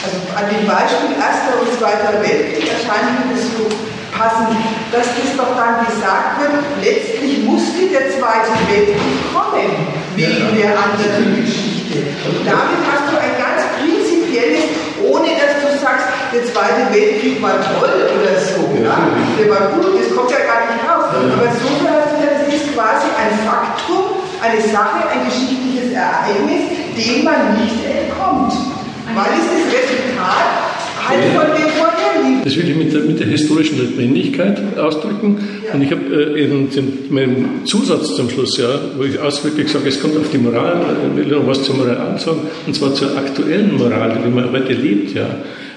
also 0.05 0.21
an 0.37 0.45
dem 0.53 0.69
Beispiel 0.69 1.17
Erster 1.17 1.57
und 1.57 1.73
Zweiter 1.81 2.21
Weltkrieg 2.21 2.69
erscheint 2.69 3.25
mir 3.25 3.33
das 3.33 3.49
so 3.57 3.65
passend, 4.13 4.53
dass 4.93 5.09
das 5.17 5.31
doch 5.33 5.57
dann 5.57 5.81
gesagt 5.89 6.45
wird, 6.45 6.61
letztlich 6.85 7.43
musste 7.45 7.89
der 7.89 8.13
Zweite 8.13 8.53
Weltkrieg 8.69 9.17
kommen, 9.33 9.73
wegen 10.15 10.53
der 10.61 10.77
anderen 10.77 11.41
Geschichte. 11.41 12.13
Und 12.29 12.45
damit 12.45 12.85
hast 12.85 13.09
du 13.09 13.17
ein 13.17 13.35
ganz 13.41 13.65
prinzipielles, 13.81 14.77
ohne 15.03 15.33
dass 15.41 15.57
du 15.65 15.69
sagst, 15.81 16.07
der 16.37 16.45
Zweite 16.53 16.93
Weltkrieg 16.93 17.41
war 17.41 17.59
toll 17.65 18.13
oder 18.13 18.37
so. 18.37 18.77
Ja? 18.77 19.09
Der 19.41 19.49
war 19.49 19.73
gut, 19.73 19.97
das 19.97 20.13
kommt 20.13 20.31
ja 20.31 20.45
gar 20.45 20.69
nicht 20.69 20.85
raus. 20.85 21.09
Aber 21.17 21.49
insofern 21.49 21.97
hast 21.97 22.13
du 22.13 22.21
das 22.21 22.45
ist 22.53 22.77
quasi 22.77 23.09
ein 23.17 23.33
Faktum, 23.49 24.21
eine 24.45 24.61
Sache, 24.61 25.09
ein 25.09 25.25
geschichtliches 25.25 25.97
Ereignis, 25.97 26.77
dem 26.93 27.25
man 27.25 27.57
nicht 27.57 27.81
entkommt. 27.83 28.74
Weil 29.15 29.33
es 29.39 29.47
das 29.47 29.65
Resultat 29.73 30.75
halt 31.09 31.25
von 31.35 31.47
dem 31.57 31.71
vorherliegt. 31.71 32.47
Das 32.47 32.57
will 32.57 32.69
ich 32.69 32.77
mit 32.77 32.93
der, 32.93 33.01
mit 33.03 33.21
der 33.21 33.27
historischen 33.27 33.79
Notwendigkeit 33.79 34.61
ausdrücken. 34.79 35.39
Ja. 35.67 35.75
Und 35.75 35.83
ich 35.83 35.91
habe 35.91 36.03
äh, 36.37 36.45
in, 36.45 36.69
meinem 37.11 37.65
Zusatz 37.65 38.17
zum 38.17 38.31
Schluss, 38.31 38.59
ja, 38.59 38.81
wo 38.97 39.05
ich 39.05 39.19
ausdrücklich 39.19 39.69
sage, 39.71 39.89
es 39.89 40.01
kommt 40.01 40.17
auf 40.17 40.31
die 40.33 40.39
Moral, 40.39 40.81
äh, 40.81 41.17
will 41.17 41.27
noch 41.27 41.47
was 41.47 41.63
zur 41.63 41.77
Moral 41.77 42.19
sagen, 42.19 42.41
und 42.67 42.75
zwar 42.75 42.95
zur 42.95 43.17
aktuellen 43.17 43.77
Moral, 43.77 44.19
wie 44.25 44.31
man 44.31 44.51
heute 44.51 44.73
lebt, 44.73 45.15
ja 45.15 45.27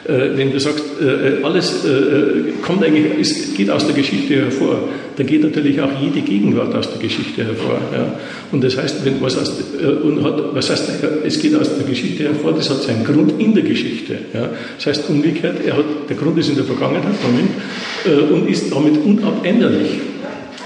wenn 0.08 0.52
du 0.52 0.60
sagst, 0.60 0.84
äh, 1.02 1.44
alles 1.44 1.84
äh, 1.84 2.54
kommt 2.62 2.84
eigentlich, 2.84 3.20
ist, 3.20 3.56
geht 3.56 3.70
aus 3.70 3.86
der 3.86 3.96
Geschichte 3.96 4.36
hervor, 4.36 4.88
dann 5.18 5.28
geht 5.28 5.44
natürlich 5.44 5.82
auch 5.82 5.90
jede 6.02 6.22
Gegenwart 6.22 6.74
aus 6.76 6.90
der 6.92 7.02
Geschichte 7.02 7.44
hervor. 7.44 7.82
Ja. 7.92 8.18
Und 8.52 8.64
das 8.64 8.78
heißt, 8.78 9.04
wenn, 9.04 9.22
was, 9.22 9.38
aus, 9.38 9.52
äh, 9.82 9.86
und 9.86 10.24
hat, 10.24 10.56
was 10.56 10.70
heißt, 10.70 10.90
es 11.26 11.42
geht 11.42 11.56
aus 11.56 11.76
der 11.76 11.86
Geschichte 11.86 12.24
hervor, 12.24 12.54
das 12.54 12.70
hat 12.70 12.84
seinen 12.84 13.04
Grund 13.04 13.34
in 13.38 13.54
der 13.54 13.64
Geschichte. 13.64 14.18
Ja. 14.34 14.50
Das 14.78 14.86
heißt 14.86 15.10
umgekehrt, 15.10 15.58
er 15.66 15.76
hat, 15.76 15.86
der 16.08 16.16
Grund 16.16 16.38
ist 16.38 16.50
in 16.50 16.56
der 16.56 16.66
Vergangenheit, 16.66 17.16
Moment, 17.24 17.50
äh, 18.06 18.34
und 18.34 18.50
ist 18.50 18.72
damit 18.72 19.04
unabänderlich. 19.04 20.00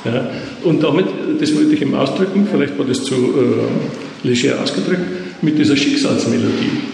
Ja. 0.06 0.30
Und 0.64 0.84
damit, 0.84 1.06
das 1.40 1.56
wollte 1.56 1.74
ich 1.74 1.82
ihm 1.82 1.96
ausdrücken, 1.96 2.48
vielleicht 2.52 2.78
war 2.78 2.86
das 2.86 3.04
zu 3.04 3.16
äh, 3.16 4.28
leger 4.28 4.62
ausgedrückt, 4.62 5.42
mit 5.42 5.58
dieser 5.58 5.76
Schicksalsmelodie. 5.76 6.91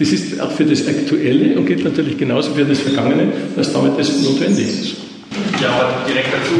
Das 0.00 0.08
ist 0.16 0.40
auch 0.40 0.50
für 0.50 0.64
das 0.64 0.88
Aktuelle 0.88 1.60
und 1.60 1.66
gilt 1.66 1.84
natürlich 1.84 2.16
genauso 2.16 2.54
für 2.56 2.64
das 2.64 2.80
Vergangene, 2.80 3.28
dass 3.54 3.70
damit 3.70 4.00
das 4.00 4.08
notwendig 4.24 4.64
ist. 4.64 4.96
ja 5.60 5.68
auch 5.76 6.08
direkt 6.08 6.32
dazu. 6.32 6.56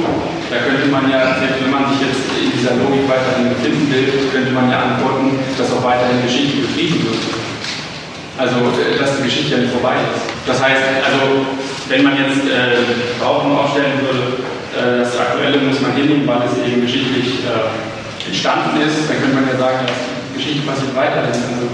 Da 0.53 0.61
könnte 0.61 0.93
man 0.93 1.09
ja, 1.09 1.41
selbst 1.41 1.65
wenn 1.65 1.73
man 1.73 1.89
sich 1.89 2.05
jetzt 2.05 2.21
in 2.37 2.53
dieser 2.53 2.77
Logik 2.77 3.09
weiterhin 3.09 3.49
befinden 3.49 3.89
will, 3.89 4.29
könnte 4.29 4.53
man 4.53 4.69
ja 4.69 4.93
antworten, 4.93 5.41
dass 5.57 5.73
auch 5.73 5.81
weiterhin 5.81 6.21
Geschichte 6.21 6.69
betrieben 6.69 7.01
wird. 7.01 7.17
Also, 8.37 8.61
äh, 8.77 9.01
dass 9.01 9.17
die 9.17 9.25
Geschichte 9.25 9.57
ja 9.57 9.65
nicht 9.65 9.73
vorbei 9.73 9.97
ist. 10.05 10.21
Das 10.45 10.61
heißt, 10.61 11.01
also, 11.01 11.49
wenn 11.89 12.05
man 12.05 12.21
jetzt 12.21 12.45
äh, 12.45 12.77
Behauptung 13.17 13.57
aufstellen 13.57 14.05
würde, 14.05 14.37
äh, 14.77 15.01
das 15.01 15.17
Aktuelle 15.17 15.65
muss 15.65 15.81
man 15.81 15.97
hinnehmen, 15.97 16.29
weil 16.29 16.45
es 16.45 16.61
eben 16.61 16.85
geschichtlich 16.85 17.41
äh, 17.49 17.73
entstanden 18.29 18.85
ist, 18.85 19.09
dann 19.09 19.17
könnte 19.17 19.33
man 19.33 19.49
ja 19.49 19.57
sagen, 19.57 19.89
dass 19.89 19.97
Geschichte 20.37 20.61
passiert 20.69 20.93
weiterhin. 20.93 21.41
Also, 21.41 21.73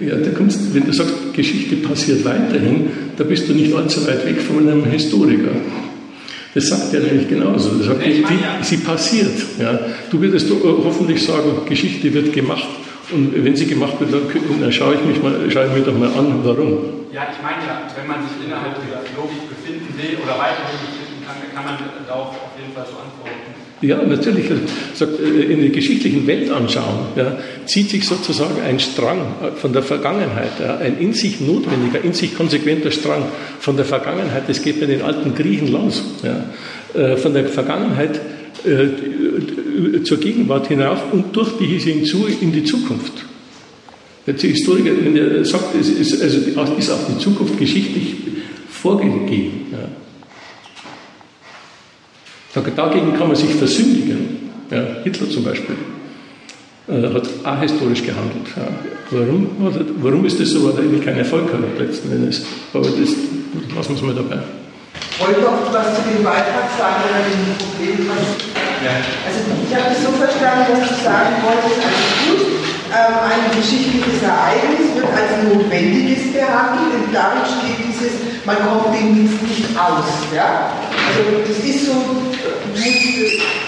ja, 0.00 0.16
da 0.16 0.30
kommst, 0.30 0.74
wenn 0.74 0.84
du 0.84 0.92
sagst, 0.92 1.34
Geschichte 1.34 1.76
passiert 1.76 2.24
weiterhin, 2.24 2.88
da 3.16 3.24
bist 3.24 3.48
du 3.48 3.52
nicht 3.52 3.74
allzu 3.74 4.06
weit 4.06 4.26
weg 4.26 4.40
von 4.40 4.68
einem 4.68 4.84
Historiker. 4.84 5.52
Das 6.54 6.68
sagt 6.68 6.94
er 6.94 7.00
nämlich 7.00 7.28
genauso. 7.28 7.70
Er 7.80 7.84
sagt, 7.84 8.06
die, 8.06 8.22
die, 8.22 8.64
sie 8.64 8.76
passiert. 8.78 9.34
Ja. 9.58 9.78
Du 10.10 10.20
würdest 10.20 10.48
hoffentlich 10.62 11.24
sagen, 11.24 11.50
Geschichte 11.66 12.14
wird 12.14 12.32
gemacht. 12.32 12.68
Und 13.10 13.34
wenn 13.44 13.56
sie 13.56 13.66
gemacht 13.66 13.98
wird, 13.98 14.12
dann, 14.12 14.22
dann 14.60 14.72
schaue 14.72 14.94
ich 14.94 15.04
mich 15.04 15.22
mal, 15.22 15.50
schaue 15.50 15.66
ich 15.66 15.72
mir 15.74 15.82
doch 15.82 15.98
mal 15.98 16.08
an, 16.08 16.40
warum. 16.42 17.04
Ja, 17.12 17.26
ich 17.30 17.42
meine 17.42 17.62
ja, 17.66 17.82
wenn 17.98 18.06
man 18.06 18.22
sich 18.22 18.46
innerhalb 18.46 18.74
dieser 18.80 19.02
Logik 19.18 19.50
befinden 19.50 19.92
will 19.98 20.18
oder 20.22 20.38
weiterhin 20.38 20.78
befinden 20.78 21.22
kann, 21.26 21.36
kann 21.54 21.64
man 21.64 21.74
darauf 22.06 22.30
auf 22.30 22.54
jeden 22.58 22.72
Fall 22.72 22.86
so 22.86 22.98
antworten. 23.02 23.63
Ja, 23.84 24.02
natürlich. 24.02 24.46
Äh, 24.50 25.52
in 25.52 25.60
der 25.60 25.70
geschichtlichen 25.70 26.26
Weltanschauung 26.26 27.08
ja, 27.16 27.38
zieht 27.66 27.90
sich 27.90 28.06
sozusagen 28.06 28.62
ein 28.62 28.80
Strang 28.80 29.20
von 29.56 29.72
der 29.72 29.82
Vergangenheit, 29.82 30.52
ja, 30.60 30.78
ein 30.78 30.98
in 30.98 31.12
sich 31.12 31.40
notwendiger, 31.40 32.02
in 32.02 32.14
sich 32.14 32.34
konsequenter 32.34 32.90
Strang 32.90 33.24
von 33.60 33.76
der 33.76 33.84
Vergangenheit. 33.84 34.44
Das 34.48 34.62
geht 34.62 34.80
bei 34.80 34.86
den 34.86 35.02
alten 35.02 35.34
Griechen 35.34 35.70
los. 35.70 36.02
Ja, 36.22 36.46
äh, 36.98 37.16
von 37.16 37.34
der 37.34 37.46
Vergangenheit 37.46 38.20
äh, 38.64 40.02
zur 40.02 40.18
Gegenwart 40.18 40.68
hinauf 40.68 41.12
und 41.12 41.36
durch 41.36 41.58
die 41.58 41.66
hinzu 41.66 42.26
in 42.40 42.52
die 42.52 42.64
Zukunft. 42.64 43.12
Der 44.26 44.34
Historiker 44.34 44.92
wenn 45.02 45.16
er 45.16 45.44
sagt, 45.44 45.74
es 45.78 45.90
ist, 45.90 46.22
also 46.22 46.38
ist 46.78 46.90
auch 46.90 47.06
die 47.06 47.18
Zukunft 47.18 47.58
geschichtlich 47.58 48.14
vorgegeben. 48.70 49.66
Ja. 49.72 50.03
Dagegen 52.54 53.16
kann 53.16 53.28
man 53.28 53.36
sich 53.36 53.54
versündigen. 53.54 54.50
Ja, 54.70 54.82
Hitler 55.02 55.28
zum 55.28 55.44
Beispiel 55.44 55.76
äh, 56.88 57.02
hat 57.12 57.28
ahistorisch 57.42 58.02
gehandelt. 58.02 58.46
Ja. 58.56 58.68
Warum, 59.10 59.48
warum 60.00 60.24
ist 60.24 60.40
das 60.40 60.50
so? 60.50 60.64
Weil 60.64 60.78
er 60.78 60.84
irgendwie 60.84 61.04
keinen 61.04 61.18
Erfolg 61.18 61.52
hat 61.52 61.78
letzten 61.78 62.10
Endes. 62.12 62.42
Aber 62.72 62.86
das 62.86 62.96
lassen 62.96 63.88
wir 63.90 63.96
es 63.96 64.02
mal 64.02 64.14
dabei. 64.14 64.38
Ich 65.14 65.20
wollte 65.20 65.40
noch 65.42 65.72
was 65.72 65.94
zu 65.94 66.02
dem 66.10 66.24
Beitrag 66.24 66.66
sagen 66.78 67.02
oder 67.06 67.22
dem 67.22 67.54
Problem. 67.58 68.06
Ja. 68.82 68.98
Also 69.26 69.38
ich 69.62 69.70
habe 69.74 69.94
es 69.94 70.02
so 70.02 70.10
verstanden, 70.10 70.74
dass 70.74 70.88
du 70.88 70.94
sagen 71.04 71.34
wolltest, 71.42 71.78
alles 71.80 72.10
gut, 72.26 72.42
ähm, 72.90 73.14
ein 73.22 73.42
geschichtliches 73.54 74.22
Ereignis 74.22 74.94
wird 74.94 75.10
als 75.10 75.32
Notwendiges 75.46 76.34
behandelt 76.34 76.92
und 76.98 77.14
darin 77.14 77.46
steht 77.46 77.78
dieses, 77.80 78.44
man 78.44 78.58
kommt 78.60 78.94
dem 78.94 79.24
nicht 79.24 79.70
aus. 79.78 80.10
Ja? 80.34 80.74
Also 81.08 81.42
das 81.46 81.58
ist 81.62 81.86
so, 81.86 81.94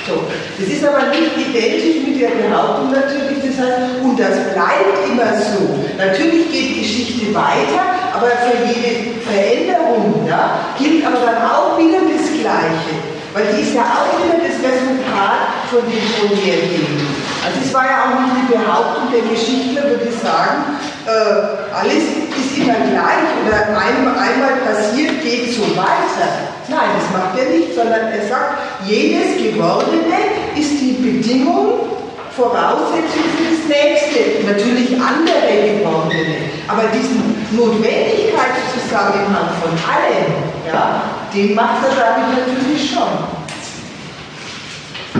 so. 0.07 0.24
Das 0.59 0.68
ist 0.68 0.84
aber 0.84 1.09
nicht 1.11 1.36
identisch 1.36 2.07
mit 2.07 2.20
der 2.20 2.28
Behauptung 2.28 2.92
natürlich, 2.92 3.38
das 3.44 3.64
heißt, 3.64 4.02
und 4.02 4.18
das 4.18 4.34
bleibt 4.52 5.09
immer 5.09 5.32
so. 5.40 5.84
Natürlich 5.96 6.50
geht 6.50 6.80
Geschichte 6.80 7.34
weiter, 7.34 7.82
aber 8.12 8.28
für 8.28 8.66
jede 8.66 9.20
Veränderung 9.20 10.26
ja, 10.26 10.74
gilt 10.78 11.04
aber 11.04 11.18
dann 11.26 11.50
auch 11.50 11.78
wieder 11.78 12.00
das 12.00 12.26
Gleiche. 12.40 12.94
Weil 13.32 13.52
die 13.52 13.62
ist 13.62 13.74
ja 13.74 13.82
auch 13.82 14.16
wieder 14.24 14.38
das 14.38 14.57
Resultat 14.64 15.68
von 15.70 15.80
dem 15.84 16.28
vorhergehenden. 16.28 17.25
Also 17.47 17.62
es 17.62 17.70
war 17.72 17.86
ja 17.86 18.11
auch 18.11 18.18
nicht 18.18 18.42
die 18.42 18.51
Behauptung 18.59 19.07
der 19.14 19.22
Geschichtler, 19.22 19.86
würde 19.86 20.11
ich 20.11 20.18
sagen, 20.18 20.82
äh, 21.07 21.70
alles 21.70 22.26
ist 22.34 22.59
immer 22.59 22.74
gleich 22.74 23.38
oder 23.47 23.70
einmal, 23.70 24.18
einmal 24.18 24.59
passiert, 24.66 25.22
geht 25.22 25.55
so 25.55 25.62
weiter. 25.78 26.51
Nein, 26.66 26.99
das 26.99 27.07
macht 27.14 27.38
er 27.38 27.55
nicht, 27.55 27.70
sondern 27.72 28.11
er 28.11 28.26
sagt, 28.26 28.82
jedes 28.84 29.38
Gewordene 29.38 30.42
ist 30.59 30.82
die 30.82 30.99
Bedingung, 30.99 31.86
Voraussetzung 32.34 33.30
für 33.38 33.55
das 33.55 33.62
nächste, 33.70 34.42
natürlich 34.44 34.99
andere 34.99 35.78
Gewordene. 35.78 36.51
Aber 36.66 36.90
diesen 36.90 37.47
Notwendigkeitszusammenhang 37.55 39.55
von 39.62 39.70
allen, 39.86 40.34
ja, 40.66 41.14
den 41.32 41.55
macht 41.55 41.86
er 41.86 41.94
damit 41.94 42.42
natürlich 42.42 42.90
schon. 42.90 43.22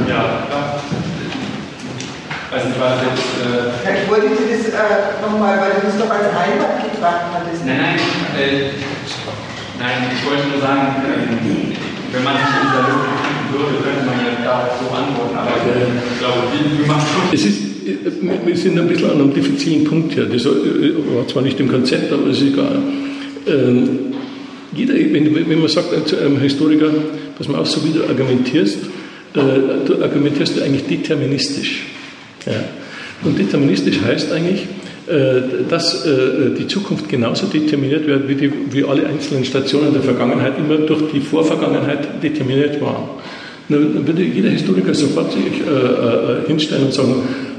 Ja, 0.09 0.45
ja. 0.51 0.75
Also 2.57 2.73
ich 2.73 2.81
war 2.81 2.97
jetzt. 3.05 3.37
Äh 3.45 4.01
ich 4.01 4.09
wollte 4.09 4.33
dir 4.33 4.49
das 4.49 4.73
äh, 4.73 5.21
nochmal, 5.21 5.61
weil 5.61 5.77
du 5.77 5.93
das 5.93 6.01
doch 6.01 6.09
als 6.09 6.33
Einwand 6.33 6.89
gebracht 6.89 7.29
hattest. 7.37 7.69
Nein, 7.69 7.77
nein, 7.77 8.01
äh, 8.33 8.73
nein, 9.77 10.09
ich 10.09 10.25
wollte 10.25 10.49
nur 10.49 10.61
sagen, 10.65 11.05
äh, 11.05 11.37
wenn 12.17 12.25
man 12.25 12.33
sich 12.41 12.49
in 12.49 12.65
dieser 12.65 12.83
Logik 12.89 13.13
befinden 13.13 13.49
würde, 13.53 13.77
könnte 13.85 14.03
man 14.09 14.17
ja 14.25 14.33
darauf 14.41 14.73
so 14.81 14.89
antworten. 14.89 15.37
Aber 15.37 15.53
ich 15.53 16.17
glaube, 16.17 16.49
wie, 16.57 16.81
wie 16.81 16.89
macht 16.89 17.05
es 17.37 17.45
ist, 17.45 17.61
äh, 17.85 18.09
wir 18.25 18.57
sind 18.57 18.81
ein 18.81 18.89
bisschen 18.89 19.11
an 19.11 19.21
einem 19.21 19.35
diffizilen 19.35 19.85
Punkt 19.85 20.15
hier. 20.15 20.25
Das 20.25 20.47
äh, 20.49 20.97
war 21.13 21.29
zwar 21.29 21.43
nicht 21.43 21.61
im 21.61 21.69
Konzept, 21.69 22.09
aber 22.11 22.33
es 22.33 22.41
ist 22.41 22.57
egal. 22.57 22.81
Ähm, 23.47 24.17
jeder, 24.73 24.95
wenn, 24.95 25.29
wenn, 25.29 25.61
man 25.61 25.69
sagt 25.69 26.09
zu 26.09 26.17
einem 26.17 26.41
Historiker, 26.41 26.89
pass 27.37 27.49
mal 27.49 27.61
auf, 27.61 27.69
so 27.69 27.85
wie 27.85 27.93
du 27.93 28.09
argumentierst, 28.09 28.79
äh, 29.35 29.39
du 29.85 30.03
argumentierst 30.03 30.57
du 30.57 30.65
eigentlich 30.65 30.87
deterministisch. 30.87 31.85
Ja. 32.47 32.53
Und 33.23 33.39
deterministisch 33.39 34.01
heißt 34.03 34.33
eigentlich, 34.33 34.67
äh, 35.07 35.69
dass 35.69 36.05
äh, 36.05 36.51
die 36.59 36.67
Zukunft 36.67 37.09
genauso 37.09 37.47
determiniert 37.47 38.07
wird, 38.07 38.29
wie, 38.29 38.35
die, 38.35 38.51
wie 38.71 38.85
alle 38.85 39.07
einzelnen 39.07 39.45
Stationen 39.45 39.93
der 39.93 40.03
Vergangenheit 40.03 40.59
immer 40.59 40.79
durch 40.79 41.13
die 41.13 41.21
Vorvergangenheit 41.21 42.23
determiniert 42.23 42.81
waren. 42.81 43.05
Dann 43.69 44.07
würde 44.07 44.23
jeder 44.23 44.51
Historiker 44.51 44.95
sofort 44.95 45.33
sich 45.33 45.43
äh, 45.43 46.47
hinstellen 46.49 46.87
und 46.87 46.95
sagen, 46.95 47.15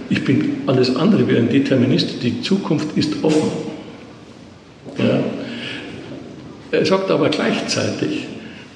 ich 0.09 0.23
bin 0.23 0.57
alles 0.67 0.95
andere 0.95 1.27
wie 1.27 1.38
ein 1.38 1.49
Determinist, 1.49 2.23
die 2.23 2.41
Zukunft 2.41 2.97
ist 2.97 3.13
offen. 3.23 3.51
Ja. 4.97 5.19
Er 6.71 6.85
sagt 6.85 7.11
aber 7.11 7.29
gleichzeitig, 7.29 8.25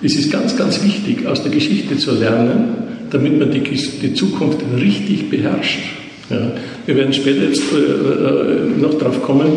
es 0.02 0.16
ist 0.16 0.32
ganz, 0.32 0.58
ganz 0.58 0.84
wichtig, 0.84 1.26
aus 1.28 1.44
der 1.44 1.52
Geschichte 1.52 1.98
zu 1.98 2.12
lernen, 2.12 2.76
damit 3.10 3.38
man 3.38 3.52
die, 3.52 3.62
die 3.62 4.14
Zukunft 4.14 4.60
richtig 4.78 5.30
beherrscht. 5.30 6.01
Ja. 6.30 6.52
Wir 6.86 6.96
werden 6.96 7.14
später 7.14 7.44
jetzt 7.44 7.64
äh, 7.74 7.78
äh 7.78 8.80
noch 8.80 8.98
darauf 8.98 9.22
kommen, 9.22 9.48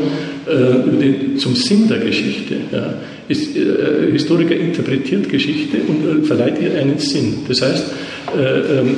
äh, 0.46 1.00
den, 1.00 1.38
zum 1.38 1.54
Sinn 1.54 1.88
der 1.88 1.98
Geschichte. 1.98 2.56
Ja. 2.72 2.94
Ist, 3.28 3.56
äh, 3.56 4.10
Historiker 4.12 4.54
interpretiert 4.54 5.28
Geschichte 5.28 5.78
und 5.88 6.24
äh, 6.24 6.26
verleiht 6.26 6.60
ihr 6.60 6.78
einen 6.78 6.98
Sinn. 6.98 7.38
Das 7.48 7.62
heißt, 7.62 7.84
äh, 8.36 8.80
ähm, 8.80 8.96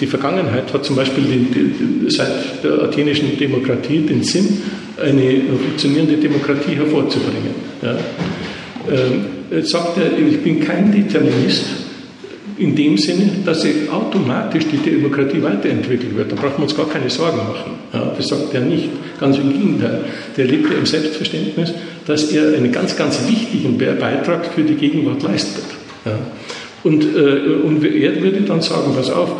die 0.00 0.06
Vergangenheit 0.06 0.72
hat 0.72 0.84
zum 0.84 0.96
Beispiel 0.96 1.24
die, 1.24 1.46
die, 1.54 2.10
seit 2.10 2.64
der 2.64 2.82
athenischen 2.82 3.38
Demokratie 3.38 4.00
den 4.00 4.22
Sinn, 4.22 4.62
eine 5.00 5.42
funktionierende 5.62 6.16
Demokratie 6.16 6.74
hervorzubringen. 6.74 7.54
Ja. 7.82 7.96
Ähm, 8.90 9.26
jetzt 9.50 9.70
sagt 9.70 9.98
er, 9.98 10.18
ich 10.18 10.38
bin 10.40 10.60
kein 10.60 10.90
Determinist, 10.90 11.64
in 12.58 12.74
dem 12.74 12.96
Sinne, 12.96 13.30
dass 13.44 13.62
sie 13.62 13.88
automatisch 13.90 14.64
die 14.72 14.78
Demokratie 14.78 15.42
weiterentwickelt 15.42 16.16
wird. 16.16 16.32
Da 16.32 16.36
brauchen 16.36 16.58
wir 16.58 16.62
uns 16.62 16.76
gar 16.76 16.88
keine 16.88 17.10
Sorgen 17.10 17.36
machen. 17.36 17.72
Ja, 17.92 18.12
das 18.16 18.28
sagt 18.28 18.54
er 18.54 18.62
nicht. 18.62 18.88
Ganz 19.20 19.36
im 19.38 19.52
Gegenteil. 19.52 20.04
Der 20.36 20.46
lebt 20.46 20.70
ja 20.70 20.78
im 20.78 20.86
Selbstverständnis, 20.86 21.72
dass 22.06 22.32
er 22.32 22.56
einen 22.56 22.72
ganz, 22.72 22.96
ganz 22.96 23.20
wichtigen 23.28 23.76
Beitrag 23.76 24.46
für 24.54 24.62
die 24.62 24.74
Gegenwart 24.74 25.22
leistet. 25.22 25.64
Ja. 26.04 26.18
Und, 26.82 27.04
äh, 27.04 27.64
und 27.64 27.84
er 27.84 28.22
würde 28.22 28.40
dann 28.42 28.62
sagen, 28.62 28.92
pass 28.94 29.10
auf, 29.10 29.32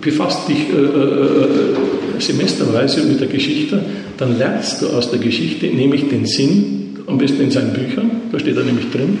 befasst 0.00 0.48
dich 0.48 0.68
äh, 0.70 0.76
äh, 0.76 2.20
semesterweise 2.20 3.02
mit 3.02 3.20
der 3.20 3.28
Geschichte, 3.28 3.80
dann 4.16 4.38
lernst 4.38 4.82
du 4.82 4.88
aus 4.88 5.10
der 5.10 5.20
Geschichte 5.20 5.66
nämlich 5.66 6.08
den 6.08 6.26
Sinn, 6.26 6.98
am 7.06 7.18
besten 7.18 7.42
in 7.42 7.50
seinen 7.50 7.72
Büchern, 7.72 8.10
da 8.30 8.38
steht 8.38 8.56
er 8.56 8.64
nämlich 8.64 8.90
drin, 8.90 9.18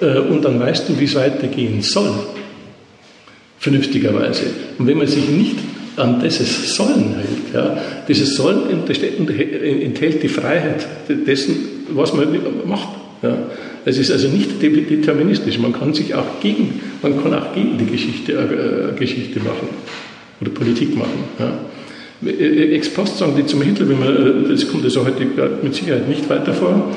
äh, 0.00 0.18
und 0.18 0.44
dann 0.44 0.58
weißt 0.58 0.88
du, 0.88 0.98
wie 0.98 1.04
es 1.04 1.14
weitergehen 1.14 1.82
soll 1.82 2.12
vernünftigerweise. 3.60 4.46
Und 4.78 4.86
wenn 4.86 4.98
man 4.98 5.06
sich 5.06 5.28
nicht 5.28 5.56
an 5.96 6.20
dieses 6.20 6.74
Sollen 6.74 7.14
hält, 7.14 7.54
ja, 7.54 7.76
dieses 8.08 8.34
Sollen 8.34 8.62
enthält 8.70 10.22
die 10.22 10.28
Freiheit 10.28 10.86
dessen, 11.08 11.56
was 11.90 12.14
man 12.14 12.28
macht. 12.66 12.88
Ja. 13.22 13.36
Es 13.84 13.98
ist 13.98 14.10
also 14.10 14.28
nicht 14.28 14.62
deterministisch. 14.62 15.58
Man 15.58 15.72
kann 15.72 15.92
sich 15.92 16.14
auch 16.14 16.40
gegen, 16.40 16.80
man 17.02 17.22
kann 17.22 17.34
auch 17.34 17.54
gegen 17.54 17.76
die 17.78 17.86
Geschichte, 17.86 18.32
äh, 18.32 18.98
Geschichte 18.98 19.40
machen 19.40 19.68
oder 20.40 20.50
Politik 20.50 20.96
machen. 20.96 21.24
Ja. 21.38 21.52
Äh, 22.26 22.74
Ex 22.74 22.88
post 22.88 23.18
sagen 23.18 23.34
die 23.36 23.44
zum 23.44 23.62
Hitler, 23.62 23.88
wenn 23.88 23.98
man, 23.98 24.44
äh, 24.44 24.48
das 24.48 24.68
kommt 24.68 24.84
also 24.84 25.04
heute 25.04 25.26
mit 25.62 25.74
Sicherheit 25.74 26.08
nicht 26.08 26.28
weiter 26.30 26.54
vor, 26.54 26.94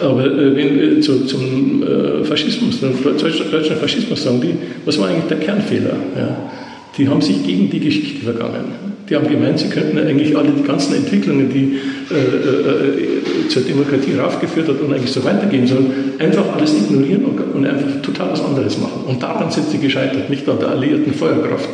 Aber 0.00 0.24
äh, 0.24 0.56
wenn 0.56 0.98
äh, 0.98 1.00
zu, 1.00 1.24
zum 1.26 1.82
äh, 1.82 2.24
Faschismus, 2.24 2.80
zum 2.80 2.92
deutschen 3.02 3.76
Faschismus 3.76 4.22
sagen 4.22 4.40
die, 4.40 4.54
was 4.84 4.98
war 4.98 5.08
eigentlich 5.08 5.24
der 5.24 5.38
Kernfehler? 5.38 5.96
Ja? 6.16 6.50
Die 6.98 7.08
haben 7.08 7.20
sich 7.20 7.42
gegen 7.44 7.70
die 7.70 7.80
Geschichte 7.80 8.24
vergangen. 8.24 8.86
Die 9.08 9.14
haben 9.14 9.28
gemeint, 9.28 9.58
sie 9.58 9.68
könnten 9.68 9.98
eigentlich 9.98 10.36
alle 10.36 10.50
die 10.50 10.64
ganzen 10.64 10.96
Entwicklungen, 10.96 11.48
die 11.48 11.78
äh, 12.12 12.16
äh, 12.16 13.48
zur 13.48 13.62
Demokratie 13.62 14.14
raufgeführt 14.18 14.68
hat 14.68 14.80
und 14.80 14.92
eigentlich 14.92 15.12
so 15.12 15.22
weitergehen 15.24 15.66
sollen, 15.66 15.92
einfach 16.18 16.56
alles 16.56 16.74
ignorieren 16.74 17.24
und, 17.24 17.38
und, 17.54 17.66
einfach 17.66 18.02
total 18.02 18.32
was 18.32 18.44
anderes 18.44 18.78
machen. 18.78 19.04
Und 19.06 19.22
daran 19.22 19.50
sind 19.50 19.70
sie 19.70 19.78
gescheitert, 19.78 20.28
nicht 20.28 20.48
an 20.48 20.58
der 20.58 20.70
alliierten 20.70 21.14
Feuerkraft. 21.14 21.68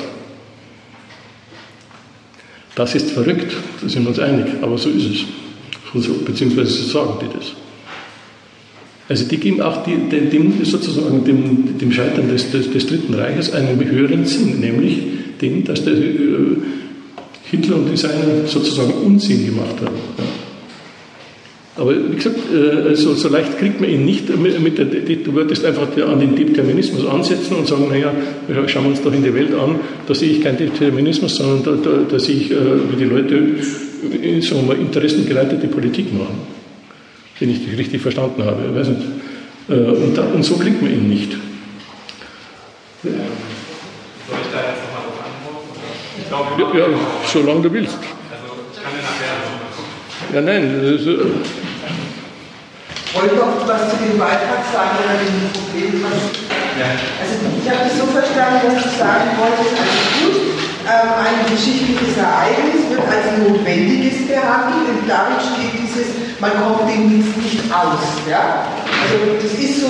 Das 2.74 2.94
ist 2.94 3.10
verrückt, 3.12 3.52
da 3.80 3.88
sind 3.88 4.02
wir 4.02 4.10
uns 4.10 4.18
einig, 4.18 4.46
aber 4.60 4.76
so 4.76 4.90
ist 4.90 5.06
es. 5.06 6.24
beziehungsweise 6.24 6.70
so 6.70 6.98
sagen 6.98 7.14
die 7.22 7.38
das. 7.38 7.52
Also 9.12 9.26
die 9.28 9.36
geben 9.36 9.60
auch 9.60 9.84
die, 9.84 9.94
dem, 10.08 10.64
sozusagen 10.64 11.22
dem, 11.22 11.76
dem 11.76 11.92
Scheitern 11.92 12.30
des, 12.30 12.50
des, 12.50 12.70
des, 12.70 12.86
Dritten 12.86 13.12
Reiches 13.12 13.52
einen 13.52 13.78
höheren 13.78 14.24
Sinn, 14.24 14.58
nämlich 14.58 15.00
den, 15.38 15.64
dass 15.64 15.84
der 15.84 15.92
äh, 15.92 16.56
Hitler 17.50 17.76
und 17.76 17.92
die 17.92 17.96
Seinen 17.98 18.46
sozusagen 18.46 18.90
Unsinn 19.04 19.44
gemacht 19.44 19.76
haben. 19.84 19.96
Ja. 20.16 20.24
Aber 21.76 21.94
wie 21.94 22.16
gesagt, 22.16 22.38
äh, 22.54 22.94
so, 22.94 23.12
so, 23.12 23.28
leicht 23.28 23.58
kriegt 23.58 23.82
man 23.82 23.90
ihn 23.90 24.06
nicht 24.06 24.34
mit 24.34 24.78
der, 24.78 24.86
du 24.86 25.34
würdest 25.34 25.66
einfach 25.66 25.88
an 25.94 26.18
den 26.18 26.34
Determinismus 26.34 27.06
ansetzen 27.06 27.56
und 27.56 27.68
sagen, 27.68 27.88
naja, 27.90 28.14
schauen 28.66 28.84
wir 28.84 28.90
uns 28.92 29.02
doch 29.02 29.12
in 29.12 29.22
die 29.22 29.34
Welt 29.34 29.52
an, 29.52 29.74
da 30.06 30.14
sehe 30.14 30.30
ich 30.30 30.42
keinen 30.42 30.56
Determinismus, 30.56 31.36
sondern 31.36 31.62
da, 31.62 31.90
da, 31.90 31.98
da 32.10 32.18
sehe 32.18 32.36
ich, 32.36 32.50
äh, 32.50 32.54
wie 32.90 32.96
die 32.96 33.04
Leute 33.04 33.36
sagen 34.40 34.68
wir 34.68 34.78
interessengeleitete 34.78 35.68
Politik 35.68 36.14
machen. 36.14 36.61
Wenn 37.38 37.50
ich 37.50 37.64
dich 37.64 37.76
richtig 37.78 38.02
verstanden 38.02 38.44
habe. 38.44 38.62
Ich 38.70 38.74
weiß 38.78 38.88
nicht. 38.88 39.02
Äh, 39.68 39.72
und, 39.72 40.16
da, 40.16 40.22
und 40.22 40.44
so 40.44 40.56
kriegt 40.56 40.80
man 40.82 40.92
ihn 40.92 41.08
nicht. 41.08 41.32
Soll 41.32 43.12
ich 43.12 43.16
da 44.52 44.58
jetzt 44.58 44.82
nochmal 44.84 45.02
drauf 45.06 45.18
antworten? 45.24 45.68
Ich 46.18 46.28
glaube, 46.28 46.78
ja, 46.78 46.88
ja, 46.88 46.98
solange 47.26 47.62
du 47.62 47.72
willst. 47.72 47.94
Also, 47.94 48.06
ich 48.72 48.82
kann 48.82 48.92
dir 48.92 49.02
nachher 49.02 49.42
ja, 50.34 50.40
nein. 50.40 50.80
Das, 50.80 51.06
äh 51.06 51.18
wollte 53.12 53.36
noch 53.36 53.68
was 53.68 53.90
zu 53.90 53.96
dem 54.00 54.18
Beitrag 54.18 54.64
sagen 54.72 54.96
oder 55.04 55.20
dem 55.20 55.52
Problem. 55.52 56.00
Ja. 56.00 56.96
Also 57.20 57.36
ich 57.60 57.68
habe 57.68 57.84
das 57.84 57.98
so 58.00 58.06
verstanden, 58.08 58.72
dass 58.72 58.82
du 58.82 58.90
sagen 58.96 59.36
wolltest, 59.36 59.76
alles 59.76 60.08
gut, 60.16 60.51
ein 60.86 61.46
geschichtliches 61.50 62.16
Ereignis 62.18 62.90
wird 62.90 63.06
als 63.06 63.38
notwendiges 63.38 64.26
behandelt 64.26 64.88
und 64.90 65.08
darin 65.08 65.38
steht 65.38 65.78
dieses, 65.78 66.08
man 66.40 66.50
kommt 66.58 66.90
dem 66.90 67.08
Dienst 67.08 67.36
nicht 67.38 67.62
aus. 67.70 68.02
Ja? 68.28 68.66
Also 69.02 69.38
das 69.38 69.52
ist 69.58 69.80
so, 69.80 69.86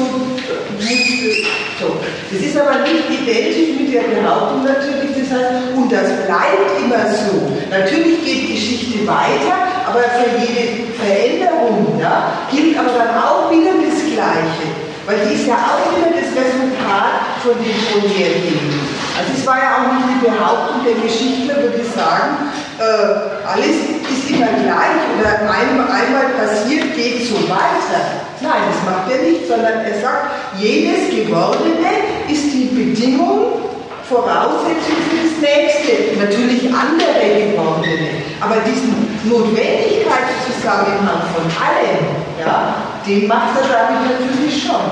so. 1.80 1.97
Das 2.30 2.40
ist 2.40 2.57
aber 2.57 2.80
nicht 2.84 3.09
identisch 3.09 3.80
mit 3.80 3.95
der 3.95 4.03
Behauptung 4.03 4.64
natürlich, 4.64 5.16
das 5.16 5.32
heißt, 5.32 5.72
und 5.76 5.90
das 5.90 6.09
bleibt 6.28 6.68
immer 6.76 7.09
so. 7.09 7.53
Natürlich 7.70 8.24
geht 8.24 8.53
Geschichte 8.53 9.07
weiter, 9.07 9.64
aber 9.86 10.01
für 10.01 10.40
jede 10.40 10.93
Veränderung 10.93 11.99
ja, 12.01 12.32
gilt 12.51 12.78
aber 12.78 12.90
dann 12.90 13.16
auch 13.16 13.51
wieder 13.51 13.72
das 13.80 14.01
Gleiche. 14.12 14.68
Weil 15.07 15.26
die 15.26 15.34
ist 15.34 15.47
ja 15.47 15.57
auch 15.57 15.90
wieder 15.97 16.11
das 16.14 16.30
Resultat 16.30 17.43
von 17.43 17.55
dem 17.59 17.74
vorhergehenden. 17.90 19.01
Also 19.18 19.30
es 19.36 19.46
war 19.46 19.58
ja 19.58 19.70
auch 19.76 19.92
nicht 19.92 20.08
die 20.16 20.24
Behauptung 20.24 20.84
der 20.84 20.96
Geschichtler, 21.02 21.56
würde 21.62 21.80
ich 21.84 21.90
sagen, 21.92 22.48
äh, 22.78 23.46
alles 23.46 23.76
ist 24.08 24.30
immer 24.30 24.46
gleich 24.46 25.04
oder 25.20 25.44
einmal, 25.44 25.86
einmal 25.92 26.28
passiert, 26.38 26.94
geht 26.96 27.28
so 27.28 27.36
weiter. 27.48 28.24
Nein, 28.40 28.62
das 28.72 28.80
macht 28.88 29.10
er 29.12 29.22
nicht, 29.22 29.46
sondern 29.46 29.84
er 29.84 30.00
sagt, 30.00 30.58
jedes 30.58 31.10
Gewordene 31.10 32.08
ist 32.28 32.52
die 32.52 32.72
Bedingung 32.72 33.62
Voraussetzung 34.08 34.98
für 35.08 35.24
das 35.24 35.36
nächste, 35.40 36.18
natürlich 36.18 36.68
andere 36.68 37.52
gewordene. 37.52 38.20
Aber 38.40 38.56
diesen 38.66 38.92
Notwendigkeitszusammenhang 39.24 41.22
von 41.32 41.44
allem, 41.44 42.04
ja, 42.38 42.74
den 43.06 43.26
macht 43.26 43.56
er 43.56 43.68
damit 43.68 44.20
natürlich 44.20 44.62
schon. 44.62 44.84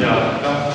Ja, 0.00 0.14
ja. 0.42 0.72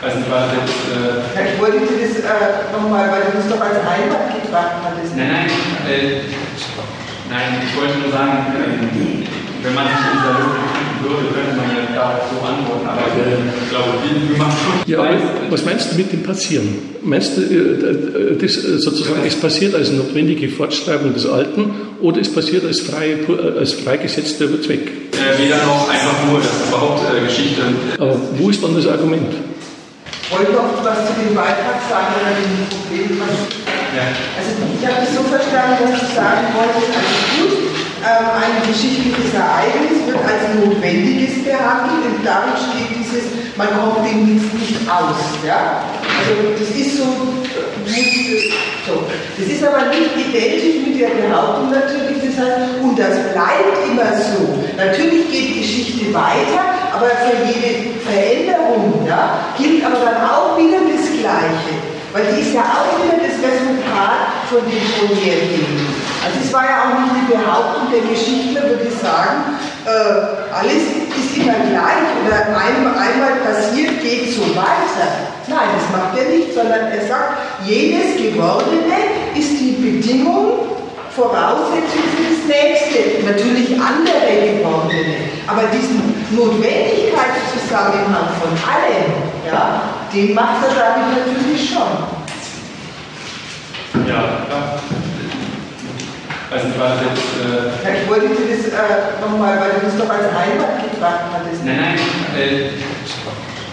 Also 0.00 0.16
war 0.32 0.48
jetzt, 0.56 0.80
äh 0.96 1.20
ja, 1.36 1.52
ich 1.52 1.60
wollte 1.60 1.76
dir 1.84 2.00
das 2.00 2.16
äh, 2.24 2.72
nochmal, 2.72 3.12
weil 3.12 3.20
du 3.28 3.36
das 3.36 3.48
doch 3.52 3.60
als 3.60 3.76
Einwand 3.84 4.32
gebracht 4.32 4.80
hattest. 4.80 5.12
Nein, 5.14 5.28
nein, 5.28 5.50
äh, 5.84 6.24
nein, 7.28 7.60
ich 7.60 7.76
wollte 7.76 8.00
nur 8.00 8.08
sagen, 8.08 8.48
äh, 8.56 8.80
wenn 9.62 9.74
man 9.74 9.84
sich 9.92 10.00
in 10.00 10.16
dieser 10.16 10.40
finden 10.72 10.96
würde, 11.04 11.28
könnte 11.36 11.52
man 11.52 11.68
ja 11.68 11.84
darauf 11.92 12.24
so 12.32 12.40
antworten. 12.40 12.88
Aber 12.88 13.12
ich 13.12 13.68
glaube, 13.68 13.92
wie, 14.08 14.32
wie 14.32 14.38
man 14.38 14.50
schon 14.50 14.88
ja, 14.88 14.98
weiß, 15.04 15.20
was 15.50 15.64
meinst 15.64 15.92
du 15.92 15.96
mit 15.96 16.12
dem 16.12 16.22
Passieren? 16.22 16.68
Meinst 17.02 17.36
du, 17.36 17.42
äh, 17.42 18.32
äh, 18.32 18.36
das 18.40 18.54
sozusagen, 18.54 19.20
es 19.26 19.36
passiert 19.36 19.74
als 19.74 19.92
notwendige 19.92 20.48
Fortschreibung 20.48 21.12
des 21.12 21.26
Alten 21.26 21.72
oder 22.00 22.20
es 22.20 22.32
passiert 22.32 22.64
als, 22.64 22.80
frei, 22.80 23.16
als 23.58 23.74
freigesetzter 23.74 24.48
Zweck? 24.62 24.88
Äh, 25.12 25.44
weder 25.44 25.56
noch 25.66 25.88
einfach 25.90 26.24
nur, 26.26 26.40
das 26.40 26.48
ist 26.48 26.68
überhaupt 26.68 27.02
äh, 27.04 27.20
Geschichte. 27.26 27.62
Aber 27.98 28.16
wo 28.38 28.48
ist 28.48 28.62
dann 28.64 28.74
das 28.74 28.86
Argument? 28.86 29.28
Ich 30.30 30.38
wollte 30.38 30.52
noch 30.52 30.78
was 30.84 31.10
zu 31.10 31.12
dem 31.18 31.34
Beitrag 31.34 31.82
sagen 31.90 32.14
oder 32.14 32.30
dem 32.30 32.62
Problem. 32.70 33.18
Ja. 33.18 34.14
Also 34.38 34.54
ich 34.62 34.86
habe 34.86 35.02
das 35.02 35.10
so 35.10 35.26
verstanden, 35.26 35.90
dass 35.90 35.98
du 35.98 36.06
sagen 36.14 36.54
wolltest, 36.54 36.86
alles 36.94 37.18
gut, 37.34 37.52
ähm, 37.98 38.26
ein 38.38 38.62
geschichtliches 38.62 39.34
Ereignis 39.34 40.06
wird 40.06 40.22
als 40.22 40.54
notwendiges 40.54 41.42
behandelt 41.42 42.14
und 42.14 42.22
darin 42.22 42.54
steht 42.54 42.94
dieses, 42.94 43.26
man 43.58 43.74
kommt 43.74 44.06
dem 44.06 44.22
Dienst 44.24 44.54
nicht 44.54 44.78
aus. 44.86 45.18
Ja? 45.42 45.82
Also 46.22 46.54
das 46.54 46.78
ist 46.78 47.02
so, 47.02 47.10
Das 49.36 49.46
ist 49.46 49.64
aber 49.64 49.86
nicht 49.86 50.16
identisch 50.16 50.86
mit 50.86 51.00
der 51.00 51.08
Behauptung 51.08 51.70
natürlich, 51.70 52.22
das 52.24 52.44
heißt, 52.44 52.80
und 52.82 52.98
das 52.98 53.14
bleibt 53.32 53.76
immer 53.90 54.12
so. 54.20 54.58
Natürlich 54.76 55.30
geht 55.30 55.58
Geschichte 55.58 56.12
weiter, 56.14 56.60
aber 56.92 57.06
für 57.06 57.46
jede 57.46 57.98
Veränderung 58.00 59.06
ja, 59.06 59.54
gilt 59.58 59.84
aber 59.84 59.96
dann 59.96 60.28
auch 60.28 60.58
wieder 60.58 60.78
das 60.78 61.06
Gleiche. 61.18 61.74
Weil 62.12 62.24
die 62.34 62.42
ist 62.42 62.54
ja 62.54 62.62
auch 62.62 62.98
wieder 63.02 63.16
das 63.18 63.38
Resultat 63.38 64.48
von 64.48 64.60
dem 64.68 64.82
vorhergehenden. 64.98 65.89
Also 66.22 66.36
es 66.44 66.52
war 66.52 66.64
ja 66.64 66.84
auch 66.84 67.00
nicht 67.00 67.14
die 67.16 67.32
Behauptung 67.32 67.88
der 67.88 68.04
Geschichtler, 68.04 68.62
würde 68.68 68.84
ich 68.84 68.98
sagen, 69.00 69.56
äh, 69.88 70.52
alles 70.52 70.84
ist 71.16 71.32
immer 71.36 71.56
gleich 71.64 72.12
oder 72.20 72.52
einmal, 72.52 72.92
einmal 72.92 73.40
passiert, 73.40 74.02
geht 74.02 74.34
so 74.34 74.44
weiter. 74.54 75.32
Nein, 75.48 75.68
das 75.72 75.88
macht 75.96 76.18
er 76.20 76.28
nicht, 76.28 76.52
sondern 76.52 76.92
er 76.92 77.06
sagt, 77.08 77.64
jedes 77.64 78.20
Gewordene 78.20 79.32
ist 79.34 79.58
die 79.58 79.72
Bedingung, 79.80 80.76
Voraussetzung 81.16 82.04
für 82.12 82.28
das 82.28 82.44
nächste, 82.46 83.24
natürlich 83.24 83.80
andere 83.80 84.60
Gewordene. 84.60 85.32
Aber 85.46 85.62
diesen 85.72 86.20
Notwendigkeitszusammenhang 86.36 88.28
von 88.38 88.52
allem, 88.68 89.08
ja, 89.46 89.82
den 90.12 90.34
macht 90.34 90.68
er 90.68 90.74
damit 90.76 91.16
natürlich 91.16 91.70
schon. 91.70 91.92
Ja, 94.06 94.44
klar. 94.46 94.80
Also 96.50 96.66
war 96.82 96.98
jetzt, 96.98 97.30
äh 97.38 97.70
ja, 97.78 97.90
ich 98.02 98.10
wollte 98.10 98.26
dir 98.26 98.50
das 98.50 98.74
äh, 98.74 99.22
nochmal, 99.22 99.54
weil 99.62 99.78
du 99.78 99.86
das 99.86 99.94
doch 99.94 100.10
als 100.10 100.26
Einwand 100.34 100.82
gebracht 100.82 101.30
hattest. 101.30 101.62
Nein, 101.62 101.78
nein, 101.78 101.98
äh, 102.34 102.74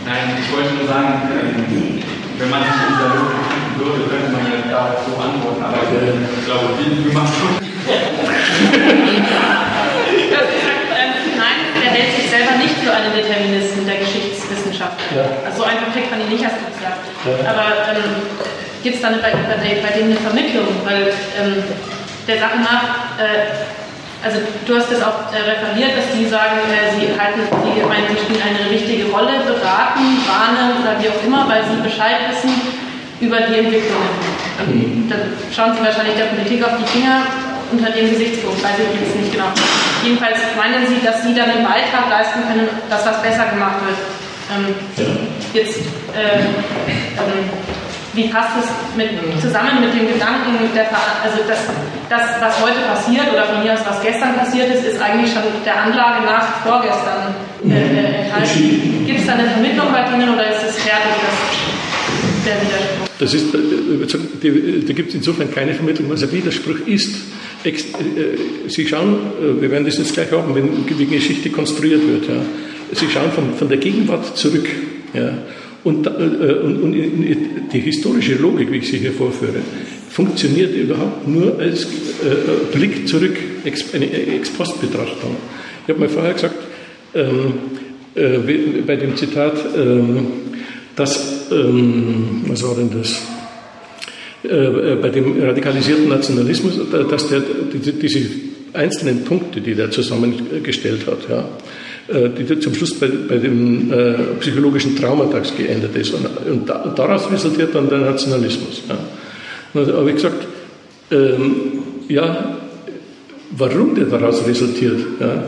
nein, 0.06 0.38
ich 0.38 0.46
wollte 0.54 0.78
nur 0.78 0.86
sagen, 0.86 1.26
äh, 1.26 1.58
wenn 2.38 2.50
man 2.54 2.62
sich 2.62 2.78
in 2.78 2.94
dieser 2.94 3.18
Logik 3.18 3.42
finden 3.50 3.74
würde, 3.82 4.06
könnte 4.06 4.30
man 4.30 4.46
ja 4.46 4.62
darauf 4.70 5.02
so 5.10 5.18
antworten, 5.18 5.58
aber 5.58 5.90
ich 5.90 6.46
glaube, 6.46 6.78
wie, 6.78 7.02
wie 7.02 7.14
machst 7.18 7.34
du 7.42 7.66
Nein, 11.34 11.58
der 11.82 11.90
hält 11.98 12.14
sich 12.14 12.30
selber 12.30 12.62
nicht 12.62 12.78
für 12.78 12.94
einen 12.94 13.10
Deterministen 13.10 13.90
der 13.90 14.06
Geschichtswissenschaft. 14.06 15.02
Ja. 15.18 15.26
Also 15.50 15.60
so 15.60 15.64
einfach 15.66 15.90
kriegt 15.94 16.14
man 16.14 16.22
ihn 16.22 16.30
nicht, 16.30 16.46
hast 16.46 16.62
du 16.62 16.70
gesagt. 16.70 17.02
Ja. 17.26 17.58
Aber 17.58 17.90
ähm, 17.90 18.22
gibt 18.84 18.96
es 18.98 19.02
dann 19.02 19.18
bei, 19.22 19.34
bei, 19.34 19.58
bei, 19.58 19.92
dem 19.98 20.14
eine 20.14 20.22
Vermittlung? 20.22 20.70
Weil 20.86 21.10
ähm, 21.42 21.64
der 22.28 22.40
Sache 22.40 22.60
nach, 22.60 23.16
äh, 23.18 23.56
also 24.24 24.44
du 24.66 24.76
hast 24.76 24.92
das 24.92 25.02
auch 25.02 25.32
äh, 25.32 25.40
referiert, 25.48 25.96
dass 25.96 26.12
die 26.12 26.28
sagen, 26.28 26.60
äh, 26.68 26.92
sie 27.00 27.08
halten, 27.16 27.42
sie 27.48 27.82
meinen, 27.88 28.12
sie 28.12 28.20
spielen 28.20 28.44
eine 28.44 28.70
wichtige 28.70 29.08
Rolle, 29.10 29.40
beraten, 29.48 30.20
warnen 30.28 30.84
oder 30.84 31.00
wie 31.00 31.08
auch 31.08 31.24
immer, 31.24 31.48
weil 31.48 31.64
sie 31.64 31.80
Bescheid 31.82 32.28
wissen 32.30 32.52
über 33.22 33.40
die 33.48 33.60
Entwicklungen. 33.64 34.12
Mhm. 34.68 35.10
Dann 35.10 35.34
schauen 35.56 35.74
sie 35.74 35.84
wahrscheinlich 35.84 36.18
der 36.18 36.36
Politik 36.36 36.64
auf 36.64 36.76
die 36.78 36.90
Finger 36.92 37.24
unter 37.72 37.92
dem 37.92 38.10
Gesichtspunkt, 38.10 38.64
weiß 38.64 38.80
ich 38.80 39.02
jetzt 39.02 39.16
nicht 39.16 39.32
genau. 39.32 39.52
Jedenfalls 40.04 40.40
meinen 40.56 40.88
sie, 40.88 41.04
dass 41.04 41.24
sie 41.24 41.34
dann 41.34 41.50
einen 41.50 41.64
Beitrag 41.64 42.10
leisten 42.10 42.44
können, 42.48 42.68
dass 42.90 43.06
was 43.06 43.22
besser 43.22 43.48
gemacht 43.48 43.80
wird. 43.84 44.00
Ähm, 44.52 44.76
ja. 44.96 45.06
Jetzt 45.54 45.80
äh, 46.16 46.40
ähm, 47.20 47.50
wie 48.18 48.28
passt 48.28 48.58
es 48.58 48.98
mit, 48.98 49.10
zusammen 49.40 49.80
mit 49.80 49.94
dem 49.94 50.10
Gedanken, 50.12 50.58
der, 50.74 50.90
also 51.22 51.38
das, 51.48 51.60
das, 52.10 52.42
was 52.42 52.62
heute 52.66 52.82
passiert 52.90 53.32
oder 53.32 53.46
von 53.46 53.64
mir 53.64 53.74
aus 53.74 53.86
was 53.86 54.02
gestern 54.02 54.34
passiert 54.34 54.74
ist, 54.74 54.84
ist 54.84 55.00
eigentlich 55.00 55.32
schon 55.32 55.44
der 55.64 55.84
Anlage 55.84 56.26
nach 56.26 56.66
vorgestern 56.66 57.36
äh, 57.64 57.78
äh 57.78 58.26
enthalten. 58.26 59.06
Gibt 59.06 59.20
es 59.20 59.26
da 59.28 59.34
eine 59.34 59.48
Vermittlung 59.50 59.94
bei 59.94 60.02
Ihnen 60.12 60.34
oder 60.34 60.50
ist 60.50 60.64
es 60.68 60.82
fertig, 60.82 61.14
das, 61.22 61.38
der 62.44 62.56
Widerspruch? 62.58 63.08
Das 63.20 63.34
ist, 63.34 63.54
äh, 63.54 64.86
da 64.88 64.94
gibt 64.94 65.10
es 65.10 65.16
insofern 65.16 65.54
keine 65.54 65.76
Vermittlung, 65.76 66.10
was 66.10 66.24
ein 66.24 66.32
Widerspruch 66.32 66.88
ist. 66.88 67.14
Äh, 67.64 67.74
Sie 68.68 68.88
schauen, 68.88 69.20
wir 69.60 69.70
werden 69.70 69.86
das 69.86 70.00
jetzt 70.00 70.16
gleich 70.16 70.32
haben, 70.32 70.56
wenn 70.56 70.86
die 70.88 71.06
Geschichte 71.06 71.52
konstruiert 71.52 72.02
wird. 72.08 72.28
Ja. 72.28 72.42
Sie 72.94 73.10
schauen 73.12 73.32
von, 73.32 73.54
von 73.54 73.70
der 73.70 73.78
Gegenwart 73.78 74.36
zurück. 74.36 74.68
Ja. 75.14 75.34
Und, 75.88 76.06
äh, 76.06 76.10
und, 76.10 76.84
und, 76.84 76.94
die 77.72 77.80
historische 77.80 78.36
Logik, 78.36 78.70
wie 78.70 78.80
ich 78.80 78.90
sie 78.90 78.98
hier 78.98 79.14
vorführe, 79.14 79.62
funktioniert 80.10 80.76
überhaupt 80.76 81.26
nur 81.26 81.58
als 81.60 81.86
äh, 81.86 82.76
Blick 82.76 83.08
zurück, 83.08 83.38
eine 83.94 84.12
Ex-Post-Betrachtung. 84.36 85.38
Ich 85.84 85.90
habe 85.90 86.02
mal 86.02 86.10
vorher 86.10 86.34
gesagt, 86.34 86.56
ähm, 87.16 87.54
äh, 88.16 88.82
bei 88.86 88.98
dem 88.98 89.16
Zitat, 89.16 89.54
ähm, 89.78 90.28
dass, 90.94 91.50
ähm, 91.54 92.42
was 92.48 92.64
war 92.64 92.76
denn 92.76 92.90
das? 92.92 93.22
Äh, 94.44 94.96
bei 95.02 95.08
dem 95.08 95.42
radikalisierten 95.42 96.10
Nationalismus, 96.10 96.82
dass 97.10 97.30
der, 97.30 97.42
die, 97.74 97.94
diese 97.94 98.30
einzelnen 98.74 99.24
Punkte, 99.24 99.62
die 99.62 99.74
der 99.74 99.90
zusammengestellt 99.90 101.08
hat, 101.08 101.30
ja, 101.30 101.40
äh, 101.40 101.46
die 102.10 102.60
zum 102.60 102.74
Schluss 102.74 102.94
bei, 102.94 103.08
bei 103.08 103.38
dem 103.38 103.92
äh, 103.92 104.14
psychologischen 104.40 104.96
Traumatax 104.96 105.56
geendet 105.56 105.96
ist. 105.96 106.14
Und, 106.14 106.26
und, 106.50 106.70
da, 106.70 106.84
und, 106.84 106.98
daraus 106.98 107.30
resultiert 107.30 107.76
dann 107.76 107.90
der 107.90 108.00
Nationalismus. 108.00 108.84
Ja. 108.88 108.98
Habe 109.94 110.10
ich 110.10 110.16
gesagt, 110.16 110.48
ähm, 111.12 111.56
ja, 112.08 112.58
warum 113.52 113.96
der 113.96 114.06
daraus 114.06 114.48
resultiert, 114.48 115.00
ja, 115.20 115.44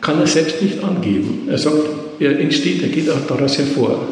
kann 0.00 0.18
er 0.18 0.26
selbst 0.26 0.60
nicht 0.62 0.82
angeben. 0.82 1.48
Er 1.48 1.58
sagt, 1.58 1.76
er 2.18 2.38
entsteht, 2.40 2.82
er 2.82 2.88
geht 2.88 3.08
auch 3.08 3.26
daraus 3.28 3.56
hervor. 3.58 4.06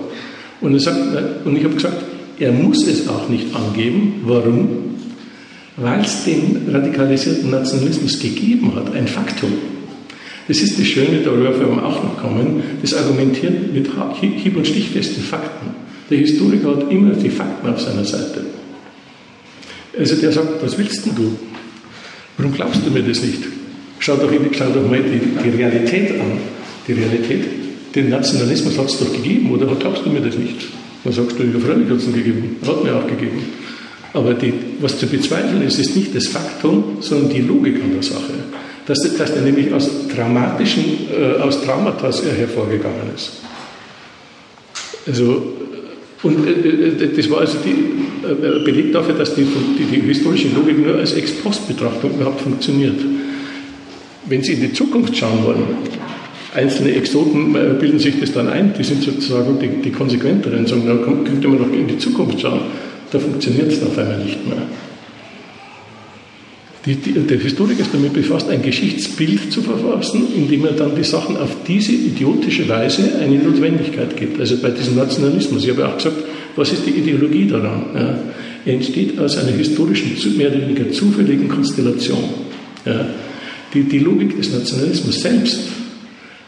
Und, 0.61 0.75
er 0.75 0.81
sagt, 0.81 0.99
und 1.45 1.57
ich 1.57 1.65
habe 1.65 1.75
gesagt, 1.75 2.03
er 2.39 2.53
muss 2.53 2.87
es 2.87 3.09
auch 3.09 3.29
nicht 3.29 3.55
angeben. 3.55 4.23
Warum? 4.25 4.69
Weil 5.77 6.01
es 6.01 6.25
den 6.25 6.69
radikalisierten 6.73 7.51
Nationalismus 7.51 8.19
gegeben 8.21 8.73
hat, 8.75 8.95
ein 8.95 9.07
Faktum. 9.07 9.53
Das 10.49 10.63
ist 10.63 10.79
das 10.79 10.87
Schöne, 10.87 11.21
darüber 11.23 11.59
werden 11.61 11.77
wir 11.77 11.85
auch 11.85 12.03
noch 12.03 12.17
kommen, 12.17 12.63
das 12.81 12.95
Argumentieren 12.95 13.71
mit 13.75 13.91
hieb- 14.21 14.57
und 14.57 14.67
stichfesten 14.67 15.23
Fakten. 15.23 15.69
Der 16.09 16.19
Historiker 16.19 16.77
hat 16.77 16.91
immer 16.91 17.11
die 17.11 17.29
Fakten 17.29 17.69
auf 17.69 17.79
seiner 17.81 18.05
Seite. 18.05 18.47
Also 19.99 20.17
der 20.17 20.33
sagt, 20.33 20.63
was 20.63 20.79
willst 20.79 21.05
denn 21.05 21.15
du? 21.15 21.37
Warum 22.39 22.53
glaubst 22.53 22.81
du 22.87 22.91
mir 22.91 23.03
das 23.03 23.23
nicht? 23.23 23.43
Schau 23.99 24.17
doch, 24.17 24.31
schau 24.53 24.71
doch 24.71 24.89
mal 24.89 25.03
die, 25.03 25.21
die 25.45 25.57
Realität 25.57 26.13
an. 26.13 26.39
Die 26.87 26.93
Realität, 26.93 27.45
den 27.95 28.09
Nationalismus 28.09 28.79
hat 28.79 28.87
es 28.87 28.99
doch 29.01 29.13
gegeben, 29.13 29.51
oder 29.51 29.67
glaubst 29.79 30.07
du 30.07 30.11
mir 30.11 30.21
das 30.21 30.39
nicht? 30.39 30.57
Dann 31.05 31.13
sagst 31.13 31.39
du, 31.39 31.43
ja, 31.43 31.59
freilich 31.59 31.91
hat 31.91 31.99
es 31.99 32.07
ihn 32.07 32.15
gegeben, 32.15 32.57
hat 32.67 32.83
mir 32.83 32.97
auch 32.97 33.07
gegeben. 33.07 33.43
Aber 34.15 34.33
die, 34.33 34.55
was 34.81 34.99
zu 34.99 35.07
bezweifeln 35.07 35.61
ist, 35.63 35.79
ist 35.79 35.95
nicht 35.95 36.15
das 36.15 36.29
Faktum, 36.29 36.99
sondern 37.01 37.29
die 37.29 37.43
Logik 37.43 37.75
an 37.83 37.93
der 37.93 38.03
Sache 38.03 38.33
dass, 38.89 39.16
dass 39.16 39.34
der 39.34 39.43
nämlich 39.43 39.72
aus 39.72 40.09
traumatischen, 40.09 40.84
äh, 41.12 41.43
aus 41.43 41.62
Traumata 41.62 42.11
hervorgegangen 42.11 43.14
ist. 43.14 43.32
Also, 45.07 45.53
und 46.22 46.47
äh, 46.47 46.51
äh, 46.53 47.14
das 47.14 47.30
war 47.30 47.41
also 47.41 47.59
die, 47.64 48.26
äh, 48.26 48.64
Beleg 48.64 48.93
dafür, 48.93 49.14
dass 49.14 49.34
die, 49.34 49.47
die, 49.78 49.84
die 49.84 50.07
historische 50.07 50.49
Logik 50.49 50.84
nur 50.84 50.97
als 50.97 51.12
Ex-Post-Betrachtung 51.12 52.14
überhaupt 52.14 52.41
funktioniert. 52.41 52.97
Wenn 54.24 54.43
Sie 54.43 54.55
in 54.55 54.61
die 54.62 54.72
Zukunft 54.72 55.14
schauen 55.14 55.45
wollen, 55.45 55.64
einzelne 56.55 56.95
Exoten 56.95 57.55
äh, 57.55 57.74
bilden 57.78 57.99
sich 57.99 58.18
das 58.18 58.32
dann 58.32 58.49
ein, 58.49 58.72
die 58.76 58.84
sind 58.84 59.03
sozusagen 59.03 59.59
die, 59.59 59.82
die 59.82 59.91
konsequenteren, 59.91 60.66
sagen, 60.66 60.86
da 60.86 60.97
könnte 60.97 61.47
man 61.47 61.59
doch 61.59 61.72
in 61.72 61.89
die 61.89 61.99
Zukunft 61.99 62.41
schauen. 62.41 62.62
Da 63.11 63.18
funktioniert 63.18 63.70
es 63.70 63.82
auf 63.82 63.97
einmal 63.99 64.18
nicht 64.18 64.47
mehr. 64.47 64.62
Die, 66.89 66.95
die, 66.95 67.12
der 67.12 67.39
Historiker 67.39 67.80
ist 67.80 67.93
damit 67.93 68.14
befasst, 68.14 68.49
ein 68.49 68.62
Geschichtsbild 68.62 69.53
zu 69.53 69.61
verfassen, 69.61 70.22
indem 70.34 70.64
er 70.64 70.72
dann 70.72 70.97
die 70.97 71.05
Sachen 71.05 71.36
auf 71.36 71.51
diese 71.66 71.93
idiotische 71.93 72.66
Weise 72.66 73.03
eine 73.20 73.36
Notwendigkeit 73.36 74.16
gibt. 74.16 74.41
Also 74.41 74.57
bei 74.57 74.70
diesem 74.70 74.97
Nationalismus. 74.97 75.64
Ich 75.64 75.70
habe 75.70 75.86
auch 75.86 75.99
gesagt, 75.99 76.16
was 76.57 76.72
ist 76.72 76.86
die 76.86 76.93
Ideologie 76.93 77.47
daran? 77.47 77.82
Ja, 77.95 78.18
er 78.64 78.72
entsteht 78.72 79.18
aus 79.18 79.36
einer 79.36 79.53
historischen, 79.53 80.12
mehr 80.39 80.49
oder 80.49 80.62
weniger 80.62 80.91
zufälligen 80.91 81.47
Konstellation. 81.51 82.24
Ja, 82.86 83.07
die, 83.74 83.82
die 83.82 83.99
Logik 83.99 84.39
des 84.39 84.51
Nationalismus 84.51 85.20
selbst 85.20 85.61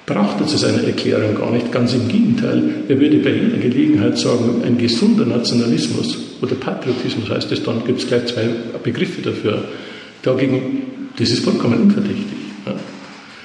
braucht 0.06 0.40
er 0.40 0.46
zu 0.46 0.56
seiner 0.56 0.82
Erklärung 0.84 1.34
gar 1.34 1.52
nicht. 1.52 1.70
Ganz 1.70 1.92
im 1.92 2.08
Gegenteil. 2.08 2.62
Er 2.88 2.98
würde 2.98 3.18
bei 3.18 3.34
jeder 3.34 3.58
Gelegenheit 3.58 4.16
sagen, 4.16 4.62
ein 4.64 4.78
gesunder 4.78 5.26
Nationalismus 5.26 6.16
oder 6.40 6.54
Patriotismus 6.54 7.28
heißt 7.28 7.52
es 7.52 7.62
dann, 7.62 7.84
gibt 7.84 8.00
es 8.00 8.08
gleich 8.08 8.24
zwei 8.24 8.48
Begriffe 8.82 9.20
dafür 9.20 9.64
Dagegen, 10.22 10.82
das 11.16 11.30
ist 11.30 11.44
vollkommen 11.44 11.82
unverdächtig. 11.82 12.38
Ja. 12.66 12.74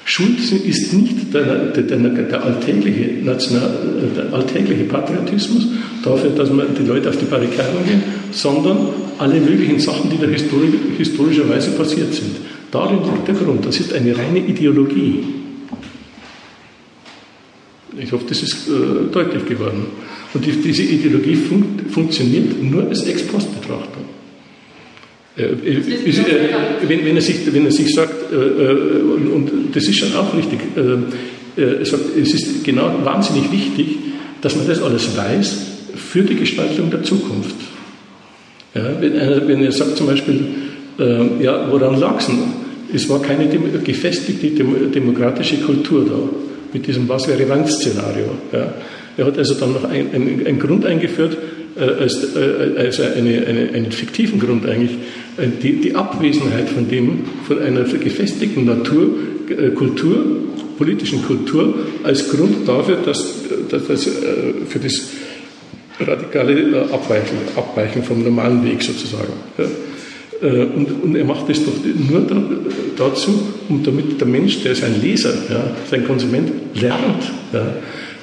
Schuld 0.03 0.39
ist 0.39 0.93
nicht 0.93 1.33
der, 1.33 1.71
der, 1.71 1.83
der, 1.83 1.97
der, 1.97 2.43
alltägliche 2.43 3.23
National, 3.23 3.71
der 4.15 4.33
alltägliche 4.33 4.83
Patriotismus 4.83 5.67
dafür, 6.03 6.29
dass 6.31 6.51
man 6.51 6.67
die 6.77 6.85
Leute 6.85 7.09
auf 7.09 7.17
die 7.17 7.25
Barrikaden 7.25 7.85
gehen, 7.85 8.03
sondern 8.31 8.89
alle 9.17 9.39
möglichen 9.39 9.79
Sachen, 9.79 10.09
die 10.09 10.17
da 10.17 10.27
histori 10.27 10.67
historischerweise 10.97 11.71
passiert 11.71 12.13
sind. 12.13 12.37
Darin 12.71 12.99
liegt 13.03 13.27
der 13.27 13.35
Grund. 13.35 13.65
Das 13.65 13.79
ist 13.79 13.93
eine 13.93 14.15
reine 14.17 14.39
Ideologie. 14.39 15.23
Ich 17.97 18.11
hoffe, 18.11 18.25
das 18.27 18.43
ist 18.43 18.67
äh, 18.67 19.11
deutlich 19.11 19.45
geworden. 19.45 19.85
Und 20.33 20.45
die, 20.45 20.51
diese 20.51 20.83
Ideologie 20.83 21.35
fun 21.35 21.63
funktioniert 21.89 22.61
nur 22.61 22.87
als 22.87 23.03
Ex-Post-Betrachtung. 23.03 23.94
Äh, 25.37 25.43
äh, 25.43 25.81
wenn, 26.87 27.05
wenn, 27.05 27.15
er 27.15 27.21
sich, 27.21 27.53
wenn 27.53 27.65
er 27.65 27.71
sich 27.71 27.93
sagt, 27.93 28.31
äh, 28.31 28.35
und, 28.35 29.75
das 29.75 29.87
ist 29.87 29.97
schon 29.97 30.15
auch 30.15 30.33
richtig, 30.35 30.59
er 31.57 31.85
sagt, 31.85 32.03
es 32.21 32.33
ist 32.33 32.63
genau 32.63 32.93
wahnsinnig 33.03 33.51
wichtig, 33.51 33.97
dass 34.41 34.55
man 34.55 34.67
das 34.67 34.81
alles 34.81 35.15
weiß 35.15 35.57
für 35.95 36.21
die 36.21 36.35
Gestaltung 36.35 36.89
der 36.89 37.03
Zukunft. 37.03 37.55
Ja, 38.73 39.01
wenn, 39.01 39.13
er, 39.15 39.47
wenn 39.47 39.63
er 39.63 39.71
sagt 39.71 39.97
zum 39.97 40.07
Beispiel, 40.07 40.39
ja, 41.41 41.69
woran 41.71 41.99
lag 41.99 42.19
es 42.19 42.27
denn? 42.27 42.39
Es 42.93 43.09
war 43.09 43.21
keine 43.21 43.47
gefestigte 43.47 44.49
demokratische 44.49 45.57
Kultur 45.57 46.05
da, 46.05 46.17
mit 46.73 46.87
diesem 46.87 47.07
Was 47.07 47.27
wäre 47.27 47.47
Wann-Szenario. 47.47 48.31
Ja. 48.51 48.73
Er 49.17 49.25
hat 49.25 49.37
also 49.37 49.53
dann 49.55 49.73
noch 49.73 49.85
einen 49.85 50.59
Grund 50.59 50.85
eingeführt, 50.85 51.37
als, 51.77 52.35
als 52.35 52.99
eine, 53.01 53.45
eine, 53.45 53.69
einen 53.73 53.91
fiktiven 53.91 54.39
Grund 54.39 54.65
eigentlich, 54.65 54.97
äh, 55.37 55.47
die, 55.61 55.81
die 55.81 55.95
Abwesenheit 55.95 56.69
von 56.69 56.87
dem, 56.87 57.23
von 57.47 57.59
einer 57.59 57.83
gefestigten 57.83 58.65
Natur, 58.65 59.09
äh, 59.49 59.69
Kultur, 59.71 60.25
politischen 60.77 61.23
Kultur 61.23 61.73
als 62.03 62.29
Grund 62.29 62.67
dafür, 62.67 62.97
dass, 63.05 63.33
dass, 63.69 63.87
dass 63.87 64.07
äh, 64.07 64.11
für 64.67 64.79
das 64.79 65.09
radikale 65.99 66.83
Abweichen, 66.91 67.37
Abweichen 67.55 68.03
vom 68.03 68.23
normalen 68.23 68.63
Weg 68.65 68.81
sozusagen. 68.81 69.31
Und, 70.41 71.03
und, 71.03 71.15
er 71.15 71.23
macht 71.23 71.49
das 71.49 71.63
doch 71.63 71.71
nur 72.09 72.27
dazu, 72.97 73.31
um 73.69 73.81
damit 73.81 74.19
der 74.19 74.27
Mensch, 74.27 74.61
der 74.61 74.73
ist 74.73 74.83
ein 74.83 75.01
Leser, 75.01 75.33
ja, 75.49 75.71
sein 75.89 76.05
Konsument, 76.05 76.51
lernt, 76.73 77.31
ja, 77.53 77.73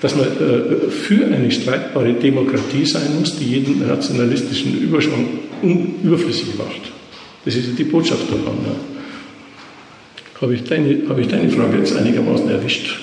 dass 0.02 0.16
man 0.16 0.26
für 0.90 1.26
eine 1.26 1.48
streitbare 1.50 2.12
Demokratie 2.14 2.84
sein 2.84 3.20
muss, 3.20 3.38
die 3.38 3.44
jeden 3.44 3.86
nationalistischen 3.86 4.82
Überschwang 4.82 5.26
überflüssig 6.02 6.58
macht. 6.58 6.92
Das 7.44 7.54
ist 7.54 7.78
die 7.78 7.84
Botschaft 7.84 8.24
davon. 8.24 8.58
Habe, 10.40 10.54
ich 10.54 10.64
deine, 10.64 11.08
habe 11.08 11.20
ich 11.20 11.28
deine 11.28 11.48
Frage 11.48 11.78
jetzt 11.78 11.96
einigermaßen 11.96 12.50
erwischt? 12.50 12.98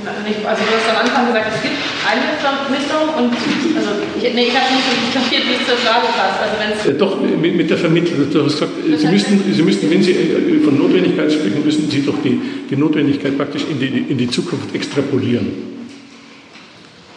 Also 0.00 0.62
du 0.64 0.72
hast 0.72 0.88
am 0.88 1.04
Anfang 1.04 1.26
gesagt, 1.28 1.52
es 1.54 1.62
gibt 1.62 1.76
eine 2.08 2.32
Vermittlung 2.40 3.04
und 3.20 3.36
also 3.76 3.90
ich, 4.16 4.34
nee, 4.34 4.48
ich 4.48 4.56
habe 4.56 4.72
nicht 4.72 5.12
kapiert, 5.12 5.44
wie 5.44 5.60
es 5.60 5.66
zur 5.68 5.76
Frage 5.76 6.08
passt. 6.16 6.40
Also 6.40 6.56
wenn's 6.56 6.80
ja, 6.84 6.92
doch, 6.96 7.20
mit, 7.20 7.56
mit, 7.56 7.68
der 7.68 7.76
Vermittlung. 7.76 8.24
Du 8.32 8.44
hast 8.44 8.54
gesagt, 8.54 8.72
Sie 8.80 9.06
müssten, 9.06 9.44
Sie 9.52 9.62
müssten, 9.62 9.90
wenn 9.90 10.02
Sie 10.02 10.12
äh, 10.12 10.64
von 10.64 10.78
Notwendigkeit 10.78 11.30
sprechen, 11.30 11.62
müssen 11.64 11.90
Sie 11.90 12.00
doch 12.04 12.16
die, 12.24 12.40
die 12.70 12.76
Notwendigkeit 12.76 13.36
praktisch 13.36 13.64
in 13.70 13.78
die, 13.78 14.06
in 14.08 14.16
die 14.16 14.30
Zukunft 14.30 14.74
extrapolieren. 14.74 15.70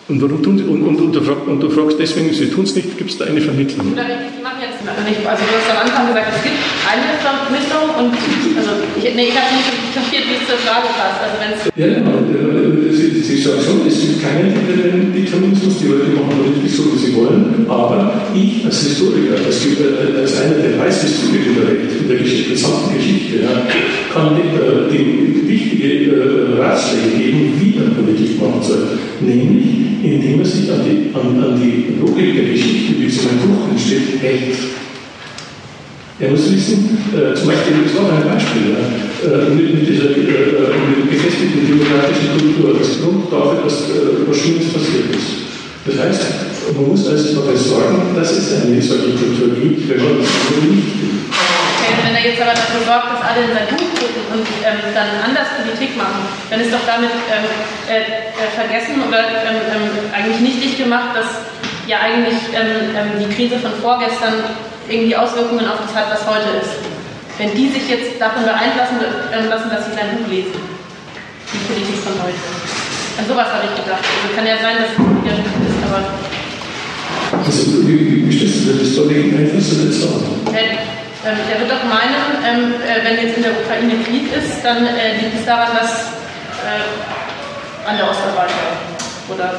Und, 0.09 0.21
warum 0.21 0.43
tun 0.43 0.57
Sie, 0.57 0.65
und, 0.65 0.84
und, 0.84 0.99
und, 0.99 1.15
du, 1.15 1.21
fragst, 1.21 1.47
und 1.47 1.63
du 1.63 1.69
fragst 1.69 1.97
deswegen, 1.97 2.34
Sie 2.34 2.49
tun 2.51 2.65
es 2.65 2.75
nicht, 2.75 2.97
gibt 2.97 3.11
es 3.11 3.17
da 3.17 3.25
eine 3.25 3.39
Vermittlung? 3.39 3.95
Die 3.95 4.43
machen 4.43 4.59
jetzt 4.59 4.84
Also 4.84 5.43
du 5.47 5.55
hast 5.55 5.71
am 5.71 5.88
Anfang 5.88 6.07
gesagt, 6.07 6.27
es 6.36 6.43
gibt 6.43 6.59
eine 6.84 7.15
Vermissung 7.23 7.88
und 7.95 8.11
also 8.59 8.71
ich, 8.99 9.15
nee, 9.15 9.31
ich 9.31 9.38
habe 9.39 9.55
nicht 9.55 9.82
kapiert, 9.94 10.26
wie 10.28 10.38
es 10.41 10.46
zur 10.50 10.60
Frage 10.66 10.89
passt. 10.98 11.20
Also 11.22 11.36
wenn's 11.38 11.62
ja, 11.78 11.88
genau. 11.88 12.18
Sie, 12.91 13.24
Sie 13.24 13.41
sagen 13.41 13.62
schon, 13.64 13.88
es 13.88 14.00
gibt 14.02 14.22
keinen 14.22 14.54
Determinismus, 15.14 15.80
die 15.80 15.88
Leute 15.88 16.12
machen 16.12 16.44
richtig 16.46 16.76
so, 16.76 16.94
wie 16.94 17.00
sie 17.00 17.16
wollen, 17.16 17.66
aber 17.68 18.14
ich 18.36 18.66
als 18.66 18.82
Historiker, 18.82 19.34
als, 19.46 19.58
als 19.58 20.41
einer 20.41 20.62
der 20.62 20.80
Weißhistoriker 20.80 21.54
der 21.58 21.68
Welt, 21.68 21.91
in 22.02 22.08
der 22.08 22.18
Geschichte, 22.18 22.52
gesamten 22.52 22.96
Geschichte, 22.96 23.44
ja, 23.44 23.66
kann 24.14 24.36
die, 24.36 24.98
die 24.98 25.48
wichtige 25.48 26.14
äh, 26.14 26.62
Ratschläge 26.62 27.18
geben, 27.18 27.54
wie 27.60 27.80
man 27.80 27.96
Politik 27.96 28.41
machen 28.41 28.62
soll. 28.62 29.00
Nämlich, 29.22 29.66
indem 30.04 30.38
man 30.38 30.46
sich 30.46 30.72
an 30.72 30.82
die, 30.86 31.16
an, 31.16 31.44
an 31.44 31.60
die 31.60 31.96
Logik 32.00 32.36
der 32.36 32.52
Geschichte, 32.54 32.94
wie 33.00 33.10
sie 33.10 33.20
in 33.22 33.26
meinem 33.26 33.56
Buch 33.56 33.72
entsteht, 33.72 34.22
hält. 34.22 34.58
Er 36.20 36.30
muss 36.30 36.45
wissen, 36.53 36.93
äh, 37.09 37.34
zum 37.34 37.47
Beispiel, 37.47 37.89
das 37.89 37.97
war 37.97 38.14
ein 38.14 38.30
Beispiel, 38.30 38.78
äh, 39.26 39.49
mit, 39.49 39.74
mit, 39.74 39.89
dieser 39.89 40.14
äh, 40.14 40.78
mit 40.93 41.09
gefestigten 41.09 41.66
demokratischen 41.66 42.38
Kultur, 42.38 42.78
das 42.78 43.01
Grund 43.01 43.34
dafür, 43.34 43.66
dass 43.66 43.89
äh, 43.89 44.22
was 44.30 44.38
Schlimmes 44.38 44.70
passiert 44.70 45.09
ist. 45.09 45.41
Das 45.89 45.97
heißt, 45.97 46.22
man 46.78 46.88
muss 46.88 47.09
also 47.09 47.41
dafür 47.41 47.57
sorgen, 47.57 48.14
dass 48.16 48.30
es 48.30 48.61
eine 48.61 48.80
solche 48.80 49.18
Kultur 49.18 49.57
gibt, 49.57 49.89
wenn 49.89 50.05
man 50.05 50.22
das 50.22 50.30
nicht 50.30 51.01
will. 51.01 51.34
Wenn 52.05 52.16
er 52.16 52.24
jetzt 52.24 52.41
aber 52.41 52.53
dafür 52.53 52.86
sorgt, 52.86 53.09
dass 53.09 53.22
alle 53.26 53.49
in 53.49 53.53
sein 53.57 53.68
Buch 53.74 53.89
gucken 53.97 54.24
und 54.38 54.47
ähm, 54.64 54.80
dann 54.93 55.09
anders 55.18 55.49
Politik 55.57 55.97
machen, 55.97 56.30
dann 56.49 56.61
ist 56.61 56.72
doch 56.72 56.86
damit 56.86 57.09
ähm, 57.26 57.49
äh, 57.89 58.22
äh 58.30 58.49
vergessen 58.53 59.01
oder 59.01 59.49
ähm, 59.49 59.59
ähm, 59.66 59.89
eigentlich 60.14 60.39
nichtig 60.39 60.78
gemacht, 60.78 61.18
dass 61.18 61.41
ja 61.89 62.05
eigentlich 62.05 62.38
ähm, 62.53 62.93
ähm, 62.95 63.09
die 63.18 63.34
Krise 63.34 63.57
von 63.57 63.74
vorgestern 63.82 64.55
irgendwie 64.89 65.15
Auswirkungen 65.15 65.65
auf 65.67 65.79
das 65.86 65.95
hat, 65.95 66.11
was 66.11 66.25
heute 66.27 66.59
ist. 66.61 66.75
Wenn 67.38 67.53
die 67.55 67.69
sich 67.69 67.89
jetzt 67.89 68.19
davon 68.19 68.43
beeinflussen 68.43 69.01
äh, 69.31 69.47
lassen, 69.47 69.69
dass 69.69 69.86
sie 69.86 69.93
sein 69.97 70.17
Buch 70.17 70.27
lesen, 70.29 70.53
die 70.53 71.61
Politik 71.65 71.97
von 72.03 72.13
heute. 72.21 72.38
An 73.17 73.25
sowas 73.27 73.47
habe 73.49 73.65
ich 73.69 73.73
gedacht. 73.77 74.01
Also 74.01 74.36
kann 74.36 74.45
ja 74.45 74.57
sein, 74.61 74.77
dass 74.81 74.93
es 74.93 74.99
wieder 75.01 75.38
ist, 75.38 75.81
aber. 75.86 76.01
Also, 77.45 77.88
wie, 77.88 78.29
wie 78.29 78.34
stellst 78.34 78.67
du 78.67 78.73
das 78.77 78.93
Story 78.93 79.34
Einfluss 79.34 79.73
jetzt 79.73 80.01
sagen? 80.01 80.45
Ähm, 81.23 81.39
der 81.47 81.55
wird 81.55 81.71
doch 81.71 81.84
meinen, 81.88 82.36
ähm, 82.43 82.75
äh, 82.84 82.99
wenn 82.99 83.15
jetzt 83.15 83.38
in 83.38 83.43
der 83.43 83.53
Ukraine 83.55 83.95
Krieg 84.03 84.27
ist, 84.36 84.59
dann 84.61 84.86
äh, 84.86 85.17
liegt 85.23 85.39
es 85.39 85.45
daran, 85.45 85.71
dass 85.73 86.11
an 87.86 87.97
der 87.97 88.09
Ostarbeit 88.09 88.49
oder 89.27 89.55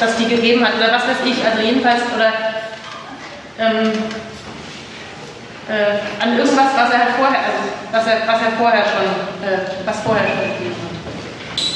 dass 0.00 0.10
es 0.10 0.16
die 0.16 0.34
gegeben 0.34 0.64
hat 0.64 0.74
oder 0.76 0.92
was 0.92 1.04
weiß 1.04 1.20
ich, 1.24 1.36
also 1.44 1.60
jedenfalls 1.60 2.00
oder 2.16 2.53
ähm, 3.58 3.92
äh, 5.68 6.22
an 6.22 6.36
irgendwas, 6.36 6.76
was 6.76 6.90
er 6.92 7.14
vorher, 7.16 7.40
also 7.40 7.62
was 7.92 8.06
er, 8.06 8.28
was 8.28 8.40
er 8.42 8.52
vorher 8.58 8.84
schon, 8.84 9.08
äh, 9.40 9.64
was 9.84 10.00
vorher 10.00 10.26
schon 10.28 10.52
gegeben 10.52 10.76
hat. 10.76 10.94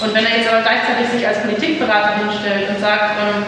Und 0.03 0.15
wenn 0.15 0.27
er 0.27 0.39
jetzt 0.39 0.49
aber 0.53 0.63
gleichzeitig 0.63 1.09
sich 1.11 1.27
als 1.27 1.41
Politikberater 1.43 2.21
hinstellt 2.21 2.71
und 2.71 2.81
sagt, 2.81 3.19
ähm, 3.19 3.47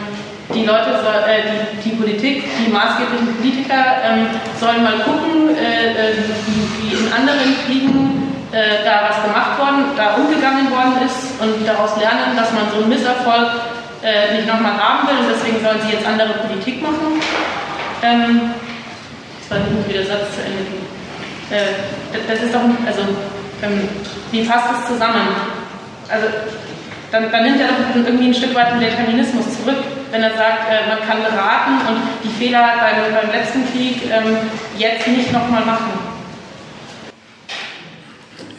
die 0.54 0.64
Leute, 0.64 0.90
äh, 0.90 1.78
die, 1.78 1.90
die, 1.90 1.96
Politik, 1.96 2.42
die 2.58 2.70
maßgeblichen 2.72 3.36
Politiker 3.36 4.02
ähm, 4.02 4.26
sollen 4.58 4.82
mal 4.82 4.98
gucken, 5.04 5.54
äh, 5.54 5.94
äh 5.94 6.14
wie, 6.46 6.90
in 6.90 7.12
anderen 7.12 7.54
Kriegen 7.66 8.34
äh, 8.50 8.82
da 8.84 9.10
was 9.10 9.22
gemacht 9.22 9.58
worden, 9.58 9.94
da 9.96 10.18
umgegangen 10.18 10.70
worden 10.70 11.06
ist 11.06 11.38
und 11.38 11.62
daraus 11.66 11.94
lernen, 12.00 12.34
dass 12.34 12.50
man 12.52 12.66
so 12.72 12.82
einen 12.82 12.88
Misserfolg 12.88 13.78
nicht 14.32 14.48
nochmal 14.48 14.80
haben 14.80 15.06
will 15.08 15.18
und 15.18 15.28
deswegen 15.28 15.62
sollen 15.62 15.76
sie 15.84 15.92
jetzt 15.92 16.06
andere 16.06 16.32
Politik 16.48 16.80
machen. 16.80 17.20
Ähm, 18.02 18.40
das 19.40 19.50
war 19.50 19.58
nicht 19.66 19.88
wieder 19.88 20.04
Satz 20.04 20.34
zu 20.34 20.40
Ende 20.40 20.64
ging. 20.64 20.84
Äh, 21.50 21.74
das 22.28 22.42
ist 22.42 22.54
doch, 22.54 22.60
also, 22.86 23.02
ähm, 23.62 23.88
wie 24.30 24.42
passt 24.44 24.70
das 24.72 24.86
zusammen? 24.88 25.28
Also, 26.08 26.26
dann, 27.12 27.30
dann, 27.30 27.44
nimmt 27.44 27.60
er 27.60 27.68
doch 27.68 28.06
irgendwie 28.06 28.28
ein 28.28 28.34
Stück 28.34 28.54
weit 28.54 28.72
den 28.72 28.80
Determinismus 28.80 29.44
zurück, 29.58 29.82
wenn 30.12 30.22
er 30.22 30.30
sagt, 30.30 30.70
äh, 30.70 30.88
man 30.88 31.00
kann 31.06 31.22
beraten 31.22 31.72
und 31.88 32.00
die 32.24 32.42
Fehler 32.42 32.74
beim, 32.80 33.12
beim 33.12 33.30
letzten 33.32 33.66
Krieg 33.72 34.02
ähm, 34.10 34.36
jetzt 34.78 35.08
nicht 35.08 35.32
nochmal 35.32 35.64
machen. 35.64 36.10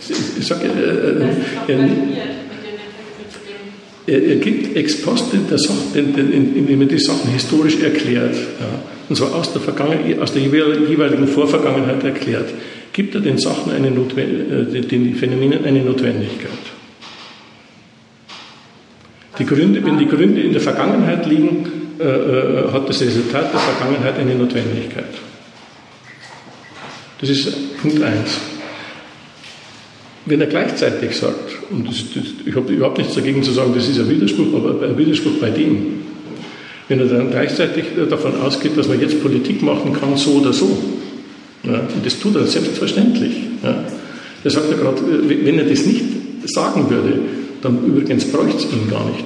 Ich, 0.01 0.37
ich 0.37 0.47
sage, 0.47 0.67
äh, 0.67 1.71
äh, 1.71 1.77
er, 4.07 4.21
er 4.21 4.35
gibt 4.35 4.75
ex 4.75 5.01
post, 5.01 5.33
indem 5.33 6.81
er 6.81 6.87
die 6.87 6.99
Sachen 6.99 7.31
historisch 7.31 7.81
erklärt, 7.81 8.35
ja, 8.35 8.90
und 9.11 9.17
zwar 9.17 9.35
aus 9.35 9.51
der, 9.51 10.21
aus 10.21 10.31
der 10.31 10.41
jeweiligen 10.41 11.27
Vorvergangenheit 11.27 12.01
erklärt, 12.01 12.47
gibt 12.93 13.13
er 13.13 13.19
den 13.19 13.37
Sachen 13.37 13.73
eine 13.73 13.89
äh, 13.89 14.81
den 14.83 15.15
Phänomenen 15.15 15.65
eine 15.65 15.83
Notwendigkeit. 15.83 16.49
Die 19.37 19.45
Gründe, 19.45 19.83
wenn 19.83 19.97
die 19.97 20.07
Gründe 20.07 20.39
in 20.39 20.53
der 20.53 20.61
Vergangenheit 20.61 21.25
liegen, 21.25 21.69
äh, 21.99 22.03
äh, 22.05 22.71
hat 22.71 22.87
das 22.87 23.01
Resultat 23.01 23.51
der 23.51 23.59
Vergangenheit 23.59 24.17
eine 24.17 24.33
Notwendigkeit. 24.33 25.13
Das 27.19 27.29
ist 27.29 27.81
Punkt 27.81 28.01
1. 28.01 28.15
Wenn 30.25 30.39
er 30.39 30.47
gleichzeitig 30.47 31.17
sagt, 31.17 31.57
und 31.69 31.85
das, 31.85 31.97
das, 32.13 32.23
ich 32.45 32.55
habe 32.55 32.71
überhaupt 32.71 32.97
nichts 32.97 33.15
dagegen 33.15 33.43
zu 33.43 33.51
sagen, 33.51 33.73
das 33.75 33.89
ist 33.89 33.99
ein 33.99 34.09
Widerspruch, 34.09 34.53
aber 34.55 34.87
ein 34.87 34.97
Widerspruch 34.97 35.37
bei 35.41 35.49
dem, 35.49 36.00
wenn 36.91 36.99
er 36.99 37.05
dann 37.05 37.31
gleichzeitig 37.31 37.85
davon 38.09 38.33
ausgeht, 38.41 38.77
dass 38.77 38.89
man 38.89 38.99
jetzt 38.99 39.21
Politik 39.21 39.61
machen 39.61 39.93
kann, 39.93 40.17
so 40.17 40.31
oder 40.31 40.51
so, 40.51 40.77
ja, 41.63 41.79
und 41.79 42.05
das 42.05 42.19
tut 42.19 42.35
er 42.35 42.45
selbstverständlich. 42.45 43.31
Ja. 43.63 43.85
Er 44.43 44.51
sagt 44.51 44.69
ja 44.71 44.75
gerade, 44.75 44.97
wenn 45.27 45.57
er 45.57 45.65
das 45.65 45.85
nicht 45.85 46.03
sagen 46.45 46.89
würde, 46.89 47.19
dann 47.61 47.85
übrigens 47.85 48.25
bräuchte 48.25 48.57
es 48.57 48.73
ihn 48.73 48.89
gar 48.89 49.05
nicht. 49.05 49.23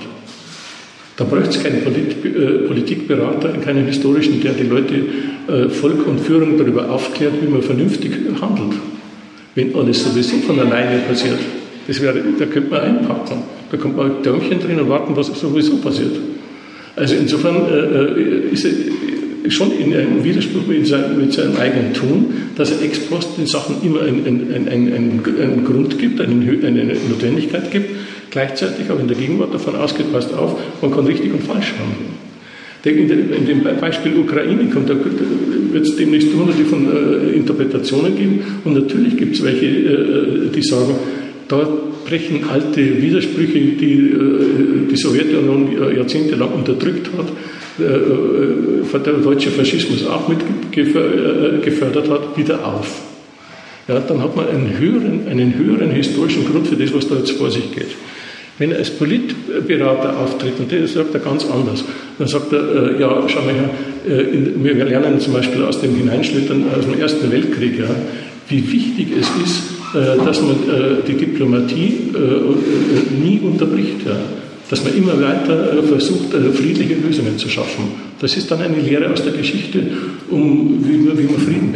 Da 1.18 1.24
bräuchte 1.24 1.49
es 1.49 1.63
keinen 1.63 1.82
Polit 1.84 2.24
äh, 2.24 2.68
Politikberater, 2.68 3.49
keinen 3.63 3.88
historischen, 3.88 4.41
der 4.41 4.51
die 4.51 4.68
Leute, 4.68 4.95
äh, 5.47 5.70
Volk 5.70 6.05
und 6.05 6.20
Führung 6.20 6.59
darüber 6.59 6.91
aufklärt, 6.91 7.34
wie 7.41 7.47
man 7.47 7.63
vernünftig 7.63 8.11
handelt 8.41 8.74
wenn 9.55 9.74
alles 9.74 10.03
sowieso 10.03 10.36
von 10.45 10.59
alleine 10.59 10.99
passiert. 11.07 11.39
Das 11.88 12.01
wäre, 12.01 12.22
da 12.38 12.45
könnte 12.45 12.70
man 12.70 12.82
einpacken. 12.82 13.43
Da 13.72 13.78
kommt 13.78 13.97
man 13.97 14.18
ein 14.18 14.24
Däumchen 14.24 14.59
drin 14.59 14.80
und 14.80 14.89
warten, 14.89 15.16
was 15.16 15.28
sowieso 15.28 15.78
passiert. 15.78 16.11
Also 16.95 17.15
insofern 17.15 17.67
äh, 17.67 18.21
äh 18.21 18.49
ist 18.51 18.65
er 18.65 18.71
schon 19.51 19.71
in 19.71 19.93
einem 19.93 20.23
Widerspruch 20.23 20.65
mit 20.67 20.87
seinem, 20.87 21.17
mit 21.17 21.33
seinem, 21.33 21.55
eigenen 21.57 21.93
Tun, 21.93 22.33
dass 22.55 22.71
er 22.71 22.81
ex 22.81 22.99
post 22.99 23.37
den 23.37 23.45
Sachen 23.45 23.75
immer 23.83 24.01
einen, 24.01 24.25
einen, 24.25 24.67
einen, 24.67 24.91
einen 24.91 25.65
Grund 25.65 25.99
gibt, 25.99 26.19
eine 26.19 26.33
Notwendigkeit 26.33 27.69
gibt, 27.71 27.89
gleichzeitig 28.31 28.89
aber 28.89 29.01
in 29.01 29.07
der 29.07 29.17
Gegenwart 29.17 29.53
davon 29.53 29.75
ausgeht, 29.75 30.11
passt 30.11 30.33
auf, 30.33 30.59
man 30.81 30.91
kann 30.91 31.05
richtig 31.05 31.33
und 31.33 31.43
falsch 31.43 31.73
handeln. 31.77 32.15
In 32.85 33.47
dem 33.47 33.63
Beispiel 33.79 34.15
Ukraine 34.15 34.65
kommt, 34.71 34.87
da 34.87 34.93
wird 34.93 35.87
es 35.87 35.95
demnächst 35.95 36.31
hunderte 36.31 36.65
von 36.65 36.85
äh, 36.85 37.35
Interpretationen 37.35 38.15
geben. 38.15 38.39
Und 38.63 38.75
natürlich 38.75 39.17
gibt 39.17 39.35
es 39.35 39.43
welche, 39.43 39.65
äh, 39.65 40.49
die 40.55 40.61
sagen, 40.61 40.93
da 41.47 41.67
brechen 42.05 42.49
alte 42.49 43.01
Widersprüche, 43.01 43.59
die 43.59 44.11
äh, 44.11 44.87
die 44.89 44.95
Sowjetunion 44.95 45.69
jahrzehntelang 45.95 46.49
unterdrückt 46.49 47.09
hat, 47.17 47.27
der 47.77 49.13
deutsche 49.15 49.49
Faschismus 49.51 50.07
auch 50.07 50.29
mit 50.29 50.39
gefördert 50.71 52.09
hat, 52.09 52.37
wieder 52.37 52.65
auf. 52.65 53.01
Ja, 53.87 53.99
dann 53.99 54.21
hat 54.23 54.35
man 54.35 54.47
einen 54.47 54.79
höheren, 54.79 55.27
einen 55.27 55.55
höheren 55.55 55.91
historischen 55.91 56.45
Grund 56.49 56.67
für 56.67 56.75
das, 56.75 56.93
was 56.93 57.07
da 57.07 57.15
jetzt 57.15 57.31
vor 57.31 57.51
sich 57.51 57.71
geht. 57.71 57.95
Wenn 58.57 58.71
er 58.71 58.77
als 58.79 58.89
Politberater 58.89 60.17
auftritt, 60.17 60.53
und 60.57 60.71
das 60.71 60.93
sagt 60.93 61.13
er 61.13 61.19
ganz 61.19 61.45
anders, 61.45 61.83
dann 62.17 62.27
sagt 62.27 62.53
er, 62.53 62.95
äh, 62.95 63.01
ja, 63.01 63.23
schau 63.27 63.41
mal 63.41 63.53
her, 63.53 63.69
äh, 64.07 64.25
wir 64.55 64.85
lernen 64.85 65.19
zum 65.19 65.33
Beispiel 65.33 65.61
aus 65.63 65.81
dem 65.81 65.93
Hineinschlittern 65.95 66.63
aus 66.75 66.85
dem 66.85 66.99
Ersten 66.99 67.31
Weltkrieg, 67.31 67.77
ja, 67.77 67.89
wie 68.47 68.71
wichtig 68.71 69.09
es 69.19 69.27
ist, 69.43 69.71
äh, 69.71 69.74
dass 69.95 70.41
man 70.41 70.51
äh, 70.51 71.03
die 71.07 71.13
Diplomatie 71.13 72.11
äh, 72.13 72.17
äh, 72.17 73.23
nie 73.23 73.39
unterbricht. 73.39 74.05
Ja. 74.05 74.15
Dass 74.69 74.83
man 74.83 74.97
immer 74.97 75.13
weiter 75.21 75.83
versucht, 75.83 76.33
friedliche 76.55 76.95
Lösungen 76.95 77.37
zu 77.37 77.47
schaffen. 77.47 77.83
Das 78.19 78.35
ist 78.35 78.49
dann 78.49 78.61
eine 78.61 78.77
Lehre 78.77 79.11
aus 79.11 79.23
der 79.23 79.33
Geschichte, 79.33 79.79
um 80.31 80.83
wie 80.83 80.97
man, 80.97 81.15
wie 81.19 81.25
man 81.25 81.37
Frieden 81.37 81.71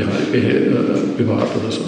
bewahrt 1.15 1.49
oder 1.61 1.71
so. 1.71 1.81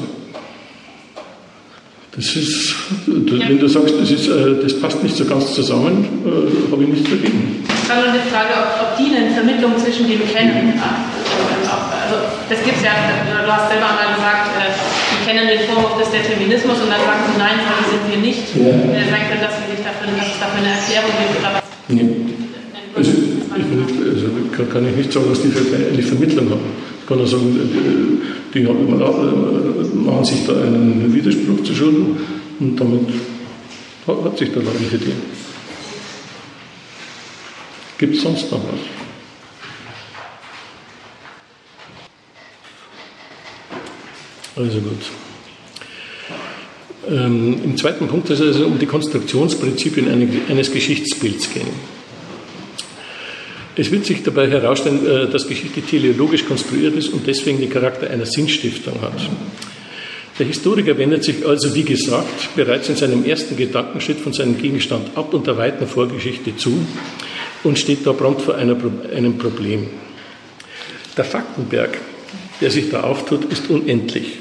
Das 2.16 2.36
ist, 2.36 2.76
wenn 3.08 3.58
du 3.58 3.68
sagst, 3.68 3.96
das, 4.00 4.12
ist, 4.12 4.28
äh, 4.28 4.62
das 4.62 4.78
passt 4.80 5.02
nicht 5.02 5.16
so 5.16 5.24
ganz 5.24 5.56
zusammen, 5.56 6.06
äh, 6.28 6.72
habe 6.72 6.84
ich 6.84 6.90
nichts 6.90 7.10
dagegen. 7.10 7.64
Es 7.66 7.90
war 7.90 8.04
nur 8.04 8.12
eine 8.12 8.20
Frage, 8.28 8.52
ob, 8.60 8.68
ob 8.84 8.98
die 9.00 9.16
eine 9.16 9.32
Vermittlung 9.32 9.78
zwischen 9.80 10.10
dem 10.10 10.20
Kennen, 10.28 10.74
also 12.12 12.28
das 12.52 12.60
gibt 12.68 12.78
es 12.78 12.84
ja, 12.84 12.92
du 12.92 13.48
hast 13.48 13.72
selber 13.72 13.88
einmal 13.96 14.12
gesagt, 14.12 14.51
äh, 14.51 14.51
kennen 15.32 15.48
den 15.48 15.60
Vorwurf 15.62 15.98
des 15.98 16.12
Determinismus 16.12 16.82
und 16.82 16.90
dann 16.92 17.00
sagen 17.00 17.24
sie, 17.32 17.40
nein, 17.40 17.56
so 17.64 17.92
sind 17.92 18.04
wir 18.12 18.20
nicht. 18.20 18.44
Ja. 18.56 18.68
Äh, 18.68 19.08
sagen 19.08 19.26
können, 19.32 19.42
dass, 19.42 19.56
sie 19.64 19.72
sich 19.72 19.80
dafür, 19.80 20.12
dass 20.12 20.28
es 20.28 20.40
dafür 20.44 20.60
eine 20.60 20.76
Erklärung 20.76 21.16
gibt 21.24 21.40
oder 21.40 21.52
was. 21.56 21.64
Nee. 21.88 22.04
Also, 22.96 23.12
ich, 23.56 23.66
also 24.12 24.28
kann, 24.68 24.88
ich 24.88 24.96
nicht 24.96 25.14
sagen, 25.14 25.28
was 25.30 25.42
die 25.42 25.48
für 25.48 25.64
eine 25.72 26.04
Vermittlung 26.04 26.50
haben. 26.50 26.68
kann 27.08 27.20
er 27.20 27.28
sagen, 27.28 27.48
die 28.54 28.60
machen 28.60 30.26
sich 30.26 30.46
da 30.46 30.54
einen 30.54 31.14
Widerspruch 31.14 31.64
zu 31.64 31.74
Schulden 31.74 32.18
und 32.60 32.80
damit 32.80 33.08
hat 34.08 34.38
sich 34.38 34.52
der 34.52 34.64
Laden 34.64 34.86
verdient. 34.90 35.16
Gibt 37.98 38.16
es 38.16 38.22
sonst 38.22 38.52
noch 38.52 38.60
was? 38.60 39.01
Also 44.62 44.80
gut. 44.80 45.02
Ähm, 47.10 47.60
Im 47.64 47.78
zweiten 47.78 48.08
Punkt 48.08 48.28
soll 48.28 48.36
es 48.36 48.56
also 48.56 48.68
um 48.68 48.78
die 48.78 48.86
Konstruktionsprinzipien 48.86 50.08
eines 50.50 50.72
Geschichtsbilds 50.72 51.52
gehen. 51.52 51.68
Es 53.76 53.90
wird 53.90 54.06
sich 54.06 54.22
dabei 54.22 54.50
herausstellen, 54.50 55.06
äh, 55.08 55.28
dass 55.28 55.48
Geschichte 55.48 55.82
teleologisch 55.82 56.46
konstruiert 56.46 56.96
ist 56.96 57.10
und 57.10 57.26
deswegen 57.26 57.60
den 57.60 57.70
Charakter 57.70 58.10
einer 58.10 58.26
Sinnstiftung 58.26 59.02
hat. 59.02 59.30
Der 60.38 60.46
Historiker 60.46 60.98
wendet 60.98 61.24
sich 61.24 61.46
also, 61.46 61.74
wie 61.74 61.84
gesagt, 61.84 62.56
bereits 62.56 62.90
in 62.90 62.96
seinem 62.96 63.26
ersten 63.26 63.56
Gedankenschritt 63.58 64.20
von 64.20 64.34
seinem 64.34 64.58
Gegenstand 64.58 65.16
ab 65.16 65.34
und 65.34 65.48
der 65.48 65.58
weiten 65.58 65.88
Vorgeschichte 65.88 66.56
zu 66.56 66.86
und 67.64 67.80
steht 67.80 68.06
da 68.06 68.14
prompt 68.14 68.42
vor 68.42 68.56
einer, 68.56 68.78
einem 69.16 69.38
Problem. 69.38 69.88
Der 71.18 71.26
Faktenberg, 71.26 71.98
der 72.60 72.72
sich 72.72 72.90
da 72.90 73.02
auftut, 73.02 73.52
ist 73.52 73.70
unendlich. 73.70 74.38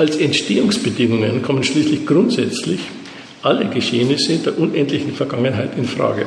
Als 0.00 0.16
Entstehungsbedingungen 0.16 1.42
kommen 1.42 1.62
schließlich 1.62 2.06
grundsätzlich 2.06 2.80
alle 3.42 3.66
Geschehnisse 3.66 4.38
der 4.38 4.58
unendlichen 4.58 5.12
Vergangenheit 5.12 5.76
in 5.76 5.84
Frage. 5.84 6.24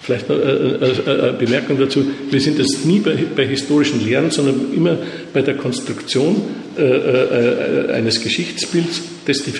Vielleicht 0.00 0.28
noch 0.28 0.36
eine 0.36 0.44
äh, 0.44 1.10
äh, 1.10 1.30
äh, 1.30 1.32
Bemerkung 1.36 1.76
dazu. 1.76 2.06
Wir 2.30 2.40
sind 2.40 2.56
jetzt 2.56 2.86
nie 2.86 3.00
bei, 3.00 3.16
bei 3.34 3.46
historischen 3.46 4.06
Lehren, 4.06 4.30
sondern 4.30 4.72
immer 4.72 4.96
bei 5.32 5.42
der 5.42 5.56
Konstruktion 5.56 6.40
eines 6.76 8.20
Geschichtsbilds, 8.20 9.02
das 9.26 9.42
die, 9.42 9.52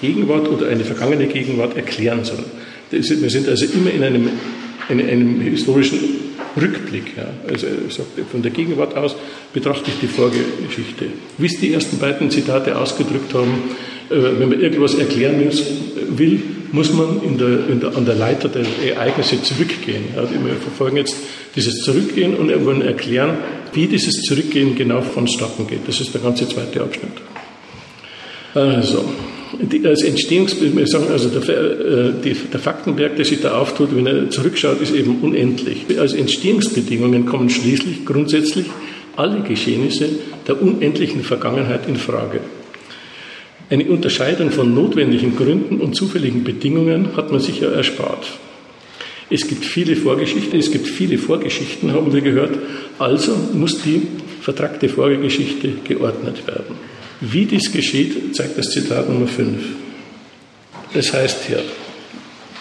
Gegenwart 0.00 0.48
oder 0.48 0.66
eine 0.66 0.82
vergangene 0.82 1.28
Gegenwart 1.28 1.76
erklären 1.76 2.24
soll. 2.24 2.44
Wir 2.90 3.30
sind 3.30 3.48
also 3.48 3.66
immer 3.66 3.92
in 3.92 4.02
einem, 4.02 4.30
in 4.88 5.00
einem 5.00 5.40
historischen 5.42 5.98
Rückblick. 6.56 7.16
Ja. 7.16 7.28
Also 7.48 7.66
von 8.30 8.42
der 8.42 8.50
Gegenwart 8.50 8.96
aus 8.96 9.14
betrachte 9.52 9.90
ich 9.90 10.00
die 10.00 10.06
Vorgeschichte. 10.06 11.06
Wie 11.38 11.46
es 11.46 11.58
die 11.60 11.72
ersten 11.72 11.98
beiden 11.98 12.30
Zitate 12.30 12.76
ausgedrückt 12.78 13.34
haben, 13.34 13.62
wenn 14.08 14.48
man 14.48 14.60
irgendwas 14.60 14.94
erklären 14.94 15.40
will, 16.08 16.42
muss 16.72 16.92
man 16.92 17.22
in 17.22 17.38
der, 17.38 17.68
in 17.68 17.80
der, 17.80 17.96
an 17.96 18.04
der 18.04 18.16
Leiter 18.16 18.48
der 18.48 18.64
Ereignisse 18.94 19.42
zurückgehen. 19.42 20.04
Ja, 20.14 20.22
wir 20.22 20.54
verfolgen 20.54 20.96
jetzt 20.96 21.16
dieses 21.54 21.82
Zurückgehen 21.82 22.34
und 22.34 22.48
wollen 22.64 22.82
erklären, 22.82 23.38
wie 23.72 23.86
dieses 23.86 24.22
Zurückgehen 24.22 24.74
genau 24.74 25.00
vonstatten 25.00 25.66
geht. 25.66 25.86
Das 25.86 26.00
ist 26.00 26.12
der 26.12 26.20
ganze 26.20 26.48
zweite 26.48 26.82
Abschnitt. 26.82 27.12
Also, 28.54 29.04
als 29.84 30.02
Entstehungsbild, 30.02 30.76
wir 30.76 30.86
sagen 30.86 31.06
also, 31.10 31.28
der, 31.28 31.48
äh, 31.48 32.12
die, 32.24 32.34
der 32.34 32.60
Faktenberg, 32.60 33.16
der 33.16 33.24
sich 33.24 33.40
da 33.40 33.58
auftut, 33.58 33.94
wenn 33.94 34.06
er 34.06 34.30
zurückschaut, 34.30 34.80
ist 34.80 34.94
eben 34.94 35.18
unendlich. 35.22 35.86
Als 35.98 36.14
Entstehungsbedingungen 36.14 37.26
kommen 37.26 37.50
schließlich 37.50 38.04
grundsätzlich 38.04 38.66
alle 39.16 39.40
Geschehnisse 39.40 40.08
der 40.46 40.62
unendlichen 40.62 41.22
Vergangenheit 41.22 41.88
in 41.88 41.96
Frage. 41.96 42.40
Eine 43.68 43.84
Unterscheidung 43.84 44.50
von 44.50 44.74
notwendigen 44.74 45.36
Gründen 45.36 45.80
und 45.80 45.94
zufälligen 45.94 46.42
Bedingungen 46.42 47.16
hat 47.16 47.30
man 47.30 47.40
sich 47.40 47.60
ja 47.60 47.70
erspart. 47.70 48.26
Es 49.30 49.46
gibt 49.46 49.64
viele 49.64 49.94
Vorgeschichten, 49.94 50.58
es 50.58 50.72
gibt 50.72 50.88
viele 50.88 51.18
Vorgeschichten, 51.18 51.92
haben 51.92 52.12
wir 52.12 52.20
gehört, 52.20 52.58
also 52.98 53.32
muss 53.52 53.80
die 53.82 54.02
vertragte 54.40 54.88
Vorgeschichte 54.88 55.68
geordnet 55.84 56.46
werden. 56.48 56.89
Wie 57.20 57.44
dies 57.44 57.70
geschieht, 57.70 58.34
zeigt 58.34 58.56
das 58.56 58.70
Zitat 58.70 59.08
Nummer 59.08 59.26
5. 59.26 59.62
Es 60.94 61.12
heißt 61.12 61.44
hier, 61.46 61.62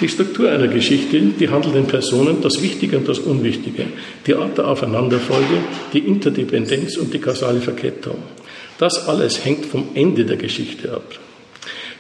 die 0.01 0.09
Struktur 0.09 0.49
einer 0.49 0.67
Geschichte, 0.67 1.19
die 1.19 1.49
handelnden 1.49 1.85
Personen, 1.85 2.41
das 2.41 2.61
Wichtige 2.61 2.97
und 2.97 3.07
das 3.07 3.19
Unwichtige, 3.19 3.85
die 4.27 4.35
Art 4.35 4.57
der 4.57 4.67
Aufeinanderfolge, 4.67 5.63
die 5.93 5.99
Interdependenz 5.99 6.97
und 6.97 7.13
die 7.13 7.19
kausale 7.19 7.61
Verkettung. 7.61 8.17
Das 8.77 9.07
alles 9.07 9.43
hängt 9.43 9.65
vom 9.65 9.89
Ende 9.93 10.25
der 10.25 10.37
Geschichte 10.37 10.93
ab. 10.93 11.19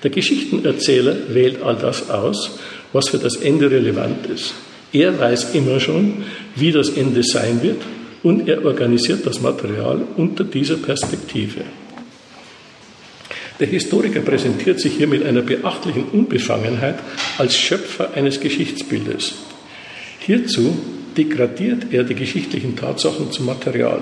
Der 0.03 0.11
Geschichtenerzähler 0.11 1.15
wählt 1.33 1.61
all 1.61 1.75
das 1.75 2.09
aus, 2.09 2.57
was 2.93 3.09
für 3.09 3.17
das 3.17 3.37
Ende 3.37 3.69
relevant 3.69 4.27
ist. 4.27 4.53
Er 4.91 5.17
weiß 5.17 5.53
immer 5.55 5.79
schon, 5.79 6.23
wie 6.55 6.71
das 6.71 6.89
Ende 6.89 7.21
sein 7.23 7.61
wird 7.61 7.81
und 8.23 8.47
er 8.47 8.65
organisiert 8.65 9.25
das 9.25 9.41
Material 9.41 10.01
unter 10.15 10.43
dieser 10.43 10.77
Perspektive. 10.77 11.61
Der 13.59 13.67
Historiker 13.67 14.21
präsentiert 14.21 14.79
sich 14.79 14.93
hier 14.93 15.07
mit 15.07 15.25
einer 15.25 15.41
beachtlichen 15.41 16.05
Unbefangenheit 16.05 16.95
als 17.37 17.57
Schöpfer 17.57 18.13
eines 18.13 18.39
Geschichtsbildes. 18.39 19.33
Hierzu 20.19 20.77
degradiert 21.17 21.87
er 21.91 22.03
die 22.03 22.15
geschichtlichen 22.15 22.77
Tatsachen 22.77 23.31
zum 23.31 23.47
Material. 23.47 24.01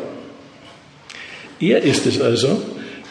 Er 1.59 1.81
ist 1.81 2.05
es 2.05 2.21
also, 2.21 2.61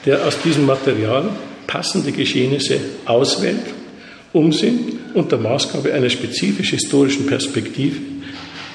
der 0.04 0.24
aus 0.24 0.40
diesem 0.40 0.66
Material 0.66 1.30
passende 1.66 2.12
Geschehnisse 2.12 2.78
auswählt, 3.06 3.74
um 4.32 4.52
sie 4.52 4.98
unter 5.14 5.38
Maßgabe 5.38 5.92
einer 5.92 6.10
spezifisch 6.10 6.70
historischen 6.70 7.26
Perspektive 7.26 7.96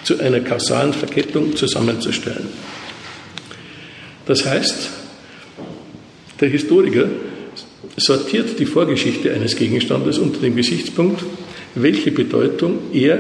zu 0.04 0.20
einer 0.20 0.42
kausalen 0.42 0.92
Verkettung 0.92 1.56
zusammenzustellen. 1.56 2.50
Das 4.26 4.46
heißt, 4.46 4.90
der 6.42 6.50
Historiker 6.50 7.08
sortiert 7.98 8.60
die 8.60 8.66
Vorgeschichte 8.66 9.34
eines 9.34 9.56
Gegenstandes 9.56 10.18
unter 10.18 10.40
dem 10.40 10.56
Gesichtspunkt, 10.56 11.24
welche 11.76 12.12
Bedeutung 12.12 12.80
er 12.94 13.20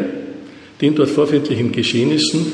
den 0.82 0.96
dort 0.96 1.10
vorfindlichen 1.10 1.72
Geschehnissen 1.72 2.52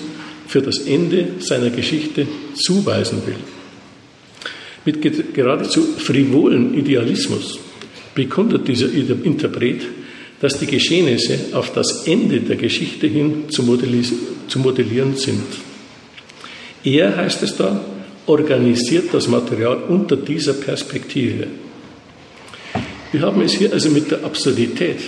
für 0.47 0.61
das 0.61 0.80
Ende 0.80 1.28
seiner 1.39 1.70
Geschichte 1.70 2.28
zuweisen 2.55 3.22
will. 3.26 3.36
Mit 4.86 5.34
geradezu 5.34 5.82
frivolen 5.97 6.74
Idealismus 6.74 7.59
bekundet 8.15 8.68
dieser 8.68 8.91
Interpret, 8.93 9.82
dass 10.39 10.59
die 10.59 10.68
Geschehnisse 10.68 11.38
auf 11.53 11.74
das 11.74 12.07
Ende 12.07 12.39
der 12.41 12.55
Geschichte 12.55 13.07
hin 13.07 13.45
zu, 13.49 13.63
modellieren 13.63 15.15
sind. 15.15 15.43
Er, 16.84 17.18
heißt 17.18 17.43
es 17.43 17.57
da, 17.57 17.84
organisiert 18.28 19.13
das 19.13 19.28
Material 19.28 19.78
unter 19.88 20.15
dieser 20.15 20.53
Perspektive. 20.53 21.47
Wir 23.12 23.22
haben 23.22 23.41
es 23.41 23.53
hier 23.53 23.72
also 23.72 23.89
mit 23.89 24.12
der 24.12 24.24
Absurdität 24.26 24.99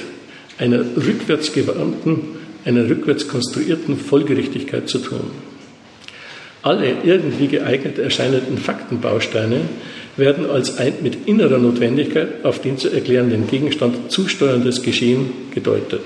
einer 0.58 0.80
rückwärtsgewandten, 0.80 2.22
einer 2.66 2.89
rückwärts 2.89 3.28
konstruierten 3.28 3.97
Folgerichtigkeit 3.97 4.88
zu 4.89 5.00
tun. 5.00 5.32
Alle 6.62 6.97
irgendwie 7.04 7.47
geeignet 7.47 7.97
erscheinenden 7.97 8.58
Faktenbausteine 8.58 9.62
werden 10.18 10.50
als 10.50 10.78
ein 10.78 10.95
mit 11.02 11.28
innerer 11.28 11.58
Notwendigkeit 11.58 12.43
auf 12.43 12.62
den 12.62 12.78
zu 12.78 12.89
erklärenden 12.89 13.47
Gegenstand 13.47 14.12
zusteuerndes 14.12 14.82
Geschehen 14.82 15.32
gedeutet. 15.54 16.02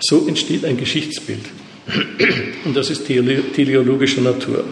So 0.00 0.26
entsteht 0.28 0.64
ein 0.64 0.76
Geschichtsbild. 0.76 1.44
Und 2.64 2.76
das 2.76 2.90
ist 2.90 3.06
teleologischer 3.06 4.20
Natur. 4.20 4.64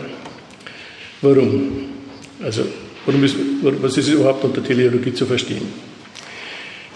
Warum? 1.22 1.72
Also, 2.42 2.62
warum 3.06 3.24
ist, 3.24 3.36
was 3.62 3.96
ist 3.96 4.08
überhaupt 4.08 4.44
unter 4.44 4.62
Teleologie 4.62 5.12
zu 5.12 5.26
verstehen? 5.26 5.89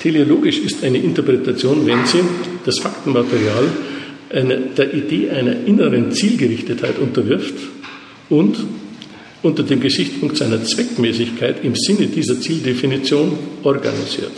Teleologisch 0.05 0.59
ist 0.59 0.85
eine 0.85 0.99
Interpretation, 0.99 1.87
wenn 1.87 2.05
sie 2.05 2.19
das 2.67 2.79
Faktenmaterial 2.79 3.65
eine, 4.29 4.59
der 4.77 4.93
Idee 4.93 5.31
einer 5.31 5.65
inneren 5.65 6.13
Zielgerichtetheit 6.13 6.99
unterwirft 6.99 7.55
und 8.29 8.55
unter 9.43 9.63
dem 9.63 9.81
Gesichtspunkt 9.81 10.37
seiner 10.37 10.63
Zweckmäßigkeit 10.63 11.65
im 11.65 11.75
Sinne 11.75 12.09
dieser 12.09 12.39
Zieldefinition 12.39 13.33
organisiert. 13.63 14.33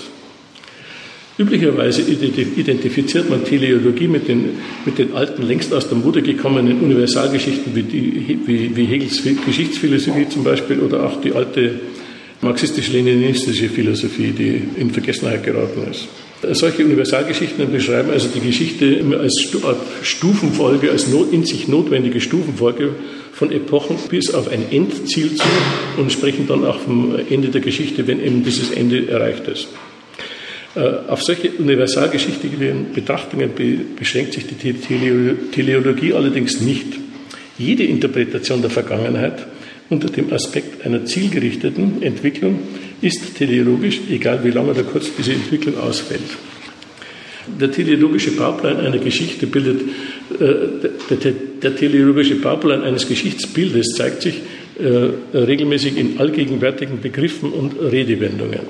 Üblicherweise 1.36 2.02
identifiziert 2.02 3.28
man 3.28 3.44
Teleologie 3.44 4.06
mit 4.06 4.28
den, 4.28 4.50
mit 4.84 4.98
den 4.98 5.14
alten, 5.14 5.42
längst 5.42 5.74
aus 5.74 5.88
der 5.88 5.98
Mode 5.98 6.22
gekommenen 6.22 6.80
Universalgeschichten 6.80 7.74
wie, 7.74 7.82
die, 7.82 8.38
wie, 8.46 8.76
wie 8.76 8.84
Hegels 8.84 9.20
Geschichtsphilosophie 9.44 10.28
zum 10.28 10.44
Beispiel 10.44 10.78
oder 10.78 11.04
auch 11.04 11.20
die 11.20 11.32
alte 11.32 11.80
marxistisch-leninistische 12.40 13.68
Philosophie, 13.68 14.32
die 14.32 14.62
in 14.80 14.90
Vergessenheit 14.90 15.44
geraten 15.44 15.90
ist. 15.90 16.08
Solche 16.52 16.84
Universalgeschichten 16.84 17.72
beschreiben 17.72 18.10
also 18.10 18.28
die 18.28 18.40
Geschichte 18.40 19.02
als 19.18 19.48
Stufenfolge, 20.02 20.90
als 20.90 21.06
in 21.32 21.44
sich 21.44 21.66
notwendige 21.66 22.20
Stufenfolge 22.20 22.90
von 23.32 23.50
Epochen 23.50 23.96
bis 24.10 24.32
auf 24.32 24.48
ein 24.48 24.70
Endziel 24.70 25.34
zu 25.34 25.46
und 25.96 26.12
sprechen 26.12 26.46
dann 26.46 26.64
auch 26.64 26.78
vom 26.80 27.16
Ende 27.30 27.48
der 27.48 27.62
Geschichte, 27.62 28.06
wenn 28.06 28.22
eben 28.22 28.44
dieses 28.44 28.70
Ende 28.70 29.08
erreicht 29.08 29.48
ist. 29.48 29.68
Äh, 30.74 31.08
auf 31.08 31.22
solche 31.22 31.50
universalgeschichtlichen 31.52 32.92
Betrachtungen 32.94 33.50
beschränkt 33.98 34.34
sich 34.34 34.46
die 34.46 34.74
Teleologie 34.74 36.12
allerdings 36.12 36.60
nicht. 36.60 36.86
Jede 37.58 37.84
Interpretation 37.84 38.60
der 38.60 38.70
Vergangenheit 38.70 39.46
unter 39.88 40.08
dem 40.08 40.32
Aspekt 40.32 40.84
einer 40.84 41.04
zielgerichteten 41.04 42.02
Entwicklung 42.02 42.58
ist 43.00 43.36
teleologisch, 43.36 44.00
egal 44.10 44.42
wie 44.42 44.50
lange 44.50 44.70
oder 44.70 44.82
kurz 44.82 45.10
diese 45.16 45.32
Entwicklung 45.32 45.78
ausfällt. 45.78 46.22
Der 47.60 47.70
teleologische 47.70 48.32
Bauplan 48.32 48.78
einer 48.78 48.98
Geschichte 48.98 49.46
bildet, 49.46 49.82
äh, 50.40 50.88
der, 51.10 51.32
der, 51.62 51.76
teleologische 51.76 52.34
Bauplan 52.36 52.82
eines 52.82 53.06
Geschichtsbildes 53.06 53.94
zeigt 53.94 54.22
sich 54.22 54.40
äh, 54.80 55.36
regelmäßig 55.36 55.96
in 55.96 56.18
allgegenwärtigen 56.18 57.00
Begriffen 57.00 57.52
und 57.52 57.80
Redewendungen. 57.80 58.60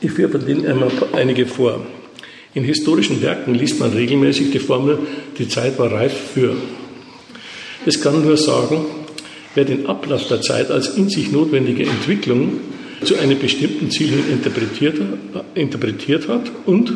Ich 0.00 0.12
führe 0.12 0.28
von 0.28 0.46
denen 0.46 0.66
einmal 0.66 0.90
einige 1.12 1.46
vor. 1.46 1.84
In 2.54 2.62
historischen 2.62 3.20
Werken 3.20 3.54
liest 3.54 3.80
man 3.80 3.92
regelmäßig 3.92 4.52
die 4.52 4.60
Formel, 4.60 4.98
die 5.38 5.48
Zeit 5.48 5.76
war 5.76 5.90
reif 5.90 6.12
für. 6.32 6.54
Es 7.84 8.00
kann 8.00 8.24
nur 8.24 8.36
sagen, 8.36 8.84
wer 9.54 9.64
den 9.64 9.86
Ablauf 9.86 10.26
der 10.28 10.40
Zeit 10.40 10.70
als 10.70 10.96
in 10.96 11.08
sich 11.08 11.30
notwendige 11.32 11.84
Entwicklung 11.84 12.60
zu 13.04 13.16
einem 13.16 13.38
bestimmten 13.38 13.90
Ziel 13.90 14.08
hin 14.08 14.24
interpretiert, 14.30 15.00
interpretiert 15.54 16.28
hat 16.28 16.50
und 16.66 16.92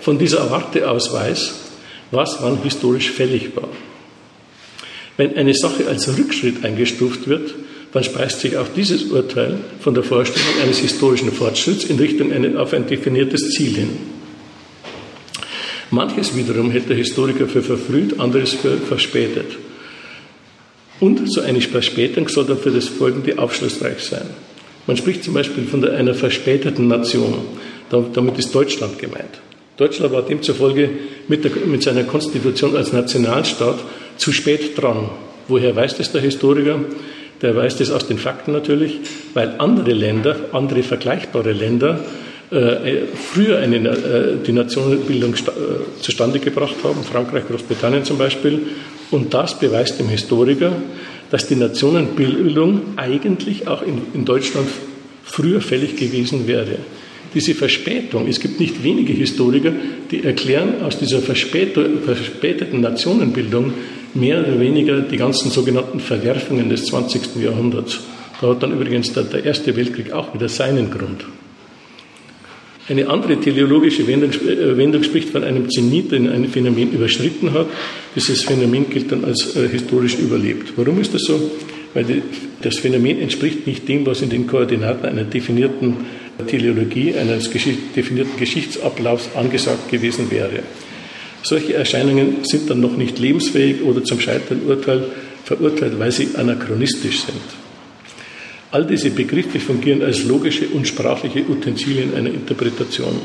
von 0.00 0.18
dieser 0.18 0.50
Warte 0.50 0.90
aus 0.90 1.12
weiß, 1.12 1.54
was 2.10 2.38
wann 2.40 2.62
historisch 2.62 3.10
fällig 3.10 3.54
war. 3.56 3.68
Wenn 5.16 5.36
eine 5.36 5.54
Sache 5.54 5.86
als 5.88 6.16
Rückschritt 6.16 6.64
eingestuft 6.64 7.28
wird, 7.28 7.54
dann 7.92 8.04
speist 8.04 8.40
sich 8.40 8.56
auch 8.56 8.68
dieses 8.68 9.04
Urteil 9.04 9.58
von 9.80 9.94
der 9.94 10.04
Vorstellung 10.04 10.60
eines 10.62 10.78
historischen 10.78 11.32
Fortschritts 11.32 11.84
in 11.84 11.98
Richtung 11.98 12.56
auf 12.56 12.72
ein 12.72 12.86
definiertes 12.86 13.50
Ziel 13.50 13.74
hin. 13.74 13.90
Manches 15.90 16.36
wiederum 16.36 16.70
hält 16.70 16.88
der 16.90 16.96
Historiker 16.96 17.48
für 17.48 17.62
verfrüht, 17.62 18.20
anderes 18.20 18.52
für 18.52 18.76
verspätet. 18.76 19.56
Und 21.00 21.30
so 21.30 21.40
eine 21.40 21.60
Verspätung 21.60 22.28
soll 22.28 22.46
dann 22.46 22.58
für 22.58 22.70
das 22.70 22.88
Folgende 22.88 23.38
aufschlussreich 23.38 24.00
sein. 24.00 24.26
Man 24.86 24.96
spricht 24.96 25.22
zum 25.22 25.34
Beispiel 25.34 25.64
von 25.64 25.86
einer 25.86 26.14
verspäteten 26.14 26.88
Nation. 26.88 27.34
Damit 27.90 28.38
ist 28.38 28.54
Deutschland 28.54 28.98
gemeint. 28.98 29.40
Deutschland 29.76 30.12
war 30.12 30.22
demzufolge 30.22 30.90
mit, 31.28 31.44
der, 31.44 31.52
mit 31.66 31.82
seiner 31.82 32.02
Konstitution 32.04 32.76
als 32.76 32.92
Nationalstaat 32.92 33.78
zu 34.16 34.32
spät 34.32 34.76
dran. 34.76 35.10
Woher 35.46 35.74
weiß 35.76 35.96
das 35.96 36.10
der 36.10 36.20
Historiker? 36.20 36.80
Der 37.40 37.54
weiß 37.54 37.76
das 37.76 37.92
aus 37.92 38.08
den 38.08 38.18
Fakten 38.18 38.52
natürlich, 38.52 38.98
weil 39.34 39.54
andere 39.58 39.92
Länder, 39.92 40.36
andere 40.52 40.82
vergleichbare 40.82 41.52
Länder, 41.52 42.00
äh, 42.50 43.02
früher 43.14 43.58
eine, 43.58 43.76
äh, 43.76 44.36
die 44.44 44.52
Nationenbildung 44.52 45.34
äh, 45.34 46.00
zustande 46.00 46.40
gebracht 46.40 46.76
haben, 46.82 47.04
Frankreich, 47.04 47.46
Großbritannien 47.46 48.04
zum 48.04 48.18
Beispiel. 48.18 48.62
Und 49.10 49.32
das 49.34 49.58
beweist 49.58 49.98
dem 49.98 50.08
Historiker, 50.08 50.72
dass 51.30 51.46
die 51.46 51.56
Nationenbildung 51.56 52.80
eigentlich 52.96 53.66
auch 53.66 53.82
in, 53.82 54.02
in 54.14 54.24
Deutschland 54.24 54.68
früher 55.24 55.60
fällig 55.60 55.96
gewesen 55.96 56.46
wäre. 56.46 56.76
Diese 57.34 57.54
Verspätung, 57.54 58.26
es 58.26 58.40
gibt 58.40 58.58
nicht 58.58 58.82
wenige 58.82 59.12
Historiker, 59.12 59.72
die 60.10 60.24
erklären 60.24 60.82
aus 60.82 60.98
dieser 60.98 61.20
verspäteten 61.20 62.80
Nationenbildung 62.80 63.74
mehr 64.14 64.40
oder 64.40 64.58
weniger 64.58 65.00
die 65.00 65.18
ganzen 65.18 65.50
sogenannten 65.50 66.00
Verwerfungen 66.00 66.70
des 66.70 66.86
20. 66.86 67.36
Jahrhunderts. 67.42 68.00
Da 68.40 68.48
hat 68.48 68.62
dann 68.62 68.72
übrigens 68.72 69.12
der, 69.12 69.24
der 69.24 69.44
Erste 69.44 69.76
Weltkrieg 69.76 70.12
auch 70.12 70.32
wieder 70.32 70.48
seinen 70.48 70.90
Grund. 70.90 71.24
Eine 72.88 73.08
andere 73.08 73.38
teleologische 73.38 74.06
Wendung, 74.06 74.30
äh, 74.30 74.76
Wendung, 74.76 75.02
spricht 75.02 75.28
von 75.28 75.44
einem 75.44 75.68
Zenit, 75.70 76.10
der 76.10 76.20
ein 76.20 76.48
Phänomen 76.48 76.92
überschritten 76.92 77.52
hat. 77.52 77.66
Dieses 78.16 78.42
Phänomen 78.44 78.88
gilt 78.88 79.12
dann 79.12 79.24
als 79.24 79.56
äh, 79.56 79.68
historisch 79.68 80.18
überlebt. 80.18 80.72
Warum 80.76 80.98
ist 81.00 81.12
das 81.12 81.22
so? 81.22 81.50
Weil 81.92 82.04
die, 82.04 82.22
das 82.62 82.78
Phänomen 82.78 83.20
entspricht 83.20 83.66
nicht 83.66 83.86
dem, 83.88 84.06
was 84.06 84.22
in 84.22 84.30
den 84.30 84.46
Koordinaten 84.46 85.06
einer 85.06 85.24
definierten 85.24 85.96
Teleologie, 86.46 87.14
eines 87.14 87.50
Geschicht, 87.50 87.96
definierten 87.96 88.38
Geschichtsablaufs 88.38 89.30
angesagt 89.34 89.90
gewesen 89.90 90.30
wäre. 90.30 90.60
Solche 91.42 91.74
Erscheinungen 91.74 92.44
sind 92.44 92.70
dann 92.70 92.80
noch 92.80 92.96
nicht 92.96 93.18
lebensfähig 93.18 93.82
oder 93.82 94.02
zum 94.02 94.20
Scheitern 94.20 94.62
Urteil, 94.66 95.04
verurteilt, 95.44 95.98
weil 95.98 96.12
sie 96.12 96.28
anachronistisch 96.36 97.20
sind. 97.20 97.67
All 98.70 98.84
diese 98.84 99.10
Begriffe 99.10 99.60
fungieren 99.60 100.02
als 100.02 100.24
logische 100.24 100.68
und 100.68 100.86
sprachliche 100.86 101.44
Utensilien 101.48 102.14
einer 102.14 102.30
Interpretation. 102.30 103.18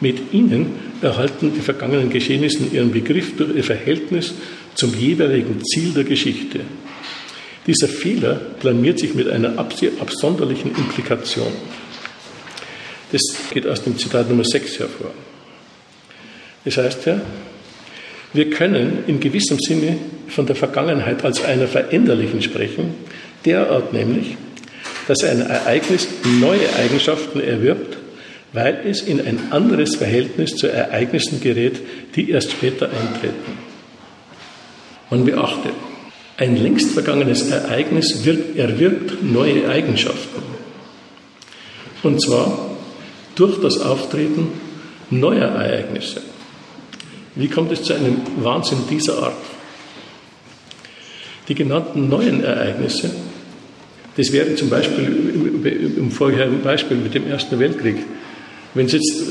Mit 0.00 0.32
ihnen 0.32 0.66
erhalten 1.02 1.52
die 1.54 1.60
vergangenen 1.60 2.08
Geschehnisse 2.08 2.64
ihren 2.72 2.92
Begriff 2.92 3.36
durch 3.36 3.54
ihr 3.54 3.64
Verhältnis 3.64 4.32
zum 4.74 4.94
jeweiligen 4.98 5.60
Ziel 5.64 5.92
der 5.92 6.04
Geschichte. 6.04 6.60
Dieser 7.66 7.88
Fehler 7.88 8.34
blamiert 8.60 8.98
sich 8.98 9.14
mit 9.14 9.28
einer 9.28 9.58
absonderlichen 9.58 10.74
Implikation. 10.74 11.52
Das 13.12 13.22
geht 13.52 13.66
aus 13.66 13.82
dem 13.82 13.98
Zitat 13.98 14.28
Nummer 14.28 14.44
6 14.44 14.78
hervor. 14.78 15.10
Das 16.64 16.76
heißt 16.76 17.06
ja, 17.06 17.20
wir 18.32 18.50
können 18.50 19.04
in 19.06 19.20
gewissem 19.20 19.58
Sinne 19.58 19.98
von 20.28 20.46
der 20.46 20.56
Vergangenheit 20.56 21.24
als 21.24 21.44
einer 21.44 21.66
veränderlichen 21.66 22.42
sprechen, 22.42 22.94
derart 23.44 23.92
nämlich, 23.92 24.36
dass 25.08 25.24
ein 25.24 25.40
Ereignis 25.40 26.06
neue 26.38 26.70
Eigenschaften 26.76 27.40
erwirbt, 27.40 27.96
weil 28.52 28.82
es 28.84 29.00
in 29.00 29.26
ein 29.26 29.50
anderes 29.50 29.96
Verhältnis 29.96 30.50
zu 30.50 30.70
Ereignissen 30.70 31.40
gerät, 31.40 31.80
die 32.14 32.30
erst 32.30 32.52
später 32.52 32.90
eintreten. 32.90 33.58
Man 35.08 35.24
beachte, 35.24 35.70
ein 36.36 36.56
längst 36.56 36.90
vergangenes 36.90 37.50
Ereignis 37.50 38.26
erwirbt 38.26 39.22
neue 39.22 39.66
Eigenschaften. 39.70 40.42
Und 42.02 42.20
zwar 42.20 42.76
durch 43.34 43.62
das 43.62 43.80
Auftreten 43.80 44.48
neuer 45.08 45.48
Ereignisse. 45.48 46.20
Wie 47.34 47.48
kommt 47.48 47.72
es 47.72 47.82
zu 47.82 47.94
einem 47.94 48.20
Wahnsinn 48.36 48.80
dieser 48.90 49.22
Art? 49.22 49.32
Die 51.48 51.54
genannten 51.54 52.10
neuen 52.10 52.44
Ereignisse 52.44 53.10
das 54.18 54.32
wäre 54.32 54.56
zum 54.56 54.68
Beispiel 54.68 55.06
im 55.96 56.10
vorherigen 56.10 56.60
Beispiel 56.60 56.96
mit 56.96 57.14
dem 57.14 57.28
Ersten 57.28 57.58
Weltkrieg. 57.60 57.98
Wenn 58.74 58.86
es 58.86 58.92
jetzt 58.92 59.24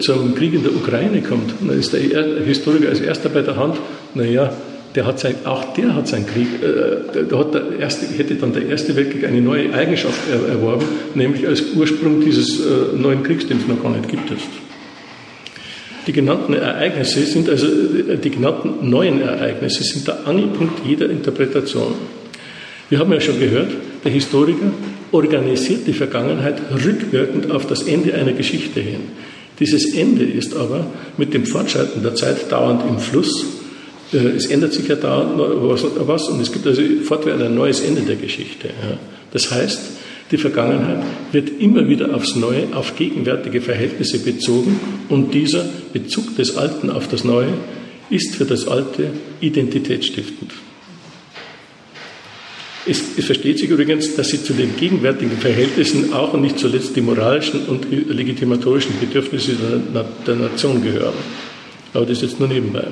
zum 0.00 0.34
Krieg 0.34 0.54
in 0.54 0.64
der 0.64 0.74
Ukraine 0.74 1.22
kommt, 1.22 1.54
dann 1.60 1.78
ist 1.78 1.92
der 1.92 2.00
Historiker 2.44 2.88
als 2.88 3.00
erster 3.00 3.28
bei 3.28 3.42
der 3.42 3.56
Hand, 3.56 3.76
naja, 4.14 4.52
der 4.94 5.06
hat 5.06 5.20
sein, 5.20 5.36
auch 5.44 5.72
der 5.74 5.94
hat 5.94 6.08
seinen 6.08 6.26
Krieg, 6.26 6.48
äh, 6.62 7.24
da 7.28 7.38
hat 7.38 7.54
der 7.54 7.78
erste, 7.80 8.06
hätte 8.06 8.34
dann 8.34 8.52
der 8.52 8.68
Erste 8.68 8.94
Weltkrieg 8.94 9.24
eine 9.24 9.40
neue 9.40 9.72
Eigenschaft 9.72 10.20
er, 10.30 10.48
erworben, 10.48 10.86
nämlich 11.14 11.46
als 11.46 11.62
Ursprung 11.74 12.20
dieses 12.20 12.60
äh, 12.60 12.96
neuen 12.96 13.22
Kriegs, 13.22 13.46
den 13.46 13.58
es 13.58 13.66
noch 13.66 13.82
gar 13.82 13.90
nicht 13.90 14.08
gibt. 14.08 14.30
Ist. 14.30 14.42
Die 16.06 16.12
genannten 16.12 16.54
Ereignisse 16.54 17.24
sind 17.24 17.48
also, 17.48 17.66
die 17.66 18.30
genannten 18.30 18.88
neuen 18.88 19.22
Ereignisse 19.22 19.82
sind 19.82 20.06
der 20.06 20.26
Angelpunkt 20.26 20.86
jeder 20.86 21.08
Interpretation. 21.08 21.94
Wir 22.90 22.98
haben 22.98 23.12
ja 23.12 23.20
schon 23.20 23.40
gehört, 23.40 23.70
der 24.04 24.12
Historiker 24.12 24.72
organisiert 25.12 25.86
die 25.86 25.92
Vergangenheit 25.92 26.60
rückwirkend 26.84 27.50
auf 27.50 27.66
das 27.66 27.82
Ende 27.82 28.14
einer 28.14 28.32
Geschichte 28.32 28.80
hin. 28.80 29.00
Dieses 29.58 29.94
Ende 29.94 30.24
ist 30.24 30.54
aber 30.56 30.86
mit 31.16 31.32
dem 31.32 31.46
Fortschreiten 31.46 32.02
der 32.02 32.14
Zeit 32.14 32.50
dauernd 32.50 32.82
im 32.88 32.98
Fluss. 32.98 33.46
Äh, 34.12 34.18
es 34.36 34.46
ändert 34.46 34.72
sich 34.72 34.88
ja 34.88 34.96
dauernd 34.96 35.38
was 35.38 36.28
und 36.28 36.40
es 36.40 36.52
gibt 36.52 36.66
also 36.66 36.82
fortwährend 37.04 37.42
ein 37.42 37.54
neues 37.54 37.80
Ende 37.80 38.02
der 38.02 38.16
Geschichte. 38.16 38.70
Das 39.32 39.50
heißt, 39.50 39.80
die 40.30 40.38
Vergangenheit 40.38 41.04
wird 41.32 41.60
immer 41.60 41.88
wieder 41.88 42.14
aufs 42.14 42.34
Neue, 42.34 42.66
auf 42.74 42.96
gegenwärtige 42.96 43.60
Verhältnisse 43.60 44.18
bezogen 44.18 44.80
und 45.08 45.34
dieser 45.34 45.64
Bezug 45.92 46.36
des 46.36 46.56
Alten 46.56 46.90
auf 46.90 47.08
das 47.08 47.24
Neue 47.24 47.52
ist 48.10 48.34
für 48.34 48.44
das 48.44 48.66
Alte 48.66 49.10
identitätsstiftend. 49.40 50.52
Es, 52.86 53.02
es, 53.16 53.24
versteht 53.24 53.58
sich 53.58 53.70
übrigens, 53.70 54.14
dass 54.14 54.28
sie 54.28 54.42
zu 54.42 54.52
den 54.52 54.76
gegenwärtigen 54.76 55.38
Verhältnissen 55.38 56.12
auch 56.12 56.34
und 56.34 56.42
nicht 56.42 56.58
zuletzt 56.58 56.94
die 56.94 57.00
moralischen 57.00 57.64
und 57.66 57.86
legitimatorischen 57.90 58.98
Bedürfnisse 59.00 59.52
der, 59.94 60.04
der 60.26 60.34
Nation 60.34 60.82
gehören. 60.82 61.14
Aber 61.94 62.04
das 62.04 62.18
ist 62.18 62.22
jetzt 62.22 62.40
nur 62.40 62.48
nebenbei. 62.48 62.88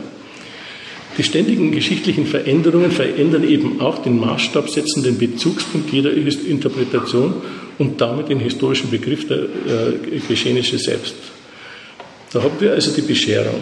Die 1.19 1.23
ständigen 1.23 1.73
geschichtlichen 1.73 2.27
Veränderungen 2.27 2.91
verändern 2.91 3.47
eben 3.47 3.83
auch 3.83 3.99
den 3.99 4.19
maßstabsetzenden 4.19 5.19
Bezugspunkt 5.19 5.93
jeder 5.93 6.13
Interpretation 6.13 7.35
und 7.79 8.01
damit 8.01 8.31
den 8.31 8.41
historischen 8.41 8.91
Begriff 8.91 9.29
der 9.29 9.41
äh, 9.41 10.21
Geschehnisse 10.27 10.79
selbst. 10.79 11.15
Da 12.33 12.43
haben 12.43 12.59
wir 12.61 12.73
also 12.73 12.93
die 12.93 13.03
Bescherung. 13.03 13.61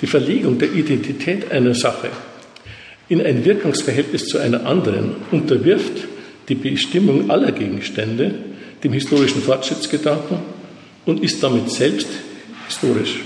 Die 0.00 0.06
Verlegung 0.06 0.58
der 0.58 0.72
Identität 0.72 1.50
einer 1.50 1.74
Sache 1.74 2.10
in 3.08 3.22
ein 3.22 3.44
Wirkungsverhältnis 3.44 4.26
zu 4.26 4.38
einer 4.38 4.66
anderen 4.66 5.16
unterwirft 5.30 6.06
die 6.48 6.54
Bestimmung 6.54 7.30
aller 7.30 7.52
Gegenstände 7.52 8.34
dem 8.82 8.92
historischen 8.92 9.42
Fortschrittsgedanken 9.42 10.38
und 11.06 11.22
ist 11.22 11.42
damit 11.42 11.70
selbst 11.70 12.08
historisch. 12.66 13.20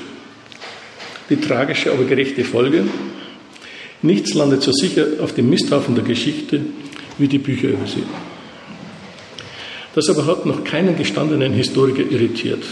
Die 1.28 1.36
tragische, 1.36 1.92
aber 1.92 2.04
gerechte 2.04 2.44
Folge, 2.44 2.84
nichts 4.02 4.34
landet 4.34 4.62
so 4.62 4.72
sicher 4.72 5.06
auf 5.20 5.34
dem 5.34 5.50
Misthaufen 5.50 5.94
der 5.94 6.04
Geschichte 6.04 6.60
wie 7.18 7.28
die 7.28 7.38
Bücher 7.38 7.68
über 7.68 7.86
sie. 7.86 8.04
Das 9.94 10.08
aber 10.08 10.26
hat 10.26 10.46
noch 10.46 10.64
keinen 10.64 10.96
gestandenen 10.96 11.52
Historiker 11.52 12.02
irritiert. 12.02 12.62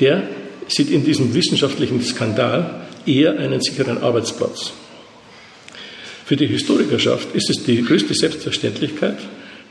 Der 0.00 0.28
sieht 0.66 0.90
in 0.90 1.04
diesem 1.04 1.34
wissenschaftlichen 1.34 2.02
Skandal 2.02 2.86
eher 3.06 3.38
einen 3.38 3.60
sicheren 3.60 3.98
Arbeitsplatz. 3.98 4.72
Für 6.24 6.36
die 6.36 6.46
Historikerschaft 6.46 7.34
ist 7.34 7.50
es 7.50 7.64
die 7.64 7.82
größte 7.82 8.14
Selbstverständlichkeit, 8.14 9.18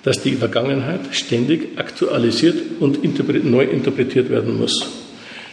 dass 0.04 0.22
die 0.22 0.34
Vergangenheit 0.34 1.00
ständig 1.12 1.80
aktualisiert 1.80 2.58
und 2.80 3.04
neu 3.50 3.64
interpretiert 3.64 4.30
werden 4.30 4.60
muss. 4.60 4.88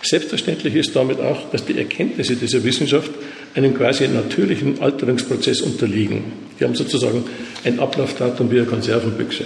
Selbstverständlich 0.03 0.75
ist 0.75 0.95
damit 0.95 1.21
auch, 1.21 1.51
dass 1.51 1.65
die 1.65 1.79
Erkenntnisse 1.79 2.37
dieser 2.37 2.65
Wissenschaft 2.65 3.11
einem 3.55 3.75
quasi 3.75 4.09
natürlichen 4.09 4.81
Alterungsprozess 4.83 5.63
unterliegen. 5.63 6.25
Die 6.59 6.65
haben 6.65 6.75
sozusagen 6.75 7.25
ein 7.65 7.81
Ablaufdatum 7.81 8.51
wie 8.51 8.59
eine 8.59 8.67
Konservenbüchse. 8.67 9.45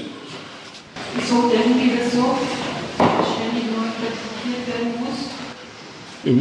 Wieso 1.17 1.51
denken 1.51 1.81
die 1.81 1.97
das 1.97 2.13
so? 2.13 2.37
Ständig 2.99 3.65
neu 3.71 3.87
interpretiert 3.95 4.67
werden 4.67 4.93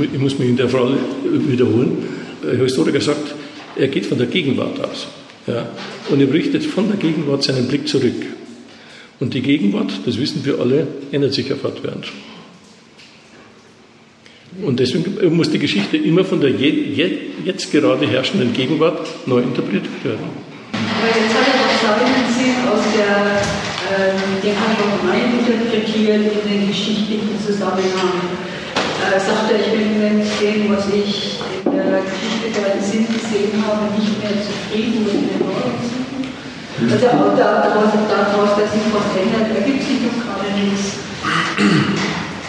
muss? 0.01 0.13
Ich 0.13 0.19
muss 0.19 0.39
mich 0.39 0.49
in 0.49 0.57
der 0.57 0.69
Frage 0.69 0.97
wiederholen. 1.23 1.97
Der 2.43 2.55
Historiker 2.57 3.01
sagt, 3.01 3.35
er 3.75 3.87
geht 3.87 4.05
von 4.05 4.17
der 4.17 4.27
Gegenwart 4.27 4.83
aus. 4.83 5.07
Ja, 5.47 5.67
und 6.09 6.21
er 6.21 6.31
richtet 6.31 6.63
von 6.63 6.87
der 6.87 6.97
Gegenwart 6.97 7.43
seinen 7.43 7.67
Blick 7.67 7.87
zurück. 7.87 8.25
Und 9.19 9.33
die 9.33 9.41
Gegenwart, 9.41 9.91
das 10.05 10.17
wissen 10.19 10.45
wir 10.45 10.59
alle, 10.59 10.87
ändert 11.11 11.33
sich 11.33 11.49
ja 11.49 11.55
fortwährend. 11.55 12.07
Und 14.61 14.79
deswegen 14.79 15.35
muss 15.35 15.49
die 15.49 15.59
Geschichte 15.59 15.97
immer 15.97 16.23
von 16.23 16.39
der 16.39 16.51
jetzt 17.43 17.71
gerade 17.71 18.07
herrschenden 18.07 18.53
Gegenwart 18.53 19.07
neu 19.25 19.39
interpretiert 19.39 20.03
werden. 20.03 20.27
Aber 20.73 21.07
jetzt 21.07 21.33
hat 21.33 21.47
er 21.47 21.59
doch 21.59 21.79
Sie 22.37 22.51
aus 22.69 22.83
der, 22.95 23.41
äh, 23.97 24.13
man 24.55 25.09
rein 25.09 25.39
interpretieren 25.39 26.23
in 26.23 26.59
den 26.59 26.67
geschichtlichen 26.67 27.35
Zusammenhang. 27.45 28.13
Äh, 29.13 29.19
sagt 29.19 29.51
er, 29.51 29.59
ich 29.61 29.69
bin 29.69 30.01
mit 30.01 30.25
dem, 30.41 30.73
was 30.73 30.89
ich 30.89 31.37
in 31.65 31.77
der 31.77 32.01
Geschichte 32.01 32.49
der 32.49 32.81
Sinn 32.81 33.05
gesehen 33.05 33.61
habe, 33.61 33.93
nicht 33.93 34.17
mehr 34.17 34.41
zufrieden 34.41 35.05
mit 35.05 35.29
den 35.29 35.37
neuen 35.37 35.77
Sinnen. 35.85 36.33
Also 36.89 37.21
auch 37.21 37.37
daraus, 37.37 37.93
daraus, 38.09 38.57
dass 38.57 38.73
sich 38.73 38.89
was 38.89 39.13
ändert, 39.13 39.53
ergibt 39.53 39.85
sich 39.85 40.01
doch 40.01 40.17
gerade 40.17 40.49
nichts. 40.57 40.97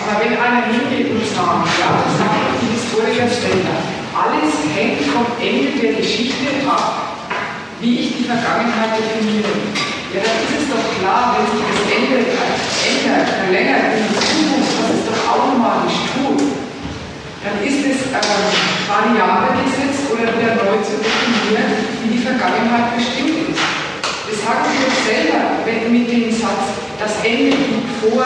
Aber 0.00 0.16
wenn 0.24 0.40
einer 0.40 0.64
hingeht 0.72 1.12
und 1.12 1.28
sagt, 1.28 1.68
ja, 1.76 2.00
das 2.00 2.16
sagt 2.16 2.56
die 2.56 2.72
Historiker 2.72 3.28
Stender, 3.28 3.84
alles 4.16 4.56
hängt 4.72 5.04
vom 5.12 5.28
Ende 5.36 5.68
der 5.68 6.00
Geschichte 6.00 6.48
ab, 6.64 7.28
wie 7.84 8.08
ich 8.08 8.16
die 8.16 8.24
Vergangenheit 8.24 8.96
definiere. 8.96 9.52
Ja, 10.16 10.24
dann 10.24 10.40
ist 10.48 10.64
es 10.64 10.68
doch 10.72 10.86
klar, 10.96 11.36
wenn 11.36 11.44
sich 11.52 11.60
das 11.60 11.84
Ende 11.92 12.18
ändert, 12.24 13.28
verlängert 13.28 14.00
in 14.00 14.08
die 14.08 14.16
Zukunft, 14.16 14.72
was 14.80 14.90
es 14.94 15.02
doch 15.10 15.20
automatisch 15.28 15.98
tut, 16.14 16.53
dann 17.44 17.60
ist 17.60 17.84
es 17.84 18.08
ähm, 18.08 18.44
variabel 18.88 19.52
gesetzt 19.68 20.08
oder 20.08 20.32
wieder 20.32 20.56
neu 20.56 20.80
zu 20.80 20.96
definieren, 20.96 21.76
wie 22.00 22.16
die 22.16 22.22
Vergangenheit 22.24 22.96
bestimmt 22.96 23.52
ist. 23.52 23.60
Das 24.24 24.40
sagen 24.40 24.64
Sie 24.72 24.80
doch 24.80 24.96
selber 25.04 25.40
wenn, 25.68 25.92
mit 25.92 26.08
dem 26.08 26.32
Satz, 26.32 26.72
das 26.96 27.20
Ende 27.20 27.52
gibt 27.52 27.84
vor, 28.00 28.24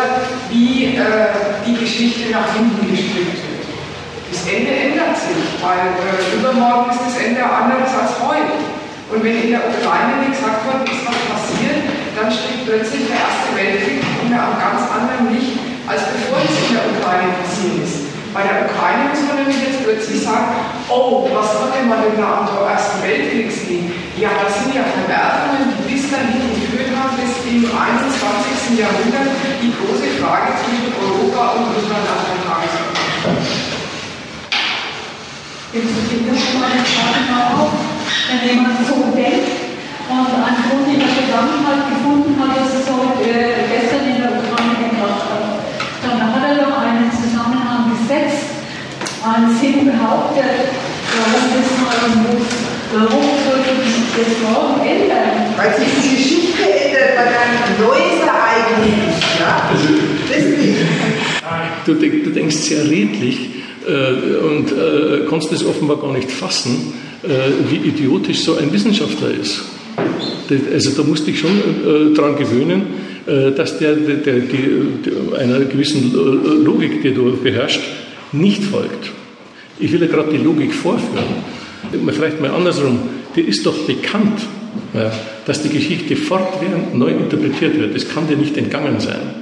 wie 0.54 0.94
äh, 0.94 1.34
die 1.66 1.74
Geschichte 1.74 2.30
nach 2.30 2.46
hinten 2.54 2.78
gestrickt 2.86 3.42
wird. 3.42 3.66
Das 4.30 4.46
Ende 4.46 4.70
ändert 4.70 5.18
sich, 5.18 5.42
weil 5.58 5.98
äh, 5.98 6.38
übermorgen 6.38 6.94
ist 6.94 7.02
das 7.02 7.18
Ende 7.18 7.42
anders 7.42 7.90
als 7.90 8.22
heute. 8.22 8.54
Und 9.10 9.24
wenn 9.24 9.40
in 9.42 9.50
der 9.50 9.66
Ukraine 9.66 10.30
gesagt 10.30 10.62
worden 10.68 10.86
ist, 10.86 11.02
was 11.02 11.18
passiert, 11.26 11.80
dann 12.14 12.30
steht 12.30 12.62
plötzlich 12.68 13.08
der 13.10 13.18
Erste 13.18 13.50
Weltkrieg 13.56 14.04
unter 14.22 14.38
einem 14.38 14.58
ganz 14.62 14.84
anderen 14.86 15.32
Licht, 15.34 15.58
als 15.88 16.06
bevor 16.12 16.38
es 16.44 16.54
in 16.68 16.76
der 16.76 16.86
Ukraine 16.86 17.34
passiert. 17.40 17.47
Bei 18.38 18.46
der 18.46 18.70
Ukraine 18.70 19.10
muss 19.10 19.26
man 19.26 19.42
nämlich 19.42 19.58
jetzt 19.58 19.82
plötzlich 19.82 20.22
sagen, 20.22 20.54
oh, 20.86 21.26
was 21.26 21.58
konnte 21.58 21.82
man 21.90 22.06
denn 22.06 22.14
da 22.22 22.46
am 22.46 22.70
Ersten 22.70 23.02
Weltkrieg 23.02 23.50
sehen? 23.50 23.90
Ja, 24.14 24.30
das 24.38 24.62
sind 24.62 24.78
ja 24.78 24.86
Verwerfungen, 24.86 25.74
die 25.74 25.82
bis 25.90 26.06
dahin 26.06 26.46
geführt 26.54 26.94
haben, 26.94 27.18
bis 27.18 27.34
im 27.50 27.66
21. 27.66 28.78
Jahrhundert 28.78 29.34
die 29.58 29.74
große 29.74 30.22
Frage 30.22 30.54
zwischen 30.54 30.94
Europa 30.94 31.58
und 31.58 31.66
Russland 31.82 32.06
auf 32.06 32.22
der 32.30 32.38
Tagesordnung. 32.46 33.42
Jetzt 35.74 35.90
steht 36.06 36.22
das 36.30 36.38
schon 36.38 36.62
mal 36.62 36.70
eine 36.70 36.86
Frage 36.94 37.34
auf, 37.58 37.74
wenn 37.74 38.38
jemand 38.46 38.86
so 38.86 39.02
denkt 39.18 39.50
und 40.14 40.30
einen 40.30 40.62
Grund 40.62 40.86
in 40.86 41.02
der 41.02 41.10
Vergangenheit 41.10 41.90
gefunden 41.90 42.38
hat, 42.38 42.54
dass 42.54 42.70
es 42.70 42.86
heute 42.86 43.26
äh, 43.34 43.66
gestern 43.66 44.06
in 44.06 44.22
der 44.22 44.30
Ukraine 44.30 44.94
gebracht 44.94 45.26
hat, 45.26 45.58
dann 46.06 46.22
hat 46.22 46.42
er 46.46 46.54
doch 46.62 46.78
einen 46.78 47.10
Zusammenhang 47.10 47.90
gesetzt, 48.08 48.58
Sinn 49.60 49.86
behauptet, 49.86 50.74
warum 51.14 51.44
das 51.54 51.68
mal 51.84 52.00
muss. 52.26 52.48
Warum 52.90 53.24
sollte 53.44 53.72
sich 53.84 54.08
das 54.16 54.32
morgen 54.42 54.80
ändern? 54.80 55.54
Weil 55.56 55.76
sich 55.76 55.92
die 56.02 56.16
Geschichte 56.16 56.62
ändert, 56.62 57.16
weil 57.16 57.28
ein 57.28 57.76
neues 57.78 58.18
Ereignis 58.24 59.18
ja? 59.38 59.70
Deswegen. 60.28 60.76
Du, 61.86 61.94
du 61.94 62.30
denkst 62.30 62.56
sehr 62.56 62.84
redlich 62.84 63.38
äh, 63.86 64.36
und 64.44 64.72
äh, 64.72 65.26
kannst 65.28 65.52
es 65.52 65.64
offenbar 65.64 65.98
gar 65.98 66.12
nicht 66.12 66.30
fassen, 66.30 66.92
äh, 67.22 67.28
wie 67.70 67.88
idiotisch 67.88 68.40
so 68.40 68.56
ein 68.56 68.72
Wissenschaftler 68.72 69.30
ist. 69.30 69.62
Also 70.72 70.90
da 70.90 71.06
musste 71.06 71.30
ich 71.30 71.40
schon 71.40 71.50
äh, 71.50 72.14
daran 72.14 72.36
gewöhnen, 72.36 72.82
äh, 73.26 73.52
dass 73.52 73.78
der, 73.78 73.94
der, 73.94 74.16
der 74.16 74.34
die, 74.40 75.36
einer 75.38 75.60
gewissen 75.60 76.12
äh, 76.12 76.64
Logik, 76.64 77.02
die 77.02 77.12
du 77.12 77.36
beherrschst, 77.36 77.80
nicht 78.32 78.64
folgt. 78.64 79.10
Ich 79.80 79.92
will 79.92 80.00
ja 80.00 80.06
gerade 80.06 80.30
die 80.30 80.42
Logik 80.42 80.72
vorführen. 80.72 81.24
Vielleicht 82.08 82.40
mal 82.40 82.50
andersrum. 82.50 82.98
Dir 83.36 83.46
ist 83.46 83.64
doch 83.64 83.76
bekannt, 83.86 84.40
dass 85.46 85.62
die 85.62 85.68
Geschichte 85.68 86.16
fortwährend 86.16 86.94
neu 86.94 87.10
interpretiert 87.10 87.78
wird. 87.78 87.94
Das 87.94 88.08
kann 88.08 88.26
dir 88.26 88.36
nicht 88.36 88.56
entgangen 88.56 89.00
sein. 89.00 89.38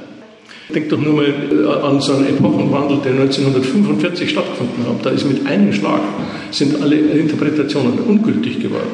Denk 0.75 0.89
doch 0.89 0.99
nur 0.99 1.15
mal 1.15 1.27
äh, 1.27 1.87
an 1.87 2.01
so 2.01 2.15
einen 2.15 2.27
Epochenwandel, 2.27 2.99
der 3.05 3.13
1945 3.13 4.29
stattgefunden 4.29 4.85
hat. 4.89 5.07
Da 5.07 5.11
ist 5.11 5.25
mit 5.25 5.47
einem 5.47 5.73
Schlag 5.73 6.01
sind 6.51 6.83
alle 6.83 6.97
Interpretationen 6.97 8.01
ungültig 8.01 8.61
geworden. 8.61 8.91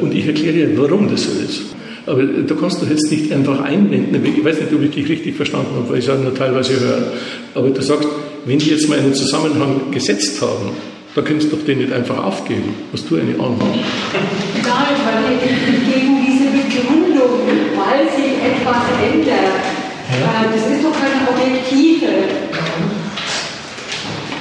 Und 0.00 0.14
ich 0.14 0.26
erkläre 0.26 0.54
dir, 0.54 0.78
warum 0.78 1.10
das 1.10 1.24
so 1.24 1.32
ist. 1.32 1.62
Aber 2.06 2.22
da 2.22 2.54
kannst 2.54 2.82
du 2.82 2.86
jetzt 2.86 3.10
nicht 3.10 3.30
einfach 3.32 3.62
einblenden. 3.62 4.22
Ich 4.24 4.44
weiß 4.44 4.60
nicht, 4.60 4.72
ob 4.72 4.82
ich 4.82 4.90
dich 4.90 5.08
richtig 5.08 5.36
verstanden 5.36 5.74
habe, 5.76 5.90
weil 5.90 5.98
ich 5.98 6.08
es 6.08 6.18
nur 6.18 6.34
teilweise 6.34 6.80
höre. 6.80 7.12
Aber 7.54 7.68
du 7.68 7.82
sagst, 7.82 8.08
wenn 8.44 8.58
die 8.58 8.70
jetzt 8.70 8.88
mal 8.88 8.98
einen 8.98 9.14
Zusammenhang 9.14 9.90
gesetzt 9.90 10.40
haben, 10.40 10.70
da 11.14 11.22
kannst 11.22 11.50
du 11.50 11.56
doch 11.56 11.64
den 11.64 11.78
nicht 11.78 11.92
einfach 11.92 12.22
aufgeben. 12.24 12.74
Hast 12.92 13.08
du 13.08 13.16
eine 13.16 13.34
Ahnung? 13.34 13.58
Nein, 13.60 14.96
weil 15.04 15.38
gegen 15.38 16.26
diese 16.26 16.50
Begründung, 16.50 17.40
weil 17.76 18.08
sich 18.10 18.34
etwas 18.42 18.84
ändert, 19.00 19.84
ja. 20.10 20.16
Äh, 20.16 20.52
das 20.52 20.76
ist 20.76 20.84
doch 20.84 20.92
keine 20.92 21.26
objektive. 21.28 22.06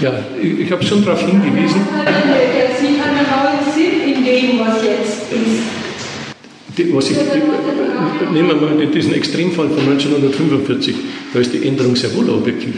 Ja, 0.02 0.14
ich, 0.42 0.60
ich 0.60 0.72
habe 0.72 0.84
schon 0.84 1.06
darauf 1.06 1.22
hingewiesen. 1.22 1.82
Der 2.06 2.76
sieht 2.76 3.00
einen 3.02 3.26
neuen 3.32 3.74
Sinn 3.74 4.16
in 4.16 4.26
dem, 4.26 4.60
was 4.60 4.84
jetzt 4.84 5.32
ist. 5.32 5.64
Die, 6.78 6.94
was 6.94 7.10
ich, 7.12 7.18
die, 7.18 8.34
nehmen 8.34 8.50
wir 8.50 8.56
mal 8.56 8.88
diesen 8.88 9.14
Extremfall 9.14 9.70
von 9.70 9.80
1945, 9.80 10.96
da 11.34 11.40
ist 11.40 11.54
die 11.54 11.68
Änderung 11.68 11.96
sehr 11.96 12.14
wohl 12.16 12.30
objektiv. 12.32 12.74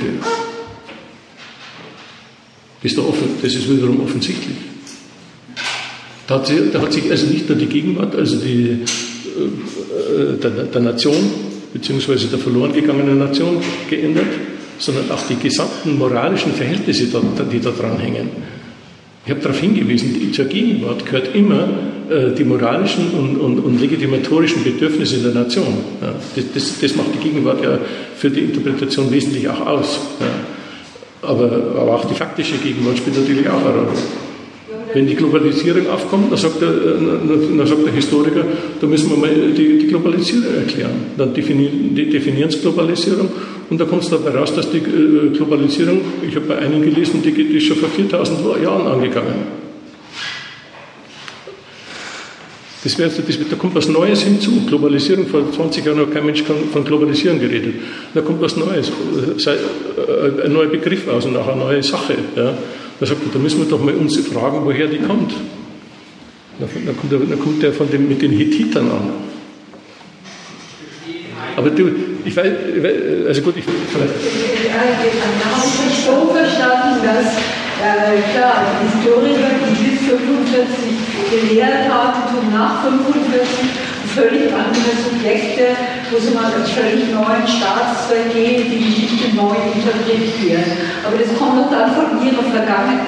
Ist 2.85 2.99
offen, 2.99 3.29
das 3.41 3.55
ist 3.55 3.67
wiederum 3.67 3.99
offensichtlich. 4.01 4.57
Da 6.27 6.35
hat, 6.35 6.45
sie, 6.45 6.69
da 6.71 6.81
hat, 6.81 6.93
sich 6.93 7.09
also 7.09 7.25
nicht 7.25 7.49
nur 7.49 7.57
die 7.57 7.65
Gegenwart, 7.65 8.15
also 8.15 8.35
die, 8.35 8.77
äh, 8.77 10.37
der, 10.39 10.51
der 10.51 10.81
Nation, 10.81 11.15
beziehungsweise 11.73 12.27
der 12.27 12.37
verloren 12.37 12.73
gegangenen 12.73 13.17
Nation 13.17 13.57
geändert, 13.89 14.27
sondern 14.77 15.09
auch 15.09 15.25
die 15.27 15.35
gesamten 15.35 15.97
moralischen 15.97 16.53
Verhältnisse, 16.53 17.07
die 17.51 17.59
da 17.59 17.71
dran 17.71 17.97
hängen. 17.97 18.29
Ich 19.25 19.31
habe 19.31 19.41
darauf 19.41 19.59
hingewiesen, 19.59 20.31
zur 20.31 20.45
Gegenwart 20.45 21.07
gehört 21.07 21.33
immer 21.33 21.67
äh, 22.11 22.35
die 22.37 22.43
moralischen 22.43 23.09
und, 23.17 23.37
und, 23.37 23.59
und, 23.61 23.81
legitimatorischen 23.81 24.63
Bedürfnisse 24.63 25.17
der 25.17 25.33
Nation. 25.33 25.73
Ja, 26.03 26.13
das, 26.35 26.45
das, 26.53 26.79
das, 26.79 26.95
macht 26.95 27.07
die 27.15 27.29
Gegenwart 27.29 27.63
ja 27.63 27.79
für 28.15 28.29
die 28.29 28.41
Interpretation 28.41 29.11
wesentlich 29.11 29.49
auch 29.49 29.65
aus. 29.65 29.99
Ja. 30.19 30.54
Aber, 31.21 31.45
aber 31.79 31.95
auch 31.95 32.05
die 32.05 32.13
faktische 32.13 32.57
Gegenwart 32.57 32.97
spielt 32.97 33.17
natürlich 33.17 33.49
auch 33.49 33.59
eine 33.59 33.69
Rolle. 33.69 33.87
Wenn 34.93 35.07
die 35.07 35.15
Globalisierung 35.15 35.89
aufkommt, 35.89 36.31
dann 36.31 36.37
sagt 36.37 36.61
der, 36.61 36.69
äh, 36.69 37.57
dann 37.57 37.67
sagt 37.67 37.85
der 37.85 37.93
Historiker, 37.93 38.45
da 38.79 38.87
müssen 38.87 39.09
wir 39.09 39.17
mal 39.17 39.51
die, 39.51 39.79
die 39.79 39.87
Globalisierung 39.87 40.55
erklären. 40.55 40.91
Dann 41.17 41.33
definieren, 41.33 41.95
die 41.95 42.09
definieren 42.09 42.49
es 42.49 42.61
Globalisierung 42.61 43.29
und 43.69 43.79
da 43.79 43.85
kommt 43.85 44.03
es 44.03 44.09
dabei 44.09 44.37
raus, 44.37 44.53
dass 44.53 44.69
die 44.71 44.77
äh, 44.77 45.35
Globalisierung, 45.35 45.99
ich 46.27 46.35
habe 46.35 46.45
bei 46.45 46.57
einem 46.59 46.81
gelesen, 46.81 47.21
die 47.23 47.29
ist 47.29 47.65
schon 47.65 47.77
vor 47.77 47.89
4000 47.89 48.39
Jahren 48.63 48.87
angegangen. 48.87 49.64
Das 52.85 52.99
wäre, 52.99 53.09
das, 53.09 53.39
da 53.49 53.55
kommt 53.55 53.73
was 53.73 53.87
Neues 53.87 54.21
hinzu. 54.21 54.61
Globalisierung, 54.67 55.25
vor 55.25 55.51
20 55.51 55.83
Jahren 55.83 56.01
hat 56.01 56.13
kein 56.13 56.23
Mensch 56.23 56.43
von 56.43 56.85
Globalisierung 56.85 57.39
geredet. 57.39 57.73
Da 58.13 58.21
kommt 58.21 58.39
was 58.43 58.55
Neues, 58.57 58.91
ein 60.45 60.53
neuer 60.53 60.67
Begriff 60.67 61.07
aus 61.07 61.25
und 61.25 61.35
auch 61.35 61.47
eine 61.47 61.61
neue 61.61 61.81
Sache. 61.81 62.13
Ja. 62.35 62.55
Da 62.99 63.05
sagt 63.07 63.21
da 63.33 63.39
müssen 63.39 63.57
wir 63.61 63.65
doch 63.65 63.83
mal 63.83 63.95
uns 63.95 64.17
fragen, 64.17 64.63
woher 64.63 64.85
die 64.85 64.99
kommt. 64.99 65.33
Da 66.59 66.67
kommt, 66.93 67.11
der, 67.11 67.19
da 67.27 67.35
kommt 67.35 67.63
der 67.63 67.73
von 67.73 67.89
den, 67.89 68.07
mit 68.07 68.21
den 68.21 68.31
Hittitern 68.31 68.91
an. 68.91 69.13
Aber 71.55 71.71
du, 71.71 71.89
ich 72.23 72.37
weiß, 72.37 72.51
also 73.27 73.41
gut, 73.41 73.55
ich 73.57 73.63
vielleicht. 73.63 74.13
Ja, 74.67 74.73
habe 74.75 75.65
ich 75.89 76.05
so 76.05 76.31
verstanden, 76.31 77.03
dass 77.03 77.64
äh, 77.81 78.21
klar, 78.31 78.63
Historiker, 78.83 79.51
die 79.63 79.89
bis 79.89 79.99
45 80.07 80.95
gelehrt 81.31 81.89
haben, 81.89 82.23
tun 82.29 82.51
nach 82.53 82.83
45 82.83 83.95
völlig 84.15 84.47
andere 84.53 84.91
Subjekte, 85.03 85.75
wo 86.09 86.17
sie 86.17 86.33
mal 86.33 86.45
als 86.45 86.71
völlig 86.71 87.11
neuen 87.11 87.45
Staatszweig 87.45 88.31
gehen, 88.33 88.63
die 88.71 88.79
Geschichte 88.79 89.35
neu 89.35 89.55
interpretieren. 89.75 90.63
Aber 91.03 91.17
das 91.17 91.35
kommt 91.37 91.59
doch 91.59 91.69
dann 91.69 91.91
von 91.91 92.25
ihrer 92.25 92.43
Vergangenheit, 92.43 93.05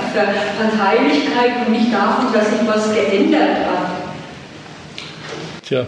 und 1.66 1.72
nicht 1.72 1.94
davon, 1.94 2.34
dass 2.34 2.50
sich 2.50 2.68
was 2.68 2.94
geändert 2.94 3.64
hat. 3.66 3.88
Tja, 5.66 5.86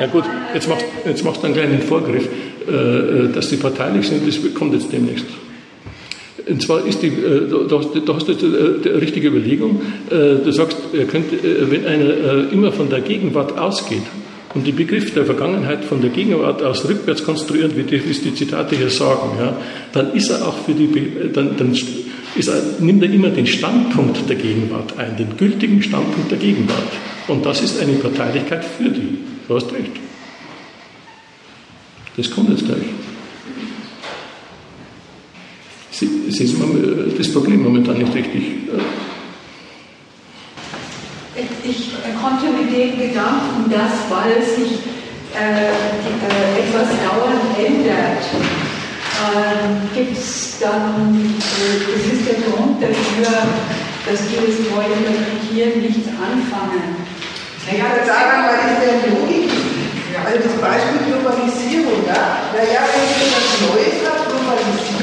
ja 0.00 0.06
gut, 0.06 0.24
jetzt 0.54 0.68
machst, 0.68 0.84
jetzt 1.04 1.24
machst 1.24 1.42
du 1.42 1.46
einen 1.46 1.54
kleinen 1.54 1.82
Vorgriff, 1.82 2.28
äh, 2.68 2.72
äh, 2.72 3.32
dass 3.32 3.48
die 3.48 3.56
parteilich 3.56 4.08
sind, 4.08 4.26
das 4.26 4.36
kommt 4.54 4.74
jetzt 4.74 4.92
demnächst. 4.92 5.26
Und 6.48 6.62
zwar 6.62 6.86
ist 6.86 7.02
die, 7.02 7.08
äh, 7.08 7.48
da 7.68 7.78
hast, 7.78 7.90
hast 7.94 8.28
du 8.28 8.78
die 8.78 8.88
richtige 8.88 9.28
Überlegung. 9.28 9.80
Du 10.10 10.50
sagst, 10.50 10.78
wenn 10.92 11.86
einer 11.86 12.50
immer 12.50 12.72
von 12.72 12.88
der 12.88 13.00
Gegenwart 13.00 13.58
ausgeht 13.58 14.02
und 14.54 14.66
die 14.66 14.72
Begriffe 14.72 15.12
der 15.12 15.26
Vergangenheit 15.26 15.84
von 15.84 16.00
der 16.00 16.10
Gegenwart 16.10 16.62
aus 16.62 16.88
rückwärts 16.88 17.22
konstruiert, 17.22 17.76
wie 17.76 17.82
die, 17.82 17.98
die 17.98 18.34
Zitate 18.34 18.76
hier 18.76 18.90
sagen, 18.90 19.38
ja, 19.38 19.56
dann 19.92 20.14
ist 20.14 20.30
er 20.30 20.46
auch 20.46 20.56
für 20.64 20.72
die, 20.72 20.88
dann, 21.32 21.56
dann 21.56 21.72
ist 21.72 22.48
er, 22.48 22.62
nimmt 22.80 23.02
er 23.02 23.10
immer 23.10 23.28
den 23.28 23.46
Standpunkt 23.46 24.28
der 24.28 24.36
Gegenwart 24.36 24.98
ein, 24.98 25.16
den 25.16 25.36
gültigen 25.36 25.82
Standpunkt 25.82 26.30
der 26.30 26.38
Gegenwart. 26.38 26.88
Und 27.28 27.44
das 27.44 27.60
ist 27.62 27.80
eine 27.80 27.92
Parteilichkeit 27.94 28.64
für 28.64 28.88
die. 28.88 29.18
Du 29.46 29.54
hast 29.54 29.72
recht. 29.72 29.92
Das 32.16 32.30
kommt 32.30 32.50
jetzt 32.50 32.66
gleich. 32.66 32.78
Sie, 35.98 36.30
sehen 36.30 37.14
das 37.18 37.32
Problem 37.32 37.60
momentan 37.64 37.98
nicht 37.98 38.14
richtig. 38.14 38.42
Ich 41.64 41.90
konnte 42.22 42.46
mit 42.54 42.70
dem 42.70 42.98
Gedanken, 42.98 43.68
dass, 43.68 44.06
weil 44.08 44.40
sich 44.42 44.78
äh, 45.34 45.74
äh, 45.74 46.62
etwas 46.62 46.88
dauernd 47.02 47.50
ändert, 47.58 48.22
äh, 49.26 49.98
gibt 49.98 50.16
es 50.16 50.58
dann, 50.60 51.34
äh, 51.34 51.82
das 51.82 52.12
ist 52.12 52.26
der 52.30 52.46
Grund 52.46 52.80
dafür, 52.80 53.34
dass 54.06 54.20
die 54.30 54.38
das 54.38 54.56
neu 54.70 54.86
interpretieren 54.86 55.82
nichts 55.82 56.06
anfangen. 56.14 56.94
Ja, 57.74 57.90
daran 58.06 58.46
war 58.46 58.54
ist 58.54 58.80
der 58.86 59.10
Logik. 59.10 59.50
Also 60.24 60.38
das 60.46 60.56
Beispiel 60.60 61.10
Globalisierung, 61.10 62.02
ja? 62.06 62.50
Naja, 62.50 62.82
wenn 62.86 63.06
ich 63.06 63.18
etwas 63.22 63.48
Neues 63.66 63.98
habe, 64.02 64.26
Globalisierung, 64.26 64.88
ist 64.88 64.97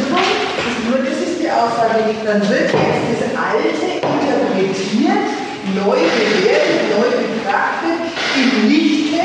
Aussage, 1.56 2.04
dann 2.26 2.42
wird 2.44 2.68
jetzt 2.68 3.24
das 3.24 3.34
Alte 3.36 4.04
interpretiert, 4.04 5.28
neu 5.72 6.00
bewertet, 6.04 6.84
neu 6.92 7.08
betrachtet, 7.16 8.12
im 8.36 8.68
Lichte 8.68 9.24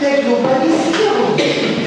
der 0.00 0.16
Globalisierung. 0.24 1.32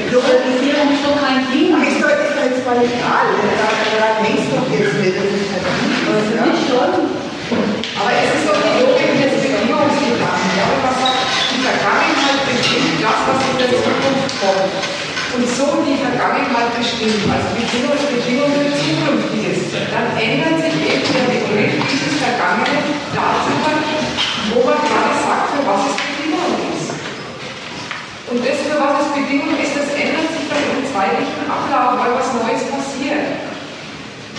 Globalisierung 0.10 0.88
ist 0.94 1.06
doch 1.06 1.18
kein 1.22 1.46
Ding. 1.54 1.78
Ist 1.78 2.02
doch, 2.02 2.10
ist 2.10 2.34
doch 2.34 2.46
jetzt 2.50 2.66
mal 2.66 2.82
egal, 2.82 3.28
daran 3.38 4.18
hängst 4.26 4.50
du 4.50 4.58
doch 4.58 4.70
jetzt 4.74 4.98
nicht. 4.98 5.14
Das 5.14 5.30
ist 5.30 5.50
halt 5.54 5.66
nicht, 5.86 6.34
ja? 6.34 6.46
schon. 6.66 6.94
Aber 7.94 8.12
es 8.18 8.30
ist 8.34 8.46
doch 8.50 8.58
die 8.58 8.74
Logik 8.82 9.14
des 9.22 9.34
Bedingungsgedanken. 9.46 10.50
Ja, 10.58 10.66
wenn 10.74 10.82
man 10.82 10.96
sagt, 10.98 11.22
die 11.54 11.62
Vergangenheit 11.62 12.40
bestimmt 12.50 12.98
das, 12.98 13.20
was 13.30 13.40
in 13.46 13.58
der 13.62 13.72
Zukunft 13.78 14.34
kommt. 14.42 14.74
Und 15.34 15.50
so 15.50 15.82
die 15.82 15.98
Vergangenheit 15.98 16.78
bestimmt, 16.78 17.26
also 17.26 17.58
Bedingung 17.58 17.98
ist 17.98 18.06
Bedingung 18.06 18.54
für 18.54 18.70
Zukünftiges, 18.70 19.74
dann 19.90 20.14
ändert 20.14 20.62
sich 20.62 20.78
eben 20.78 21.10
der 21.10 21.26
Begriff 21.26 21.74
dieses 21.90 22.22
Vergangenen 22.22 23.02
darüber, 23.18 23.74
wo 24.54 24.62
man 24.62 24.78
gerade 24.78 25.18
sagt, 25.26 25.58
für 25.58 25.66
was 25.66 25.82
es 25.90 25.96
Bedingung 26.06 26.54
ist. 26.70 26.94
Und 28.30 28.46
das, 28.46 28.62
für 28.62 28.78
was 28.78 29.10
es 29.10 29.10
Bedingung 29.18 29.58
ist, 29.58 29.74
das 29.74 29.90
ändert 29.98 30.30
sich 30.38 30.46
dann 30.46 30.62
im 30.70 30.86
zeitlichen 30.94 31.46
Ablauf, 31.50 31.98
weil 31.98 32.14
was 32.14 32.30
Neues 32.38 32.70
passiert. 32.70 33.26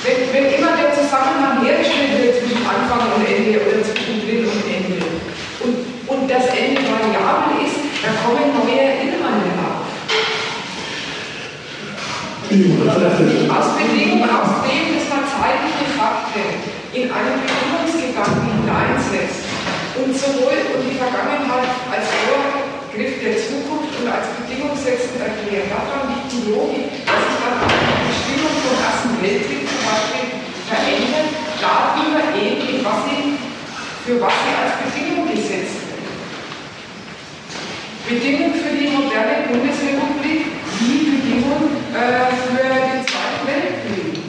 Wenn, 0.06 0.30
wenn 0.30 0.46
immer 0.52 0.78
der 0.78 0.94
Zusammenhang 0.94 1.58
hergestellt 1.64 2.22
wird 2.22 2.38
zwischen 2.38 2.62
Anfang 2.62 3.18
und 3.18 3.24
Ende 3.26 3.58
oder 3.58 3.82
zwischen 3.82 4.22
Beginn 4.22 4.46
und 4.46 4.62
Ende 4.62 5.02
und, 5.64 5.74
und 6.06 6.22
das 6.30 6.54
Ende 6.54 6.86
variabel 6.86 7.66
ist, 7.66 7.82
dann 7.98 8.14
kommen 8.22 8.52
neue 8.52 9.00
Inhalte 9.00 9.50
ab. 9.58 9.90
Aus 12.54 13.68
Bedingungen, 13.80 14.28
aus 14.28 14.62
dem, 14.68 14.94
dass 14.94 15.08
man 15.08 15.24
zeitliche 15.26 15.88
Fakten 15.96 16.46
in 16.92 17.08
einen 17.08 17.40
Bedingungsgedanken 17.40 18.46
hineinsetzt 18.60 19.42
und 19.98 20.14
sowohl 20.14 20.60
und 20.76 20.84
die 20.84 20.94
Vergangenheit 20.94 21.66
als 21.90 22.06
Vorgriff 22.28 23.18
der 23.24 23.40
Zukunft 23.40 23.90
und 23.98 24.06
als 24.06 24.30
Bedingungssetzend 24.38 25.18
erklärt. 25.18 25.66
Daran 25.66 26.12
liegt 26.12 26.30
die 26.30 26.52
Logik, 26.52 26.92
dass 27.02 27.24
ich 27.26 27.38
dann 27.42 27.56
auch 27.58 27.72
die 27.72 28.06
Bestimmung 28.06 28.54
vom 28.60 28.76
Ersten 28.78 29.16
Weltkrieg 29.18 29.64
Beispiel 29.84 30.28
verändert, 30.70 31.28
darüber 31.58 32.22
eben, 32.38 32.84
was 32.84 32.98
sie, 33.08 33.34
für 34.06 34.16
was 34.20 34.32
sie 34.32 34.54
als 34.54 34.74
Bedingung 34.84 35.26
gesetzt 35.28 35.80
wird. 35.90 36.06
Bedingung 38.04 38.52
für 38.54 38.72
die 38.76 38.88
moderne 38.88 39.48
Bundesrepublik, 39.48 40.54
die 40.80 40.98
Bedingung 41.08 41.74
äh, 41.94 42.34
für 42.36 42.58
den 42.58 43.06
Zweiten 43.06 43.42
Weltkrieg. 43.46 44.20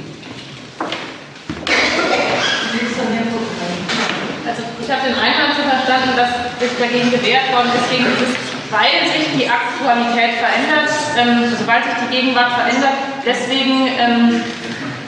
Also 4.48 4.62
ich 4.80 4.90
habe 4.92 5.02
den 5.10 5.18
Einwand 5.18 5.56
so 5.58 5.64
verstanden, 5.64 6.16
dass 6.16 6.30
sich 6.60 6.78
dagegen 6.78 7.12
gewehrt 7.12 7.52
worden 7.52 7.72
ist, 7.74 7.90
gegen 7.90 8.06
dieses, 8.06 8.38
weil 8.70 9.10
sich 9.10 9.28
die 9.34 9.50
Aktualität 9.50 10.38
verändert, 10.38 10.94
ähm, 11.18 11.52
sobald 11.58 11.84
sich 11.84 11.94
die 12.06 12.16
Gegenwart 12.16 12.54
verändert, 12.54 12.94
deswegen 13.26 13.90
ähm, 13.98 14.42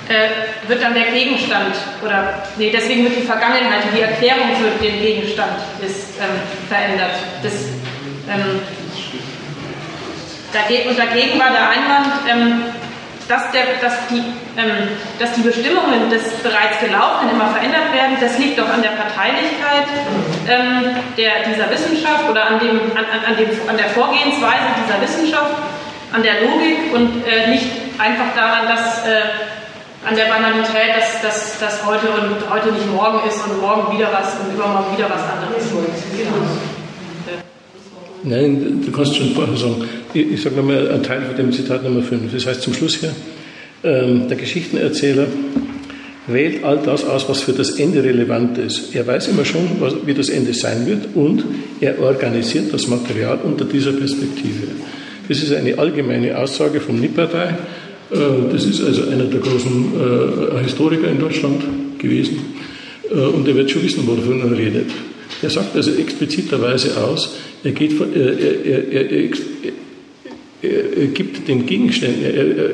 äh, 0.09 0.67
wird 0.67 0.81
dann 0.81 0.93
der 0.93 1.11
Gegenstand 1.11 1.75
oder 2.03 2.46
nee, 2.57 2.71
deswegen 2.71 3.03
wird 3.03 3.17
die 3.17 3.25
Vergangenheit, 3.25 3.83
die 3.95 4.01
Erklärung 4.01 4.55
für 4.55 4.83
den 4.83 5.01
Gegenstand 5.01 5.53
ist 5.85 6.19
ähm, 6.19 6.41
verändert. 6.67 7.15
Das, 7.43 7.53
ähm, 8.29 8.61
dagegen, 10.53 10.89
und 10.89 10.99
dagegen 10.99 11.39
war 11.39 11.51
der 11.51 11.69
Einwand, 11.69 12.13
ähm, 12.29 12.63
dass, 13.27 13.51
der, 13.51 13.63
dass, 13.81 14.07
die, 14.07 14.23
ähm, 14.57 14.87
dass 15.19 15.33
die 15.33 15.41
Bestimmungen 15.41 16.09
des 16.09 16.23
bereits 16.41 16.79
Gelaufenen 16.79 17.35
immer 17.35 17.49
verändert 17.49 17.93
werden, 17.93 18.17
das 18.19 18.37
liegt 18.39 18.57
doch 18.57 18.69
an 18.69 18.81
der 18.81 18.95
Parteilichkeit 18.95 19.87
ähm, 20.47 20.95
der, 21.17 21.43
dieser 21.43 21.69
Wissenschaft 21.69 22.29
oder 22.29 22.47
an, 22.47 22.59
dem, 22.59 22.79
an, 22.95 23.05
an, 23.05 23.35
dem, 23.37 23.49
an 23.67 23.77
der 23.77 23.89
Vorgehensweise 23.89 24.67
dieser 24.83 25.01
Wissenschaft, 25.01 25.55
an 26.13 26.23
der 26.23 26.41
Logik 26.41 26.93
und 26.93 27.27
äh, 27.27 27.49
nicht 27.49 27.67
einfach 27.99 28.33
daran, 28.35 28.67
dass 28.67 29.05
äh, 29.05 29.46
an 30.07 30.15
der 30.15 30.25
Banalität, 30.25 30.95
dass, 30.95 31.21
dass, 31.21 31.59
dass 31.59 31.85
heute 31.85 32.07
und 32.07 32.49
heute 32.49 32.71
nicht 32.71 32.89
morgen 32.93 33.27
ist 33.27 33.39
und 33.45 33.59
morgen 33.59 33.97
wieder 33.97 34.09
was 34.13 34.39
und 34.39 34.55
übermorgen 34.55 34.95
wieder 34.95 35.09
was 35.09 35.21
anderes. 35.21 35.67
Genau. 36.15 36.31
Nein, 38.23 38.81
du 38.85 38.91
kannst 38.91 39.15
schon 39.15 39.31
vorher 39.33 39.57
sagen. 39.57 39.83
Ich, 40.13 40.31
ich 40.31 40.41
sage 40.41 40.55
nochmal 40.55 40.89
einen 40.89 41.03
Teil 41.03 41.21
von 41.23 41.35
dem 41.35 41.51
Zitat 41.51 41.83
Nummer 41.83 42.01
5. 42.01 42.33
Das 42.33 42.45
heißt 42.45 42.61
zum 42.61 42.73
Schluss 42.73 42.95
hier, 42.95 43.13
ähm, 43.83 44.27
der 44.29 44.37
Geschichtenerzähler 44.37 45.27
wählt 46.27 46.63
all 46.63 46.77
das 46.77 47.03
aus, 47.05 47.27
was 47.27 47.41
für 47.41 47.53
das 47.53 47.71
Ende 47.71 48.03
relevant 48.03 48.57
ist. 48.57 48.95
Er 48.95 49.05
weiß 49.07 49.27
immer 49.29 49.45
schon, 49.45 49.79
was, 49.79 49.93
wie 50.05 50.13
das 50.13 50.29
Ende 50.29 50.53
sein 50.53 50.85
wird 50.85 51.15
und 51.15 51.43
er 51.81 51.99
organisiert 52.01 52.73
das 52.73 52.87
Material 52.87 53.39
unter 53.43 53.65
dieser 53.65 53.91
Perspektive. 53.91 54.67
Das 55.27 55.43
ist 55.43 55.53
eine 55.53 55.77
allgemeine 55.77 56.37
Aussage 56.37 56.79
von 56.79 56.99
Nipperdey 56.99 57.49
äh, 57.49 57.53
das 58.09 58.65
ist 58.65 58.83
also 58.83 59.03
einer 59.03 59.25
der 59.25 59.39
großen 59.39 59.91
äh, 60.55 60.63
Historiker 60.63 61.09
in 61.09 61.19
Deutschland 61.19 61.63
gewesen. 61.99 62.37
Äh, 63.09 63.19
und 63.19 63.47
er 63.47 63.55
wird 63.55 63.69
schon 63.69 63.83
wissen, 63.83 64.07
wovon 64.07 64.41
er 64.41 64.57
redet. 64.57 64.89
Er 65.41 65.49
sagt 65.49 65.75
also 65.75 65.91
expliziterweise 65.91 66.97
aus, 66.97 67.35
er, 67.63 67.71
geht 67.71 67.93
von, 67.93 68.13
er, 68.13 68.39
er, 68.39 68.93
er, 68.93 69.11
er 70.61 71.07
gibt 71.07 71.47
den 71.47 71.65
Gegenständen, 71.65 72.23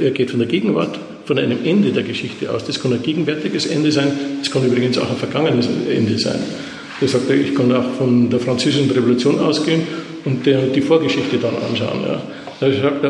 er, 0.02 0.12
geht 0.12 0.32
von 0.32 0.40
der 0.40 0.48
Gegenwart, 0.48 0.98
von 1.26 1.38
einem 1.38 1.58
Ende 1.64 1.92
der 1.92 2.04
Geschichte 2.04 2.50
aus. 2.52 2.64
Das 2.64 2.82
kann 2.82 2.94
ein 2.94 3.04
gegenwärtiges 3.04 3.66
Ende 3.66 3.92
sein, 3.92 4.12
das 4.40 4.52
kann 4.52 4.66
übrigens 4.66 4.98
auch 4.98 5.10
ein 5.10 5.18
vergangenes 5.18 5.68
Ende 5.90 6.18
sein. 6.18 6.40
Der 7.02 7.08
sagt, 7.08 7.30
ich 7.30 7.56
kann 7.56 7.72
auch 7.74 7.96
von 7.98 8.30
der 8.30 8.40
französischen 8.40 8.90
Revolution 8.92 9.40
ausgehen 9.40 9.82
und 10.24 10.46
der, 10.46 10.68
die 10.68 10.82
Vorgeschichte 10.82 11.38
dann 11.38 11.56
anschauen. 11.56 12.02
Ja. 12.08 12.22
Da 12.60 12.72
sagt, 12.72 13.04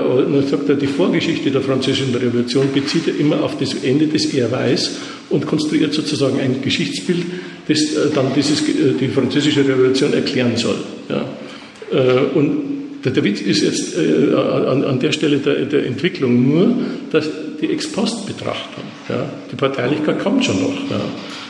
er, 0.70 0.76
die 0.76 0.88
Vorgeschichte 0.88 1.52
der 1.52 1.62
französischen 1.62 2.16
Revolution 2.16 2.70
bezieht 2.74 3.08
er 3.08 3.20
immer 3.20 3.44
auf 3.44 3.58
das 3.58 3.76
Ende, 3.84 4.08
das 4.08 4.26
er 4.26 4.52
weiß 4.52 4.92
und 5.30 5.46
konstruiert 5.46 5.94
sozusagen 5.94 6.40
ein 6.40 6.62
Geschichtsbild, 6.62 7.26
das 7.68 7.82
äh, 7.82 8.10
dann 8.14 8.34
dieses, 8.36 8.62
äh, 8.62 8.94
die 9.00 9.08
französische 9.10 9.68
Revolution 9.68 10.14
erklären 10.14 10.56
soll. 10.56 10.78
Ja. 11.10 11.26
Äh, 11.92 12.38
und 12.38 12.74
der, 13.06 13.24
Witz 13.24 13.42
ist 13.42 13.64
jetzt 13.64 13.98
an, 13.98 14.98
der 15.02 15.12
Stelle 15.12 15.38
der, 15.40 15.86
Entwicklung 15.86 16.48
nur, 16.48 16.74
dass 17.12 17.30
die 17.60 17.70
Ex-Post-Betrachtung, 17.70 18.84
ja, 19.10 19.30
die 19.52 19.58
Parteilichkeit 19.58 20.20
kommt 20.20 20.46
schon 20.46 20.62
noch, 20.62 20.90
ja, 20.90 21.02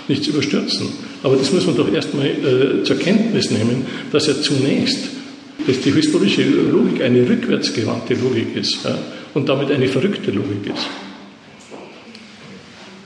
nicht 0.08 0.24
zu 0.24 0.32
überstürzen. 0.32 0.88
Aber 1.22 1.36
das 1.36 1.54
muss 1.54 1.66
man 1.68 1.78
doch 1.78 1.94
erstmal 1.94 2.26
äh, 2.26 2.84
zur 2.84 2.98
Kenntnis 2.98 3.52
nehmen, 3.52 3.86
dass 4.12 4.28
er 4.28 4.42
zunächst 4.42 5.10
dass 5.68 5.80
die 5.82 5.92
historische 5.92 6.44
Logik 6.44 7.02
eine 7.02 7.28
rückwärtsgewandte 7.28 8.16
Logik 8.16 8.56
ist 8.56 8.84
ja, 8.84 8.98
und 9.34 9.48
damit 9.48 9.72
eine 9.72 9.88
verrückte 9.88 10.32
Logik 10.32 10.68
ist. 10.74 10.88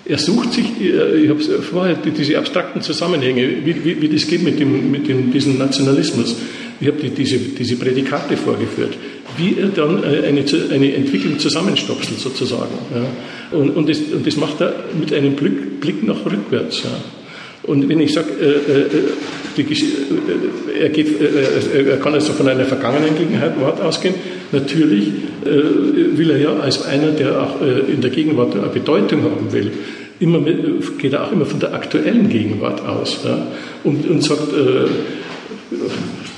Er 0.10 0.18
sucht 0.18 0.54
sich, 0.54 0.66
äh, 0.80 1.24
ich 1.24 1.30
habe 1.30 1.42
vorher 1.42 1.96
diese 1.96 2.38
abstrakten 2.38 2.82
Zusammenhänge, 2.82 3.66
wie, 3.66 3.84
wie, 3.84 4.02
wie 4.02 4.08
das 4.08 4.26
geht 4.26 4.42
mit, 4.42 4.60
dem, 4.60 4.90
mit 4.90 5.08
dem, 5.08 5.32
diesem 5.32 5.58
Nationalismus. 5.58 6.36
Ich 6.80 6.88
habe 6.88 6.98
die, 6.98 7.10
diese, 7.10 7.38
diese 7.38 7.76
Prädikate 7.76 8.38
vorgeführt, 8.38 8.98
wie 9.36 9.58
er 9.60 9.68
dann 9.68 10.04
äh, 10.04 10.28
eine, 10.28 10.46
eine 10.72 10.94
Entwicklung 10.94 11.40
zusammenstopselt 11.40 12.20
sozusagen. 12.20 12.74
Ja. 12.94 13.58
Und, 13.58 13.72
und, 13.72 13.90
das, 13.90 14.00
und 14.00 14.26
das 14.26 14.38
macht 14.38 14.62
er 14.62 14.86
mit 14.98 15.14
einem 15.14 15.36
Blick, 15.36 15.82
Blick 15.82 16.04
nach 16.04 16.26
rückwärts. 16.26 16.84
Ja. 16.84 16.90
Und 17.68 17.90
wenn 17.90 18.00
ich 18.00 18.14
sage, 18.14 18.30
äh, 18.40 18.46
äh, 18.46 19.62
äh, 19.62 20.84
er, 20.84 20.90
geht, 20.90 21.22
äh, 21.22 21.84
er 21.84 21.98
kann 21.98 22.14
also 22.14 22.32
von 22.32 22.48
einer 22.48 22.64
vergangenen 22.64 23.16
Gegenwart 23.18 23.82
ausgehen, 23.82 24.16
natürlich 24.54 25.10
äh, 25.44 26.18
will 26.18 26.32
er 26.32 26.38
ja 26.38 26.54
als 26.54 26.86
einer, 26.86 27.12
der 27.12 27.42
auch 27.42 27.62
äh, 27.62 27.92
in 27.92 28.00
der 28.00 28.10
Gegenwart 28.10 28.56
eine 28.56 28.68
Bedeutung 28.68 29.24
haben 29.24 29.52
will, 29.52 29.72
immer 30.22 30.40
mit, 30.40 30.98
geht 30.98 31.12
er 31.12 31.26
auch 31.28 31.34
immer 31.34 31.46
von 31.46 31.60
der 31.60 31.74
aktuellen 31.74 32.30
Gegenwart 32.30 32.88
aus 32.88 33.20
ja, 33.26 33.48
und, 33.84 34.10
und 34.10 34.24
sagt, 34.24 34.48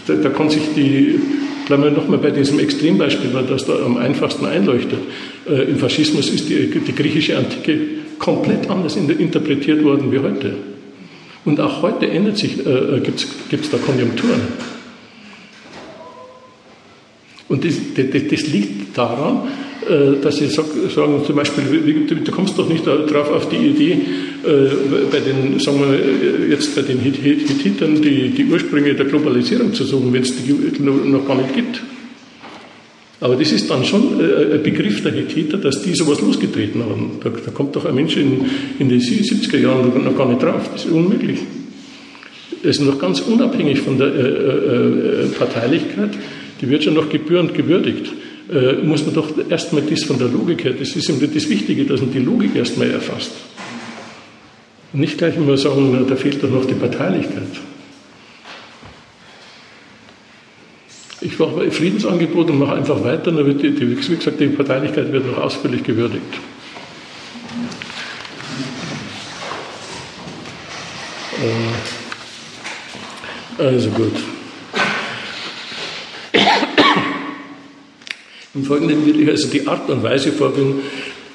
da, 0.05 0.13
da 0.15 0.29
kann 0.29 0.49
sich 0.49 0.63
die 0.75 1.19
Bleiben 1.65 1.83
wir 1.83 1.91
nochmal 1.91 2.17
bei 2.17 2.31
diesem 2.31 2.57
Extrembeispiel, 2.57 3.31
weil 3.31 3.43
das 3.43 3.63
da 3.63 3.73
am 3.85 3.97
einfachsten 3.97 4.43
einleuchtet. 4.47 4.97
Im 5.45 5.77
Faschismus 5.77 6.27
ist 6.31 6.49
die, 6.49 6.65
die 6.65 6.95
griechische 6.95 7.37
Antike 7.37 7.79
komplett 8.17 8.67
anders 8.71 8.95
interpretiert 8.95 9.83
worden 9.83 10.11
wie 10.11 10.17
heute. 10.17 10.55
Und 11.49 11.59
auch 11.59 11.81
heute 11.81 12.07
ändert 12.07 12.37
sich, 12.37 12.63
äh, 12.63 12.69
äh 12.69 12.99
gibt 12.99 13.63
es 13.63 13.71
da 13.71 13.77
Konjunkturen. 13.79 14.39
Und 17.47 17.65
das, 17.65 17.73
das, 17.95 18.05
das 18.29 18.47
liegt 18.49 18.95
daran, 18.95 19.47
äh, 19.89 20.21
dass 20.21 20.37
Sie 20.37 20.45
sagen, 20.45 21.25
zum 21.25 21.35
Beispiel, 21.35 22.05
du 22.05 22.31
kommst 22.31 22.55
doch 22.59 22.69
nicht 22.69 22.85
darauf 22.85 23.31
auf 23.31 23.49
die 23.49 23.55
Idee, 23.55 23.93
äh, 24.43 24.69
bei 25.11 25.21
den, 25.21 25.59
sagen 25.59 25.81
wir 25.81 26.49
jetzt 26.49 26.75
bei 26.75 26.83
den 26.83 26.99
Hittitern 26.99 27.99
die, 27.99 28.29
die 28.29 28.45
Ursprünge 28.45 28.93
der 28.93 29.07
Globalisierung 29.07 29.73
zu 29.73 29.85
suchen, 29.85 30.13
wenn 30.13 30.21
es 30.21 30.35
die 30.35 30.53
noch 30.83 31.27
gar 31.27 31.35
nicht 31.35 31.55
gibt. 31.55 31.81
Aber 33.21 33.35
das 33.35 33.51
ist 33.51 33.69
dann 33.69 33.83
schon 33.83 34.19
äh, 34.19 34.55
ein 34.55 34.63
Begriff 34.63 35.03
der 35.03 35.11
Hethiter, 35.11 35.57
dass 35.57 35.81
die 35.81 35.93
sowas 35.93 36.21
losgetreten 36.21 36.81
haben. 36.81 37.19
Da, 37.21 37.29
da 37.29 37.51
kommt 37.51 37.75
doch 37.75 37.85
ein 37.85 37.95
Mensch 37.95 38.15
in, 38.15 38.45
in 38.79 38.87
den 38.87 39.01
70er 39.01 39.57
Jahren 39.57 40.03
noch 40.03 40.17
gar 40.17 40.27
nicht 40.27 40.41
drauf. 40.41 40.69
Das 40.71 40.85
ist 40.85 40.91
unmöglich. 40.91 41.39
Das 42.63 42.77
ist 42.77 42.85
noch 42.85 42.99
ganz 42.99 43.21
unabhängig 43.21 43.79
von 43.81 43.97
der 43.97 44.07
äh, 44.07 44.19
äh, 44.19 45.27
Parteilichkeit. 45.37 46.11
Die 46.61 46.69
wird 46.69 46.83
schon 46.83 46.93
noch 46.93 47.09
gebührend 47.09 47.53
gewürdigt. 47.53 48.11
Äh, 48.51 48.83
muss 48.83 49.05
man 49.05 49.13
doch 49.13 49.29
erstmal 49.49 49.83
das 49.83 50.03
von 50.03 50.17
der 50.17 50.27
Logik 50.27 50.63
her, 50.63 50.73
das 50.77 50.95
ist 50.95 51.07
eben 51.07 51.19
das 51.21 51.49
Wichtige, 51.49 51.85
dass 51.85 52.01
man 52.01 52.11
die 52.11 52.19
Logik 52.19 52.55
erstmal 52.55 52.89
erfasst. 52.89 53.31
Nicht 54.91 55.19
gleich 55.19 55.37
immer 55.37 55.55
sagen, 55.55 56.05
da 56.09 56.15
fehlt 56.15 56.43
doch 56.43 56.49
noch 56.49 56.65
die 56.65 56.73
Parteilichkeit. 56.73 57.43
Ich 61.21 61.37
mache 61.37 61.69
Friedensangebot 61.69 62.49
und 62.49 62.59
mache 62.59 62.75
einfach 62.75 63.03
weiter, 63.03 63.31
dann 63.31 63.45
wird 63.45 63.61
die, 63.61 63.71
die, 63.71 63.91
wie 63.91 63.95
gesagt, 63.95 64.39
die 64.39 64.47
Parteilichkeit 64.47 65.11
wird 65.11 65.25
noch 65.25 65.37
ausführlich 65.37 65.83
gewürdigt. 65.83 66.23
Äh, 73.57 73.63
also 73.63 73.89
gut. 73.89 74.13
Im 78.55 78.63
Folgenden 78.63 79.05
will 79.05 79.19
ich 79.19 79.29
also 79.29 79.49
die 79.49 79.67
Art 79.67 79.89
und 79.89 80.01
Weise 80.01 80.31
vorführen, 80.31 80.79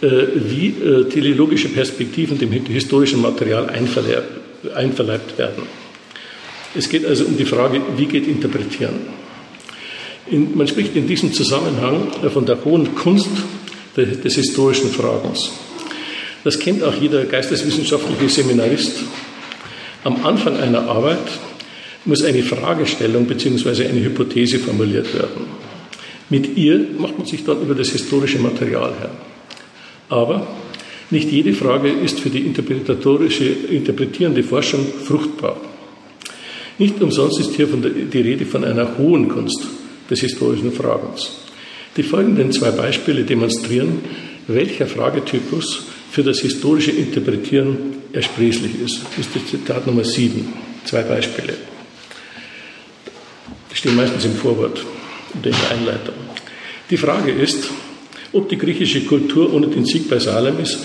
äh, 0.01 0.09
wie 0.35 0.69
äh, 0.69 1.09
teleologische 1.11 1.69
Perspektiven 1.69 2.39
dem 2.39 2.51
historischen 2.51 3.20
Material 3.20 3.69
einverleibt 4.74 5.39
werden. 5.39 5.62
Es 6.74 6.89
geht 6.89 7.05
also 7.05 7.27
um 7.27 7.36
die 7.36 7.44
Frage, 7.44 7.82
wie 7.97 8.06
geht 8.06 8.27
Interpretieren? 8.27 9.23
In, 10.26 10.56
man 10.56 10.66
spricht 10.66 10.96
in 10.96 11.06
diesem 11.06 11.32
Zusammenhang 11.32 12.10
von 12.32 12.46
der 12.46 12.64
hohen 12.64 12.94
Kunst 12.94 13.28
des, 13.96 14.20
des 14.20 14.34
historischen 14.36 14.90
Fragens. 14.90 15.51
Das 16.44 16.59
kennt 16.59 16.82
auch 16.82 16.94
jeder 16.94 17.24
geisteswissenschaftliche 17.24 18.28
Seminarist. 18.28 19.02
Am 20.05 20.24
Anfang 20.24 20.56
einer 20.56 20.88
Arbeit 20.88 21.26
muss 22.05 22.22
eine 22.22 22.42
Fragestellung 22.42 23.26
bzw. 23.26 23.86
eine 23.86 24.05
Hypothese 24.05 24.59
formuliert 24.59 25.14
werden. 25.14 25.46
Mit 26.30 26.56
ihr 26.56 26.86
macht 26.98 27.18
man 27.18 27.26
sich 27.26 27.44
dann 27.44 27.62
über 27.62 27.74
das 27.74 27.90
historische 27.90 28.38
Material 28.38 28.92
her. 28.98 29.10
Aber 30.09 30.46
nicht 31.10 31.30
jede 31.30 31.52
Frage 31.52 31.90
ist 31.90 32.20
für 32.20 32.30
die 32.30 32.40
interpretatorische, 32.40 33.44
interpretierende 33.44 34.42
Forschung 34.42 34.86
fruchtbar. 35.05 35.60
Nicht 36.78 37.01
umsonst 37.01 37.40
ist 37.40 37.55
hier 37.55 37.66
der, 37.66 37.90
die 37.90 38.20
Rede 38.20 38.46
von 38.46 38.64
einer 38.64 38.98
hohen 38.98 39.28
Kunst, 39.28 39.66
des 40.10 40.20
historischen 40.20 40.72
Fragens. 40.72 41.31
Die 41.97 42.02
folgenden 42.02 42.52
zwei 42.52 42.70
Beispiele 42.70 43.24
demonstrieren, 43.24 44.01
welcher 44.47 44.86
Fragetypus 44.86 45.85
für 46.10 46.22
das 46.22 46.40
historische 46.40 46.90
Interpretieren 46.90 47.76
ersprießlich 48.12 48.81
ist. 48.85 49.01
Das 49.16 49.26
ist 49.26 49.35
das 49.35 49.47
Zitat 49.47 49.86
Nummer 49.86 50.05
7. 50.05 50.52
Zwei 50.85 51.02
Beispiele. 51.02 51.55
Die 53.70 53.76
stehen 53.76 53.97
meistens 53.97 54.24
im 54.24 54.35
Vorwort 54.35 54.85
oder 55.39 55.51
in 55.51 55.56
der 55.56 55.70
Einleitung. 55.70 56.14
Die 56.90 56.97
Frage 56.97 57.32
ist, 57.32 57.70
ob 58.32 58.48
die 58.48 58.59
griechische 58.59 59.01
Kultur 59.02 59.52
ohne 59.52 59.68
den 59.68 59.86
Sieg 59.86 60.09
bei 60.09 60.18
Salamis 60.18 60.78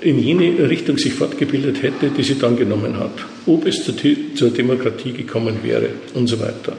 in 0.00 0.18
jene 0.18 0.68
Richtung 0.70 0.96
sich 0.96 1.12
fortgebildet 1.12 1.82
hätte, 1.82 2.10
die 2.10 2.22
sie 2.22 2.38
dann 2.38 2.56
genommen 2.56 2.98
hat, 2.98 3.12
ob 3.46 3.66
es 3.66 3.84
zur 3.84 4.50
Demokratie 4.50 5.12
gekommen 5.12 5.58
wäre 5.62 5.90
und 6.14 6.26
so 6.26 6.38
weiter. 6.40 6.76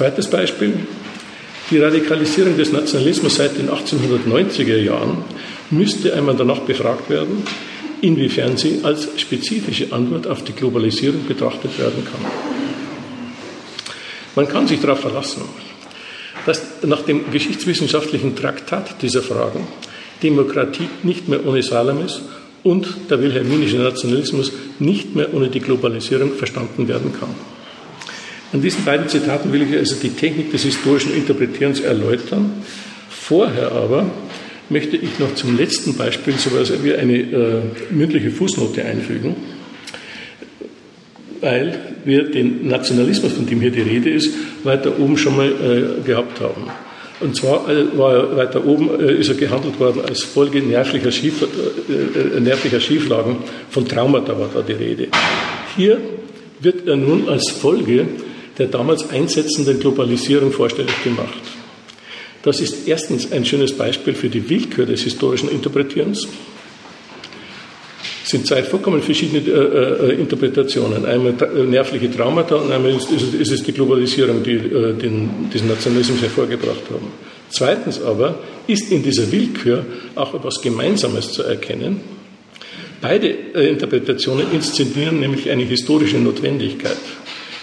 Zweites 0.00 0.30
Beispiel. 0.30 0.72
Die 1.70 1.78
Radikalisierung 1.78 2.56
des 2.56 2.72
Nationalismus 2.72 3.34
seit 3.34 3.58
den 3.58 3.68
1890er 3.68 4.78
Jahren 4.78 5.18
müsste 5.70 6.14
einmal 6.14 6.34
danach 6.34 6.60
befragt 6.60 7.10
werden, 7.10 7.42
inwiefern 8.00 8.56
sie 8.56 8.80
als 8.82 9.08
spezifische 9.18 9.92
Antwort 9.92 10.26
auf 10.26 10.42
die 10.42 10.54
Globalisierung 10.54 11.26
betrachtet 11.28 11.78
werden 11.78 12.02
kann. 12.02 12.32
Man 14.36 14.48
kann 14.48 14.66
sich 14.66 14.80
darauf 14.80 15.00
verlassen, 15.00 15.42
dass 16.46 16.62
nach 16.86 17.02
dem 17.02 17.30
geschichtswissenschaftlichen 17.30 18.34
Traktat 18.34 19.02
dieser 19.02 19.20
Fragen 19.20 19.68
Demokratie 20.22 20.88
nicht 21.02 21.28
mehr 21.28 21.44
ohne 21.44 21.62
Salamis 21.62 22.22
und 22.62 22.88
der 23.10 23.20
wilhelminische 23.20 23.76
Nationalismus 23.76 24.50
nicht 24.78 25.14
mehr 25.14 25.34
ohne 25.34 25.50
die 25.50 25.60
Globalisierung 25.60 26.32
verstanden 26.32 26.88
werden 26.88 27.12
kann. 27.12 27.59
An 28.52 28.62
diesen 28.62 28.84
beiden 28.84 29.08
Zitaten 29.08 29.52
will 29.52 29.62
ich 29.62 29.76
also 29.76 29.96
die 30.02 30.10
Technik 30.10 30.50
des 30.50 30.64
historischen 30.64 31.14
Interpretierens 31.14 31.80
erläutern. 31.80 32.50
Vorher 33.08 33.70
aber 33.70 34.10
möchte 34.68 34.96
ich 34.96 35.18
noch 35.20 35.34
zum 35.34 35.56
letzten 35.56 35.94
Beispiel 35.94 36.34
so 36.36 36.50
etwas 36.50 36.82
wie 36.82 36.94
eine 36.94 37.18
äh, 37.18 37.60
mündliche 37.90 38.30
Fußnote 38.30 38.84
einfügen, 38.84 39.36
weil 41.40 41.78
wir 42.04 42.30
den 42.30 42.66
Nationalismus, 42.66 43.32
von 43.32 43.46
dem 43.46 43.60
hier 43.60 43.70
die 43.70 43.82
Rede 43.82 44.10
ist, 44.10 44.32
weiter 44.64 44.98
oben 44.98 45.16
schon 45.16 45.36
mal 45.36 45.48
äh, 45.48 46.06
gehabt 46.06 46.40
haben. 46.40 46.70
Und 47.20 47.36
zwar 47.36 47.68
äh, 47.68 47.96
war 47.96 48.36
weiter 48.36 48.64
oben 48.66 48.90
äh, 48.98 49.14
ist 49.14 49.28
er 49.28 49.36
gehandelt 49.36 49.78
worden 49.78 50.02
als 50.06 50.24
Folge 50.24 50.60
nervlicher, 50.60 51.12
Schief, 51.12 51.42
äh, 51.42 52.40
nervlicher 52.40 52.80
Schieflagen 52.80 53.36
von 53.70 53.86
Traumata 53.86 54.38
war 54.38 54.50
da 54.52 54.62
die 54.62 54.72
Rede. 54.72 55.08
Hier 55.76 55.98
wird 56.60 56.88
er 56.88 56.96
nun 56.96 57.28
als 57.28 57.50
Folge 57.50 58.06
der 58.60 58.68
damals 58.68 59.08
einsetzenden 59.08 59.80
Globalisierung 59.80 60.52
vorstellig 60.52 61.02
gemacht. 61.02 61.40
Das 62.42 62.60
ist 62.60 62.86
erstens 62.86 63.32
ein 63.32 63.44
schönes 63.44 63.72
Beispiel 63.72 64.14
für 64.14 64.28
die 64.28 64.48
Willkür 64.48 64.84
des 64.84 65.02
historischen 65.02 65.50
Interpretierens. 65.50 66.28
sind 68.22 68.46
zwei 68.46 68.62
vollkommen 68.62 69.02
verschiedene 69.02 69.40
äh, 69.40 70.12
äh, 70.12 70.20
Interpretationen. 70.20 71.04
Einmal 71.04 71.34
äh, 71.40 71.64
nervliche 71.64 72.10
Traumata 72.10 72.56
und 72.56 72.70
einmal 72.70 72.92
ist, 72.92 73.10
ist 73.10 73.50
es 73.50 73.62
die 73.62 73.72
Globalisierung, 73.72 74.42
die 74.42 74.56
äh, 74.56 74.92
den, 74.92 75.50
diesen 75.52 75.68
Nationalismus 75.68 76.22
hervorgebracht 76.22 76.84
haben. 76.90 77.08
Zweitens 77.48 78.00
aber 78.00 78.38
ist 78.66 78.92
in 78.92 79.02
dieser 79.02 79.30
Willkür 79.32 79.84
auch 80.14 80.34
etwas 80.34 80.60
Gemeinsames 80.60 81.32
zu 81.32 81.42
erkennen. 81.42 82.00
Beide 83.00 83.28
äh, 83.54 83.68
Interpretationen 83.70 84.52
inszenieren 84.52 85.18
nämlich 85.20 85.50
eine 85.50 85.64
historische 85.64 86.18
Notwendigkeit. 86.18 86.98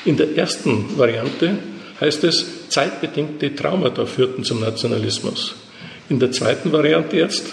In 0.07 0.15
der 0.15 0.38
ersten 0.38 0.97
Variante 0.97 1.57
heißt 1.99 2.23
es, 2.23 2.69
zeitbedingte 2.69 3.53
Traumata 3.53 4.05
führten 4.05 4.45
zum 4.45 4.61
Nationalismus. 4.61 5.53
In 6.07 6.17
der 6.17 6.31
zweiten 6.31 6.71
Variante 6.71 7.17
jetzt, 7.17 7.43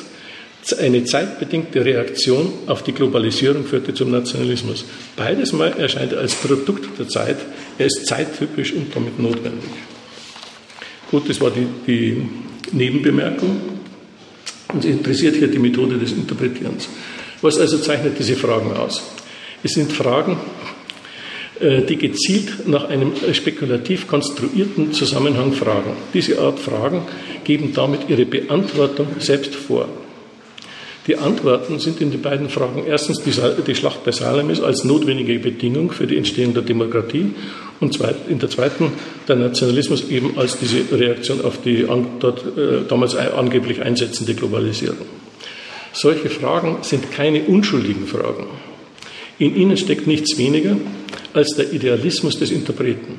eine 0.78 1.02
zeitbedingte 1.02 1.84
Reaktion 1.84 2.52
auf 2.68 2.84
die 2.84 2.92
Globalisierung 2.92 3.64
führte 3.64 3.92
zum 3.92 4.12
Nationalismus. 4.12 4.84
Beides 5.16 5.52
mal 5.52 5.72
erscheint 5.76 6.14
als 6.14 6.36
Produkt 6.36 6.96
der 6.96 7.08
Zeit. 7.08 7.38
Er 7.76 7.86
ist 7.86 8.06
zeittypisch 8.06 8.72
und 8.72 8.94
damit 8.94 9.18
notwendig. 9.18 9.70
Gut, 11.10 11.28
das 11.28 11.40
war 11.40 11.50
die, 11.50 11.66
die 11.88 12.28
Nebenbemerkung. 12.70 13.62
Uns 14.72 14.84
interessiert 14.84 15.34
hier 15.34 15.48
die 15.48 15.58
Methode 15.58 15.98
des 15.98 16.12
Interpretierens. 16.12 16.88
Was 17.42 17.58
also 17.58 17.78
zeichnet 17.78 18.16
diese 18.16 18.36
Fragen 18.36 18.72
aus? 18.76 19.02
Es 19.64 19.72
sind 19.72 19.92
Fragen, 19.92 20.36
die 21.60 21.96
gezielt 21.96 22.66
nach 22.66 22.88
einem 22.88 23.12
spekulativ 23.32 24.08
konstruierten 24.08 24.92
Zusammenhang 24.92 25.52
fragen. 25.52 25.92
Diese 26.12 26.40
Art 26.40 26.58
Fragen 26.58 27.02
geben 27.44 27.72
damit 27.72 28.08
ihre 28.08 28.26
Beantwortung 28.26 29.06
selbst 29.20 29.54
vor. 29.54 29.88
Die 31.06 31.16
Antworten 31.16 31.78
sind 31.78 32.00
in 32.00 32.10
den 32.10 32.22
beiden 32.22 32.48
Fragen 32.48 32.84
erstens 32.86 33.22
die 33.22 33.74
Schlacht 33.74 34.04
bei 34.04 34.10
Salamis 34.12 34.60
als 34.60 34.84
notwendige 34.84 35.38
Bedingung 35.38 35.92
für 35.92 36.06
die 36.06 36.16
Entstehung 36.16 36.54
der 36.54 36.62
Demokratie 36.62 37.30
und 37.80 37.98
in 38.28 38.38
der 38.38 38.48
zweiten 38.48 38.92
der 39.28 39.36
Nationalismus 39.36 40.08
eben 40.08 40.38
als 40.38 40.58
diese 40.58 40.80
Reaktion 40.98 41.44
auf 41.44 41.60
die 41.62 41.86
dort 42.20 42.40
äh, 42.56 42.86
damals 42.88 43.16
angeblich 43.16 43.82
einsetzende 43.82 44.34
Globalisierung. 44.34 45.06
Solche 45.92 46.30
Fragen 46.30 46.78
sind 46.82 47.12
keine 47.12 47.42
unschuldigen 47.42 48.06
Fragen. 48.06 48.46
In 49.38 49.56
ihnen 49.56 49.76
steckt 49.76 50.06
nichts 50.06 50.38
weniger 50.38 50.76
als 51.32 51.56
der 51.56 51.72
Idealismus 51.72 52.38
des 52.38 52.50
Interpreten. 52.50 53.18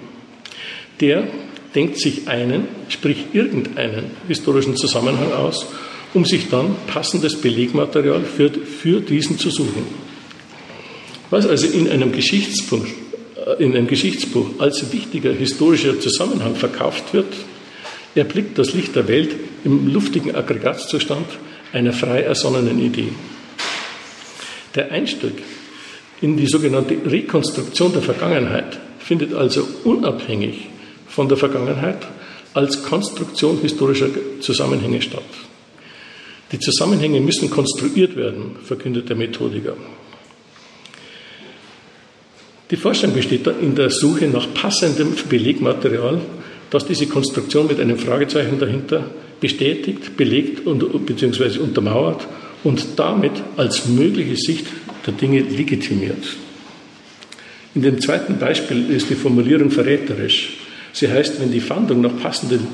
Der 1.02 1.28
denkt 1.74 2.00
sich 2.00 2.28
einen, 2.28 2.68
sprich 2.88 3.18
irgendeinen 3.34 4.12
historischen 4.28 4.78
Zusammenhang 4.78 5.34
aus 5.34 5.66
um 6.16 6.26
sich 6.26 6.50
dann 6.50 6.76
passendes 6.88 7.36
Belegmaterial 7.36 8.24
für, 8.24 8.50
für 8.50 9.02
diesen 9.02 9.38
zu 9.38 9.52
suchen. 9.52 9.86
Was 11.30 11.46
also 11.46 11.68
in 11.68 11.90
einem, 11.90 12.12
Geschichtsbuch, 12.12 12.86
äh, 13.46 13.64
in 13.64 13.76
einem 13.76 13.88
Geschichtsbuch 13.88 14.52
als 14.58 14.92
wichtiger 14.92 15.34
historischer 15.34 16.00
Zusammenhang 16.00 16.56
verkauft 16.56 17.14
wird, 17.14 17.34
erblickt 18.16 18.58
das 18.58 18.74
Licht 18.74 18.96
der 18.96 19.08
Welt 19.08 19.36
im 19.66 19.94
luftigen 19.94 20.34
Aggregatzustand 20.34 21.28
einer 21.74 21.92
frei 21.92 22.22
ersonnenen 22.22 22.80
Idee. 22.80 23.10
Der 24.74 24.92
Einstieg 24.92 25.34
in 26.22 26.38
die 26.38 26.48
sogenannte 26.48 26.98
Rekonstruktion 27.06 27.94
der 27.94 28.02
Vergangenheit 28.02 28.80
findet 29.00 29.34
also 29.34 29.68
unabhängig 29.84 30.68
von 31.08 31.28
der 31.28 31.38
Vergangenheit 31.38 32.08
als 32.54 32.84
Konstruktion 32.84 33.60
historischer 33.62 34.08
Zusammenhänge 34.40 35.02
statt. 35.02 35.24
Die 36.52 36.60
Zusammenhänge 36.60 37.20
müssen 37.20 37.50
konstruiert 37.50 38.16
werden, 38.16 38.56
verkündet 38.64 39.10
der 39.10 39.16
Methodiker. 39.16 39.76
Die 42.72 42.78
Forschung 42.78 43.14
besteht 43.14 43.46
in 43.62 43.76
der 43.76 43.90
Suche 43.90 44.28
nach 44.28 44.52
passendem 44.54 45.14
Belegmaterial, 45.30 46.20
das 46.72 46.86
diese 46.86 47.08
Konstruktion 47.08 47.68
mit 47.68 47.80
einem 47.80 47.98
Fragezeichen 47.98 48.60
dahinter 48.60 49.04
bestätigt, 49.40 50.18
belegt 50.18 50.66
und 50.66 51.06
bzw. 51.06 51.60
untermauert 51.60 52.26
und 52.64 52.86
damit 52.96 53.34
als 53.58 53.86
mögliche 53.86 54.36
Sicht 54.36 54.66
der 55.06 55.14
Dinge 55.14 55.42
legitimiert. 55.42 56.24
In 57.76 57.82
dem 57.82 58.00
zweiten 58.00 58.40
Beispiel 58.40 58.90
ist 58.90 59.10
die 59.10 59.16
Formulierung 59.16 59.70
verräterisch. 59.70 60.58
Sie 60.94 61.10
heißt, 61.10 61.42
wenn 61.42 61.52
die 61.52 61.60
Fahndung 61.60 62.02
nach 62.02 62.18
passendem 62.18 62.68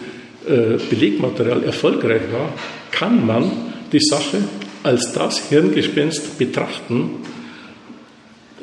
äh, 0.47 0.77
Belegmaterial 0.89 1.63
erfolgreich 1.63 2.21
war, 2.31 2.53
kann 2.91 3.25
man 3.25 3.51
die 3.91 3.99
Sache 3.99 4.37
als 4.83 5.11
das 5.13 5.49
Hirngespenst 5.49 6.37
betrachten, 6.37 7.17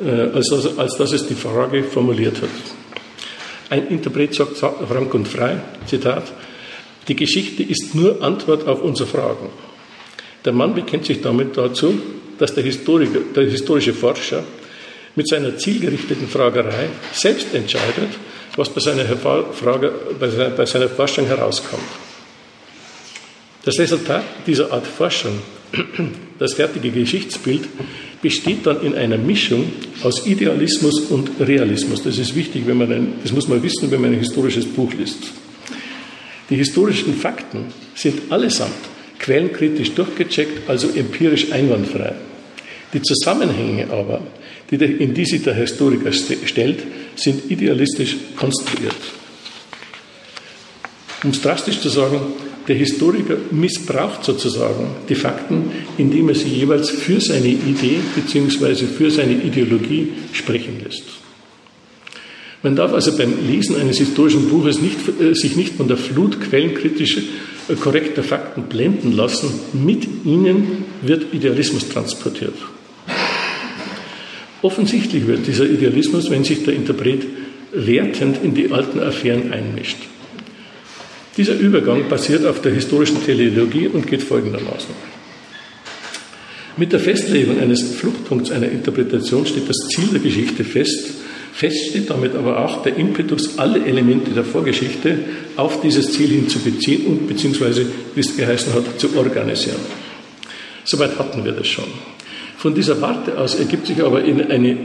äh, 0.02 0.08
als, 0.08 0.52
als 0.78 0.96
dass 0.96 1.12
es 1.12 1.26
die 1.26 1.34
Frage 1.34 1.82
formuliert 1.82 2.40
hat. 2.40 2.50
Ein 3.70 3.88
Interpret 3.88 4.34
sagt 4.34 4.56
frank 4.56 5.12
und 5.12 5.28
frei, 5.28 5.60
Zitat, 5.86 6.32
die 7.08 7.16
Geschichte 7.16 7.62
ist 7.62 7.94
nur 7.94 8.22
Antwort 8.22 8.66
auf 8.66 8.82
unsere 8.82 9.08
Fragen. 9.08 9.48
Der 10.44 10.52
Mann 10.52 10.74
bekennt 10.74 11.04
sich 11.06 11.20
damit 11.20 11.56
dazu, 11.56 12.00
dass 12.38 12.54
der, 12.54 12.64
Historiker, 12.64 13.20
der 13.34 13.44
historische 13.44 13.92
Forscher 13.92 14.44
mit 15.16 15.28
seiner 15.28 15.56
zielgerichteten 15.56 16.28
Fragerei 16.28 16.88
selbst 17.12 17.52
entscheidet, 17.54 18.10
was 18.56 18.68
bei 18.68 18.80
seiner, 18.80 19.04
Frage, 19.04 19.92
bei 20.56 20.66
seiner 20.66 20.88
Forschung 20.88 21.26
herauskommt. 21.26 21.82
Das 23.64 23.78
Resultat 23.78 24.24
dieser 24.46 24.72
Art 24.72 24.86
Forschung, 24.86 25.40
das 26.38 26.54
fertige 26.54 26.90
Geschichtsbild, 26.90 27.68
besteht 28.22 28.66
dann 28.66 28.80
in 28.82 28.94
einer 28.94 29.18
Mischung 29.18 29.70
aus 30.02 30.26
Idealismus 30.26 31.00
und 31.10 31.30
Realismus. 31.40 32.02
Das 32.02 32.18
ist 32.18 32.34
wichtig, 32.34 32.66
wenn 32.66 32.78
man 32.78 32.92
ein, 32.92 33.12
das 33.22 33.32
muss 33.32 33.46
man 33.46 33.62
wissen, 33.62 33.90
wenn 33.90 34.00
man 34.00 34.12
ein 34.12 34.18
historisches 34.18 34.64
Buch 34.64 34.92
liest. 34.94 35.18
Die 36.50 36.56
historischen 36.56 37.14
Fakten 37.14 37.66
sind 37.94 38.32
allesamt 38.32 38.97
quellenkritisch 39.18 39.92
durchgecheckt, 39.92 40.68
also 40.68 40.88
empirisch 40.94 41.52
einwandfrei. 41.52 42.14
Die 42.92 43.02
Zusammenhänge 43.02 43.90
aber, 43.90 44.20
die 44.70 44.76
in 44.76 45.14
die 45.14 45.24
sich 45.24 45.42
der 45.42 45.54
Historiker 45.54 46.12
stellt, 46.12 46.82
sind 47.16 47.50
idealistisch 47.50 48.16
konstruiert. 48.36 48.94
Um 51.24 51.30
es 51.30 51.42
drastisch 51.42 51.80
zu 51.80 51.88
sagen, 51.88 52.20
der 52.68 52.76
Historiker 52.76 53.36
missbraucht 53.50 54.24
sozusagen 54.24 54.88
die 55.08 55.14
Fakten, 55.14 55.70
indem 55.96 56.28
er 56.28 56.34
sie 56.34 56.48
jeweils 56.48 56.90
für 56.90 57.20
seine 57.20 57.48
Idee 57.48 57.98
bzw. 58.14 58.86
für 58.86 59.10
seine 59.10 59.32
Ideologie 59.32 60.12
sprechen 60.32 60.76
lässt. 60.84 61.04
Man 62.62 62.76
darf 62.76 62.92
also 62.92 63.16
beim 63.16 63.34
Lesen 63.46 63.76
eines 63.76 63.98
historischen 63.98 64.48
Buches 64.48 64.80
nicht, 64.80 64.98
äh, 65.20 65.34
sich 65.34 65.56
nicht 65.56 65.74
von 65.74 65.88
der 65.88 65.96
Flut 65.96 66.40
quellenkritisch 66.40 67.16
äh, 67.16 67.22
korrekter 67.76 68.22
Fakten 68.22 68.64
blenden 68.64 69.12
lassen. 69.12 69.50
Mit 69.72 70.06
ihnen 70.24 70.84
wird 71.02 71.32
Idealismus 71.32 71.88
transportiert. 71.88 72.54
Offensichtlich 74.62 75.26
wird 75.26 75.46
dieser 75.46 75.66
Idealismus, 75.66 76.30
wenn 76.30 76.44
sich 76.44 76.64
der 76.64 76.74
Interpret 76.74 77.26
wertend 77.72 78.38
in 78.42 78.54
die 78.54 78.72
alten 78.72 79.00
Affären 79.00 79.52
einmischt. 79.52 79.98
Dieser 81.36 81.54
Übergang 81.54 82.08
basiert 82.08 82.44
auf 82.44 82.60
der 82.62 82.72
historischen 82.72 83.24
Teleologie 83.24 83.86
und 83.86 84.08
geht 84.08 84.22
folgendermaßen. 84.24 84.92
Mit 86.76 86.92
der 86.92 87.00
Festlegung 87.00 87.60
eines 87.60 87.82
Fluchtpunkts 87.82 88.50
einer 88.50 88.68
Interpretation 88.68 89.46
steht 89.46 89.68
das 89.68 89.78
Ziel 89.88 90.08
der 90.12 90.20
Geschichte 90.20 90.64
fest. 90.64 91.10
Fest 91.58 91.88
steht 91.88 92.08
damit 92.08 92.36
aber 92.36 92.64
auch 92.64 92.84
der 92.84 92.96
Impetus, 92.96 93.58
alle 93.58 93.84
Elemente 93.84 94.30
der 94.30 94.44
Vorgeschichte 94.44 95.18
auf 95.56 95.80
dieses 95.80 96.12
Ziel 96.12 96.28
hinzubeziehen 96.28 97.06
und 97.06 97.26
beziehungsweise, 97.26 97.84
wie 98.14 98.20
es 98.20 98.36
geheißen 98.36 98.72
hat, 98.74 99.00
zu 99.00 99.16
organisieren. 99.16 99.80
Soweit 100.84 101.18
hatten 101.18 101.44
wir 101.44 101.50
das 101.50 101.66
schon. 101.66 101.88
Von 102.56 102.76
dieser 102.76 103.00
Warte 103.00 103.36
aus 103.36 103.56
ergibt 103.56 103.88
sich 103.88 104.00
aber 104.00 104.18
eine, 104.18 104.48
eine, 104.48 104.76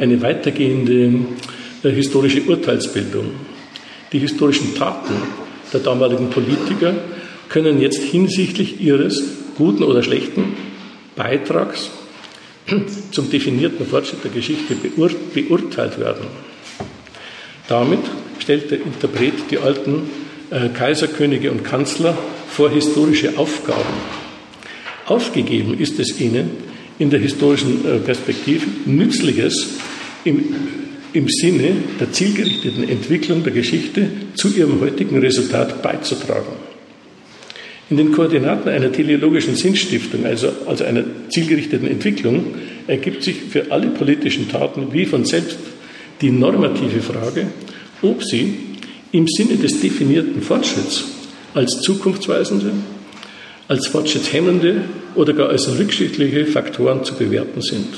eine 0.00 0.22
weitergehende 0.22 1.26
äh, 1.82 1.90
historische 1.90 2.40
Urteilsbildung. 2.40 3.26
Die 4.10 4.18
historischen 4.18 4.74
Taten 4.74 5.12
der 5.74 5.80
damaligen 5.80 6.30
Politiker 6.30 6.94
können 7.50 7.82
jetzt 7.82 8.02
hinsichtlich 8.02 8.80
ihres 8.80 9.22
guten 9.58 9.82
oder 9.82 10.02
schlechten 10.02 10.54
Beitrags 11.16 11.90
zum 13.10 13.30
definierten 13.30 13.86
Fortschritt 13.86 14.24
der 14.24 14.30
Geschichte 14.30 14.74
beur 14.74 15.10
beurteilt 15.34 15.98
werden. 15.98 16.26
Damit 17.68 18.00
stellt 18.38 18.70
der 18.70 18.80
Interpret 18.80 19.34
die 19.50 19.58
alten 19.58 20.10
äh, 20.50 20.68
Kaiserkönige 20.68 21.50
und 21.50 21.64
Kanzler 21.64 22.16
vor 22.48 22.70
historische 22.70 23.38
Aufgaben. 23.38 23.94
Aufgegeben 25.06 25.78
ist 25.78 25.98
es 25.98 26.20
ihnen 26.20 26.50
in 26.98 27.10
der 27.10 27.20
historischen 27.20 27.84
äh, 27.84 27.98
Perspektive 27.98 28.66
Nützliches 28.86 29.78
im 30.24 30.54
im 31.14 31.28
Sinne 31.28 31.76
der 32.00 32.12
zielgerichteten 32.12 32.88
Entwicklung 32.88 33.44
der 33.44 33.52
Geschichte 33.52 34.08
zu 34.34 34.48
ihrem 34.48 34.80
heutigen 34.80 35.18
Resultat 35.18 35.80
beizutragen. 35.80 36.52
In 37.90 37.98
den 37.98 38.12
Koordinaten 38.12 38.70
einer 38.70 38.90
teleologischen 38.90 39.56
Sinnstiftung, 39.56 40.24
also, 40.24 40.48
also 40.66 40.84
einer 40.84 41.04
zielgerichteten 41.28 41.86
Entwicklung, 41.86 42.54
ergibt 42.86 43.22
sich 43.22 43.36
für 43.50 43.70
alle 43.70 43.88
politischen 43.88 44.48
Taten 44.48 44.92
wie 44.92 45.04
von 45.04 45.24
selbst 45.24 45.58
die 46.20 46.30
normative 46.30 47.00
Frage, 47.00 47.48
ob 48.00 48.22
sie 48.22 48.54
im 49.12 49.26
Sinne 49.28 49.56
des 49.56 49.80
definierten 49.80 50.40
Fortschritts 50.40 51.04
als 51.52 51.80
zukunftsweisende, 51.82 52.72
als 53.68 53.86
fortschrittshemmende 53.86 54.82
oder 55.14 55.34
gar 55.34 55.50
als 55.50 55.78
rückschrittliche 55.78 56.46
Faktoren 56.46 57.04
zu 57.04 57.14
bewerten 57.14 57.60
sind. 57.60 57.88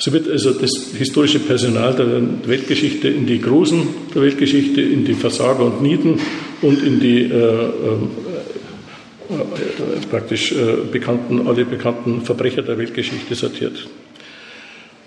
So 0.00 0.12
wird 0.12 0.30
also 0.30 0.52
das 0.52 0.70
historische 0.96 1.40
Personal 1.40 1.92
der 1.92 2.48
Weltgeschichte 2.48 3.08
in 3.08 3.26
die 3.26 3.40
Großen 3.40 3.82
der 4.14 4.22
Weltgeschichte, 4.22 4.80
in 4.80 5.04
die 5.04 5.14
Versager 5.14 5.64
und 5.64 5.82
Nieten 5.82 6.20
und 6.62 6.82
in 6.84 7.00
die 7.00 7.22
äh, 7.22 7.26
äh, 7.26 7.32
äh, 7.32 8.27
praktisch 10.10 10.52
äh, 10.52 10.76
bekannten, 10.90 11.46
alle 11.46 11.64
bekannten 11.64 12.22
Verbrecher 12.22 12.62
der 12.62 12.78
Weltgeschichte 12.78 13.34
sortiert. 13.34 13.86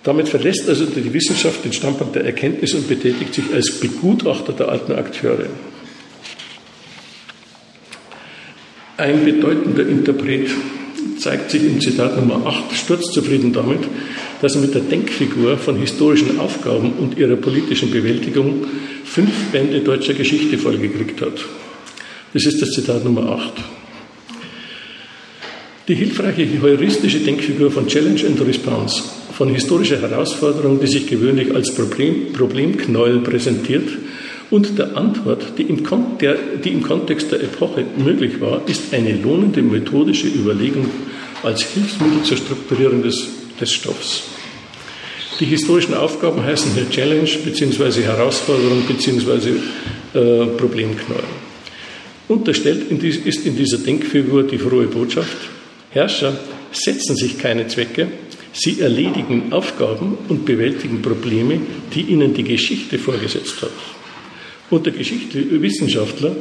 Damit 0.04 0.30
verlässt 0.30 0.68
also 0.68 0.86
die 0.86 1.14
Wissenschaft 1.14 1.64
den 1.64 1.74
Standpunkt 1.74 2.16
der 2.16 2.26
Erkenntnis 2.26 2.74
und 2.74 2.88
betätigt 2.88 3.34
sich 3.34 3.46
als 3.54 3.80
Begutachter 3.80 4.54
der 4.54 4.70
alten 4.70 4.94
Akteure. 4.94 5.46
Ein 8.98 9.26
bedeutender 9.26 9.88
Interpret 9.88 10.50
zeigt 11.18 11.52
sich 11.52 11.64
im 11.64 11.80
Zitat 11.80 12.18
Nummer 12.18 12.46
8 12.48 12.76
sturzzufrieden 12.76 13.54
damit, 13.54 13.80
dass 14.42 14.56
er 14.56 14.62
mit 14.62 14.74
der 14.74 14.82
Denkfigur 14.82 15.58
von 15.58 15.76
historischen 15.78 16.40
Aufgaben 16.40 16.94
und 16.94 17.18
ihrer 17.18 17.36
politischen 17.36 17.92
Bewältigung 17.92 18.66
fünf 19.04 19.52
Bände 19.52 19.82
deutscher 19.82 20.14
Geschichte 20.14 20.58
vollgekriegt 20.58 21.22
hat. 21.22 21.46
Das 22.34 22.46
ist 22.46 22.62
das 22.62 22.72
Zitat 22.72 23.04
Nummer 23.04 23.30
8. 23.30 23.81
Die 25.88 25.96
hilfreiche 25.96 26.48
heuristische 26.62 27.20
Denkfigur 27.20 27.72
von 27.72 27.88
Challenge 27.88 28.22
and 28.26 28.40
Response, 28.42 29.02
von 29.34 29.50
historischer 29.50 30.00
Herausforderung, 30.00 30.80
die 30.80 30.88
sich 30.88 31.08
gewöhnlich 31.08 31.54
als 31.56 31.74
Problem, 31.74 32.34
Problemknäuel 32.34 33.20
präsentiert, 33.22 33.88
und 34.52 34.78
der 34.78 34.98
Antwort, 34.98 35.58
die 35.58 35.64
im, 35.64 35.82
der, 36.20 36.36
die 36.64 36.70
im 36.70 36.84
Kontext 36.84 37.32
der 37.32 37.42
Epoche 37.42 37.86
möglich 37.98 38.42
war, 38.42 38.62
ist 38.68 38.94
eine 38.94 39.14
lohnende 39.16 39.62
methodische 39.62 40.28
Überlegung 40.28 40.88
als 41.42 41.64
Hilfsmittel 41.64 42.24
zur 42.24 42.38
Strukturierung 42.38 43.02
des, 43.02 43.28
des 43.60 43.72
Stoffs. 43.72 44.24
Die 45.40 45.46
historischen 45.46 45.94
Aufgaben 45.94 46.44
heißen 46.44 46.74
hier 46.74 46.90
Challenge 46.90 47.30
bzw. 47.46 48.04
Herausforderung 48.04 48.84
bzw. 48.88 49.52
Äh, 50.14 50.46
Problemknäuel. 50.58 51.24
Unterstellt 52.28 52.92
ist 52.92 53.46
in 53.46 53.56
dieser 53.56 53.78
Denkfigur 53.78 54.44
die 54.44 54.58
frohe 54.58 54.88
Botschaft, 54.88 55.38
Herrscher 55.92 56.34
setzen 56.72 57.16
sich 57.16 57.38
keine 57.38 57.68
Zwecke, 57.68 58.08
sie 58.54 58.80
erledigen 58.80 59.52
Aufgaben 59.52 60.18
und 60.30 60.46
bewältigen 60.46 61.02
Probleme, 61.02 61.60
die 61.94 62.02
ihnen 62.02 62.34
die 62.34 62.44
Geschichte 62.44 62.98
vorgesetzt 62.98 63.62
hat. 63.62 63.72
Und 64.70 64.86
der 64.86 64.94
Geschichtswissenschaftler 64.94 66.36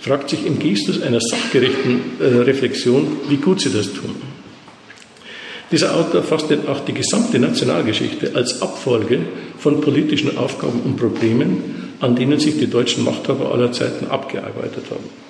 fragt 0.00 0.30
sich 0.30 0.44
im 0.46 0.58
Gestus 0.58 1.00
einer 1.00 1.20
sachgerechten 1.20 2.00
äh, 2.20 2.24
Reflexion, 2.24 3.18
wie 3.28 3.36
gut 3.36 3.60
sie 3.60 3.70
das 3.70 3.92
tun. 3.92 4.14
Dieser 5.70 5.94
Autor 5.94 6.22
fasst 6.22 6.50
denn 6.50 6.66
auch 6.66 6.80
die 6.80 6.94
gesamte 6.94 7.38
Nationalgeschichte 7.38 8.34
als 8.34 8.62
Abfolge 8.62 9.20
von 9.58 9.80
politischen 9.80 10.38
Aufgaben 10.38 10.80
und 10.80 10.96
Problemen, 10.96 11.92
an 12.00 12.16
denen 12.16 12.40
sich 12.40 12.58
die 12.58 12.68
deutschen 12.68 13.04
Machthaber 13.04 13.52
aller 13.52 13.70
Zeiten 13.70 14.06
abgearbeitet 14.06 14.84
haben. 14.90 15.27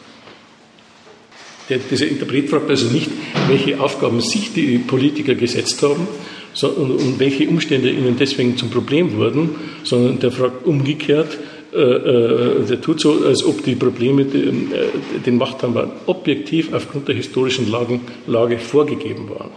Dieser 1.91 2.07
Interpret 2.07 2.49
fragt 2.49 2.71
also 2.71 2.87
nicht, 2.87 3.11
welche 3.49 3.79
Aufgaben 3.81 4.21
sich 4.21 4.53
die 4.55 4.79
Politiker 4.79 5.35
gesetzt 5.35 5.83
haben 5.83 6.09
so, 6.55 6.69
und, 6.69 7.19
welche 7.19 7.49
Umstände 7.49 7.91
ihnen 7.91 8.17
deswegen 8.19 8.57
zum 8.57 8.71
Problem 8.71 9.17
wurden, 9.17 9.51
sondern 9.85 10.19
der 10.19 10.33
fragt 10.33 10.67
umgekehrt, 10.67 11.39
äh, 11.73 11.79
äh, 11.79 12.65
der 12.67 12.81
tut 12.81 13.01
so, 13.01 13.25
als 13.25 13.45
ob 13.45 13.63
die 13.63 13.75
Probleme 13.75 14.25
den, 14.25 14.73
äh, 14.73 15.21
den 15.25 15.37
Machthabern 15.37 15.93
objektiv 16.07 16.73
aufgrund 16.73 17.09
der 17.09 17.15
historischen 17.15 17.71
Lagen, 17.71 18.01
Lage 18.27 18.59
vorgegeben 18.59 19.29
waren. 19.29 19.51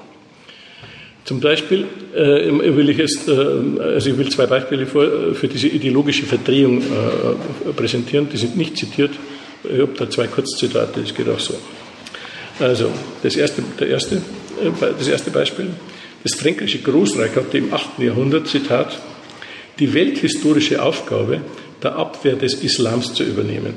Zum 1.24 1.40
Beispiel 1.40 1.86
äh, 2.14 2.76
will 2.76 2.90
ich 2.90 2.98
jetzt, 2.98 3.30
äh, 3.30 3.32
also 3.32 4.10
ich 4.10 4.18
will 4.18 4.30
zwei 4.30 4.48
Beispiele 4.48 4.86
vor, 4.86 5.34
für 5.34 5.48
diese 5.48 5.68
ideologische 5.68 6.26
Verdrehung 6.26 6.82
äh, 6.82 7.72
präsentieren. 7.74 8.28
Die 8.32 8.38
sind 8.38 8.58
nicht 8.58 8.76
zitiert. 8.76 9.12
Ich 9.64 9.80
habe 9.80 9.94
da 9.98 10.10
zwei 10.10 10.28
Kurzzitate. 10.28 11.02
Das 11.02 11.16
geht 11.16 11.30
auch 11.30 11.40
so. 11.40 11.54
Also 12.62 12.92
das 13.24 13.36
erste, 13.36 13.64
der 13.80 13.88
erste, 13.88 14.16
äh, 14.16 14.72
das 14.98 15.08
erste 15.08 15.32
Beispiel. 15.32 15.72
Das 16.24 16.36
fränkische 16.36 16.78
Großreich 16.78 17.36
hatte 17.36 17.58
im 17.58 17.74
8. 17.74 17.98
Jahrhundert, 17.98 18.48
Zitat, 18.48 19.00
die 19.80 19.92
welthistorische 19.96 20.82
Aufgabe 20.82 21.42
der 21.82 21.96
Abwehr 21.96 22.36
des 22.36 22.64
Islams 22.64 23.16
zu 23.16 23.24
übernehmen. 23.24 23.74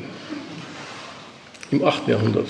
Im 1.70 1.82
8. 1.82 2.08
Jahrhundert. 2.08 2.46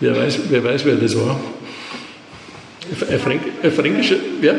Wer 0.00 0.16
weiß, 0.16 0.40
wer 0.48 0.64
weiß, 0.64 0.84
wer 0.84 0.96
das 0.96 1.16
war? 1.16 1.38
Ein, 3.08 3.20
Fränk, 3.20 3.42
ein 3.62 3.72
fränkischer, 3.72 4.16
wer? 4.40 4.58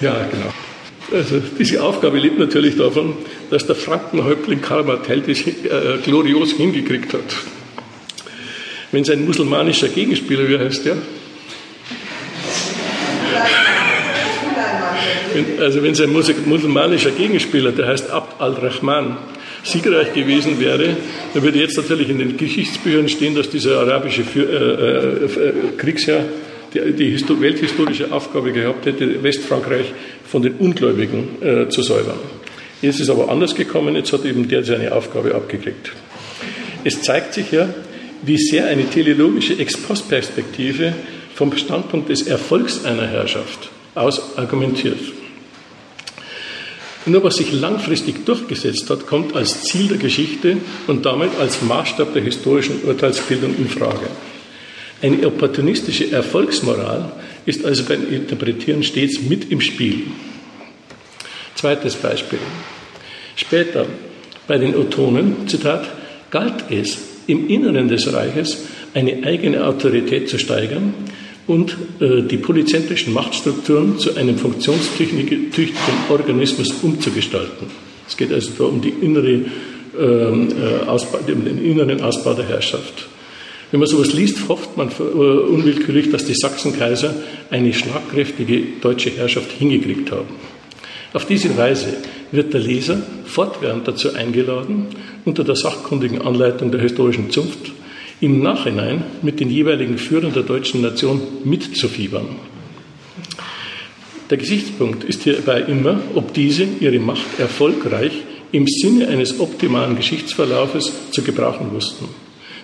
Ja, 0.00 0.28
genau. 0.30 0.52
Also 1.12 1.42
diese 1.58 1.82
Aufgabe 1.82 2.18
lebt 2.18 2.38
natürlich 2.38 2.76
davon, 2.76 3.14
dass 3.50 3.66
der 3.66 3.74
Frankenhäuptling 3.74 4.62
Karl 4.62 4.84
Martell 4.84 5.22
das 5.22 5.40
äh, 5.40 5.98
glorios 6.04 6.52
hingekriegt 6.52 7.12
hat. 7.12 7.34
Wenn 8.92 9.04
sein 9.04 9.24
musulmanischer 9.24 9.88
Gegenspieler, 9.88 10.48
wie 10.48 10.58
heißt 10.58 10.84
der? 10.84 10.96
Also 15.60 15.82
wenn 15.82 15.94
sein 15.94 16.12
musulmanischer 16.12 17.10
Gegenspieler, 17.10 17.72
der 17.72 17.88
heißt 17.88 18.10
Abd 18.10 18.34
al-Rahman, 18.38 19.16
siegreich 19.64 20.12
gewesen 20.12 20.60
wäre, 20.60 20.96
dann 21.32 21.42
würde 21.42 21.58
jetzt 21.58 21.76
natürlich 21.76 22.10
in 22.10 22.18
den 22.18 22.36
Geschichtsbüchern 22.36 23.08
stehen, 23.08 23.34
dass 23.34 23.48
dieser 23.48 23.80
arabische 23.80 24.22
äh, 24.36 24.40
äh, 24.40 25.24
äh, 25.24 25.52
Kriegsherr 25.78 26.24
die, 26.74 27.40
welthistorische 27.40 28.12
Aufgabe 28.12 28.52
gehabt 28.52 28.84
hätte, 28.86 29.22
Westfrankreich 29.22 29.92
von 30.24 30.42
den 30.42 30.54
Ungläubigen 30.54 31.42
äh, 31.42 31.68
zu 31.68 31.82
säubern. 31.82 32.18
Jetzt 32.82 33.00
ist 33.00 33.10
aber 33.10 33.30
anders 33.30 33.54
gekommen, 33.54 33.94
jetzt 33.94 34.12
hat 34.12 34.24
eben 34.24 34.48
der 34.48 34.64
seine 34.64 34.92
Aufgabe 34.92 35.34
abgekriegt. 35.34 35.92
Es 36.84 37.00
zeigt 37.02 37.34
sich 37.34 37.52
ja, 37.52 37.68
wie 38.22 38.38
sehr 38.38 38.66
eine 38.66 38.88
teleologische 38.88 39.58
Ex-Post-Perspektive 39.58 40.94
vom 41.34 41.56
Standpunkt 41.56 42.08
des 42.08 42.22
Erfolgs 42.22 42.84
einer 42.84 43.06
Herrschaft 43.06 43.70
aus 43.94 44.36
argumentiert. 44.36 44.98
Nur 47.04 47.24
was 47.24 47.36
sich 47.36 47.52
langfristig 47.52 48.24
durchgesetzt 48.24 48.88
hat, 48.88 49.06
kommt 49.06 49.34
als 49.34 49.64
Ziel 49.64 49.88
der 49.88 49.98
Geschichte 49.98 50.58
und 50.86 51.04
damit 51.04 51.30
als 51.40 51.60
Maßstab 51.62 52.14
der 52.14 52.22
historischen 52.22 52.84
Urteilsbildung 52.84 53.56
in 53.58 53.68
Frage. 53.68 54.06
Eine 55.02 55.26
opportunistische 55.26 56.12
Erfolgsmoral 56.12 57.10
ist 57.44 57.64
also 57.64 57.82
beim 57.84 58.08
Interpretieren 58.08 58.84
stets 58.84 59.20
mit 59.20 59.50
im 59.50 59.60
Spiel. 59.60 60.02
Zweites 61.56 61.96
Beispiel. 61.96 62.38
Später 63.34 63.86
bei 64.46 64.58
den 64.58 64.76
Ottonen, 64.76 65.48
Zitat, 65.48 65.88
galt 66.30 66.70
es, 66.70 66.98
im 67.26 67.48
Inneren 67.48 67.88
des 67.88 68.12
Reiches 68.12 68.64
eine 68.94 69.24
eigene 69.24 69.66
Autorität 69.66 70.28
zu 70.28 70.38
steigern 70.38 70.94
und 71.46 71.76
äh, 72.00 72.22
die 72.22 72.36
polyzentrischen 72.36 73.12
Machtstrukturen 73.12 73.98
zu 73.98 74.16
einem 74.16 74.38
funktionstüchtigen 74.38 75.52
Organismus 76.08 76.72
umzugestalten. 76.82 77.66
Es 78.06 78.16
geht 78.16 78.32
also 78.32 78.50
da 78.58 78.64
um, 78.64 78.80
die 78.80 78.90
innere, 78.90 79.40
ähm, 79.98 80.48
äh, 80.50 81.32
um 81.32 81.44
den 81.44 81.64
inneren 81.64 82.00
Ausbau 82.02 82.34
der 82.34 82.48
Herrschaft. 82.48 83.08
Wenn 83.70 83.80
man 83.80 83.88
sowas 83.88 84.12
liest, 84.12 84.48
hofft 84.48 84.76
man 84.76 84.88
äh, 84.90 85.02
unwillkürlich, 85.02 86.10
dass 86.10 86.26
die 86.26 86.34
Sachsenkaiser 86.34 87.14
eine 87.50 87.72
schlagkräftige 87.72 88.62
deutsche 88.80 89.10
Herrschaft 89.10 89.50
hingekriegt 89.58 90.10
haben. 90.12 90.51
Auf 91.12 91.26
diese 91.26 91.56
Weise 91.56 91.98
wird 92.30 92.54
der 92.54 92.60
Leser 92.60 93.02
fortwährend 93.24 93.86
dazu 93.86 94.14
eingeladen, 94.14 94.86
unter 95.24 95.44
der 95.44 95.56
sachkundigen 95.56 96.22
Anleitung 96.22 96.70
der 96.70 96.80
historischen 96.80 97.30
Zunft 97.30 97.72
im 98.20 98.42
Nachhinein 98.42 99.04
mit 99.20 99.40
den 99.40 99.50
jeweiligen 99.50 99.98
Führern 99.98 100.32
der 100.32 100.44
deutschen 100.44 100.80
Nation 100.80 101.20
mitzufiebern. 101.44 102.28
Der 104.30 104.38
Gesichtspunkt 104.38 105.04
ist 105.04 105.24
hierbei 105.24 105.60
immer, 105.62 106.00
ob 106.14 106.32
diese 106.32 106.66
ihre 106.80 106.98
Macht 106.98 107.38
erfolgreich 107.38 108.12
im 108.52 108.66
Sinne 108.66 109.08
eines 109.08 109.40
optimalen 109.40 109.96
Geschichtsverlaufes 109.96 110.92
zu 111.10 111.22
gebrauchen 111.22 111.72
wussten. 111.72 112.06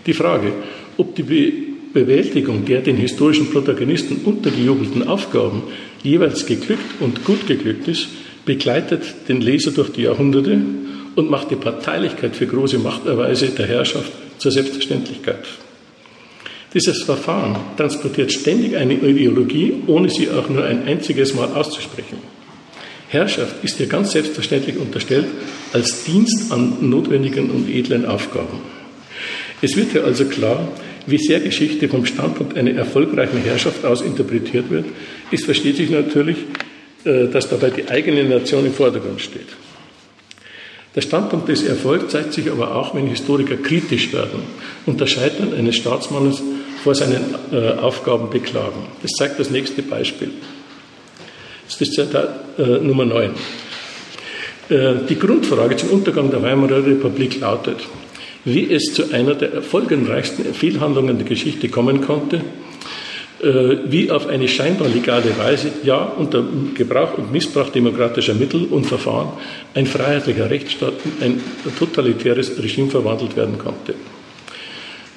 Die 0.06 0.14
Frage, 0.14 0.52
ob 0.96 1.14
die 1.14 1.22
Be 1.22 1.52
Bewältigung 1.90 2.66
der 2.66 2.82
den 2.82 2.96
historischen 2.96 3.50
Protagonisten 3.50 4.18
untergejubelten 4.24 5.08
Aufgaben 5.08 5.62
jeweils 6.02 6.44
geglückt 6.44 7.00
und 7.00 7.24
gut 7.24 7.46
geglückt 7.46 7.88
ist, 7.88 8.08
begleitet 8.48 9.02
den 9.28 9.42
Leser 9.42 9.72
durch 9.72 9.92
die 9.92 10.02
Jahrhunderte 10.04 10.58
und 11.16 11.28
macht 11.28 11.50
die 11.50 11.56
Parteilichkeit 11.56 12.34
für 12.34 12.46
große 12.46 12.78
Machterweise 12.78 13.48
der 13.48 13.66
Herrschaft 13.66 14.10
zur 14.38 14.50
Selbstverständlichkeit. 14.50 15.44
Dieses 16.72 17.02
Verfahren 17.02 17.56
transportiert 17.76 18.32
ständig 18.32 18.74
eine 18.74 18.94
Ideologie, 18.94 19.74
ohne 19.86 20.08
sie 20.08 20.30
auch 20.30 20.48
nur 20.48 20.64
ein 20.64 20.86
einziges 20.86 21.34
Mal 21.34 21.52
auszusprechen. 21.52 22.16
Herrschaft 23.08 23.62
ist 23.62 23.76
hier 23.76 23.86
ganz 23.86 24.12
selbstverständlich 24.12 24.78
unterstellt 24.78 25.26
als 25.74 26.04
Dienst 26.04 26.50
an 26.50 26.78
notwendigen 26.80 27.50
und 27.50 27.68
edlen 27.68 28.06
Aufgaben. 28.06 28.60
Es 29.60 29.76
wird 29.76 29.92
hier 29.92 30.04
also 30.04 30.24
klar, 30.24 30.68
wie 31.06 31.18
sehr 31.18 31.40
Geschichte 31.40 31.88
vom 31.88 32.06
Standpunkt 32.06 32.56
einer 32.56 32.72
erfolgreichen 32.72 33.42
Herrschaft 33.42 33.84
aus 33.84 34.00
interpretiert 34.00 34.70
wird. 34.70 34.86
Es 35.30 35.44
versteht 35.44 35.76
sich 35.76 35.90
natürlich, 35.90 36.38
dass 37.04 37.48
dabei 37.48 37.70
die 37.70 37.88
eigene 37.88 38.24
Nation 38.24 38.66
im 38.66 38.72
Vordergrund 38.74 39.20
steht. 39.20 39.46
Der 40.94 41.02
Standpunkt 41.02 41.48
des 41.48 41.62
Erfolgs 41.62 42.10
zeigt 42.12 42.32
sich 42.32 42.50
aber 42.50 42.74
auch, 42.74 42.94
wenn 42.94 43.06
Historiker 43.06 43.56
kritisch 43.56 44.12
werden 44.12 44.42
und 44.84 45.00
das 45.00 45.10
Scheitern 45.10 45.54
eines 45.54 45.76
Staatsmannes 45.76 46.42
vor 46.82 46.94
seinen 46.94 47.36
äh, 47.52 47.72
Aufgaben 47.78 48.30
beklagen. 48.30 48.86
Das 49.02 49.12
zeigt 49.12 49.38
das 49.38 49.50
nächste 49.50 49.82
Beispiel. 49.82 50.30
Das 51.66 51.80
ist 51.80 51.92
Zitat 51.92 52.58
äh, 52.58 52.78
Nummer 52.78 53.04
9. 53.04 53.30
Äh, 54.70 54.94
die 55.08 55.18
Grundfrage 55.18 55.76
zum 55.76 55.90
Untergang 55.90 56.30
der 56.30 56.42
Weimarer 56.42 56.84
Republik 56.84 57.38
lautet, 57.40 57.86
wie 58.44 58.72
es 58.72 58.92
zu 58.94 59.12
einer 59.12 59.34
der 59.34 59.52
erfolgenreichsten 59.52 60.52
Fehlhandlungen 60.54 61.18
der 61.18 61.28
Geschichte 61.28 61.68
kommen 61.68 62.00
konnte, 62.00 62.38
äh, 62.38 62.67
wie 63.40 64.10
auf 64.10 64.27
eine 64.27 64.48
scheinbar 64.48 64.89
legale 64.89 65.36
Weise, 65.39 65.70
ja 65.85 65.98
unter 65.98 66.44
Gebrauch 66.74 67.16
und 67.19 67.31
Missbrauch 67.31 67.70
demokratischer 67.70 68.35
Mittel 68.35 68.65
und 68.65 68.85
Verfahren, 68.85 69.28
ein 69.74 69.86
freiheitlicher 69.86 70.51
Rechtsstaat 70.51 70.94
in 71.20 71.24
ein 71.24 71.40
totalitäres 71.78 72.60
Regime 72.60 72.90
verwandelt 72.90 73.36
werden 73.36 73.56
konnte. 73.59 73.94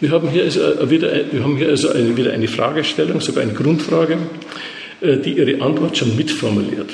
Wir 0.02 0.10
haben 0.10 0.30
hier 0.30 0.44
also 0.44 0.90
wieder, 0.90 1.12
wir 1.32 1.44
haben 1.44 1.58
hier 1.58 1.70
also 1.70 1.90
wieder 2.18 2.34
eine 2.34 2.48
Fragestellung, 2.48 3.22
sogar 3.22 3.44
eine 3.44 3.54
Grundfrage, 3.54 4.18
äh, 5.00 5.18
die 5.18 5.34
ihre 5.34 5.62
Antwort 5.62 5.96
schon 5.96 6.16
mitformuliert. 6.16 6.90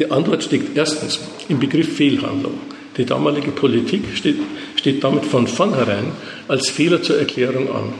Die 0.00 0.10
Antwort 0.10 0.42
steckt 0.42 0.76
erstens 0.76 1.20
im 1.48 1.60
Begriff 1.60 1.96
Fehlhandlung. 1.96 2.54
Die 2.96 3.04
damalige 3.04 3.52
Politik 3.52 4.02
steht, 4.14 4.36
steht 4.74 5.04
damit 5.04 5.24
von 5.24 5.46
vornherein 5.46 6.10
als 6.48 6.70
Fehler 6.70 7.02
zur 7.02 7.18
Erklärung 7.18 7.70
an. 7.70 7.94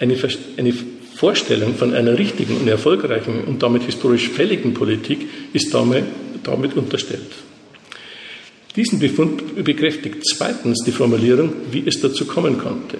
Eine, 0.00 0.14
eine 0.58 0.74
Vorstellung 1.18 1.74
von 1.74 1.94
einer 1.94 2.16
richtigen 2.16 2.58
und 2.58 2.68
erfolgreichen 2.68 3.42
und 3.44 3.60
damit 3.60 3.82
historisch 3.82 4.28
fälligen 4.28 4.72
Politik 4.72 5.26
ist 5.52 5.74
damit, 5.74 6.04
damit 6.44 6.76
unterstellt. 6.76 7.32
Diesen 8.76 9.00
Befund 9.00 9.64
bekräftigt 9.64 10.18
zweitens 10.24 10.84
die 10.86 10.92
Formulierung, 10.92 11.52
wie 11.72 11.82
es 11.84 12.00
dazu 12.00 12.24
kommen 12.24 12.56
konnte. 12.56 12.98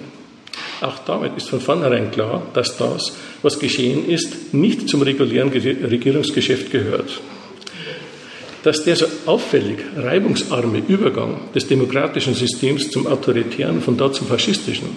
Auch 0.81 0.99
damit 1.05 1.37
ist 1.37 1.47
von 1.47 1.61
vornherein 1.61 2.11
klar, 2.11 2.45
dass 2.53 2.75
das, 2.75 3.13
was 3.41 3.57
geschehen 3.57 4.09
ist, 4.09 4.53
nicht 4.53 4.89
zum 4.89 5.01
regulären 5.01 5.47
Regierungsgeschäft 5.47 6.71
gehört. 6.71 7.21
Dass 8.63 8.83
der 8.83 8.97
so 8.97 9.05
auffällig 9.27 9.77
reibungsarme 9.95 10.83
Übergang 10.89 11.39
des 11.55 11.67
demokratischen 11.67 12.33
Systems 12.33 12.89
zum 12.89 13.07
autoritären, 13.07 13.81
von 13.81 13.95
dort 13.95 14.15
zum 14.15 14.27
faschistischen, 14.27 14.89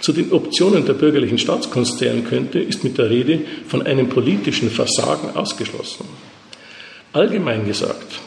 zu 0.00 0.12
den 0.12 0.32
Optionen 0.32 0.86
der 0.86 0.94
bürgerlichen 0.94 1.38
Staatskunst 1.38 1.98
zählen 1.98 2.24
könnte, 2.24 2.58
ist 2.58 2.84
mit 2.84 2.98
der 2.98 3.10
Rede 3.10 3.40
von 3.66 3.82
einem 3.82 4.08
politischen 4.08 4.70
Versagen 4.70 5.36
ausgeschlossen. 5.36 6.06
Allgemein 7.12 7.66
gesagt, 7.66 8.20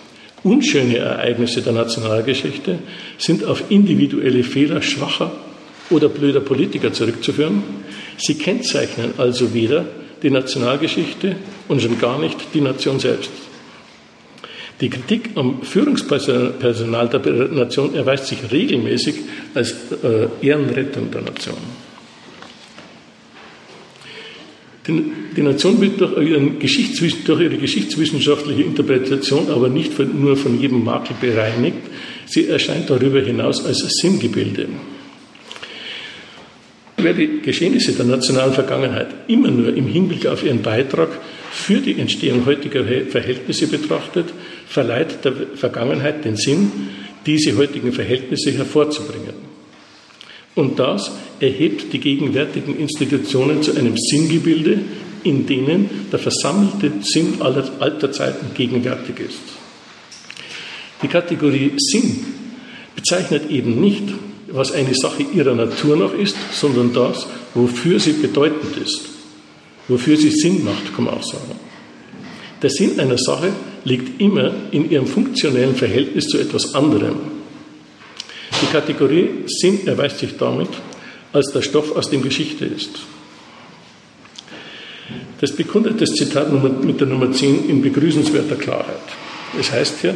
Unschöne 0.43 0.97
Ereignisse 0.97 1.61
der 1.61 1.73
Nationalgeschichte 1.73 2.79
sind 3.19 3.45
auf 3.45 3.65
individuelle 3.69 4.43
Fehler 4.43 4.81
schwacher 4.81 5.31
oder 5.91 6.09
blöder 6.09 6.39
Politiker 6.39 6.91
zurückzuführen. 6.91 7.61
Sie 8.17 8.35
kennzeichnen 8.35 9.13
also 9.17 9.53
weder 9.53 9.85
die 10.23 10.31
Nationalgeschichte 10.31 11.35
und 11.67 11.81
schon 11.81 11.99
gar 11.99 12.19
nicht 12.19 12.37
die 12.55 12.61
Nation 12.61 12.99
selbst. 12.99 13.29
Die 14.81 14.89
Kritik 14.89 15.29
am 15.35 15.61
Führungspersonal 15.61 17.07
der 17.07 17.47
Nation 17.49 17.93
erweist 17.93 18.25
sich 18.27 18.39
regelmäßig 18.51 19.15
als 19.53 19.75
äh, 20.03 20.27
Ehrenrettung 20.41 21.11
der 21.11 21.21
Nation. 21.21 21.57
Die 24.87 25.43
Nation 25.43 25.79
wird 25.79 26.01
durch, 26.01 26.17
ihre 26.27 26.41
geschichtswissenschaftliche 26.57 28.63
Interpretation 28.63 29.51
aber 29.51 29.69
nicht 29.69 29.99
nur 29.99 30.35
von 30.35 30.59
jedem 30.59 30.83
Makel 30.83 31.15
bereinigt, 31.21 31.77
sie 32.25 32.47
erscheint 32.47 32.89
darüber 32.89 33.21
hinaus 33.21 33.63
als 33.63 33.87
Sinngebilde. 34.01 34.69
Wer 36.97 37.13
die 37.13 37.41
Geschehnisse 37.41 37.91
der 37.93 38.05
nationalen 38.05 38.53
Vergangenheit 38.53 39.09
immer 39.27 39.51
nur 39.51 39.75
im 39.75 39.85
Hinblick 39.87 40.25
auf 40.25 40.43
ihren 40.43 40.63
Beitrag 40.63 41.09
für 41.51 41.79
die 41.79 41.99
Entstehung 41.99 42.45
heutiger 42.45 42.83
Verhältnisse 42.83 43.67
betrachtet, 43.67 44.33
verleiht 44.71 45.25
der 45.25 45.33
Vergangenheit 45.55 46.23
den 46.23 46.37
Sinn, 46.37 46.71
diese 47.25 47.57
heutigen 47.57 47.91
Verhältnisse 47.91 48.51
hervorzubringen. 48.51 49.33
Und 50.55 50.79
das 50.79 51.11
erhebt 51.41 51.91
die 51.91 51.99
gegenwärtigen 51.99 52.79
Institutionen 52.79 53.61
zu 53.61 53.75
einem 53.75 53.97
Sinngebilde, 53.97 54.79
in 55.23 55.45
denen 55.45 56.07
der 56.09 56.19
versammelte 56.19 56.91
Sinn 57.01 57.41
aller, 57.41 57.69
alter 57.79 58.13
Zeiten 58.13 58.53
gegenwärtig 58.53 59.19
ist. 59.19 59.41
Die 61.03 61.07
Kategorie 61.07 61.73
Sinn 61.77 62.25
bezeichnet 62.95 63.49
eben 63.51 63.81
nicht, 63.81 64.03
was 64.47 64.71
eine 64.71 64.95
Sache 64.95 65.23
ihrer 65.33 65.53
Natur 65.53 65.97
noch 65.97 66.13
ist, 66.13 66.35
sondern 66.53 66.93
das, 66.93 67.27
wofür 67.53 67.99
sie 67.99 68.13
bedeutend 68.13 68.77
ist, 68.77 69.01
wofür 69.89 70.15
sie 70.15 70.31
Sinn 70.31 70.63
macht, 70.63 70.95
kann 70.95 71.05
man 71.05 71.15
auch 71.15 71.23
sagen. 71.23 71.70
Der 72.61 72.69
Sinn 72.69 72.99
einer 72.99 73.17
Sache 73.17 73.51
liegt 73.83 74.21
immer 74.21 74.51
in 74.71 74.89
ihrem 74.89 75.07
funktionellen 75.07 75.75
Verhältnis 75.75 76.27
zu 76.27 76.37
etwas 76.37 76.75
anderem, 76.75 77.15
die 78.61 78.67
Kategorie 78.67 79.29
Sinn 79.47 79.87
erweist 79.87 80.19
sich 80.19 80.37
damit 80.37 80.69
als 81.33 81.51
der 81.51 81.61
Stoff, 81.61 81.95
aus 81.95 82.09
dem 82.09 82.21
Geschichte 82.21 82.65
ist. 82.65 82.89
Das 85.39 85.51
bekundet 85.53 85.99
das 85.99 86.11
Zitat 86.11 86.51
mit 86.83 86.99
der 86.99 87.07
Nummer 87.07 87.31
10 87.31 87.67
in 87.69 87.81
begrüßenswerter 87.81 88.55
Klarheit. 88.55 89.01
Es 89.59 89.71
heißt 89.71 89.95
hier, 90.01 90.15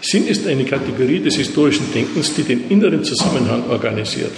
Sinn 0.00 0.28
ist 0.28 0.46
eine 0.46 0.64
Kategorie 0.64 1.18
des 1.18 1.36
historischen 1.36 1.92
Denkens, 1.92 2.34
die 2.34 2.42
den 2.42 2.68
inneren 2.68 3.02
Zusammenhang 3.02 3.68
organisiert, 3.68 4.32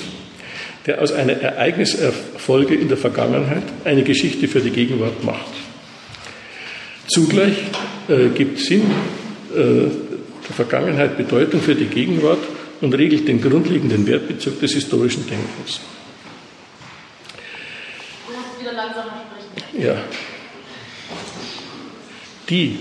der 0.86 1.02
aus 1.02 1.12
einer 1.12 1.34
Ereigniserfolge 1.34 2.74
in 2.74 2.88
der 2.88 2.96
Vergangenheit 2.96 3.64
eine 3.84 4.02
Geschichte 4.05 4.48
für 4.48 4.60
die 4.60 4.70
Gegenwart 4.70 5.22
macht. 5.24 5.68
Zugleich 7.09 7.56
äh, 8.09 8.28
gibt 8.28 8.60
Sinn 8.60 8.82
äh, 9.55 9.56
der 9.56 10.55
Vergangenheit 10.55 11.16
Bedeutung 11.16 11.60
für 11.60 11.74
die 11.74 11.86
Gegenwart 11.86 12.39
und 12.80 12.94
regelt 12.94 13.26
den 13.26 13.40
grundlegenden 13.40 14.06
Wertbezug 14.06 14.60
des 14.60 14.74
historischen 14.74 15.26
Denkens. 15.26 15.80
Du 18.26 18.32
musst 18.32 18.60
wieder 18.60 18.72
langsamer 18.74 19.22
sprechen. 19.51 19.82
Ja. 19.82 19.97
Die 22.51 22.78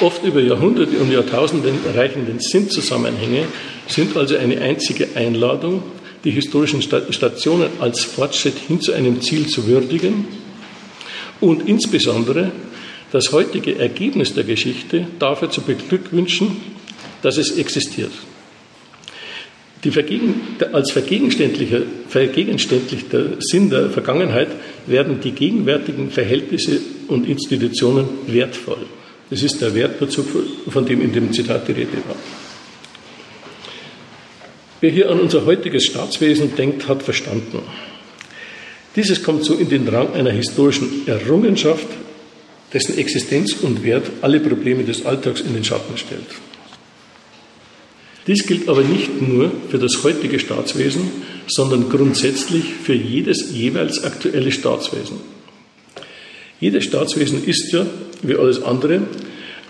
oft 0.00 0.24
über 0.24 0.40
Jahrhunderte 0.40 0.98
und 0.98 1.10
Jahrtausende 1.10 1.72
reichenden 1.94 2.40
Sinnzusammenhänge 2.40 3.46
sind 3.86 4.16
also 4.16 4.36
eine 4.36 4.60
einzige 4.60 5.08
Einladung, 5.14 5.82
die 6.24 6.32
historischen 6.32 6.82
Stationen 6.82 7.70
als 7.78 8.04
Fortschritt 8.04 8.58
hin 8.58 8.80
zu 8.80 8.92
einem 8.92 9.22
Ziel 9.22 9.46
zu 9.46 9.66
würdigen 9.66 10.26
und 11.40 11.68
insbesondere 11.68 12.52
das 13.12 13.32
heutige 13.32 13.78
Ergebnis 13.78 14.34
der 14.34 14.44
Geschichte 14.44 15.06
dafür 15.18 15.50
zu 15.50 15.62
beglückwünschen, 15.62 16.56
dass 17.22 17.36
es 17.36 17.56
existiert. 17.56 18.12
Vergegen, 19.90 20.40
als 20.72 20.90
vergegenständlicher, 20.90 21.82
vergegenständlichter 22.08 23.40
Sinn 23.40 23.70
der 23.70 23.90
Vergangenheit 23.90 24.48
werden 24.86 25.20
die 25.20 25.32
gegenwärtigen 25.32 26.10
Verhältnisse 26.10 26.80
und 27.08 27.28
Institutionen 27.28 28.08
wertvoll. 28.26 28.86
Das 29.30 29.42
ist 29.42 29.60
der 29.60 29.74
Wertbezug, 29.74 30.26
von 30.68 30.86
dem 30.86 31.02
in 31.02 31.12
dem 31.12 31.32
Zitat 31.32 31.68
die 31.68 31.72
Rede 31.72 31.98
war. 32.08 32.16
Wer 34.80 34.90
hier 34.90 35.10
an 35.10 35.20
unser 35.20 35.46
heutiges 35.46 35.84
Staatswesen 35.84 36.54
denkt, 36.56 36.86
hat 36.86 37.02
verstanden. 37.02 37.60
Dieses 38.96 39.22
kommt 39.22 39.44
so 39.44 39.54
in 39.54 39.68
den 39.68 39.86
Rang 39.88 40.14
einer 40.14 40.30
historischen 40.30 41.06
Errungenschaft, 41.06 41.86
dessen 42.72 42.96
Existenz 42.96 43.52
und 43.62 43.84
Wert 43.84 44.10
alle 44.22 44.40
Probleme 44.40 44.84
des 44.84 45.04
Alltags 45.04 45.42
in 45.42 45.52
den 45.52 45.64
Schatten 45.64 45.98
stellt. 45.98 46.26
Dies 48.26 48.44
gilt 48.46 48.68
aber 48.68 48.82
nicht 48.82 49.22
nur 49.22 49.52
für 49.70 49.78
das 49.78 50.02
heutige 50.02 50.40
Staatswesen, 50.40 51.10
sondern 51.46 51.90
grundsätzlich 51.90 52.64
für 52.82 52.94
jedes 52.94 53.52
jeweils 53.52 54.02
aktuelle 54.02 54.50
Staatswesen. 54.50 55.18
Jedes 56.58 56.84
Staatswesen 56.84 57.44
ist 57.44 57.70
ja, 57.72 57.86
wie 58.22 58.34
alles 58.34 58.62
andere, 58.62 59.02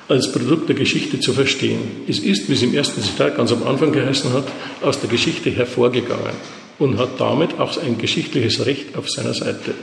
als 0.09 0.31
Produkt 0.31 0.69
der 0.69 0.77
Geschichte 0.77 1.19
zu 1.19 1.32
verstehen. 1.32 1.81
Es 2.09 2.20
ist, 2.20 2.48
wie 2.48 2.55
es 2.55 2.62
im 2.62 2.74
ersten 2.74 3.03
Zitat 3.03 3.36
ganz 3.36 3.51
am 3.53 3.65
Anfang 3.65 3.93
geheißen 3.93 4.32
hat, 4.32 4.47
aus 4.81 5.01
der 5.01 5.11
Geschichte 5.11 5.51
hervorgegangen 5.51 6.36
und 6.78 6.98
hat 6.98 7.19
damit 7.20 7.59
auch 7.59 7.77
ein 7.82 7.98
geschichtliches 7.98 8.66
Recht 8.66 8.97
auf 8.97 9.09
seiner 9.09 9.35
Seite. 9.35 9.74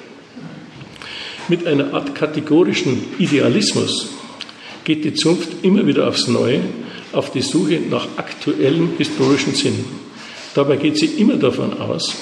Mit 1.48 1.68
einer 1.68 1.94
Art 1.94 2.16
kategorischen 2.16 3.04
Idealismus 3.20 4.10
geht 4.84 5.04
die 5.04 5.14
Zunft 5.14 5.50
immer 5.64 5.86
wieder 5.86 6.08
aufs 6.08 6.28
Neue 6.28 6.62
auf 7.12 7.32
die 7.32 7.42
Suche 7.42 7.80
nach 7.90 8.08
aktuellem 8.18 8.94
historischen 8.98 9.54
Sinn. 9.54 9.86
Dabei 10.54 10.78
geht 10.78 10.98
sie 10.98 11.06
immer 11.06 11.36
davon 11.36 11.80
aus, 11.80 12.16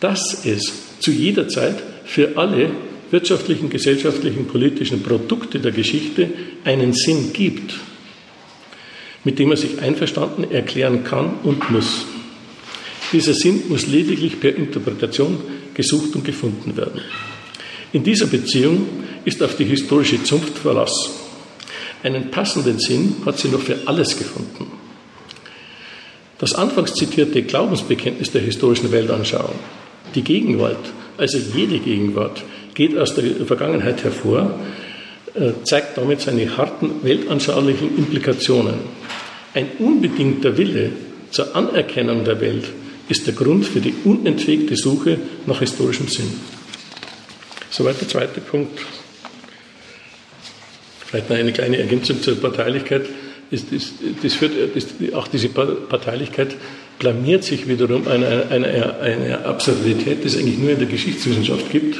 dass 0.00 0.44
es 0.44 0.72
zu 1.00 1.10
jeder 1.10 1.48
Zeit 1.48 1.82
für 2.04 2.36
alle 2.36 2.70
wirtschaftlichen, 3.10 3.70
gesellschaftlichen, 3.70 4.46
politischen 4.46 5.02
Produkte 5.02 5.60
der 5.60 5.72
Geschichte 5.72 6.28
einen 6.64 6.92
Sinn 6.92 7.32
gibt, 7.32 7.74
mit 9.24 9.38
dem 9.38 9.50
er 9.50 9.56
sich 9.56 9.80
einverstanden 9.80 10.50
erklären 10.50 11.04
kann 11.04 11.36
und 11.42 11.70
muss. 11.70 12.06
Dieser 13.12 13.34
Sinn 13.34 13.62
muss 13.68 13.86
lediglich 13.86 14.38
per 14.38 14.54
Interpretation 14.54 15.38
gesucht 15.74 16.14
und 16.14 16.24
gefunden 16.24 16.76
werden. 16.76 17.00
In 17.92 18.02
dieser 18.02 18.26
Beziehung 18.26 18.86
ist 19.24 19.42
auf 19.42 19.56
die 19.56 19.64
historische 19.64 20.22
Zunft 20.22 20.58
Verlass. 20.58 20.92
Einen 22.02 22.30
passenden 22.30 22.78
Sinn 22.78 23.16
hat 23.24 23.38
sie 23.38 23.48
noch 23.48 23.60
für 23.60 23.76
alles 23.86 24.16
gefunden. 24.16 24.66
Das 26.38 26.54
anfangs 26.54 26.94
zitierte 26.94 27.42
Glaubensbekenntnis 27.42 28.30
der 28.30 28.42
historischen 28.42 28.92
Weltanschauung, 28.92 29.58
die 30.14 30.22
Gegenwart, 30.22 30.92
also 31.16 31.38
jede 31.54 31.80
Gegenwart, 31.80 32.44
geht 32.74 32.96
aus 32.96 33.14
der 33.14 33.24
Vergangenheit 33.44 34.04
hervor, 34.04 34.54
äh, 35.34 35.50
zeigt 35.64 35.98
damit 35.98 36.20
seine 36.20 36.56
harten 36.56 37.02
weltanschaulichen 37.02 37.98
Implikationen. 37.98 38.74
Ein 39.54 39.70
unbedingter 39.80 40.56
Wille 40.56 40.92
zur 41.30 41.56
Anerkennung 41.56 42.24
der 42.24 42.40
Welt 42.40 42.64
ist 43.08 43.26
der 43.26 43.34
Grund 43.34 43.66
für 43.66 43.80
die 43.80 43.94
unentwegte 44.04 44.76
Suche 44.76 45.18
nach 45.46 45.60
historischem 45.60 46.08
Sinn. 46.08 46.30
Soweit 47.70 48.00
der 48.00 48.08
zweite 48.08 48.40
Punkt. 48.40 48.80
Vielleicht 51.06 51.30
noch 51.30 51.36
eine 51.36 51.52
kleine 51.52 51.78
Ergänzung 51.78 52.20
zur 52.22 52.36
Parteilichkeit. 52.36 53.06
Das, 53.50 53.62
das, 53.70 53.92
das 54.22 54.34
führt, 54.34 54.52
das, 54.74 54.86
auch 55.14 55.26
diese 55.28 55.48
Parteilichkeit 55.48 56.54
blamiert 56.98 57.44
sich 57.44 57.66
wiederum 57.66 58.06
einer 58.06 58.50
eine, 58.50 58.98
eine 59.00 59.44
Absurdität, 59.44 60.22
die 60.22 60.26
es 60.26 60.36
eigentlich 60.36 60.58
nur 60.58 60.70
in 60.70 60.78
der 60.78 60.88
Geschichtswissenschaft 60.88 61.70
gibt. 61.70 61.98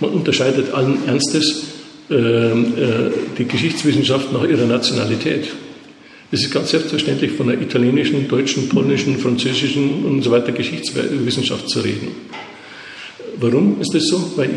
Man 0.00 0.10
unterscheidet 0.10 0.72
allen 0.72 1.06
Ernstes 1.06 1.64
äh, 2.10 2.14
äh, 2.14 3.12
die 3.36 3.44
Geschichtswissenschaft 3.44 4.32
nach 4.32 4.44
ihrer 4.44 4.66
Nationalität. 4.66 5.48
Es 6.30 6.42
ist 6.42 6.52
ganz 6.52 6.70
selbstverständlich 6.70 7.32
von 7.32 7.46
der 7.46 7.60
italienischen, 7.60 8.28
deutschen, 8.28 8.68
polnischen, 8.68 9.16
französischen 9.18 10.04
und 10.04 10.22
so 10.22 10.30
weiter 10.30 10.52
Geschichtswissenschaft 10.52 11.70
zu 11.70 11.80
reden. 11.80 12.08
Warum 13.40 13.80
ist 13.80 13.94
das 13.94 14.08
so? 14.08 14.32
Weil, 14.36 14.50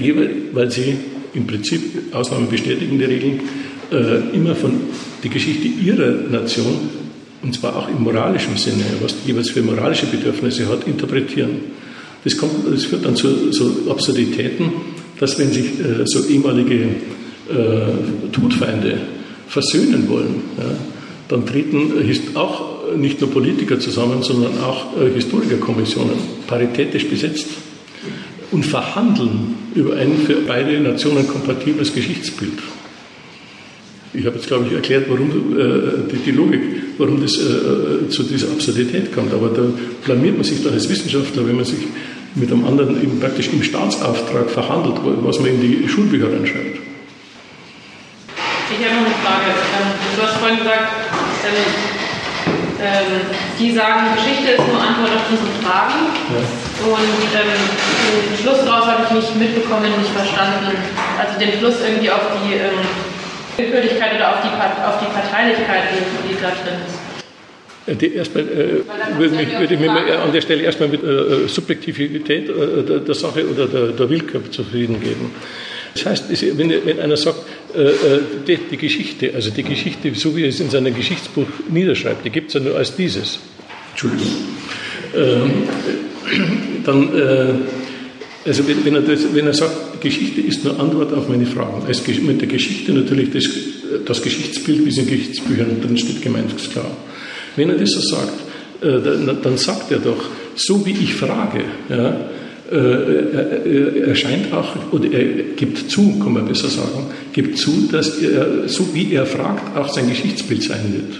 weil 0.52 0.70
sie 0.70 0.96
im 1.34 1.48
Prinzip, 1.48 1.82
Ausnahmen 2.14 2.50
bestätigen 2.50 3.00
die 3.00 3.06
Regeln, 3.06 3.40
äh, 3.92 4.36
immer 4.36 4.54
von 4.54 4.74
der 5.24 5.30
Geschichte 5.30 5.68
ihrer 5.68 6.12
Nation, 6.30 6.90
und 7.42 7.56
zwar 7.56 7.76
auch 7.76 7.90
im 7.90 8.04
moralischen 8.04 8.58
Sinne, 8.58 8.84
was 9.02 9.16
jeweils 9.26 9.50
für 9.52 9.62
moralische 9.62 10.08
Bedürfnisse 10.08 10.68
hat, 10.68 10.86
interpretieren. 10.88 11.52
Das, 12.24 12.36
kommt, 12.38 12.52
das 12.72 12.84
führt 12.84 13.06
dann 13.06 13.16
zu 13.16 13.52
so 13.54 13.90
Absurditäten, 13.90 14.72
dass 15.20 15.40
wenn 15.40 15.52
sich 15.52 15.80
äh, 15.80 16.06
so 16.06 16.26
ehemalige 16.26 16.76
äh, 17.50 18.30
Todfeinde 18.32 18.98
versöhnen 19.48 20.10
wollen, 20.10 20.42
ja, 20.58 20.76
dann 21.32 21.46
treten 21.46 21.94
auch 22.36 22.94
nicht 22.96 23.22
nur 23.22 23.32
Politiker 23.32 23.80
zusammen, 23.80 24.22
sondern 24.22 24.60
auch 24.62 24.98
äh, 24.98 25.10
Historikerkommissionen, 25.14 26.16
paritätisch 26.46 27.08
besetzt 27.08 27.48
und 28.52 28.66
verhandeln 28.66 29.56
über 29.74 29.96
ein 29.96 30.18
für 30.26 30.42
beide 30.46 30.78
Nationen 30.82 31.26
kompatibles 31.28 31.94
Geschichtsbild. 31.94 32.60
Ich 34.14 34.26
habe 34.26 34.36
jetzt, 34.36 34.48
glaube 34.48 34.66
ich, 34.68 34.74
erklärt, 34.74 35.06
warum 35.08 35.30
äh, 35.58 36.12
die, 36.12 36.18
die, 36.18 36.32
Logik, 36.32 36.62
warum 36.98 37.22
das 37.22 37.38
äh, 37.38 38.10
zu 38.10 38.24
dieser 38.24 38.50
Absurdität 38.52 39.14
kommt. 39.14 39.34
Aber 39.34 39.48
da 39.50 39.64
blamiert 40.04 40.36
man 40.36 40.44
sich 40.44 40.62
dann 40.62 40.74
als 40.74 40.90
Wissenschaftler, 40.90 41.48
wenn 41.48 41.56
man 41.56 41.64
sich 41.64 41.80
mit 42.36 42.52
einem 42.52 42.66
anderen 42.66 43.02
eben 43.02 43.22
praktisch 43.22 43.50
im 43.54 43.64
Staatsauftrag 43.64 44.50
verhandelt, 44.50 44.98
was 45.24 45.40
man 45.40 45.50
in 45.52 45.62
die 45.62 45.88
Schulbücher 45.88 46.28
reinschreibt. 46.28 46.80
Ich 48.72 48.86
habe 48.86 48.96
noch 48.96 49.06
eine 49.06 49.16
Frage. 49.24 49.52
Ähm, 49.52 49.92
du 50.18 50.22
hast 50.24 50.38
vorhin 50.38 50.58
gesagt, 50.60 51.01
ähm, 51.46 52.02
ähm, 52.82 53.22
die 53.60 53.72
sagen, 53.72 54.16
Geschichte 54.16 54.58
ist 54.58 54.66
nur 54.68 54.82
Antwort 54.82 55.14
auf 55.14 55.30
unsere 55.30 55.54
Fragen. 55.62 56.10
Ja. 56.34 56.42
Und 56.82 57.30
ähm, 57.30 57.62
den 58.26 58.38
Schluss 58.42 58.66
daraus 58.66 58.86
habe 58.88 59.06
ich 59.06 59.12
nicht 59.12 59.36
mitbekommen, 59.38 59.94
nicht 59.98 60.10
verstanden. 60.10 60.74
Also 61.20 61.38
den 61.38 61.54
Schluss 61.60 61.76
irgendwie 61.86 62.10
auf 62.10 62.26
die 62.42 62.58
ähm, 62.58 62.82
Willkürlichkeit 63.58 64.16
oder 64.16 64.34
auf 64.34 64.42
die, 64.42 64.50
auf 64.50 64.98
die 64.98 65.14
Parteilichkeit, 65.14 65.94
die, 65.94 66.34
die 66.34 66.42
da 66.42 66.50
drin 66.50 66.82
ist. 66.88 66.98
Die 67.88 68.16
erstmal, 68.16 68.44
äh, 68.44 69.18
würde, 69.18 69.36
mich, 69.36 69.60
würde 69.60 69.74
ich 69.74 69.80
mich 69.80 69.90
an 69.90 70.32
der 70.32 70.42
Stelle 70.42 70.64
erstmal 70.64 70.90
mit 70.90 71.04
äh, 71.04 71.48
Subjektivität 71.48 72.50
äh, 72.50 72.84
der, 72.84 73.00
der, 73.00 73.16
Sache 73.16 73.48
oder 73.48 73.68
der, 73.68 73.88
der, 73.88 74.10
Willkür 74.10 74.50
zufrieden 74.52 75.00
geben. 75.00 75.34
Das 75.94 76.06
heißt, 76.06 76.58
wenn, 76.58 76.70
wenn 76.86 77.00
einer 77.00 77.18
sagt, 77.18 77.38
äh, 77.38 77.42
äh, 77.42 77.61
die, 78.48 78.60
die, 78.70 78.78
Geschichte, 78.78 79.34
also 79.34 79.50
die 79.50 79.64
Geschichte, 79.64 80.14
so 80.16 80.36
wie 80.36 80.44
er 80.44 80.50
es 80.50 80.60
in 80.60 80.70
seinem 80.70 80.94
Geschichtsbuch 80.94 81.48
niederschreibt, 81.70 82.26
die 82.26 82.30
gibt 82.30 82.50
es 82.50 82.56
ja 82.56 82.60
nur 82.60 82.76
als 82.76 82.96
dieses. 82.96 83.40
Entschuldigung. 83.92 84.28
Ähm, 85.16 85.52
dann, 86.84 87.16
äh, 87.16 87.54
also 88.46 88.64
wenn, 88.68 88.96
er 88.96 89.02
das, 89.02 89.34
wenn 89.34 89.48
er 89.48 89.54
sagt, 89.54 90.02
Geschichte 90.02 90.42
ist 90.42 90.64
nur 90.64 90.80
Antwort 90.80 91.14
auf 91.14 91.30
meine 91.30 91.46
Fragen, 91.46 91.86
als 91.86 92.06
mit 92.08 92.42
der 92.42 92.48
Geschichte 92.48 92.92
natürlich 92.92 93.32
das, 93.32 93.48
das 94.06 94.22
Geschichtsbild, 94.22 94.86
wie 94.86 94.90
es 94.90 94.98
in 94.98 95.08
Geschichtsbüchern 95.08 95.82
drin 95.82 95.98
steht, 95.98 96.22
gemeint 96.22 96.52
ist 96.54 96.72
klar. 96.72 96.98
Wenn 97.56 97.70
er 97.70 97.78
das 97.78 97.92
so 97.92 98.02
sagt, 98.02 98.34
äh, 98.82 99.36
dann 99.44 99.58
sagt 99.58 99.92
er 99.92 100.00
doch, 100.00 100.24
so 100.56 100.86
wie 100.86 100.92
ich 100.92 101.14
frage, 101.14 101.64
ja, 101.90 102.10
äh, 102.10 102.14
er 102.72 104.16
scheint 104.16 104.54
auch, 104.54 104.76
oder 104.94 105.12
er 105.12 105.26
gibt 105.56 105.92
zu, 105.92 106.20
kann 106.20 106.34
man 106.34 106.46
besser 106.46 106.70
sagen, 106.70 107.08
gibt 107.34 107.58
zu, 107.58 107.90
dass 107.92 108.20
er, 108.20 108.68
so 108.68 108.94
wie 108.94 109.14
er 109.14 109.26
fragt, 109.26 109.76
auch 109.76 109.92
sein 109.94 110.08
Geschichtsbild 110.08 110.64
sein 110.64 110.94
wird. 110.94 111.20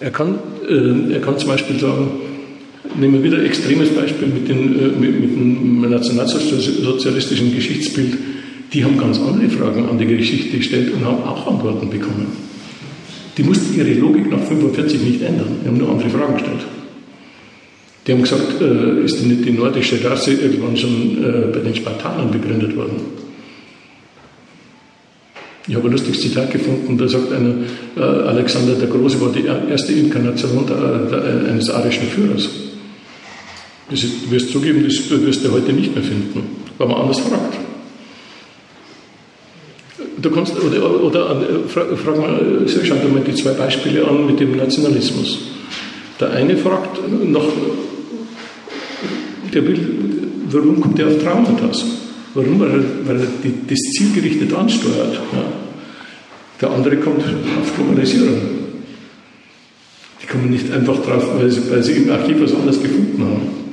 Er 0.00 0.10
kann, 0.10 0.38
äh, 0.68 1.14
er 1.14 1.20
kann 1.20 1.38
zum 1.38 1.48
Beispiel 1.48 1.78
sagen, 1.78 2.10
nehmen 2.98 3.14
wir 3.14 3.22
wieder 3.22 3.38
ein 3.38 3.46
extremes 3.46 3.90
Beispiel 3.90 4.28
mit, 4.28 4.48
den, 4.48 5.00
mit, 5.00 5.20
mit 5.20 5.36
dem 5.36 5.88
nationalsozialistischen 5.88 7.54
Geschichtsbild, 7.54 8.14
die 8.72 8.84
haben 8.84 8.98
ganz 8.98 9.20
andere 9.20 9.48
Fragen 9.48 9.88
an 9.88 9.98
die 9.98 10.06
Geschichte 10.06 10.56
gestellt 10.56 10.92
und 10.92 11.04
haben 11.04 11.22
auch 11.22 11.46
Antworten 11.46 11.88
bekommen. 11.88 12.26
Die 13.36 13.44
mussten 13.44 13.76
ihre 13.76 13.94
Logik 13.94 14.30
nach 14.30 14.40
45 14.40 15.00
nicht 15.02 15.22
ändern. 15.22 15.58
Die 15.62 15.68
haben 15.68 15.78
nur 15.78 15.90
andere 15.90 16.10
Fragen 16.10 16.34
gestellt. 16.34 16.60
Die 18.06 18.12
haben 18.12 18.22
gesagt, 18.22 18.60
äh, 18.60 19.04
ist 19.04 19.24
nicht 19.24 19.44
die 19.44 19.52
nordische 19.52 20.02
Rasse 20.04 20.32
irgendwann 20.32 20.76
schon 20.76 21.24
äh, 21.24 21.52
bei 21.52 21.60
den 21.60 21.74
Spartanern 21.74 22.30
begründet 22.30 22.76
worden? 22.76 23.00
Ich 25.66 25.74
habe 25.74 25.88
ein 25.88 25.92
lustiges 25.92 26.20
Zitat 26.20 26.50
gefunden, 26.50 26.98
da 26.98 27.08
sagt 27.08 27.32
einer, 27.32 27.54
äh, 27.96 28.00
Alexander 28.00 28.74
der 28.74 28.88
Große 28.88 29.18
war 29.22 29.32
die 29.32 29.46
erste 29.46 29.94
Inkarnation 29.94 30.66
der, 30.66 30.98
der, 31.08 31.50
eines 31.50 31.70
arischen 31.70 32.06
Führers. 32.08 32.50
Das 33.90 34.04
ist, 34.04 34.26
du 34.26 34.30
wirst 34.30 34.50
zugeben, 34.50 34.84
das 34.84 35.10
wirst 35.10 35.44
du 35.44 35.52
heute 35.52 35.72
nicht 35.72 35.94
mehr 35.94 36.04
finden, 36.04 36.42
weil 36.76 36.88
man 36.88 37.00
anders 37.00 37.20
fragt. 37.20 37.56
Du 40.18 40.30
kannst, 40.30 40.54
oder, 40.62 41.02
oder 41.02 41.42
frag 41.68 42.18
mal, 42.18 42.66
schau 42.66 42.94
dir 42.94 43.08
mal 43.08 43.22
die 43.26 43.34
zwei 43.34 43.52
Beispiele 43.52 44.06
an 44.06 44.26
mit 44.26 44.40
dem 44.40 44.56
Nationalismus. 44.56 45.38
Der 46.20 46.30
eine 46.30 46.56
fragt 46.56 46.98
nach, 47.24 47.42
der 49.54 49.66
will, 49.66 49.78
warum 50.50 50.80
kommt 50.80 50.98
er 50.98 51.08
auf 51.08 51.22
Traumata? 51.22 51.70
Warum? 52.34 52.60
Weil 52.60 52.70
er, 52.70 52.84
weil 53.04 53.20
er 53.20 53.26
die, 53.42 53.54
das 53.68 53.78
zielgerichtet 53.96 54.52
ansteuert. 54.52 55.14
Ja. 55.32 55.44
Der 56.60 56.70
andere 56.70 56.96
kommt 56.96 57.22
auf 57.22 57.76
Globalisierung. 57.76 58.40
Die 60.22 60.26
kommen 60.26 60.50
nicht 60.50 60.70
einfach 60.72 60.96
drauf, 61.04 61.24
weil 61.38 61.50
sie, 61.50 61.70
weil 61.70 61.82
sie 61.82 61.92
im 61.92 62.10
Archiv 62.10 62.40
was 62.40 62.54
anderes 62.54 62.82
gefunden 62.82 63.22
haben. 63.22 63.64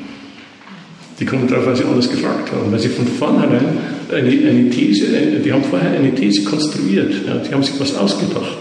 Die 1.20 1.26
kommen 1.26 1.48
darauf, 1.48 1.66
weil 1.68 1.76
sie 1.76 1.84
alles 1.84 2.10
gefragt 2.10 2.52
haben, 2.52 2.72
weil 2.72 2.80
sie 2.80 2.90
von 2.90 3.06
vornherein 3.08 3.78
eine, 4.12 4.30
eine 4.30 4.70
These, 4.70 5.06
eine, 5.16 5.40
die 5.40 5.54
haben 5.54 5.64
vorher 5.64 5.92
eine 5.92 6.14
These 6.14 6.44
konstruiert, 6.44 7.14
ja, 7.28 7.36
die 7.36 7.54
haben 7.54 7.64
sich 7.64 7.80
was 7.80 7.96
ausgedacht. 7.96 8.58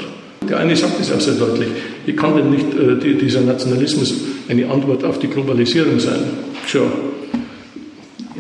Der 0.49 0.59
eine 0.59 0.77
sagt 0.77 1.01
es 1.01 1.13
auch 1.13 1.21
sehr 1.21 1.35
deutlich, 1.35 1.69
wie 2.07 2.13
kann 2.13 2.37
denn 2.37 2.51
nicht 2.51 2.67
äh, 2.75 2.97
die, 2.97 3.15
dieser 3.15 3.41
Nationalismus 3.41 4.15
eine 4.49 4.69
Antwort 4.69 5.05
auf 5.05 5.19
die 5.19 5.29
Globalisierung 5.29 5.99
sein? 5.99 6.21
Schau, 6.67 6.87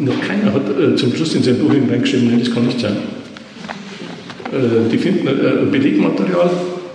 noch 0.00 0.20
keiner 0.20 0.52
hat 0.52 0.62
äh, 0.78 0.96
zum 0.96 1.14
Schluss 1.14 1.34
in 1.34 1.42
sein 1.42 1.58
Buch 1.58 1.72
hineingeschrieben, 1.72 2.28
nein, 2.28 2.40
das 2.40 2.52
kann 2.52 2.66
nicht 2.66 2.80
sein. 2.80 2.96
Äh, 4.52 4.90
die 4.90 4.98
finden 4.98 5.26
äh, 5.26 5.66
Belegmaterial 5.70 6.50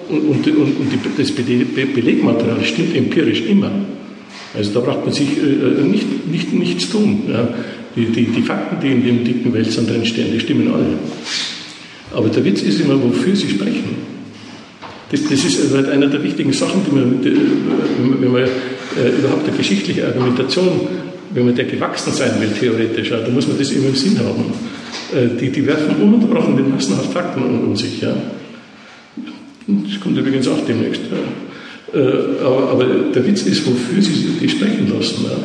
und, 0.09 0.19
und, 0.19 0.47
und, 0.47 0.79
und 0.79 0.91
die, 0.91 0.99
das 1.17 1.31
Belegmaterial 1.31 2.63
stimmt 2.63 2.95
empirisch 2.95 3.41
immer. 3.41 3.71
Also 4.53 4.71
da 4.73 4.79
braucht 4.79 5.05
man 5.05 5.13
sich 5.13 5.29
äh, 5.37 5.83
nicht, 5.83 6.27
nicht, 6.31 6.53
nichts 6.53 6.89
tun. 6.89 7.23
Ja. 7.27 7.47
Die, 7.95 8.07
die, 8.07 8.25
die 8.25 8.41
Fakten, 8.41 8.77
die 8.81 8.91
in 8.91 9.05
dem 9.05 9.23
dicken 9.23 9.53
Wälzern 9.53 9.87
drin 9.87 10.05
stehen, 10.05 10.27
die 10.33 10.39
stimmen 10.39 10.67
alle. 10.67 10.85
Aber 12.13 12.27
der 12.27 12.43
Witz 12.43 12.61
ist 12.61 12.81
immer, 12.81 13.01
wofür 13.01 13.35
sie 13.35 13.49
sprechen. 13.49 14.15
Das, 15.11 15.23
das 15.23 15.45
ist 15.45 15.73
halt 15.73 15.87
einer 15.89 16.07
der 16.07 16.21
wichtigen 16.21 16.51
Sachen, 16.51 16.81
die 16.85 16.95
man, 16.95 17.21
die, 17.21 17.31
wenn 18.21 18.31
man 18.31 18.41
äh, 18.41 19.19
überhaupt 19.19 19.47
eine 19.47 19.55
geschichtliche 19.55 20.07
Argumentation, 20.07 20.87
wenn 21.35 21.45
man 21.45 21.55
der 21.55 21.65
gewachsen 21.65 22.13
sein 22.13 22.31
will, 22.39 22.49
theoretisch, 22.57 23.11
ja, 23.11 23.17
dann 23.17 23.33
muss 23.33 23.47
man 23.47 23.57
das 23.57 23.69
immer 23.71 23.89
im 23.89 23.95
Sinn 23.95 24.17
haben. 24.17 24.45
Äh, 25.13 25.37
die, 25.39 25.49
die 25.49 25.67
werfen 25.67 26.01
ununterbrochen 26.01 26.55
den 26.55 26.71
massenhaft 26.71 27.11
Fakten 27.11 27.43
um, 27.43 27.75
sich. 27.75 28.01
Ja. 28.01 28.15
Das 29.67 29.99
kommt 29.99 30.17
übrigens 30.17 30.47
auch 30.47 30.65
demnächst. 30.65 31.01
Ja. 31.11 31.99
Äh, 31.99 32.41
aber, 32.41 32.69
aber, 32.69 32.85
der 33.13 33.27
Witz 33.27 33.43
ist, 33.43 33.65
wofür 33.67 34.01
sie 34.01 34.37
die 34.41 34.47
sprechen 34.47 34.91
lassen. 34.97 35.25
Ja. 35.25 35.37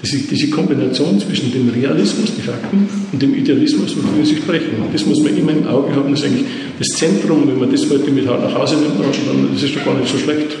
Diese, 0.00 0.18
diese 0.18 0.48
Kombination 0.50 1.18
zwischen 1.20 1.52
dem 1.52 1.70
Realismus, 1.70 2.32
die 2.36 2.42
Fakten, 2.42 2.88
und 3.12 3.20
dem 3.20 3.34
Idealismus, 3.34 3.96
wofür 3.96 4.24
sie 4.24 4.36
sprechen. 4.36 4.76
Das 4.92 5.04
muss 5.06 5.22
man 5.22 5.36
immer 5.36 5.52
im 5.52 5.66
Auge 5.66 5.94
haben. 5.94 6.10
Das 6.12 6.20
ist 6.20 6.26
eigentlich 6.26 6.46
das 6.78 6.88
Zentrum, 6.88 7.48
wenn 7.48 7.58
man 7.58 7.70
das 7.70 7.88
heute 7.90 8.10
mit 8.12 8.26
nach 8.26 8.54
Hause 8.54 8.76
nimmt, 8.76 8.94
dann 9.00 9.54
ist 9.56 9.62
es 9.62 9.74
doch 9.74 9.84
gar 9.84 9.94
nicht 9.94 10.10
so 10.10 10.18
schlecht. 10.18 10.56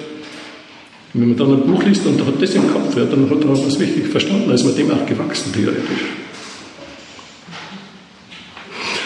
Wenn 1.14 1.28
man 1.28 1.36
dann 1.36 1.52
ein 1.52 1.66
Buch 1.66 1.82
liest 1.84 2.06
und 2.06 2.24
hat 2.26 2.40
das 2.40 2.54
im 2.54 2.72
Kopf, 2.72 2.96
ja, 2.96 3.04
dann 3.04 3.28
hat 3.28 3.44
man 3.44 3.66
was 3.66 3.78
richtig 3.78 4.06
verstanden, 4.08 4.44
dann 4.46 4.54
ist 4.54 4.64
man 4.64 4.74
dem 4.74 4.90
auch 4.90 5.04
gewachsen, 5.04 5.52
theoretisch. 5.52 5.82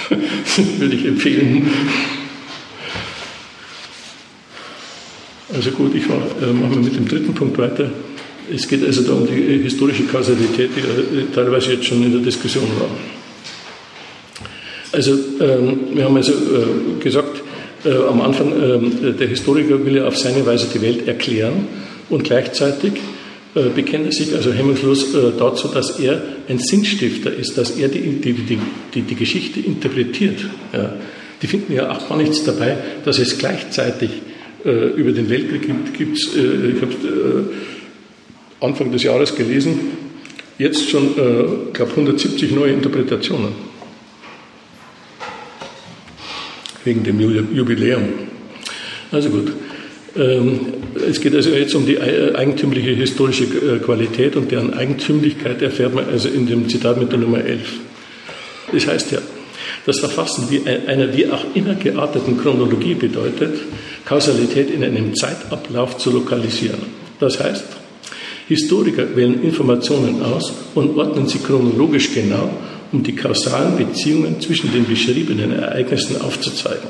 Würde 0.79 0.95
ich 0.95 1.05
empfehlen. 1.05 1.69
Also 5.53 5.71
gut, 5.73 5.95
ich 5.95 6.05
äh, 6.05 6.53
mache 6.53 6.79
mit 6.79 6.95
dem 6.95 7.09
dritten 7.09 7.35
Punkt 7.35 7.59
weiter. 7.59 7.91
Es 8.55 8.69
geht 8.69 8.85
also 8.85 9.03
da 9.03 9.13
um 9.15 9.27
die 9.27 9.59
historische 9.63 10.05
Kausalität, 10.05 10.71
die 10.77 10.81
äh, 10.81 11.25
teilweise 11.35 11.73
jetzt 11.73 11.87
schon 11.87 12.05
in 12.05 12.13
der 12.13 12.21
Diskussion 12.21 12.69
war. 12.79 12.89
Also 14.93 15.13
ähm, 15.41 15.79
wir 15.93 16.05
haben 16.05 16.17
also 16.17 16.33
äh, 16.33 17.03
gesagt, 17.03 17.43
äh, 17.85 17.91
am 18.09 18.21
Anfang, 18.21 18.53
äh, 18.53 19.13
der 19.13 19.27
Historiker 19.27 19.85
will 19.85 19.97
ja 19.97 20.07
auf 20.07 20.17
seine 20.17 20.47
Weise 20.47 20.69
die 20.73 20.81
Welt 20.81 21.09
erklären 21.09 21.67
und 22.09 22.25
gleichzeitig 22.25 22.93
äh, 23.55 23.69
bekennt 23.75 24.07
er 24.07 24.13
sich 24.13 24.35
also 24.35 24.53
hemmungslos 24.53 25.15
äh, 25.15 25.33
dazu, 25.39 25.69
dass 25.69 25.99
er 25.99 26.23
ein 26.49 26.59
Sinnstifter 26.59 27.33
ist, 27.33 27.57
dass 27.57 27.73
er 27.73 27.89
die, 27.89 28.21
die, 28.21 28.59
die, 28.95 29.03
die 29.03 29.15
Geschichte 29.15 29.61
interpretiert. 29.61 30.41
Ja. 30.73 30.95
Die 31.43 31.47
finden 31.47 31.73
ja 31.73 31.91
auch 31.91 32.09
gar 32.09 32.17
nichts 32.17 32.45
dabei, 32.45 32.79
dass 33.05 33.19
es 33.19 33.39
gleichzeitig 33.39 34.11
äh, 34.65 34.71
über 34.71 35.13
den 35.13 35.29
Weltkrieg 35.29 35.67
gibt. 35.67 35.95
Gibt's, 35.95 36.31
ich 36.35 36.81
habe 36.81 37.51
Anfang 38.61 38.91
des 38.91 39.03
Jahres 39.03 39.35
gelesen, 39.35 39.79
jetzt 40.59 40.89
schon, 40.89 41.09
äh, 41.19 41.73
glaube 41.73 41.91
170 41.91 42.53
neue 42.53 42.73
Interpretationen. 42.73 43.53
Wegen 46.85 47.03
dem 47.03 47.21
Jubiläum. 47.21 48.05
Also 49.11 49.31
gut. 49.31 49.53
Ähm, 50.17 50.61
es 51.09 51.21
geht 51.21 51.35
also 51.35 51.51
jetzt 51.51 51.75
um 51.75 51.87
die 51.87 52.01
eigentümliche 52.01 52.91
historische 52.91 53.45
äh, 53.45 53.79
Qualität 53.79 54.37
und 54.37 54.51
deren 54.51 54.75
Eigentümlichkeit 54.75 55.63
erfährt 55.63 55.95
man 55.95 56.07
also 56.07 56.29
in 56.29 56.47
dem 56.47 56.69
Zitat 56.69 56.99
mit 56.99 57.13
der 57.13 57.19
Nummer 57.19 57.45
11. 57.45 57.61
Das 58.73 58.87
heißt 58.87 59.13
ja, 59.13 59.19
das 59.85 60.01
Verfassen 60.01 60.49
einer 60.87 61.17
wie 61.17 61.29
auch 61.29 61.45
immer 61.55 61.75
gearteten 61.75 62.37
Chronologie 62.39 62.95
bedeutet, 62.95 63.55
Kausalität 64.05 64.71
in 64.71 64.83
einem 64.83 65.15
Zeitablauf 65.15 65.99
zu 65.99 66.11
lokalisieren. 66.11 66.81
Das 67.21 67.41
heißt, 67.41 67.65
Historiker 68.49 69.17
wählen 69.17 69.43
Informationen 69.43 70.23
aus 70.23 70.53
und 70.75 70.97
ordnen 70.97 71.27
sie 71.27 71.39
chronologisch 71.39 72.15
genau, 72.15 72.51
um 72.93 73.03
die 73.03 73.15
kausalen 73.15 73.77
Beziehungen 73.77 74.41
zwischen 74.41 74.73
den 74.73 74.87
beschriebenen 74.87 75.53
Ereignissen 75.53 76.21
aufzuzeigen. 76.21 76.89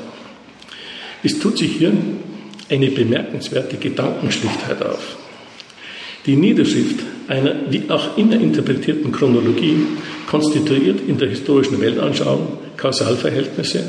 Es 1.23 1.39
tut 1.39 1.57
sich 1.57 1.77
hier 1.77 1.91
eine 2.69 2.89
bemerkenswerte 2.89 3.77
Gedankenschlichtheit 3.77 4.81
auf. 4.83 5.17
Die 6.25 6.35
Niederschrift 6.35 6.99
einer 7.27 7.55
wie 7.69 7.83
auch 7.89 8.17
immer 8.17 8.35
interpretierten 8.35 9.11
Chronologie 9.11 9.77
konstituiert 10.29 10.99
in 11.07 11.17
der 11.17 11.29
historischen 11.29 11.79
Weltanschauung 11.79 12.57
Kausalverhältnisse 12.75 13.83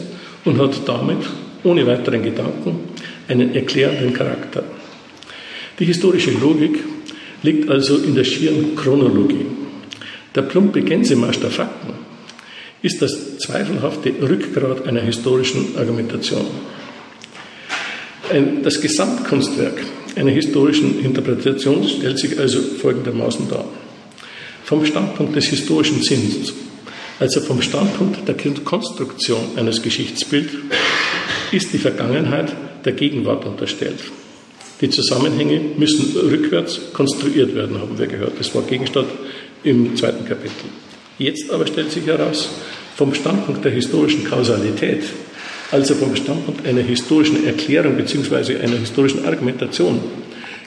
und 0.44 0.58
hat 0.58 0.80
damit, 0.86 1.18
ohne 1.64 1.86
weiteren 1.86 2.22
Gedanken, 2.22 2.80
einen 3.28 3.54
erklärenden 3.54 4.12
Charakter. 4.12 4.62
Die 5.78 5.84
historische 5.84 6.30
Logik 6.30 6.78
liegt 7.42 7.68
also 7.68 7.96
in 7.98 8.14
der 8.14 8.24
schieren 8.24 8.74
Chronologie. 8.76 9.46
Der 10.34 10.42
plumpe 10.42 10.82
Gänsemarsch 10.82 11.40
der 11.40 11.50
Fakten 11.50 11.94
ist 12.82 13.02
das 13.02 13.38
zweifelhafte 13.38 14.12
Rückgrat 14.20 14.86
einer 14.86 15.00
historischen 15.00 15.76
Argumentation. 15.76 16.46
Das 18.62 18.80
Gesamtkunstwerk 18.80 19.80
einer 20.16 20.30
historischen 20.30 21.02
Interpretation 21.02 21.86
stellt 21.88 22.18
sich 22.18 22.38
also 22.38 22.60
folgendermaßen 22.60 23.48
dar. 23.48 23.64
Vom 24.64 24.84
Standpunkt 24.84 25.34
des 25.34 25.46
historischen 25.46 26.02
Sinns, 26.02 26.52
also 27.18 27.40
vom 27.40 27.62
Standpunkt 27.62 28.28
der 28.28 28.34
Konstruktion 28.64 29.40
eines 29.56 29.80
Geschichtsbilds, 29.80 30.52
ist 31.52 31.72
die 31.72 31.78
Vergangenheit 31.78 32.54
der 32.84 32.92
Gegenwart 32.92 33.46
unterstellt. 33.46 34.00
Die 34.80 34.90
Zusammenhänge 34.90 35.60
müssen 35.78 36.14
rückwärts 36.16 36.80
konstruiert 36.92 37.54
werden, 37.54 37.80
haben 37.80 37.98
wir 37.98 38.06
gehört. 38.06 38.38
Das 38.38 38.54
war 38.54 38.62
Gegenstand 38.62 39.08
im 39.64 39.96
zweiten 39.96 40.24
Kapitel. 40.26 40.68
Jetzt 41.18 41.50
aber 41.50 41.66
stellt 41.66 41.90
sich 41.90 42.06
heraus, 42.06 42.50
vom 42.94 43.14
Standpunkt 43.14 43.64
der 43.64 43.72
historischen 43.72 44.24
Kausalität, 44.24 45.04
also 45.70 45.94
vom 45.94 46.16
Standpunkt 46.16 46.66
einer 46.66 46.80
historischen 46.80 47.46
Erklärung 47.46 47.96
bzw. 47.96 48.56
einer 48.58 48.76
historischen 48.76 49.26
Argumentation, 49.26 50.00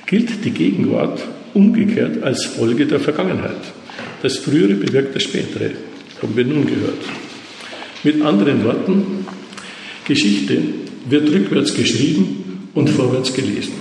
gilt 0.06 0.44
die 0.46 0.52
Gegenwart 0.52 1.22
umgekehrt 1.54 2.24
als 2.24 2.46
Folge 2.46 2.86
der 2.86 3.00
Vergangenheit. 3.00 3.62
Das 4.22 4.38
Frühere 4.38 4.76
bewirkt 4.76 5.16
das 5.16 5.24
Spätere, 5.24 5.72
haben 6.22 6.36
wir 6.36 6.46
nun 6.46 6.66
gehört. 6.66 7.02
Mit 8.04 8.22
anderen 8.22 8.64
Worten, 8.64 9.26
Geschichte 10.06 10.58
wird 11.10 11.32
rückwärts 11.32 11.74
geschrieben 11.74 12.68
und 12.74 12.90
vorwärts 12.90 13.34
gelesen. 13.34 13.74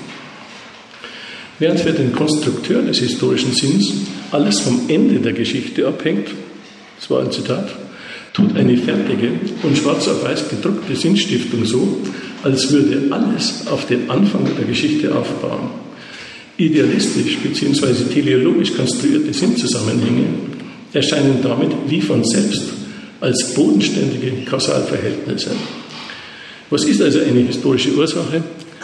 Während 1.58 1.80
für 1.80 1.92
den 1.92 2.12
Konstrukteur 2.12 2.82
des 2.82 2.98
historischen 3.00 3.52
Sinns 3.52 3.92
alles 4.30 4.60
vom 4.60 4.88
Ende 4.88 5.18
der 5.18 5.34
Geschichte 5.34 5.86
abhängt, 5.86 6.28
das 6.98 7.10
war 7.10 7.20
ein 7.20 7.30
Zitat, 7.30 7.68
tut 8.32 8.56
eine 8.56 8.76
fertige 8.76 9.32
und 9.62 9.76
schwarz 9.76 10.08
auf 10.08 10.24
weiß 10.24 10.48
gedruckte 10.48 10.94
Sinnstiftung 10.94 11.64
so, 11.64 11.98
als 12.42 12.70
würde 12.72 13.12
alles 13.12 13.66
auf 13.66 13.86
den 13.86 14.08
Anfang 14.10 14.48
der 14.56 14.64
Geschichte 14.64 15.14
aufbauen. 15.14 15.70
Idealistisch 16.56 17.38
bzw. 17.38 18.12
teleologisch 18.12 18.74
konstruierte 18.74 19.32
Sinnzusammenhänge 19.32 20.26
erscheinen 20.92 21.38
damit 21.42 21.70
wie 21.88 22.00
von 22.00 22.24
selbst 22.24 22.64
als 23.20 23.54
bodenständige 23.54 24.44
Kausalverhältnisse. 24.44 25.50
Was 26.70 26.84
ist 26.84 27.02
also 27.02 27.20
eine 27.20 27.40
historische 27.40 27.94
Ursache? 27.94 28.42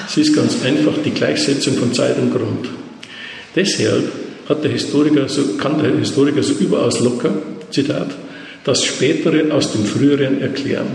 Sie 0.09 0.21
ist 0.21 0.35
ganz 0.35 0.63
einfach 0.65 0.93
die 1.05 1.11
Gleichsetzung 1.11 1.75
von 1.75 1.93
Zeit 1.93 2.19
und 2.19 2.33
Grund. 2.33 2.69
Deshalb 3.55 4.05
der 4.49 5.29
so, 5.29 5.43
kann 5.59 5.83
der 5.83 5.97
Historiker 5.97 6.43
so 6.43 6.55
überaus 6.55 7.01
locker, 7.01 7.35
Zitat, 7.71 8.11
das 8.67 8.85
Spätere 8.85 9.55
aus 9.55 9.73
dem 9.73 9.85
Früheren 9.85 10.41
erklären. 10.43 10.89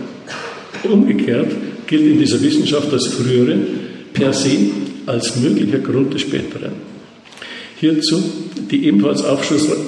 Umgekehrt 0.84 1.52
gilt 1.88 2.02
in 2.02 2.20
dieser 2.20 2.42
Wissenschaft 2.42 2.92
das 2.92 3.08
Frühere 3.08 3.58
per 4.12 4.34
se 4.34 4.58
als 5.06 5.38
möglicher 5.38 5.80
Grund 5.80 6.14
des 6.14 6.22
Späteren. 6.22 6.74
Hierzu 7.80 8.22
die 8.70 8.86
ebenfalls 8.88 9.24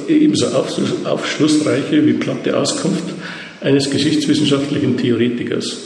ebenso 0.08 0.48
aufschlussreiche 0.48 2.06
wie 2.06 2.14
platte 2.14 2.58
Auskunft 2.58 3.04
eines 3.62 3.90
geschichtswissenschaftlichen 3.90 4.98
Theoretikers. 4.98 5.78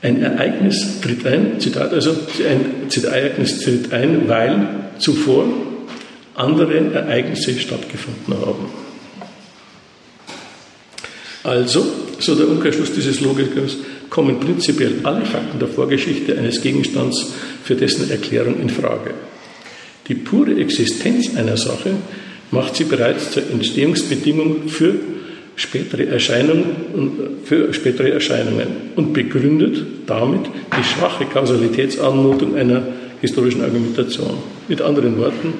Ein 0.00 0.22
Ereignis 0.22 1.00
tritt 1.00 1.26
ein, 1.26 1.58
Zitat 1.58 1.92
also, 1.92 2.10
ein 2.48 2.88
Ereignis 3.04 3.60
tritt 3.60 3.92
ein, 3.92 4.28
weil 4.28 4.68
zuvor 4.98 5.46
andere 6.36 6.92
Ereignisse 6.92 7.58
stattgefunden 7.58 8.34
haben. 8.34 8.87
Also, 11.48 11.86
so 12.18 12.34
der 12.34 12.46
Umkehrschluss 12.46 12.92
dieses 12.92 13.22
Logikers, 13.22 13.78
kommen 14.10 14.38
prinzipiell 14.38 14.96
alle 15.02 15.24
Fakten 15.24 15.58
der 15.58 15.68
Vorgeschichte 15.68 16.36
eines 16.36 16.60
Gegenstands 16.60 17.32
für 17.64 17.74
dessen 17.74 18.10
Erklärung 18.10 18.60
in 18.60 18.68
Frage. 18.68 19.14
Die 20.08 20.14
pure 20.14 20.60
Existenz 20.60 21.34
einer 21.36 21.56
Sache 21.56 21.94
macht 22.50 22.76
sie 22.76 22.84
bereits 22.84 23.32
zur 23.32 23.44
Entstehungsbedingung 23.50 24.68
für 24.68 24.96
spätere 25.56 26.06
Erscheinungen, 26.08 26.66
für 27.44 27.72
spätere 27.72 28.10
Erscheinungen 28.10 28.68
und 28.96 29.14
begründet 29.14 29.82
damit 30.06 30.42
die 30.78 30.84
schwache 30.84 31.24
Kausalitätsanmutung 31.24 32.56
einer 32.56 32.82
historischen 33.22 33.62
Argumentation. 33.62 34.36
Mit 34.68 34.82
anderen 34.82 35.16
Worten, 35.16 35.54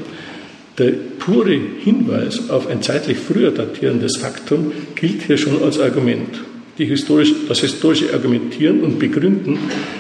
der 0.79 0.93
pure 1.19 1.59
Hinweis 1.81 2.51
auf 2.51 2.69
ein 2.69 2.83
zeitlich 2.83 3.19
früher 3.19 3.51
datierendes 3.51 4.17
Faktum 4.17 4.73
gilt 4.95 5.23
hier 5.23 5.37
schon 5.37 5.63
als 5.63 5.79
Argument. 5.79 6.41
Historisch, 6.77 7.33
das 7.49 7.61
historische 7.61 8.13
Argumentieren 8.13 8.83
und 8.83 9.01
Begründen 9.01 9.59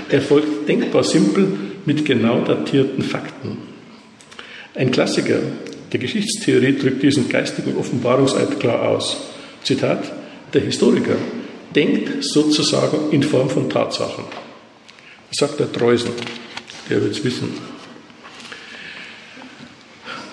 erfolgt 0.08 0.68
denkbar 0.68 1.02
simpel 1.02 1.48
mit 1.84 2.04
genau 2.04 2.42
datierten 2.42 3.02
Fakten. 3.02 3.58
Ein 4.76 4.92
Klassiker 4.92 5.40
der 5.92 5.98
Geschichtstheorie 5.98 6.78
drückt 6.78 7.02
diesen 7.02 7.28
geistigen 7.28 7.76
Offenbarungseid 7.76 8.60
klar 8.60 8.88
aus. 8.88 9.16
Zitat, 9.64 10.12
der 10.54 10.60
Historiker 10.60 11.16
denkt 11.74 12.22
sozusagen 12.22 13.10
in 13.10 13.24
Form 13.24 13.50
von 13.50 13.68
Tatsachen. 13.68 14.24
Das 15.30 15.48
sagt 15.48 15.58
der 15.58 15.72
Treusen, 15.72 16.12
der 16.88 17.02
wird 17.02 17.12
es 17.12 17.24
wissen. 17.24 17.77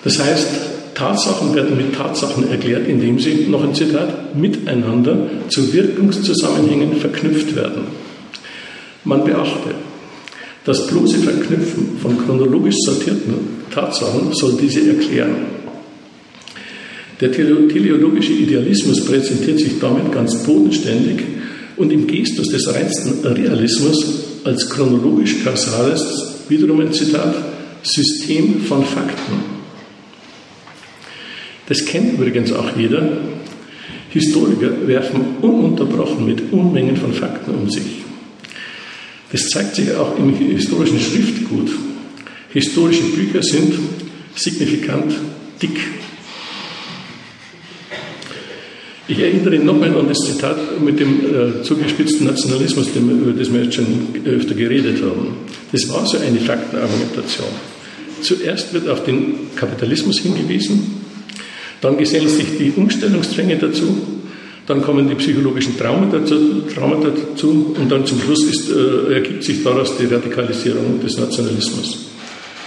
Das 0.06 0.20
heißt, 0.20 0.46
Tatsachen 0.94 1.52
werden 1.56 1.76
mit 1.76 1.92
Tatsachen 1.96 2.48
erklärt, 2.48 2.86
indem 2.86 3.18
sie, 3.18 3.48
noch 3.48 3.64
ein 3.64 3.74
Zitat, 3.74 4.36
miteinander 4.36 5.18
zu 5.48 5.72
Wirkungszusammenhängen 5.72 6.94
verknüpft 6.94 7.56
werden. 7.56 7.88
Man 9.02 9.24
beachte, 9.24 9.74
das 10.64 10.86
bloße 10.86 11.18
Verknüpfen 11.18 11.98
von 12.00 12.16
chronologisch 12.24 12.76
sortierten 12.84 13.34
Tatsachen 13.74 14.32
soll 14.32 14.56
diese 14.62 14.88
erklären. 14.88 15.34
Der 17.20 17.32
teleologische 17.32 18.32
Idealismus 18.32 19.04
präsentiert 19.04 19.58
sich 19.58 19.80
damit 19.80 20.12
ganz 20.12 20.36
bodenständig 20.44 21.16
und 21.76 21.92
im 21.92 22.06
Gestus 22.06 22.46
des 22.50 22.72
reinsten 22.72 23.26
Realismus 23.26 24.06
als 24.44 24.70
chronologisch-kausales, 24.70 26.44
wiederum 26.48 26.78
ein 26.78 26.92
Zitat, 26.92 27.34
System 27.82 28.60
von 28.60 28.84
Fakten. 28.84 29.55
Das 31.68 31.84
kennt 31.84 32.14
übrigens 32.14 32.52
auch 32.52 32.76
jeder. 32.76 33.18
Historiker 34.10 34.86
werfen 34.86 35.20
ununterbrochen 35.42 36.24
mit 36.24 36.52
Unmengen 36.52 36.96
von 36.96 37.12
Fakten 37.12 37.54
um 37.54 37.68
sich. 37.68 38.04
Das 39.32 39.48
zeigt 39.50 39.74
sich 39.74 39.92
auch 39.94 40.16
im 40.18 40.34
historischen 40.34 41.00
Schriftgut. 41.00 41.70
Historische 42.52 43.02
Bücher 43.02 43.42
sind 43.42 43.74
signifikant 44.34 45.12
dick. 45.60 45.78
Ich 49.08 49.18
erinnere 49.18 49.58
nochmal 49.58 49.96
an 49.96 50.08
das 50.08 50.18
Zitat 50.18 50.80
mit 50.80 50.98
dem 50.98 51.20
äh, 51.20 51.62
zugespitzten 51.62 52.26
Nationalismus, 52.26 52.88
über 52.94 53.32
das 53.32 53.52
wir 53.52 53.62
jetzt 53.62 53.74
schon 53.74 53.86
öfter 54.24 54.54
geredet 54.54 55.00
haben. 55.02 55.36
Das 55.70 55.88
war 55.88 56.04
so 56.06 56.18
eine 56.18 56.38
Faktenargumentation. 56.38 57.46
Zuerst 58.20 58.72
wird 58.72 58.88
auf 58.88 59.04
den 59.04 59.54
Kapitalismus 59.54 60.18
hingewiesen, 60.20 61.05
dann 61.86 61.96
gesellen 61.96 62.28
sich 62.28 62.58
die 62.58 62.72
Umstellungszwänge 62.74 63.56
dazu, 63.56 63.96
dann 64.66 64.82
kommen 64.82 65.08
die 65.08 65.14
psychologischen 65.14 65.78
Traumata 65.78 66.18
dazu, 66.18 66.62
Traumata 66.74 67.10
dazu 67.10 67.76
und 67.78 67.90
dann 67.90 68.04
zum 68.04 68.20
Schluss 68.20 68.44
ist, 68.44 68.70
äh, 68.70 69.14
ergibt 69.14 69.44
sich 69.44 69.62
daraus 69.62 69.96
die 69.96 70.06
Radikalisierung 70.06 71.00
des 71.00 71.16
Nationalismus. 71.16 72.06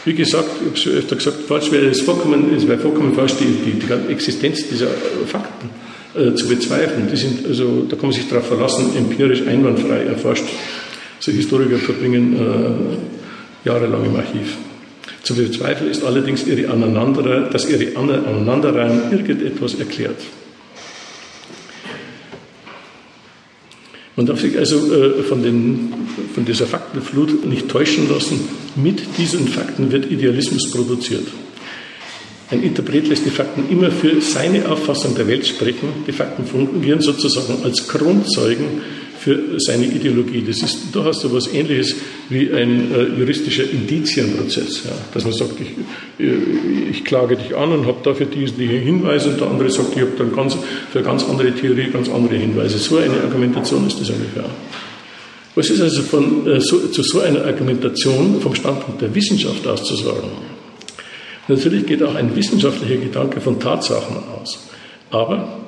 Wie 0.05 0.13
gesagt, 0.13 0.47
ich 0.55 0.65
habe 0.65 0.73
es 0.73 0.81
schon 0.81 0.93
öfter 0.93 1.15
gesagt, 1.17 1.37
falsch 1.45 1.71
wäre 1.71 1.87
es 1.87 2.01
vollkommen, 2.01 2.55
es 2.55 2.65
wäre 2.65 2.79
vollkommen 2.79 3.13
falsch, 3.13 3.33
die, 3.41 3.71
die, 3.71 3.77
die 3.77 4.11
Existenz 4.13 4.69
dieser 4.69 4.87
Fakten 5.27 5.69
äh, 6.15 6.33
zu 6.33 6.47
bezweifeln. 6.47 7.09
Die 7.11 7.17
sind, 7.17 7.45
also, 7.45 7.85
da 7.89 7.97
kann 7.97 8.07
man 8.07 8.13
sich 8.13 8.29
darauf 8.29 8.47
verlassen, 8.47 8.95
empirisch 8.97 9.45
einwandfrei 9.45 10.03
erforscht. 10.05 10.45
Also 11.17 11.33
Historiker 11.33 11.75
verbringen 11.75 12.37
äh, 12.37 13.67
jahrelang 13.67 14.05
im 14.05 14.15
Archiv. 14.15 14.55
Zu 15.23 15.35
bezweifeln 15.35 15.91
ist 15.91 16.03
allerdings, 16.03 16.47
ihre 16.47 16.71
Aneinander, 16.71 17.49
dass 17.49 17.69
ihre 17.69 17.97
Aneinanderreihen 17.97 19.11
irgendetwas 19.11 19.75
erklärt. 19.75 20.17
Man 24.15 24.25
darf 24.25 24.41
sich 24.41 24.57
also 24.57 24.93
äh, 24.93 25.23
von, 25.23 25.43
den, 25.43 25.93
von 26.33 26.43
dieser 26.43 26.65
Faktenflut 26.65 27.45
nicht 27.45 27.69
täuschen 27.69 28.09
lassen. 28.09 28.39
Mit 28.75 29.01
diesen 29.17 29.47
Fakten 29.47 29.93
wird 29.93 30.11
Idealismus 30.11 30.71
produziert. 30.71 31.25
Ein 32.51 32.63
Interpret 32.63 33.07
lässt 33.07 33.25
die 33.25 33.29
Fakten 33.29 33.69
immer 33.69 33.91
für 33.91 34.19
seine 34.19 34.67
Auffassung 34.67 35.15
der 35.15 35.27
Welt 35.27 35.47
sprechen. 35.47 36.03
Die 36.05 36.11
Fakten 36.11 36.45
fungieren 36.45 36.99
sozusagen 36.99 37.63
als 37.63 37.87
Grundzeugen 37.87 38.81
für 39.19 39.59
seine 39.59 39.85
Ideologie. 39.85 40.43
Das 40.47 40.61
ist 40.61 40.95
durchaus 40.95 41.21
so 41.21 41.27
etwas 41.27 41.53
Ähnliches 41.53 41.95
wie 42.29 42.51
ein 42.53 42.91
äh, 42.93 43.03
juristischer 43.19 43.69
Indizienprozess. 43.69 44.85
Ja, 44.85 44.91
dass 45.13 45.25
man 45.25 45.33
sagt, 45.33 45.59
ich, 45.59 46.25
äh, 46.25 46.89
ich 46.89 47.03
klage 47.03 47.35
dich 47.35 47.55
an 47.55 47.71
und 47.73 47.85
habe 47.85 47.97
dafür 48.03 48.27
diese, 48.27 48.53
diese 48.53 48.73
Hinweise 48.73 49.31
und 49.31 49.41
der 49.41 49.47
andere 49.47 49.69
sagt, 49.69 49.89
ich 49.95 50.01
habe 50.01 50.13
dann 50.17 50.33
ganz, 50.33 50.55
für 50.91 51.01
ganz 51.01 51.25
andere 51.25 51.51
Theorie 51.51 51.89
ganz 51.91 52.07
andere 52.09 52.35
Hinweise. 52.35 52.77
So 52.77 52.97
eine 52.97 53.21
Argumentation 53.21 53.85
ist 53.87 53.99
das 53.99 54.09
ungefähr. 54.09 54.45
Was 55.55 55.69
ist 55.69 55.81
also 55.81 56.01
von, 56.03 56.47
äh, 56.47 56.61
so, 56.61 56.87
zu 56.87 57.03
so 57.03 57.19
einer 57.19 57.43
Argumentation 57.43 58.39
vom 58.39 58.55
Standpunkt 58.55 59.01
der 59.01 59.13
Wissenschaft 59.13 59.67
aus 59.67 59.83
zu 59.83 59.95
sagen? 59.95 60.29
Natürlich 61.49 61.85
geht 61.85 62.03
auch 62.03 62.15
ein 62.15 62.33
wissenschaftlicher 62.35 63.01
Gedanke 63.01 63.41
von 63.41 63.59
Tatsachen 63.59 64.15
aus, 64.39 64.69
aber 65.09 65.59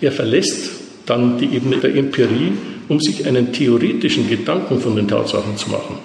er 0.00 0.12
verlässt 0.12 0.70
dann 1.06 1.38
die 1.38 1.46
Ebene 1.56 1.78
der 1.78 1.94
Empirie, 1.94 2.52
um 2.88 3.00
sich 3.00 3.26
einen 3.26 3.52
theoretischen 3.52 4.28
Gedanken 4.28 4.80
von 4.80 4.96
den 4.96 5.08
Tatsachen 5.08 5.56
zu 5.56 5.70
machen. 5.70 5.96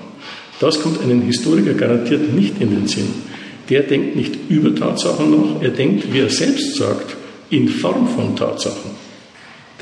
Das 0.59 0.81
kommt 0.81 1.01
einem 1.01 1.21
Historiker 1.21 1.73
garantiert 1.73 2.33
nicht 2.33 2.61
in 2.61 2.71
den 2.71 2.87
Sinn. 2.87 3.07
Der 3.69 3.83
denkt 3.83 4.15
nicht 4.15 4.35
über 4.49 4.75
Tatsachen 4.75 5.31
nach, 5.31 5.61
er 5.61 5.69
denkt, 5.69 6.11
wie 6.13 6.19
er 6.19 6.29
selbst 6.29 6.75
sagt, 6.75 7.15
in 7.49 7.69
Form 7.69 8.07
von 8.07 8.35
Tatsachen. 8.35 8.91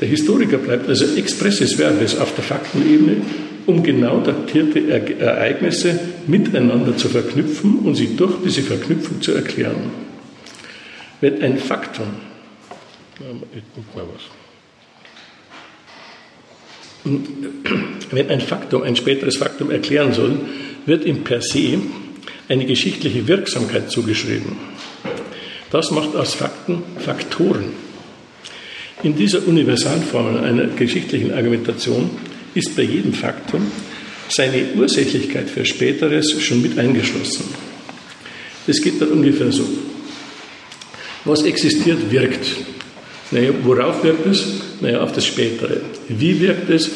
Der 0.00 0.08
Historiker 0.08 0.58
bleibt 0.58 0.88
also 0.88 1.04
expressis 1.16 1.74
verbis 1.74 2.16
auf 2.18 2.34
der 2.34 2.44
Faktenebene 2.44 3.16
um 3.66 3.82
genau 3.82 4.20
datierte 4.20 4.88
Ereignisse 5.20 5.98
miteinander 6.26 6.96
zu 6.96 7.08
verknüpfen 7.08 7.78
und 7.80 7.94
sie 7.94 8.16
durch 8.16 8.34
diese 8.44 8.62
Verknüpfung 8.62 9.20
zu 9.20 9.32
erklären. 9.32 9.90
Wenn 11.20 11.42
ein 11.42 11.58
Faktum, 11.58 12.06
wenn 17.04 18.30
ein 18.30 18.40
Faktum 18.40 18.82
ein 18.82 18.96
späteres 18.96 19.36
Faktum 19.36 19.70
erklären 19.70 20.12
soll, 20.12 20.38
wird 20.86 21.04
ihm 21.04 21.24
per 21.24 21.40
se 21.40 21.78
eine 22.48 22.66
geschichtliche 22.66 23.26
Wirksamkeit 23.26 23.90
zugeschrieben. 23.90 24.56
Das 25.70 25.90
macht 25.90 26.14
aus 26.14 26.34
Fakten 26.34 26.82
Faktoren. 26.98 27.72
In 29.02 29.16
dieser 29.16 29.46
Universalformel 29.46 30.44
einer 30.44 30.66
geschichtlichen 30.66 31.32
Argumentation 31.32 32.10
ist 32.54 32.76
bei 32.76 32.82
jedem 32.82 33.14
Faktum 33.14 33.66
seine 34.28 34.64
Ursächlichkeit 34.76 35.50
für 35.50 35.64
Späteres 35.64 36.40
schon 36.40 36.62
mit 36.62 36.78
eingeschlossen. 36.78 37.44
Das 38.66 38.80
geht 38.80 39.00
dann 39.00 39.08
ungefähr 39.08 39.50
so. 39.50 39.66
Was 41.24 41.42
existiert, 41.42 42.10
wirkt. 42.10 42.46
Naja, 43.30 43.50
worauf 43.62 44.04
wirkt 44.04 44.26
es? 44.26 44.71
Naja, 44.82 45.00
auf 45.00 45.12
das 45.12 45.24
Spätere. 45.24 45.80
Wie 46.08 46.40
wirkt 46.40 46.68
es? 46.68 46.90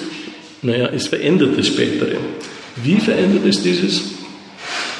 Naja, 0.63 0.91
es 0.93 1.07
verändert 1.07 1.57
das 1.57 1.69
Spätere. 1.69 2.17
Wie 2.83 2.97
verändert 2.97 3.47
es 3.47 3.63
dieses? 3.63 4.03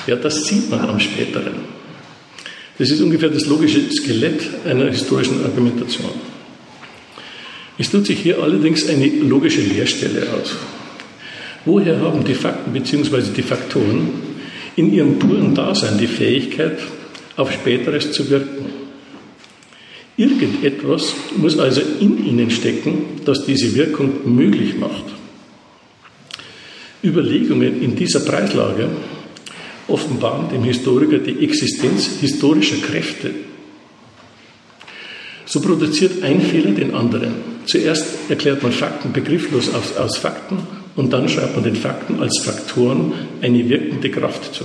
Ja, 0.07 0.15
das 0.15 0.45
sieht 0.45 0.71
man 0.71 0.89
am 0.89 1.01
Späteren. 1.01 1.55
Das 2.79 2.89
ist 2.89 3.01
ungefähr 3.01 3.29
das 3.29 3.47
logische 3.47 3.81
Skelett 3.91 4.41
einer 4.65 4.89
historischen 4.89 5.45
Argumentation. 5.45 6.13
Es 7.77 7.91
tut 7.91 8.07
sich 8.07 8.21
hier 8.21 8.41
allerdings 8.41 8.89
eine 8.89 9.09
logische 9.09 9.63
Leerstelle 9.63 10.23
aus. 10.33 10.55
Woher 11.65 11.99
haben 11.99 12.23
die 12.23 12.35
Fakten 12.35 12.73
bzw. 12.73 13.33
die 13.37 13.43
Faktoren 13.43 14.11
in 14.77 14.93
ihrem 14.93 15.19
puren 15.19 15.57
Dasein 15.57 15.99
die 15.99 16.07
Fähigkeit, 16.07 16.79
auf 17.35 17.51
Späteres 17.51 18.13
zu 18.13 18.31
wirken? 18.31 18.76
Irgendetwas 20.17 21.15
muss 21.37 21.59
also 21.59 21.83
in 22.01 22.25
ihnen 22.25 22.51
stecken, 22.51 23.21
das 23.25 23.45
diese 23.45 23.75
Wirkung 23.75 24.35
möglich 24.35 24.79
macht. 24.79 25.05
Überlegungen 27.05 27.83
in 27.83 27.95
dieser 27.95 28.21
Preislage 28.21 28.89
offenbaren 29.89 30.49
dem 30.49 30.65
Historiker 30.65 31.19
die 31.19 31.45
Existenz 31.45 32.19
historischer 32.21 32.77
Kräfte. 32.77 33.31
So 35.45 35.61
produziert 35.61 36.23
ein 36.23 36.41
Fehler 36.41 36.73
den 36.73 36.95
anderen. 36.95 37.35
Zuerst 37.67 38.07
erklärt 38.29 38.63
man 38.63 38.73
Fakten 38.73 39.13
begrifflos 39.13 39.73
aus, 39.73 39.97
aus 39.97 40.17
Fakten 40.17 40.59
und 40.97 41.13
dann 41.13 41.29
schreibt 41.29 41.55
man 41.55 41.65
den 41.65 41.77
Fakten 41.77 42.21
als 42.21 42.41
Faktoren 42.43 43.13
eine 43.43 43.69
wirkende 43.69 44.11
Kraft 44.11 44.55
zu. 44.55 44.65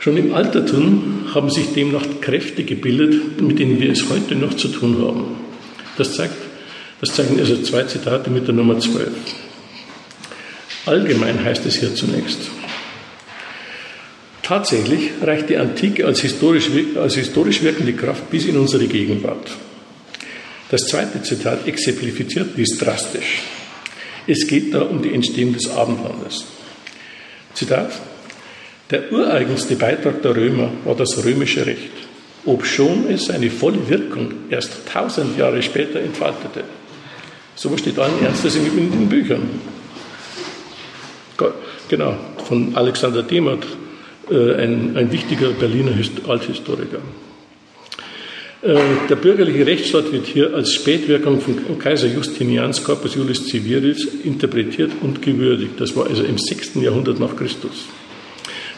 Schon 0.00 0.16
im 0.16 0.34
Altertum 0.34 1.26
haben 1.34 1.50
sich 1.50 1.74
demnach 1.74 2.06
Kräfte 2.22 2.64
gebildet, 2.64 3.38
mit 3.42 3.58
denen 3.58 3.78
wir 3.78 3.92
es 3.92 4.08
heute 4.08 4.34
noch 4.34 4.54
zu 4.54 4.68
tun 4.68 4.96
haben. 5.06 5.36
Das, 5.98 6.14
zeigt, 6.14 6.36
das 7.02 7.14
zeigen 7.14 7.38
also 7.38 7.60
zwei 7.62 7.82
Zitate 7.82 8.30
mit 8.30 8.46
der 8.46 8.54
Nummer 8.54 8.80
12. 8.80 9.08
Allgemein 10.86 11.44
heißt 11.44 11.66
es 11.66 11.76
hier 11.76 11.94
zunächst. 11.94 12.50
Tatsächlich 14.42 15.10
reicht 15.22 15.50
die 15.50 15.58
Antike 15.58 16.06
als 16.06 16.20
historisch, 16.20 16.70
als 16.96 17.16
historisch 17.16 17.62
wirkende 17.62 17.92
Kraft 17.92 18.30
bis 18.30 18.46
in 18.46 18.56
unsere 18.56 18.86
Gegenwart. 18.86 19.50
Das 20.70 20.86
zweite 20.86 21.20
Zitat 21.22 21.68
exemplifiziert 21.68 22.56
dies 22.56 22.78
drastisch. 22.78 23.42
Es 24.26 24.46
geht 24.46 24.72
da 24.72 24.80
um 24.80 25.02
die 25.02 25.12
Entstehung 25.12 25.52
des 25.52 25.68
Abendlandes. 25.70 26.46
Zitat. 27.52 27.92
Der 28.90 29.12
ureigenste 29.12 29.76
Beitrag 29.76 30.20
der 30.22 30.34
Römer 30.34 30.70
war 30.84 30.96
das 30.96 31.24
römische 31.24 31.64
Recht, 31.64 31.92
obschon 32.44 33.04
es 33.08 33.26
seine 33.26 33.50
volle 33.50 33.88
Wirkung 33.88 34.32
erst 34.50 34.88
tausend 34.92 35.38
Jahre 35.38 35.62
später 35.62 36.00
entfaltete. 36.00 36.64
So 37.54 37.76
steht 37.76 37.98
allen 37.98 38.24
Ernstes 38.24 38.56
in 38.56 38.64
den 38.64 39.08
Büchern. 39.08 39.42
Genau, 41.88 42.16
von 42.46 42.74
Alexander 42.76 43.22
Demert, 43.22 43.66
äh, 44.30 44.54
ein, 44.54 44.96
ein 44.96 45.10
wichtiger 45.10 45.50
Berliner 45.50 45.92
Althistoriker. 46.28 46.98
Äh, 48.62 48.76
der 49.08 49.16
bürgerliche 49.16 49.66
Rechtsstaat 49.66 50.12
wird 50.12 50.26
hier 50.26 50.54
als 50.54 50.72
Spätwirkung 50.72 51.40
von 51.40 51.78
Kaiser 51.78 52.06
Justinians 52.06 52.84
Corpus 52.84 53.14
Julius 53.14 53.46
Civilis 53.46 54.04
interpretiert 54.24 54.92
und 55.00 55.22
gewürdigt. 55.22 55.80
Das 55.80 55.96
war 55.96 56.06
also 56.06 56.22
im 56.22 56.38
6. 56.38 56.76
Jahrhundert 56.76 57.18
nach 57.18 57.34
Christus. 57.34 57.86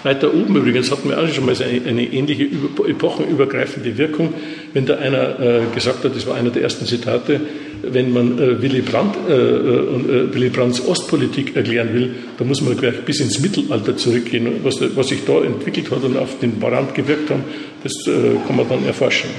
Weiter 0.02 0.34
oben 0.34 0.56
übrigens 0.56 0.90
hatten 0.90 1.08
wir 1.08 1.18
auch 1.18 1.28
schon 1.28 1.46
mal 1.46 1.54
eine, 1.54 1.86
eine 1.86 2.04
ähnliche 2.04 2.44
epochenübergreifende 2.44 3.96
Wirkung, 3.96 4.34
wenn 4.72 4.86
da 4.86 4.96
einer 4.96 5.38
äh, 5.38 5.60
gesagt 5.74 6.04
hat, 6.04 6.16
das 6.16 6.26
war 6.26 6.34
einer 6.34 6.50
der 6.50 6.62
ersten 6.62 6.86
Zitate, 6.86 7.40
wenn 7.82 8.12
man 8.12 8.38
äh, 8.38 8.60
Willy, 8.60 8.80
Brandt, 8.80 9.16
äh, 9.28 9.32
äh, 9.32 10.34
Willy 10.34 10.48
Brandts 10.48 10.86
Ostpolitik 10.86 11.54
erklären 11.54 11.94
will, 11.94 12.14
da 12.36 12.44
muss 12.44 12.60
man 12.60 12.76
gleich 12.76 13.00
bis 13.04 13.20
ins 13.20 13.40
Mittelalter 13.40 13.96
zurückgehen. 13.96 14.60
Was, 14.64 14.80
was 14.96 15.08
sich 15.08 15.24
da 15.24 15.42
entwickelt 15.42 15.90
hat 15.90 16.02
und 16.02 16.16
auf 16.16 16.38
den 16.40 16.58
Brand 16.58 16.94
gewirkt 16.94 17.30
hat, 17.30 17.40
das 17.82 17.92
äh, 18.06 18.36
kann 18.46 18.56
man 18.56 18.68
dann 18.68 18.84
erforschen. 18.84 19.30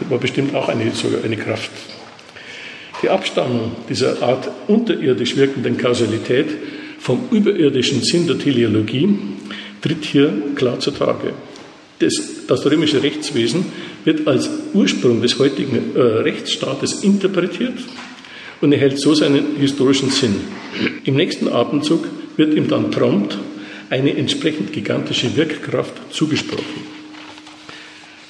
Das 0.00 0.10
war 0.10 0.18
bestimmt 0.18 0.54
auch 0.54 0.68
eine, 0.68 0.90
sogar 0.92 1.22
eine 1.24 1.36
Kraft. 1.36 1.70
Die 3.02 3.08
Abstammung 3.08 3.72
dieser 3.88 4.22
Art 4.22 4.50
unterirdisch 4.66 5.36
wirkenden 5.36 5.76
Kausalität 5.76 6.46
vom 6.98 7.28
überirdischen 7.30 8.02
Sinn 8.02 8.26
der 8.26 8.38
Teleologie 8.38 9.18
tritt 9.84 10.04
hier 10.06 10.32
klar 10.54 10.80
zutage. 10.80 11.34
Das, 11.98 12.14
das 12.46 12.64
römische 12.64 13.02
Rechtswesen 13.02 13.66
wird 14.04 14.26
als 14.26 14.48
Ursprung 14.72 15.20
des 15.20 15.38
heutigen 15.38 15.94
äh, 15.94 16.00
Rechtsstaates 16.00 17.04
interpretiert 17.04 17.74
und 18.62 18.72
erhält 18.72 18.98
so 18.98 19.14
seinen 19.14 19.56
historischen 19.58 20.08
Sinn. 20.08 20.36
Im 21.04 21.16
nächsten 21.16 21.48
Atemzug 21.48 22.08
wird 22.36 22.54
ihm 22.54 22.66
dann 22.66 22.90
prompt 22.90 23.36
eine 23.90 24.16
entsprechend 24.16 24.72
gigantische 24.72 25.36
Wirkkraft 25.36 25.92
zugesprochen. 26.10 26.94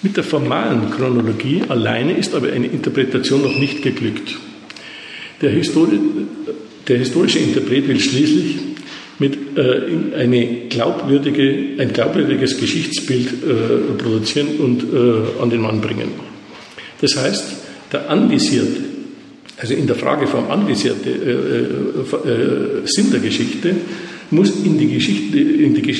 Mit 0.02 0.16
der 0.16 0.24
formalen 0.24 0.90
Chronologie 0.90 1.62
alleine 1.68 2.16
ist 2.16 2.34
aber 2.34 2.52
eine 2.52 2.66
Interpretation 2.66 3.42
noch 3.42 3.56
nicht 3.56 3.80
geglückt. 3.80 4.36
Der, 5.40 5.50
Histori 5.50 5.98
der 6.88 6.98
historische 6.98 7.38
Interpret 7.38 7.86
will 7.88 8.00
schließlich 8.00 8.73
mit 9.18 9.36
äh, 9.56 10.16
eine 10.16 10.68
glaubwürdige, 10.68 11.80
ein 11.80 11.92
glaubwürdiges 11.92 12.58
Geschichtsbild 12.58 13.28
äh, 13.28 14.02
produzieren 14.02 14.48
und 14.58 14.82
äh, 14.82 15.42
an 15.42 15.50
den 15.50 15.60
Mann 15.60 15.80
bringen. 15.80 16.08
Das 17.00 17.16
heißt, 17.16 17.44
der 17.92 18.10
anvisierte, 18.10 18.80
also 19.58 19.74
in 19.74 19.86
der 19.86 19.96
Frage 19.96 20.26
vom 20.26 20.50
anvisierte 20.50 21.10
äh, 21.10 22.28
äh, 22.28 22.30
äh, 22.30 22.86
Sinn 22.86 23.10
der 23.12 23.20
Geschichte, 23.20 23.74
muss 24.30 24.50
in 24.64 24.78
die, 24.78 24.88
Geschichte, 24.88 25.38
in, 25.38 25.74
die, 25.74 25.90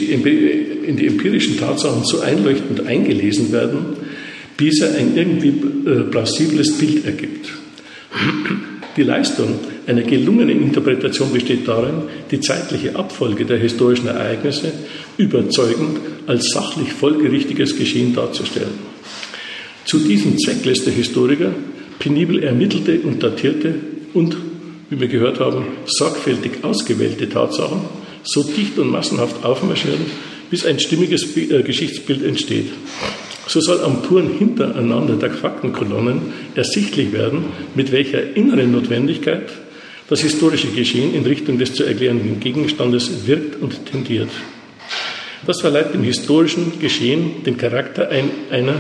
in 0.86 0.97
die 0.97 1.07
empirischen 1.07 1.59
Tatsachen 1.59 2.05
so 2.05 2.20
einleuchtend 2.20 2.86
eingelesen 2.86 3.53
werden, 3.53 3.97
bis 4.57 4.81
er 4.81 4.97
ein 4.97 5.16
irgendwie 5.16 5.53
plausibles 6.11 6.78
Bild 6.78 7.05
ergibt. 7.05 7.51
Die 8.97 9.03
Leistung 9.03 9.59
einer 9.87 10.03
gelungenen 10.03 10.62
Interpretation 10.62 11.33
besteht 11.33 11.66
darin, 11.66 12.03
die 12.31 12.41
zeitliche 12.41 12.95
Abfolge 12.95 13.45
der 13.45 13.59
historischen 13.59 14.07
Ereignisse 14.07 14.73
überzeugend 15.16 15.99
als 16.27 16.51
sachlich 16.51 16.93
folgerichtiges 16.93 17.77
Geschehen 17.77 18.15
darzustellen. 18.15 18.95
Zu 19.85 19.99
diesem 19.99 20.39
Zweck 20.39 20.65
lässt 20.65 20.87
der 20.87 20.93
Historiker 20.93 21.53
penibel 21.99 22.43
ermittelte 22.43 23.01
und 23.01 23.23
datierte 23.23 23.75
und, 24.15 24.37
wie 24.91 25.01
wir 25.01 25.09
gehört 25.09 25.41
haben, 25.41 25.66
sorgfältig 25.87 26.62
ausgewählte 26.62 27.29
Tatsachen 27.29 27.81
so 28.25 28.43
dicht 28.43 28.79
und 28.79 28.91
massenhaft 28.91 29.45
aufmarschieren, 29.45 30.01
bis 30.51 30.65
ein 30.65 30.81
stimmiges 30.81 31.37
äh, 31.37 31.62
Geschichtsbild 31.62 32.25
entsteht. 32.25 32.71
So 33.47 33.61
soll 33.61 33.83
am 33.83 34.03
puren 34.03 34.31
Hintereinander 34.39 35.16
der 35.16 35.31
Faktenkolonnen 35.31 36.33
ersichtlich 36.55 37.12
werden, 37.12 37.45
mit 37.75 37.93
welcher 37.93 38.37
inneren 38.37 38.73
Notwendigkeit 38.73 39.51
das 40.09 40.21
historische 40.21 40.69
Geschehen 40.69 41.15
in 41.15 41.25
Richtung 41.25 41.59
des 41.59 41.75
zu 41.75 41.85
erklärenden 41.85 42.41
Gegenstandes 42.41 43.27
wirkt 43.27 43.61
und 43.61 43.87
tendiert. 43.87 44.29
Das 45.47 45.61
verleiht 45.61 45.93
dem 45.93 46.03
historischen 46.03 46.79
Geschehen 46.81 47.43
den 47.45 47.57
Charakter 47.57 48.09
einer 48.09 48.75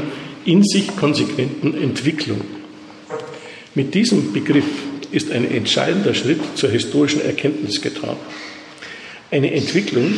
in 0.44 0.62
sich 0.62 0.96
konsequenten 0.96 1.74
Entwicklung. 1.74 2.40
Mit 3.74 3.94
diesem 3.94 4.32
Begriff 4.32 4.64
ist 5.10 5.30
ein 5.30 5.50
entscheidender 5.50 6.14
Schritt 6.14 6.40
zur 6.54 6.70
historischen 6.70 7.22
Erkenntnis 7.22 7.80
getan. 7.80 8.16
Eine 9.30 9.52
Entwicklung 9.52 10.14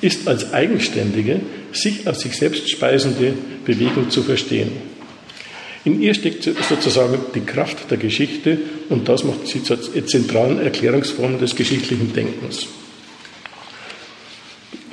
ist 0.00 0.26
als 0.26 0.52
eigenständige, 0.52 1.40
sich 1.72 2.06
aus 2.06 2.20
sich 2.20 2.34
selbst 2.36 2.70
speisende 2.70 3.34
Bewegung 3.64 4.10
zu 4.10 4.22
verstehen. 4.22 4.70
In 5.84 6.02
ihr 6.02 6.14
steckt 6.14 6.44
sozusagen 6.44 7.18
die 7.34 7.40
Kraft 7.40 7.90
der 7.90 7.96
Geschichte 7.96 8.58
und 8.90 9.08
das 9.08 9.24
macht 9.24 9.46
sie 9.46 9.62
zur 9.62 9.78
zentralen 10.06 10.60
Erklärungsform 10.60 11.38
des 11.38 11.56
geschichtlichen 11.56 12.12
Denkens. 12.12 12.66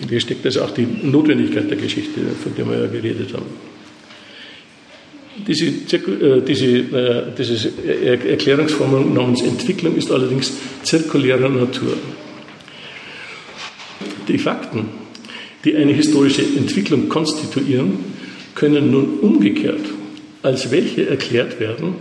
In 0.01 0.09
ihr 0.09 0.19
steckt 0.19 0.45
also 0.45 0.61
auch 0.61 0.71
die 0.71 0.85
Notwendigkeit 0.85 1.69
der 1.69 1.77
Geschichte, 1.77 2.21
von 2.41 2.55
der 2.55 2.69
wir 2.69 2.79
ja 2.79 2.87
geredet 2.87 3.33
haben. 3.33 3.45
Diese, 5.45 5.65
äh, 5.65 6.41
diese, 6.41 6.65
äh, 6.65 7.23
diese 7.37 7.71
Erklärungsform 8.29 9.13
namens 9.13 9.41
Entwicklung 9.41 9.95
ist 9.95 10.11
allerdings 10.11 10.53
zirkulärer 10.83 11.49
Natur. 11.49 11.93
Die 14.27 14.37
Fakten, 14.37 14.85
die 15.63 15.75
eine 15.75 15.93
historische 15.93 16.41
Entwicklung 16.41 17.09
konstituieren, 17.09 17.99
können 18.55 18.91
nun 18.91 19.19
umgekehrt 19.19 19.85
als 20.43 20.71
welche 20.71 21.07
erklärt 21.09 21.59
werden, 21.59 21.95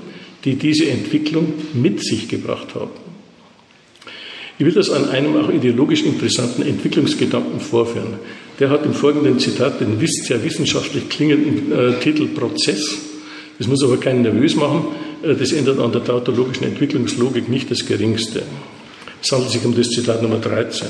die 0.45 0.55
diese 0.55 0.89
Entwicklung 0.89 1.53
mit 1.75 2.03
sich 2.03 2.29
gebracht 2.29 2.75
haben. 2.75 2.91
Ich 4.59 4.65
will 4.65 4.73
das 4.73 4.89
an 4.89 5.09
einem 5.11 5.37
auch 5.37 5.51
ideologisch 5.51 6.03
interessanten 6.03 6.63
Entwicklungsgedanken 6.63 7.61
vorführen. 7.61 8.15
Der 8.59 8.71
hat 8.71 8.87
im 8.87 8.95
folgenden 8.95 9.39
Zitat 9.39 9.81
den 9.81 9.99
sehr 10.01 10.43
wissenschaftlich 10.45 11.11
klingenden 11.11 11.73
äh, 11.73 12.01
Titel 12.01 12.27
Prozess. 12.29 12.97
Das 13.59 13.67
muss 13.67 13.85
aber 13.85 13.99
keinen 13.99 14.23
nervös 14.23 14.57
machen. 14.57 14.87
Äh, 15.23 15.35
das 15.35 15.53
ändert 15.53 15.79
an 15.79 15.93
der 15.93 16.05
tautologischen 16.05 16.65
Entwicklungslogik 16.65 17.51
nicht 17.51 17.71
das 17.71 17.85
Geringste. 17.85 18.43
Es 19.23 19.31
handelt 19.31 19.51
sich 19.51 19.65
um 19.65 19.75
das 19.75 19.91
Zitat 19.91 20.23
Nummer 20.23 20.39
13. 20.39 20.89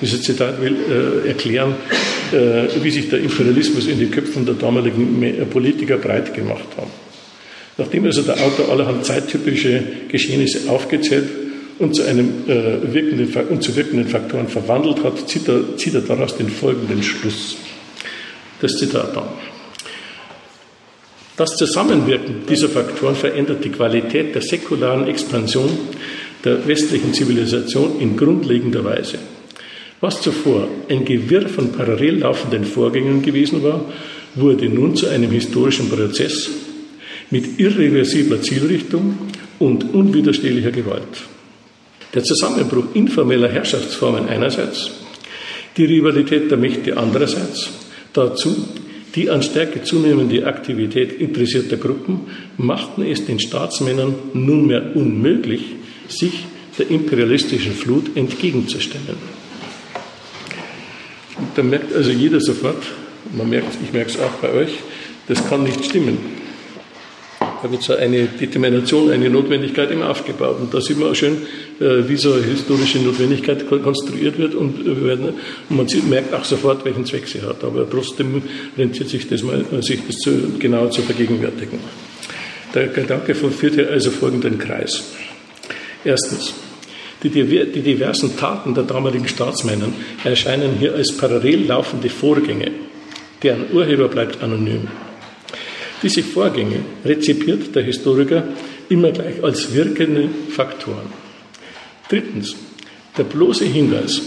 Dieses 0.00 0.22
Zitat 0.22 0.60
will 0.60 0.76
äh, 1.24 1.28
erklären, 1.28 1.74
äh, 2.32 2.64
wie 2.82 2.90
sich 2.90 3.08
der 3.08 3.20
Imperialismus 3.20 3.86
in 3.86 3.98
den 3.98 4.10
Köpfen 4.10 4.44
der 4.44 4.54
damaligen 4.54 5.48
Politiker 5.50 5.98
breit 5.98 6.34
gemacht 6.34 6.66
hat. 6.76 6.88
Nachdem 7.76 8.04
also 8.04 8.22
der 8.22 8.40
Autor 8.40 8.68
allerhand 8.70 9.04
zeittypische 9.04 9.82
Geschehnisse 10.08 10.70
aufgezählt 10.70 11.28
und 11.78 11.94
zu, 11.94 12.02
einem, 12.04 12.44
äh, 12.46 12.92
wirkenden, 12.94 13.28
und 13.48 13.62
zu 13.62 13.74
wirkenden 13.74 14.08
Faktoren 14.08 14.48
verwandelt 14.48 15.02
hat, 15.02 15.28
zieht 15.28 15.48
er, 15.48 15.76
zieht 15.76 15.94
er 15.94 16.02
daraus 16.02 16.36
den 16.36 16.48
folgenden 16.48 17.02
Schluss. 17.02 17.56
Das 18.60 18.76
Zitat 18.76 19.16
dann. 19.16 19.28
Das 21.36 21.56
Zusammenwirken 21.56 22.46
dieser 22.48 22.68
Faktoren 22.68 23.16
verändert 23.16 23.64
die 23.64 23.70
Qualität 23.70 24.36
der 24.36 24.42
säkularen 24.42 25.08
Expansion 25.08 25.68
der 26.44 26.66
westlichen 26.68 27.12
Zivilisation 27.12 28.00
in 28.00 28.16
grundlegender 28.16 28.84
Weise. 28.84 29.18
Was 30.04 30.20
zuvor 30.20 30.68
ein 30.90 31.02
Gewirr 31.06 31.48
von 31.48 31.72
parallel 31.72 32.18
laufenden 32.18 32.66
Vorgängen 32.66 33.22
gewesen 33.22 33.62
war, 33.62 33.86
wurde 34.34 34.68
nun 34.68 34.94
zu 34.94 35.08
einem 35.08 35.30
historischen 35.30 35.88
Prozess 35.88 36.50
mit 37.30 37.58
irreversibler 37.58 38.42
Zielrichtung 38.42 39.16
und 39.58 39.94
unwiderstehlicher 39.94 40.72
Gewalt. 40.72 41.08
Der 42.12 42.22
Zusammenbruch 42.22 42.88
informeller 42.92 43.48
Herrschaftsformen 43.48 44.28
einerseits, 44.28 44.90
die 45.78 45.86
Rivalität 45.86 46.50
der 46.50 46.58
Mächte 46.58 46.98
andererseits, 46.98 47.70
dazu 48.12 48.54
Die 49.14 49.30
an 49.30 49.42
Stärke 49.42 49.84
zunehmende 49.84 50.44
Aktivität 50.44 51.18
interessierter 51.18 51.78
Gruppen 51.78 52.26
machten 52.58 53.04
es 53.04 53.24
den 53.24 53.40
Staatsmännern 53.40 54.14
nunmehr 54.34 54.94
unmöglich, 54.94 55.62
sich 56.08 56.44
der 56.78 56.90
imperialistischen 56.90 57.72
Flut 57.72 58.14
entgegenzustemmen. 58.16 59.43
Da 61.54 61.62
merkt 61.62 61.94
also 61.94 62.10
jeder 62.10 62.40
sofort, 62.40 62.82
man 63.32 63.50
merkt, 63.50 63.76
ich 63.82 63.92
merke 63.92 64.10
es 64.10 64.18
auch 64.18 64.32
bei 64.40 64.52
euch, 64.52 64.78
das 65.26 65.46
kann 65.48 65.64
nicht 65.64 65.84
stimmen. 65.84 66.18
Da 67.62 67.70
wird 67.70 67.82
so 67.82 67.94
eine 67.94 68.24
Determination, 68.24 69.10
eine 69.10 69.30
Notwendigkeit 69.30 69.90
immer 69.90 70.10
aufgebaut. 70.10 70.60
Und 70.60 70.74
da 70.74 70.82
sieht 70.82 70.98
man 70.98 71.10
auch 71.10 71.14
schön, 71.14 71.38
äh, 71.80 72.06
wie 72.06 72.16
so 72.16 72.34
eine 72.34 72.42
historische 72.42 72.98
Notwendigkeit 72.98 73.66
konstruiert 73.68 74.38
wird 74.38 74.54
und, 74.54 74.86
äh, 74.86 75.32
man 75.70 75.86
merkt 76.10 76.34
auch 76.34 76.44
sofort, 76.44 76.84
welchen 76.84 77.06
Zweck 77.06 77.26
sie 77.26 77.40
hat. 77.40 77.64
Aber 77.64 77.88
trotzdem 77.88 78.42
rentiert 78.76 79.08
sich 79.08 79.26
das 79.28 79.42
mal, 79.42 79.64
äh, 79.72 79.82
sich 79.82 80.00
das 80.06 80.16
zu, 80.16 80.58
genau 80.58 80.88
zu 80.88 81.00
vergegenwärtigen. 81.00 81.78
Der 82.74 82.88
Gedanke 82.88 83.34
führt 83.34 83.74
hier 83.74 83.88
also 83.88 84.10
folgenden 84.10 84.58
Kreis. 84.58 85.04
Erstens, 86.04 86.52
die, 87.30 87.44
die 87.44 87.80
diversen 87.80 88.36
Taten 88.36 88.74
der 88.74 88.84
damaligen 88.84 89.28
Staatsmänner 89.28 89.88
erscheinen 90.24 90.76
hier 90.78 90.94
als 90.94 91.16
parallel 91.16 91.66
laufende 91.66 92.08
Vorgänge. 92.08 92.70
Deren 93.42 93.72
Urheber 93.72 94.08
bleibt 94.08 94.42
anonym. 94.42 94.88
Diese 96.02 96.22
Vorgänge 96.22 96.80
rezipiert 97.04 97.74
der 97.74 97.82
Historiker 97.82 98.44
immer 98.88 99.10
gleich 99.10 99.42
als 99.42 99.72
wirkende 99.74 100.28
Faktoren. 100.50 101.12
Drittens, 102.08 102.54
der 103.16 103.24
bloße 103.24 103.64
Hinweis 103.64 104.20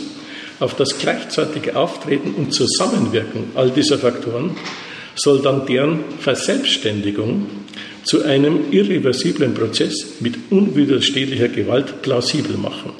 auf 0.60 0.76
das 0.76 0.98
gleichzeitige 0.98 1.76
Auftreten 1.76 2.34
und 2.34 2.53
Zusammenwirken 2.53 3.52
all 3.56 3.69
dieser 3.69 3.98
Faktoren 3.98 4.56
soll 5.15 5.41
dann 5.41 5.65
deren 5.65 5.99
Verselbstständigung 6.19 7.48
zu 8.07 8.23
einem 8.23 8.71
irreversiblen 8.71 9.53
Prozess 9.53 10.21
mit 10.21 10.35
unwiderstehlicher 10.49 11.49
Gewalt 11.49 12.01
plausibel 12.01 12.55
machen. 12.57 12.93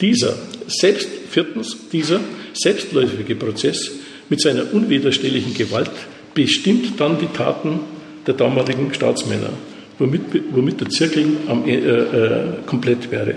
Dieser, 0.00 0.34
selbst, 0.66 1.08
viertens, 1.30 1.76
dieser 1.92 2.20
selbstläufige 2.52 3.36
Prozess 3.36 3.92
mit 4.28 4.40
seiner 4.40 4.74
unwiderstehlichen 4.74 5.54
Gewalt 5.54 5.90
bestimmt 6.34 6.98
dann 6.98 7.18
die 7.18 7.26
Taten 7.26 7.80
der 8.26 8.34
damaligen 8.34 8.92
Staatsmänner, 8.92 9.50
womit, 9.98 10.22
womit 10.50 10.80
der 10.80 10.88
Zirkel 10.88 11.26
am, 11.46 11.66
äh, 11.68 11.76
äh, 11.76 12.42
komplett 12.66 13.10
wäre. 13.12 13.34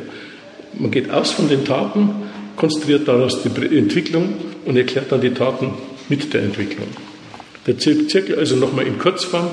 Man 0.79 0.89
geht 0.89 1.11
aus 1.11 1.31
von 1.31 1.49
den 1.49 1.65
Taten, 1.65 2.09
konstruiert 2.55 3.07
daraus 3.07 3.43
die 3.43 3.77
Entwicklung 3.77 4.33
und 4.65 4.75
erklärt 4.75 5.11
dann 5.11 5.21
die 5.21 5.33
Taten 5.33 5.73
mit 6.09 6.33
der 6.33 6.41
Entwicklung. 6.41 6.87
Der 7.67 7.77
Zirkel 7.77 8.39
also 8.39 8.55
nochmal 8.55 8.87
in 8.87 8.97
Kurzform, 8.97 9.49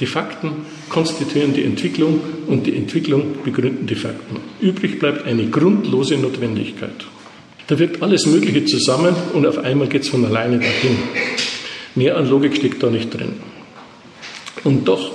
die 0.00 0.06
Fakten 0.06 0.66
konstituieren 0.88 1.54
die 1.54 1.62
Entwicklung 1.62 2.20
und 2.46 2.66
die 2.66 2.76
Entwicklung 2.76 3.36
begründen 3.44 3.86
die 3.86 3.94
Fakten. 3.94 4.36
Übrig 4.60 4.98
bleibt 4.98 5.26
eine 5.26 5.46
grundlose 5.46 6.16
Notwendigkeit. 6.16 7.04
Da 7.66 7.78
wirkt 7.78 8.02
alles 8.02 8.26
Mögliche 8.26 8.64
zusammen 8.64 9.14
und 9.32 9.46
auf 9.46 9.58
einmal 9.58 9.88
geht 9.88 10.02
es 10.02 10.08
von 10.08 10.24
alleine 10.24 10.58
dahin. 10.58 10.98
Mehr 11.94 12.16
an 12.16 12.28
Logik 12.28 12.56
steckt 12.56 12.82
da 12.82 12.90
nicht 12.90 13.14
drin. 13.14 13.34
Und 14.64 14.88
doch 14.88 15.12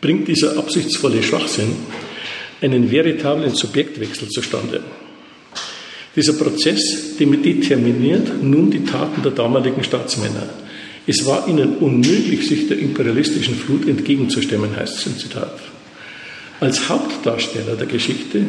bringt 0.00 0.28
dieser 0.28 0.58
absichtsvolle 0.58 1.22
Schwachsinn 1.22 1.76
einen 2.60 2.90
veritablen 2.90 3.54
Subjektwechsel 3.54 4.28
zustande. 4.28 4.82
Dieser 6.16 6.34
Prozess 6.34 7.16
determiniert 7.18 8.42
nun 8.42 8.70
die 8.70 8.84
Taten 8.84 9.22
der 9.22 9.32
damaligen 9.32 9.82
Staatsmänner. 9.82 10.48
Es 11.06 11.26
war 11.26 11.46
ihnen 11.48 11.76
unmöglich, 11.76 12.46
sich 12.46 12.68
der 12.68 12.78
imperialistischen 12.78 13.54
Flut 13.54 13.86
entgegenzustemmen, 13.86 14.74
heißt 14.74 14.98
es 14.98 15.06
im 15.06 15.18
Zitat. 15.18 15.60
Als 16.60 16.88
Hauptdarsteller 16.88 17.76
der 17.76 17.86
Geschichte 17.86 18.44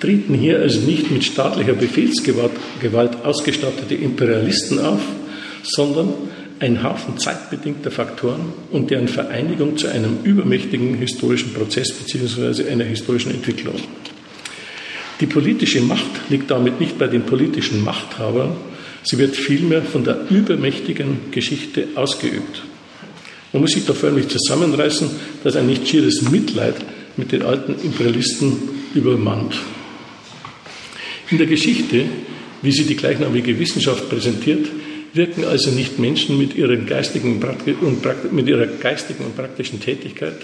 treten 0.00 0.34
hier 0.34 0.60
also 0.60 0.80
nicht 0.80 1.10
mit 1.10 1.24
staatlicher 1.24 1.74
Befehlsgewalt 1.74 3.24
ausgestattete 3.24 3.94
Imperialisten 3.94 4.78
auf, 4.78 5.00
sondern 5.62 6.14
ein 6.60 6.82
Haufen 6.82 7.18
zeitbedingter 7.18 7.90
Faktoren 7.90 8.52
und 8.70 8.90
deren 8.90 9.08
Vereinigung 9.08 9.76
zu 9.76 9.88
einem 9.88 10.18
übermächtigen 10.24 10.94
historischen 10.94 11.52
Prozess 11.52 11.92
bzw. 11.92 12.68
einer 12.70 12.84
historischen 12.84 13.32
Entwicklung. 13.32 13.76
Die 15.20 15.26
politische 15.26 15.80
Macht 15.80 16.30
liegt 16.30 16.50
damit 16.50 16.80
nicht 16.80 16.98
bei 16.98 17.06
den 17.06 17.22
politischen 17.22 17.84
Machthabern, 17.84 18.52
sie 19.08 19.16
wird 19.16 19.36
vielmehr 19.36 19.82
von 19.82 20.04
der 20.04 20.26
übermächtigen 20.28 21.30
Geschichte 21.30 21.88
ausgeübt. 21.94 22.62
Man 23.52 23.62
muss 23.62 23.72
sich 23.72 23.86
da 23.86 23.94
förmlich 23.94 24.28
zusammenreißen, 24.28 25.08
dass 25.42 25.56
ein 25.56 25.66
nicht 25.66 25.88
schieres 25.88 26.30
Mitleid 26.30 26.76
mit 27.16 27.32
den 27.32 27.42
alten 27.42 27.74
Imperialisten 27.82 28.56
übermannt. 28.94 29.54
In 31.30 31.38
der 31.38 31.46
Geschichte, 31.46 32.04
wie 32.60 32.72
sie 32.72 32.84
die 32.84 32.96
gleichnamige 32.96 33.58
Wissenschaft 33.58 34.10
präsentiert, 34.10 34.66
wirken 35.14 35.44
also 35.44 35.70
nicht 35.70 35.98
Menschen 35.98 36.36
mit, 36.36 36.54
ihren 36.54 36.84
geistigen 36.84 37.42
und 37.80 38.32
mit 38.32 38.46
ihrer 38.46 38.66
geistigen 38.66 39.24
und 39.24 39.36
praktischen 39.36 39.80
Tätigkeit. 39.80 40.36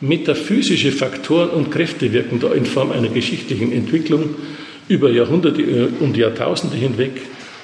Metaphysische 0.00 0.92
Faktoren 0.92 1.50
und 1.50 1.70
Kräfte 1.70 2.10
wirken 2.12 2.40
da 2.40 2.52
in 2.54 2.64
Form 2.64 2.90
einer 2.90 3.08
geschichtlichen 3.08 3.70
Entwicklung 3.70 4.36
über 4.88 5.10
Jahrhunderte 5.10 5.90
und 6.00 6.16
Jahrtausende 6.16 6.76
hinweg 6.76 7.12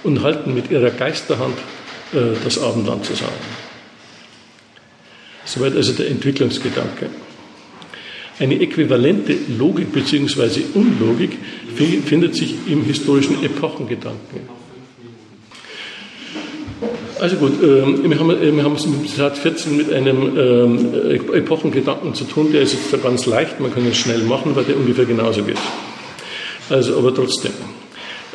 und 0.05 0.22
halten 0.22 0.55
mit 0.55 0.70
ihrer 0.70 0.90
Geisterhand 0.90 1.59
äh, 2.12 2.36
das 2.44 2.59
Abendland 2.59 3.05
zusammen. 3.05 3.32
Soweit 5.44 5.74
also 5.74 5.93
der 5.93 6.09
Entwicklungsgedanke. 6.09 7.09
Eine 8.39 8.60
äquivalente 8.60 9.36
Logik 9.59 9.93
bzw. 9.93 10.62
Unlogik 10.74 11.39
findet 11.76 12.35
sich 12.35 12.55
im 12.66 12.85
historischen 12.85 13.44
Epochengedanken. 13.44 14.55
Also 17.20 17.36
gut, 17.36 17.52
ähm, 17.62 18.10
wir, 18.10 18.18
haben, 18.18 18.31
äh, 18.31 18.55
wir 18.55 18.64
haben 18.64 18.74
es 18.74 18.85
im 18.85 19.06
Zitat 19.06 19.39
14 19.39 19.76
mit 19.76 19.93
einem 19.93 20.36
ähm, 20.36 21.32
Epochengedanken 21.32 22.14
zu 22.14 22.24
tun, 22.24 22.52
der 22.52 22.62
ist 22.62 22.74
jetzt 22.74 23.02
ganz 23.02 23.26
leicht, 23.26 23.60
man 23.60 23.72
kann 23.72 23.86
es 23.86 23.97
schnell 23.97 24.22
machen, 24.24 24.56
weil 24.56 24.64
der 24.64 24.76
ungefähr 24.76 25.05
genauso 25.05 25.43
geht. 25.44 25.59
Also, 26.68 26.98
aber 26.98 27.14
trotzdem. 27.14 27.52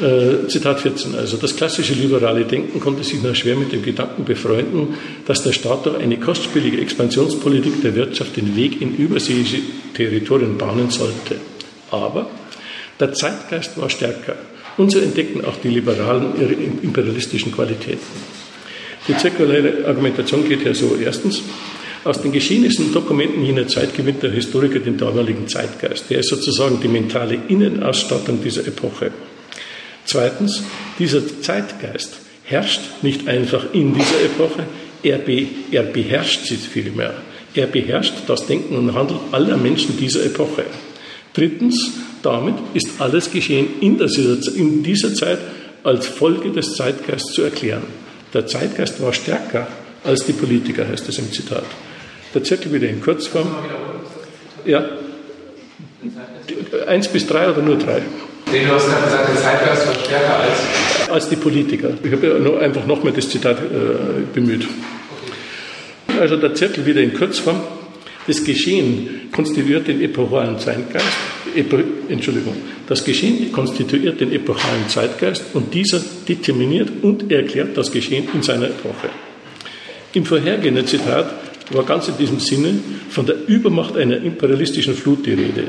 Äh, 0.02 0.48
Zitat 0.48 0.80
14 0.80 1.16
also. 1.16 1.36
Das 1.36 1.56
klassische 1.56 1.94
liberale 1.94 2.46
Denken 2.46 2.80
konnte 2.80 3.04
sich 3.04 3.22
nur 3.22 3.36
schwer 3.36 3.58
mit 3.58 3.74
dem 3.74 3.84
Gedanken 3.84 4.24
befreunden, 4.24 4.96
dass 5.26 5.44
der 5.44 5.52
Staat 5.52 5.86
durch 5.86 5.98
eine 5.98 6.18
kostspielige 6.18 6.80
Expansionspolitik 6.80 7.82
der 7.82 7.96
Wirtschaft 7.96 8.38
den 8.38 8.56
Weg 8.56 8.82
in 8.82 8.96
überseeische 8.96 9.58
Territorien 9.94 10.58
bahnen 10.58 10.90
sollte. 10.90 11.36
Aber 11.92 12.30
der 13.00 13.14
Zeitgeist 13.14 13.78
war 13.78 13.90
stärker. 13.90 14.36
Und 14.78 14.92
so 14.92 15.00
entdeckten 15.00 15.44
auch 15.44 15.58
die 15.58 15.68
Liberalen 15.68 16.40
ihre 16.40 16.54
imperialistischen 16.54 17.52
Qualitäten. 17.52 18.00
Die 19.08 19.18
zirkuläre 19.18 19.86
Argumentation 19.86 20.48
geht 20.48 20.64
ja 20.64 20.74
so. 20.74 20.98
Erstens, 21.04 21.42
aus 22.06 22.22
den 22.22 22.32
Geschehnissen 22.32 22.86
und 22.86 22.96
Dokumenten 22.96 23.44
jener 23.44 23.68
Zeit 23.68 23.94
gewinnt 23.94 24.24
der 24.24 24.32
Historiker 24.32 24.80
den 24.80 24.98
damaligen 24.98 25.50
Zeitgeist. 25.50 26.10
Der 26.10 26.20
ist 26.20 26.30
sozusagen 26.30 26.80
die 26.82 26.88
mentale 26.88 27.38
Innenausstattung 27.50 28.42
dieser 28.42 28.66
Epoche. 28.66 29.12
Zweitens, 30.10 30.64
dieser 30.98 31.22
Zeitgeist 31.42 32.14
herrscht 32.44 32.82
nicht 33.04 33.28
einfach 33.28 33.74
in 33.74 33.94
dieser 33.94 34.22
Epoche, 34.26 34.64
er, 35.04 35.20
be, 35.20 35.46
er 35.70 35.84
beherrscht 35.84 36.46
sie 36.46 36.56
vielmehr. 36.56 37.14
Er 37.54 37.68
beherrscht 37.68 38.16
das 38.26 38.48
Denken 38.48 38.76
und 38.76 38.96
Handeln 38.96 39.20
aller 39.32 39.56
Menschen 39.56 39.98
dieser 39.98 40.26
Epoche. 40.26 40.64
Drittens, 41.34 41.92
damit 42.24 42.56
ist 42.74 42.90
alles 42.98 43.30
Geschehen 43.32 43.68
in 43.82 44.00
dieser, 44.00 44.56
in 44.56 44.82
dieser 44.82 45.14
Zeit 45.14 45.38
als 45.84 46.08
Folge 46.08 46.50
des 46.50 46.74
Zeitgeists 46.74 47.34
zu 47.34 47.44
erklären. 47.44 47.84
Der 48.34 48.48
Zeitgeist 48.48 49.00
war 49.04 49.14
stärker 49.14 49.68
als 50.04 50.26
die 50.26 50.34
Politiker, 50.34 50.88
heißt 50.88 51.08
es 51.08 51.20
im 51.20 51.32
Zitat. 51.32 51.66
Der 52.34 52.44
Zirkel 52.44 52.74
wieder 52.74 52.90
in 52.90 53.00
Kurzform. 53.00 53.48
Ja. 54.66 54.90
Eins 56.88 57.08
bis 57.08 57.28
drei 57.28 57.48
oder 57.48 57.62
nur 57.62 57.78
drei? 57.78 58.02
Nee, 58.52 58.66
du 58.66 58.74
hast 58.74 58.86
gesagt, 58.86 59.30
der 59.30 59.36
Zeitgeist 59.36 59.88
war 59.88 59.94
stärker 59.94 60.40
als. 60.40 61.10
Als 61.10 61.30
die 61.30 61.36
Politiker. 61.36 61.92
Ich 62.04 62.12
habe 62.12 62.28
ja 62.28 62.60
einfach 62.60 62.86
nochmal 62.86 63.14
das 63.14 63.30
Zitat 63.30 63.58
äh, 63.60 64.22
bemüht. 64.34 64.68
Also 66.20 66.36
der 66.38 66.54
Zirkel 66.56 66.86
wieder 66.86 67.02
in 67.02 67.14
Kurzform. 67.14 67.62
Das 68.28 68.44
Geschehen 68.44 69.30
konstituiert 69.32 69.88
den 69.88 70.02
epochalen 70.02 70.60
Zeitgeist. 70.60 71.08
Epo, 71.56 71.78
Entschuldigung. 72.10 72.56
Das 72.88 73.04
Geschehen 73.04 73.52
konstituiert 73.52 74.20
den 74.20 74.32
epochalen 74.32 74.88
Zeitgeist 74.88 75.46
und 75.54 75.74
dieser 75.74 76.02
determiniert 76.28 76.90
und 77.02 77.32
erklärt 77.32 77.78
das 77.78 77.92
Geschehen 77.92 78.28
in 78.34 78.44
seiner 78.44 78.66
Epoche. 78.66 79.10
Im 80.14 80.26
vorhergehenden 80.26 80.88
Zitat 80.88 81.34
war 81.72 81.84
ganz 81.84 82.08
in 82.08 82.18
diesem 82.18 82.40
Sinne 82.40 82.80
von 83.10 83.26
der 83.26 83.48
Übermacht 83.48 83.96
einer 83.96 84.18
imperialistischen 84.18 84.96
Flut 84.96 85.26
die 85.26 85.34
Rede. 85.34 85.68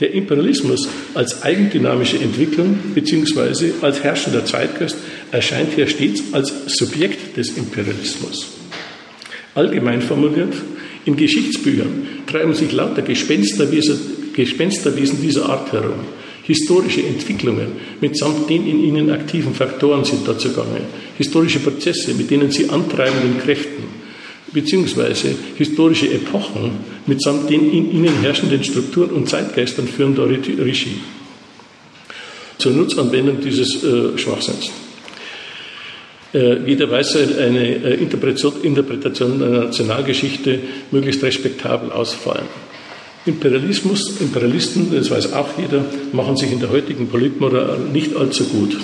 Der 0.00 0.14
Imperialismus 0.14 0.88
als 1.14 1.42
eigendynamische 1.42 2.18
Entwicklung 2.18 2.78
bzw. 2.94 3.72
als 3.80 4.02
herrschender 4.02 4.44
Zeitgeist 4.44 4.96
erscheint 5.32 5.74
hier 5.74 5.88
stets 5.88 6.22
als 6.32 6.52
Subjekt 6.66 7.36
des 7.36 7.56
Imperialismus. 7.56 8.46
Allgemein 9.54 10.00
formuliert, 10.00 10.54
in 11.04 11.16
Geschichtsbüchern 11.16 12.06
treiben 12.26 12.54
sich 12.54 12.70
lauter 12.70 13.02
Gespensterwesen, 13.02 13.98
Gespensterwesen 14.34 15.20
dieser 15.20 15.48
Art 15.48 15.72
herum. 15.72 16.00
Historische 16.44 17.02
Entwicklungen 17.02 17.72
mitsamt 18.00 18.48
den 18.48 18.66
in 18.66 18.82
ihnen 18.84 19.10
aktiven 19.10 19.52
Faktoren 19.52 20.04
sind 20.04 20.26
dazu 20.26 20.50
gegangen. 20.50 20.86
Historische 21.16 21.58
Prozesse 21.58 22.14
mit 22.14 22.30
denen 22.30 22.50
sie 22.50 22.70
antreibenden 22.70 23.38
Kräften, 23.38 23.97
beziehungsweise 24.52 25.34
historische 25.56 26.12
Epochen 26.12 26.72
mitsamt 27.06 27.50
den 27.50 27.72
in 27.72 27.92
ihnen 27.92 28.20
herrschenden 28.22 28.62
Strukturen 28.64 29.10
und 29.10 29.28
Zeitgeistern 29.28 29.88
führen 29.88 30.14
da 30.14 30.24
Regie. 30.24 31.00
Zur 32.58 32.72
Nutzanwendung 32.72 33.40
dieses 33.40 33.84
äh, 33.84 34.18
Schwachsinns. 34.18 34.70
Äh, 36.34 36.58
jeder 36.66 36.90
weiß, 36.90 37.16
eine 37.38 37.66
äh, 37.66 37.94
Interpretation 37.94 39.38
der 39.38 39.48
Nationalgeschichte 39.48 40.58
möglichst 40.90 41.22
respektabel 41.22 41.90
ausfallen. 41.90 42.46
Imperialismus, 43.24 44.20
Imperialisten, 44.20 44.90
das 44.92 45.10
weiß 45.10 45.32
auch 45.32 45.48
jeder, 45.58 45.84
machen 46.12 46.36
sich 46.36 46.50
in 46.50 46.60
der 46.60 46.70
heutigen 46.70 47.08
Politmoral 47.08 47.78
nicht 47.92 48.16
allzu 48.16 48.44
gut. 48.44 48.76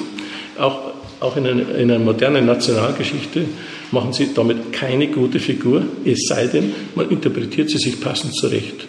Auch, 0.58 0.92
auch 1.20 1.36
in, 1.36 1.46
einer, 1.46 1.74
in 1.74 1.90
einer 1.90 1.98
modernen 1.98 2.46
Nationalgeschichte 2.46 3.46
machen 3.92 4.12
sie 4.12 4.28
damit 4.34 4.72
keine 4.72 5.08
gute 5.08 5.40
Figur, 5.40 5.84
es 6.04 6.26
sei 6.28 6.46
denn, 6.46 6.72
man 6.94 7.10
interpretiert 7.10 7.70
sie 7.70 7.78
sich 7.78 8.00
passend 8.00 8.34
zurecht. 8.34 8.86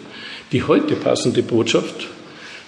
Die 0.52 0.62
heute 0.62 0.94
passende 0.94 1.42
Botschaft 1.42 2.08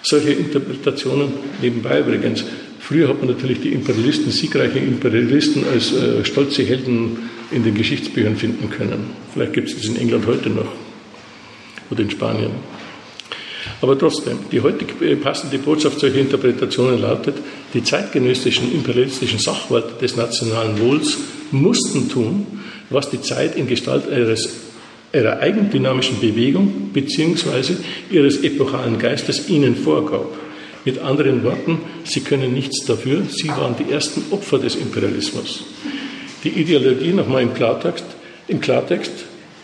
solcher 0.01 0.37
Interpretationen, 0.37 1.29
nebenbei 1.61 1.99
übrigens, 1.99 2.43
früher 2.79 3.09
hat 3.09 3.19
man 3.19 3.27
natürlich 3.29 3.61
die 3.61 3.73
Imperialisten, 3.73 4.31
siegreiche 4.31 4.79
Imperialisten 4.79 5.65
als 5.71 5.93
äh, 5.93 6.23
stolze 6.23 6.63
Helden 6.63 7.29
in 7.51 7.63
den 7.63 7.75
Geschichtsbüchern 7.75 8.35
finden 8.35 8.69
können. 8.69 9.07
Vielleicht 9.33 9.53
gibt 9.53 9.69
es 9.69 9.75
das 9.75 9.85
in 9.85 9.97
England 9.97 10.25
heute 10.27 10.49
noch 10.49 10.71
oder 11.89 12.01
in 12.01 12.09
Spanien. 12.09 12.51
Aber 13.81 13.97
trotzdem, 13.97 14.39
die 14.51 14.61
heutige 14.61 15.15
passende 15.15 15.57
Botschaft 15.57 15.99
solcher 15.99 16.19
Interpretationen 16.19 17.01
lautet, 17.01 17.35
die 17.73 17.83
zeitgenössischen 17.83 18.73
imperialistischen 18.73 19.39
Sachwerte 19.39 19.93
des 20.01 20.15
nationalen 20.15 20.79
Wohls 20.79 21.17
mussten 21.51 22.09
tun, 22.09 22.45
was 22.89 23.09
die 23.09 23.21
Zeit 23.21 23.55
in 23.55 23.67
Gestalt 23.67 24.03
ihres, 24.11 24.49
ihrer 25.13 25.39
eigendynamischen 25.39 26.19
Bewegung 26.19 26.89
bzw. 26.93 27.75
ihres 28.11 28.43
epochalen 28.43 28.99
Geistes 28.99 29.49
ihnen 29.49 29.75
vorgab. 29.75 30.27
Mit 30.85 30.99
anderen 30.99 31.43
Worten, 31.43 31.79
sie 32.03 32.21
können 32.21 32.53
nichts 32.53 32.85
dafür, 32.85 33.23
sie 33.29 33.49
waren 33.49 33.75
die 33.77 33.91
ersten 33.91 34.23
Opfer 34.31 34.59
des 34.59 34.75
Imperialismus. 34.75 35.63
Die 36.43 36.49
Ideologie, 36.49 37.11
nochmal 37.11 37.43
im 37.43 37.53
Klartext, 37.53 38.05
im 38.47 38.61
Klartext, 38.61 39.11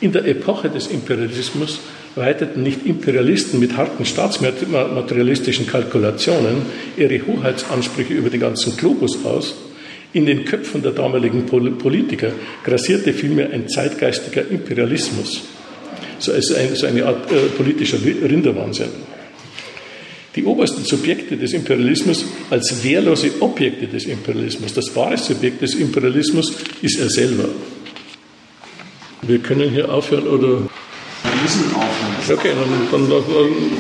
in 0.02 0.12
der 0.12 0.26
Epoche 0.26 0.70
des 0.70 0.88
Imperialismus 0.88 1.80
weiteten 2.16 2.64
nicht 2.64 2.86
Imperialisten 2.86 3.60
mit 3.60 3.76
harten 3.76 4.06
staatsmaterialistischen 4.06 5.68
Kalkulationen 5.68 6.64
ihre 6.98 7.26
Hoheitsansprüche 7.26 8.14
über 8.14 8.30
den 8.30 8.40
ganzen 8.40 8.78
Globus 8.78 9.26
aus. 9.26 9.56
In 10.14 10.26
den 10.26 10.46
Köpfen 10.46 10.82
der 10.82 10.94
damaligen 10.94 11.46
Politiker 11.46 12.32
grassierte 12.64 13.12
vielmehr 13.12 13.52
ein 13.52 13.68
zeitgeistiger 13.68 14.50
Imperialismus, 14.50 15.42
so 16.20 16.32
eine 16.32 17.06
Art 17.06 17.32
äh, 17.32 17.48
politischer 17.58 17.98
Rinderwahnsinn. 18.02 18.88
Die 20.36 20.44
obersten 20.44 20.84
Subjekte 20.84 21.38
des 21.38 21.54
Imperialismus 21.54 22.26
als 22.50 22.84
wehrlose 22.84 23.32
Objekte 23.42 23.88
des 23.88 24.06
Imperialismus. 24.06 24.74
Das 24.74 24.94
wahre 24.96 25.18
Subjekt 25.18 25.62
des 25.62 25.76
Imperialismus 25.76 26.54
ist 26.82 27.00
er 27.00 27.10
selber. 27.10 27.50
Wir 29.22 29.40
können 29.40 29.70
hier 29.70 29.92
aufhören 29.92 30.28
oder 30.28 30.48
wir 30.50 31.42
müssen 31.42 31.74
aufhören. 31.74 32.05
Okay, 32.26 32.58
dann, 32.58 32.66
dann, 32.90 33.06
dann, 33.06 33.22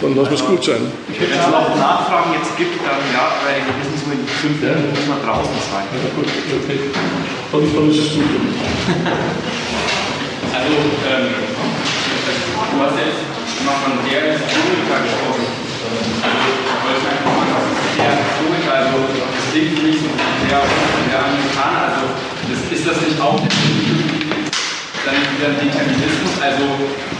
dann 0.01 0.13
lassen 0.13 0.29
wir 0.29 0.37
es 0.37 0.45
gut 0.45 0.61
sein. 0.61 0.85
Wenn 1.09 1.33
es 1.33 1.49
noch 1.49 1.73
Nachfragen 1.81 2.29
jetzt 2.37 2.53
gibt, 2.53 2.77
dann 2.85 3.01
ja, 3.09 3.41
weil 3.41 3.57
wir 3.57 3.73
wissen 3.81 3.97
so 3.97 4.05
in 4.13 4.21
fünf 4.21 4.61
Minuten 4.61 4.93
muss 4.93 5.09
man 5.09 5.17
draußen 5.25 5.57
sein. 5.73 5.89
Ja, 5.89 6.13
gut, 6.13 6.29
okay. 6.29 6.77
Dann, 6.93 7.65
dann 7.73 7.89
ist 7.89 8.05
es 8.05 8.13
gut. 8.13 8.29
also, 10.61 10.77
ähm, 11.09 11.33
du 11.33 12.77
hast 12.85 13.01
jetzt 13.01 13.25
mal 13.65 13.81
von 13.81 13.97
der 14.05 14.37
Historiker 14.37 14.97
gesprochen. 15.09 15.49
Also, 15.49 16.45
ich 16.45 16.81
wollte 16.85 17.01
einfach 17.01 17.33
mal 17.33 17.49
sagen, 17.49 17.73
der 17.97 18.13
Historiker, 18.29 18.73
also, 18.77 19.09
das 19.09 19.45
klingt 19.49 19.73
für 19.73 19.89
mich 19.89 19.97
so 20.05 20.09
sehr, 20.45 20.61
sehr 20.61 21.17
Amerikaner. 21.17 21.97
Also, 21.97 22.13
das, 22.45 22.61
ist 22.69 22.85
das 22.85 23.01
nicht 23.01 23.17
auch 23.17 23.41
dann 25.05 25.21
wieder 25.37 25.53
Determinismus, 25.53 26.33
also 26.41 26.65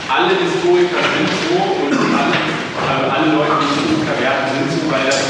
alle 0.09 0.33
Historiker 0.33 1.01
sind 1.05 1.29
so 1.45 1.57
und 1.85 1.93
alle, 1.93 2.37
also 2.81 3.05
alle 3.13 3.27
Leute, 3.37 3.61
die 3.61 3.69
Historiker 3.77 4.15
werden, 4.17 4.43
sind 4.49 4.69
so, 4.73 4.81
weil 4.89 5.05
das, 5.05 5.21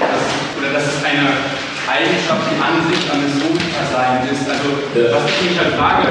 das, 0.00 0.24
oder 0.56 0.72
das 0.72 0.84
ist 0.96 1.00
eine 1.04 1.28
Eigenschaft, 1.84 2.44
die 2.48 2.56
an 2.56 2.80
sich 2.88 3.04
am 3.12 3.20
Historiker 3.20 3.84
sein 3.92 4.24
ist. 4.32 4.44
Also 4.48 4.80
was 5.12 5.22
ich 5.28 5.38
mich 5.44 5.56
halt 5.60 5.76
frage, 5.76 6.08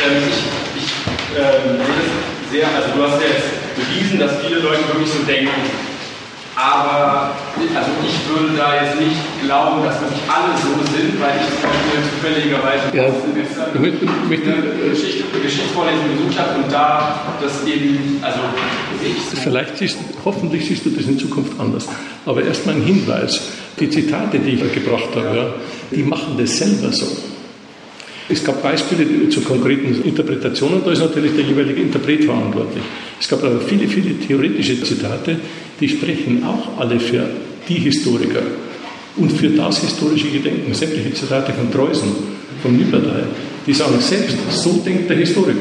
ähm, 0.00 0.24
ich, 0.24 0.40
ich 0.80 0.88
ähm, 1.36 1.76
sehe 1.76 2.00
das 2.00 2.10
sehr, 2.48 2.66
also 2.72 2.88
du 2.96 3.00
hast 3.04 3.20
ja 3.20 3.28
jetzt 3.28 3.52
bewiesen, 3.76 4.18
dass 4.18 4.40
viele 4.40 4.64
Leute 4.64 4.88
wirklich 4.88 5.12
so 5.12 5.22
denken. 5.28 5.52
Aber 6.60 7.32
also 7.74 7.90
ich 8.04 8.16
würde 8.28 8.54
da 8.58 8.84
jetzt 8.84 9.00
nicht 9.00 9.16
glauben, 9.42 9.82
dass 9.82 9.98
das 10.00 10.10
nicht 10.10 10.24
alle 10.28 10.52
so 10.60 10.76
sind, 10.92 11.18
weil 11.18 11.40
ich 11.40 11.48
zum 11.48 11.70
Beispiel 11.72 12.00
zufälligerweise 12.12 12.84
ja, 12.92 13.08
mit, 14.28 14.42
eine 14.44 14.90
Geschichte, 14.90 15.24
Geschichtsvorlesung 15.42 16.16
besucht 16.16 16.38
habe 16.38 16.62
und 16.62 16.70
da 16.70 17.20
das 17.40 17.66
eben, 17.66 18.18
also 18.20 18.40
ich 19.02 19.38
Vielleicht 19.38 19.78
siehst, 19.78 19.98
hoffentlich 20.22 20.66
siehst 20.66 20.84
du 20.84 20.90
das 20.90 21.06
in 21.06 21.18
Zukunft 21.18 21.58
anders. 21.58 21.88
Aber 22.26 22.42
erstmal 22.42 22.74
ein 22.74 22.82
Hinweis. 22.82 23.40
Die 23.78 23.88
Zitate, 23.88 24.38
die 24.38 24.50
ich 24.50 24.74
gebracht 24.74 25.08
habe, 25.16 25.36
ja, 25.36 25.46
die 25.90 26.02
machen 26.02 26.36
das 26.36 26.58
selber 26.58 26.92
so. 26.92 27.06
Es 28.32 28.44
gab 28.44 28.62
Beispiele 28.62 29.28
zu 29.28 29.40
konkreten 29.40 30.02
Interpretationen, 30.04 30.82
da 30.84 30.92
ist 30.92 31.00
natürlich 31.00 31.34
der 31.34 31.44
jeweilige 31.44 31.82
Interpret 31.82 32.24
verantwortlich. 32.24 32.84
Es 33.20 33.28
gab 33.28 33.42
aber 33.42 33.60
viele, 33.60 33.88
viele 33.88 34.14
theoretische 34.20 34.80
Zitate, 34.82 35.36
die 35.80 35.88
sprechen 35.88 36.44
auch 36.44 36.78
alle 36.78 37.00
für 37.00 37.28
die 37.68 37.74
Historiker 37.74 38.42
und 39.16 39.32
für 39.32 39.48
das 39.48 39.80
historische 39.80 40.28
Gedenken. 40.28 40.72
Sämtliche 40.72 41.12
Zitate 41.12 41.52
von 41.52 41.72
Treusen, 41.72 42.12
von 42.62 42.76
Nipperdey, 42.76 43.24
die 43.66 43.72
sagen 43.72 43.98
selbst, 44.00 44.36
so 44.50 44.80
denkt 44.84 45.10
der 45.10 45.16
Historiker. 45.16 45.58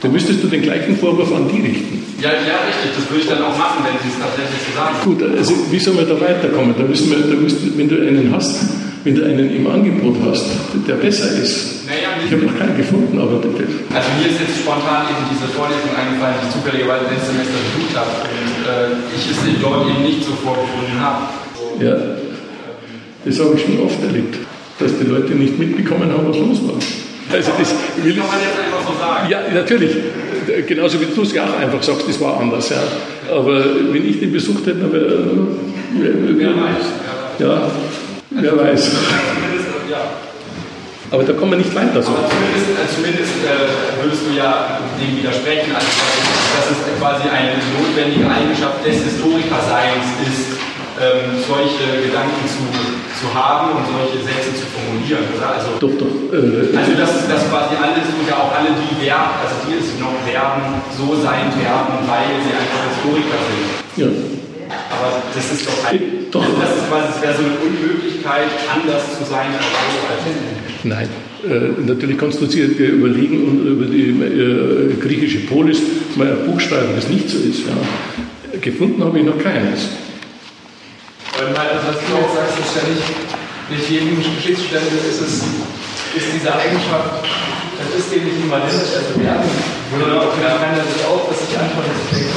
Da 0.00 0.08
müsstest 0.08 0.42
du 0.42 0.48
den 0.48 0.62
gleichen 0.62 0.96
Vorwurf 0.96 1.32
an 1.32 1.48
die 1.48 1.60
richten. 1.62 2.02
Ja, 2.20 2.30
ja, 2.30 2.58
richtig, 2.66 2.90
das 2.96 3.08
würde 3.08 3.22
ich 3.22 3.28
dann 3.28 3.42
auch 3.42 3.56
machen, 3.56 3.84
wenn 3.84 3.98
sie 4.02 4.12
es 4.12 4.18
tatsächlich 4.18 4.58
so 4.66 4.74
sagen. 4.74 4.96
Gut, 5.04 5.22
also 5.38 5.54
wie 5.70 5.78
soll 5.78 5.94
man 5.94 6.08
da 6.08 6.20
weiterkommen? 6.20 6.74
Da 6.76 6.82
müssen 6.82 7.10
wir, 7.10 7.18
da 7.18 7.40
müssen, 7.40 7.72
wenn 7.76 7.88
du 7.88 7.94
einen 7.94 8.32
hast, 8.34 8.60
wenn 9.04 9.14
du 9.14 9.24
einen 9.24 9.50
im 9.50 9.66
Angebot 9.66 10.16
hast, 10.26 10.46
der 10.86 10.94
besser 10.94 11.30
ist. 11.42 11.86
Naja, 11.86 12.14
ich 12.24 12.30
habe 12.30 12.46
noch 12.46 12.58
keinen 12.58 12.76
gefunden, 12.76 13.18
aber 13.18 13.42
bitte. 13.42 13.66
Also 13.92 14.08
mir 14.18 14.30
ist 14.30 14.38
jetzt 14.38 14.62
spontan 14.62 15.10
eben 15.10 15.26
diese 15.26 15.50
Vorlesung 15.50 15.90
eingefallen, 15.90 16.38
die 16.38 16.46
ich 16.46 16.54
zufälligerweise 16.54 17.10
letztes 17.10 17.34
Semester 17.34 17.58
besucht 17.58 17.92
habe 17.98 18.12
und 18.30 18.54
äh, 18.62 19.16
ich 19.16 19.24
es 19.26 19.38
dort 19.60 19.90
eben 19.90 20.02
nicht 20.06 20.22
so 20.22 20.32
vorgefunden 20.38 20.98
habe. 21.02 21.26
Ja, 21.82 21.96
das 23.24 23.38
habe 23.40 23.54
ich 23.56 23.62
schon 23.62 23.82
oft 23.82 23.98
erlebt, 24.02 24.38
dass 24.78 24.98
die 24.98 25.06
Leute 25.06 25.34
nicht 25.34 25.58
mitbekommen 25.58 26.10
haben, 26.10 26.28
was 26.28 26.38
los 26.38 26.62
war. 26.66 26.78
Also 27.32 27.50
das 27.58 27.74
will 28.02 28.14
kann 28.14 28.26
man 28.26 28.38
jetzt 28.38 28.58
einfach 28.58 28.82
so 28.86 28.94
sagen. 28.98 29.30
Ja, 29.30 29.40
natürlich. 29.52 29.96
Genauso 30.66 31.00
wie 31.00 31.06
du 31.06 31.22
es 31.22 31.32
ja 31.32 31.44
auch 31.44 31.58
einfach 31.58 31.82
sagst, 31.82 32.08
das 32.08 32.20
war 32.20 32.38
anders. 32.40 32.70
Ja. 32.70 32.82
Aber 33.34 33.64
wenn 33.90 34.08
ich 34.08 34.20
den 34.20 34.32
besucht 34.32 34.66
hätte, 34.66 34.80
dann 34.80 34.92
wäre. 34.92 36.56
Weiß. 36.56 36.86
Ja. 37.38 37.70
Wer 38.34 38.58
weiß. 38.58 38.90
Aber 41.12 41.24
da 41.24 41.32
kommen 41.34 41.52
wir 41.52 41.58
nicht 41.60 41.74
weiter. 41.76 42.00
So. 42.00 42.08
Aber 42.08 42.24
zumindest, 42.24 42.72
äh, 42.72 42.88
zumindest 42.88 43.36
äh, 43.44 44.00
würdest 44.00 44.24
du 44.24 44.32
ja 44.32 44.80
dem 44.96 45.12
widersprechen, 45.12 45.68
also 45.76 45.84
dass 46.56 46.72
es 46.72 46.80
quasi 46.96 47.28
eine 47.28 47.60
notwendige 47.76 48.24
Eigenschaft 48.24 48.80
des 48.80 49.04
Historikerseins 49.04 50.08
ist, 50.24 50.56
ähm, 50.96 51.36
solche 51.44 51.84
Gedanken 52.00 52.40
zu, 52.48 52.64
zu 53.20 53.28
haben 53.28 53.76
und 53.76 53.84
solche 53.92 54.24
Sätze 54.24 54.56
zu 54.56 54.64
formulieren, 54.72 55.28
oder? 55.36 55.60
Also, 55.60 55.76
doch, 55.76 55.92
doch. 56.00 56.16
Äh, 56.32 56.72
also 56.72 56.96
dass, 56.96 57.28
dass 57.28 57.44
quasi 57.52 57.76
alles 57.76 58.08
und 58.08 58.24
ja 58.24 58.40
auch 58.40 58.52
alle, 58.56 58.72
die 58.72 58.96
werden, 59.04 59.36
also 59.36 59.68
die 59.68 59.84
es 59.84 59.92
noch 60.00 60.16
werden, 60.24 60.80
so 60.96 61.12
sein 61.20 61.52
werden, 61.60 61.92
weil 62.08 62.40
sie 62.40 62.56
einfach 62.56 62.88
Historiker 62.88 63.36
sind. 63.36 63.68
Ja. 64.00 64.08
Aber 64.90 65.22
das 65.34 65.52
ist 65.52 65.66
doch 65.66 65.84
ein, 65.90 66.00
doch. 66.30 66.44
Das 66.60 66.76
ist 66.76 66.88
quasi, 66.88 67.06
das 67.08 67.22
wäre 67.22 67.34
so 67.34 67.42
eine 67.42 67.56
Unmöglichkeit, 67.58 68.48
anders 68.72 69.18
zu 69.18 69.24
sein 69.24 69.48
als 69.52 70.24
so 70.24 70.88
Nein. 70.88 71.08
Äh, 71.44 71.82
natürlich 71.86 72.18
du 72.18 72.46
dir 72.46 72.92
überlegen 72.92 73.48
und 73.48 73.66
über 73.66 73.86
die 73.86 74.10
äh, 74.10 74.94
griechische 75.00 75.40
Polis 75.40 75.80
mal 76.16 76.28
ein 76.28 76.46
Buch 76.46 76.60
schreiben, 76.60 76.94
das 76.94 77.08
nicht 77.08 77.28
so 77.28 77.38
ist. 77.38 77.66
Ja. 77.66 78.58
Gefunden 78.60 79.02
habe 79.02 79.18
ich 79.18 79.24
noch 79.24 79.38
keines. 79.38 79.88
Weil, 81.36 81.48
also, 81.48 81.88
was 81.88 81.96
du 81.96 82.14
auch 82.14 82.34
sagst, 82.34 82.58
ist 82.60 82.76
ja 82.76 82.82
nicht, 82.86 83.10
nicht 83.70 83.90
jedem 83.90 84.16
Geschichtsstände 84.18 84.94
ist 85.08 85.20
es 85.20 85.42
ist 86.14 86.28
diese 86.34 86.52
Eigenschaft 86.52 87.24
Das 87.78 87.88
ist 87.98 88.12
dem 88.12 88.24
nicht 88.24 88.44
immanent, 88.44 88.68
also 88.68 89.16
wir 89.16 89.30
haben, 89.30 89.48
genau, 89.90 90.28
ja. 90.38 90.60
kann 90.60 90.76
das 90.76 91.04
auch, 91.08 91.26
dass 91.28 91.40
ich 91.48 91.56
anschaue, 91.56 91.88
dass 91.88 91.98
ich 92.04 92.20
denke, 92.20 92.36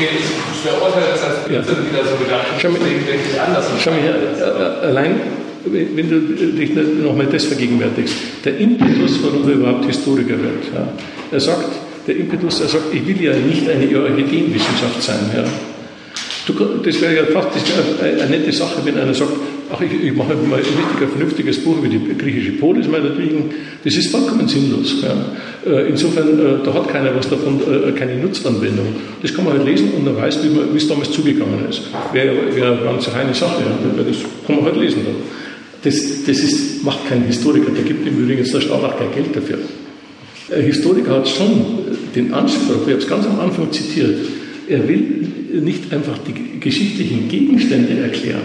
ich 0.00 0.70
verurteile 0.70 1.06
das 1.12 1.22
als 1.22 1.44
Blödsinn 1.44 1.76
ja. 1.76 1.92
wieder 1.92 2.04
so 2.08 2.16
gedacht, 2.16 2.46
deswegen 2.56 3.06
denke 3.06 3.24
ich 3.32 3.40
anders. 3.40 3.66
Schau 3.82 3.90
mal 3.90 4.00
her, 4.00 4.14
allein 4.82 5.20
wenn 5.64 6.10
du 6.10 6.20
dich 6.20 6.70
nochmal 6.74 7.26
das 7.26 7.44
vergegenwärtigst, 7.44 8.14
der 8.44 8.58
Impetus, 8.58 9.20
warum 9.22 9.48
er 9.48 9.54
überhaupt 9.54 9.84
Historiker 9.84 10.30
wird, 10.30 10.74
ja, 10.74 10.88
er 11.30 11.40
sagt, 11.40 11.70
der 12.06 12.16
Impetus, 12.16 12.60
er 12.60 12.68
sagt, 12.68 12.92
ich 12.92 13.06
will 13.06 13.22
ja 13.22 13.32
nicht 13.34 13.68
eine 13.68 14.00
Orchideenwissenschaft 14.00 15.02
sein. 15.02 15.30
Ja. 15.36 15.44
Du, 16.46 16.54
das 16.84 17.00
wäre 17.00 17.14
ja 17.16 17.24
fast 17.32 17.50
eine, 17.54 18.22
eine 18.22 18.30
nette 18.30 18.52
Sache, 18.52 18.80
wenn 18.84 18.98
einer 18.98 19.14
sagt, 19.14 19.30
ach, 19.70 19.80
ich, 19.80 20.04
ich 20.04 20.14
mache 20.14 20.34
mal 20.34 20.58
ein 20.58 20.64
richtig 20.64 21.08
vernünftiges 21.10 21.58
Buch 21.58 21.78
über 21.78 21.88
die 21.88 22.00
griechische 22.16 22.52
Polis 22.52 22.88
meinetwegen. 22.88 23.50
Das 23.84 23.94
ist 23.96 24.10
vollkommen 24.10 24.48
sinnlos. 24.48 24.96
Ja. 25.02 25.70
Äh, 25.70 25.88
insofern, 25.90 26.38
äh, 26.38 26.64
da 26.64 26.74
hat 26.74 26.88
keiner 26.88 27.14
was 27.14 27.28
davon, 27.28 27.60
äh, 27.60 27.92
keine 27.92 28.16
Nutzanwendung. 28.16 28.86
Das 29.20 29.34
kann 29.34 29.44
man 29.44 29.54
halt 29.54 29.66
lesen 29.66 29.90
und 29.96 30.06
dann 30.06 30.16
weiß, 30.16 30.40
wie, 30.42 30.76
es 30.76 30.88
damals 30.88 31.10
zugegangen 31.12 31.68
ist. 31.68 31.82
Wäre 32.12 32.54
wär 32.54 32.72
eine 32.72 32.82
ganz 32.82 33.06
feine 33.06 33.34
Sache. 33.34 33.62
Ja. 33.62 34.02
Das 34.02 34.16
kann 34.46 34.56
man 34.56 34.64
halt 34.64 34.76
lesen 34.76 35.00
dann. 35.04 35.16
Das, 35.82 36.24
das 36.24 36.38
ist, 36.38 36.84
macht 36.84 37.08
kein 37.08 37.24
Historiker, 37.24 37.70
der 37.70 37.82
gibt 37.82 38.06
im 38.06 38.18
Übrigen 38.18 38.44
der 38.44 38.60
Staat 38.60 38.82
auch 38.84 38.98
kein 38.98 39.12
Geld 39.12 39.34
dafür. 39.34 39.58
Ein 40.54 40.62
Historiker 40.62 41.16
hat 41.16 41.28
schon 41.28 41.64
den 42.14 42.32
Anspruch, 42.32 42.86
ich 42.86 42.92
habe 42.92 43.02
es 43.02 43.08
ganz 43.08 43.26
am 43.26 43.40
Anfang 43.40 43.72
zitiert, 43.72 44.16
er 44.68 44.86
will 44.86 45.26
nicht 45.60 45.92
einfach 45.92 46.18
die 46.18 46.60
geschichtlichen 46.60 47.28
Gegenstände 47.28 48.00
erklären, 48.00 48.42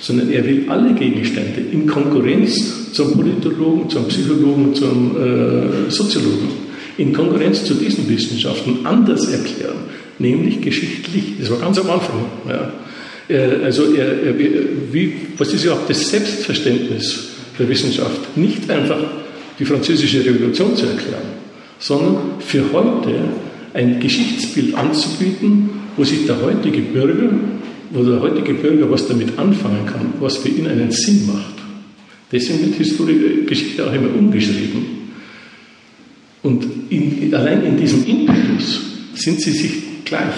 sondern 0.00 0.30
er 0.30 0.44
will 0.44 0.64
alle 0.68 0.94
Gegenstände 0.94 1.60
in 1.72 1.86
Konkurrenz 1.86 2.92
zum 2.92 3.12
Politologen, 3.12 3.90
zum 3.90 4.06
Psychologen, 4.08 4.74
zum 4.74 5.16
äh, 5.16 5.90
Soziologen, 5.90 6.48
in 6.98 7.12
Konkurrenz 7.12 7.64
zu 7.64 7.74
diesen 7.74 8.08
Wissenschaften 8.08 8.84
anders 8.84 9.26
erklären, 9.28 9.76
nämlich 10.18 10.60
geschichtlich. 10.60 11.34
Das 11.40 11.50
war 11.50 11.58
ganz 11.58 11.78
am 11.78 11.90
Anfang. 11.90 12.24
Ja. 12.48 12.72
Also 13.62 13.94
er, 13.94 14.22
er, 14.22 14.34
wie, 14.90 15.12
was 15.36 15.52
ist 15.52 15.62
überhaupt 15.62 15.90
das 15.90 16.08
Selbstverständnis 16.08 17.28
der 17.58 17.68
Wissenschaft? 17.68 18.36
Nicht 18.36 18.70
einfach 18.70 19.00
die 19.58 19.66
französische 19.66 20.24
Revolution 20.24 20.74
zu 20.74 20.86
erklären, 20.86 21.22
sondern 21.78 22.16
für 22.40 22.64
heute 22.72 23.14
ein 23.74 24.00
Geschichtsbild 24.00 24.74
anzubieten, 24.74 25.70
wo 25.96 26.04
sich 26.04 26.26
der 26.26 26.40
heutige 26.40 26.80
Bürger, 26.80 27.30
wo 27.90 28.02
der 28.02 28.20
heutige 28.20 28.54
Bürger 28.54 28.90
was 28.90 29.06
damit 29.06 29.38
anfangen 29.38 29.86
kann, 29.86 30.12
was 30.20 30.38
für 30.38 30.48
ihn 30.48 30.66
einen 30.66 30.90
Sinn 30.90 31.26
macht. 31.26 31.54
Deswegen 32.30 32.66
wird 32.66 32.74
Historie, 32.74 33.44
Geschichte 33.46 33.86
auch 33.86 33.92
immer 33.92 34.14
umgeschrieben. 34.14 34.98
Und 36.42 36.66
in, 36.90 37.34
allein 37.34 37.64
in 37.64 37.76
diesem 37.76 38.06
Impetus 38.06 38.80
sind 39.14 39.40
sie 39.40 39.50
sich 39.50 39.72
gleich. 40.04 40.34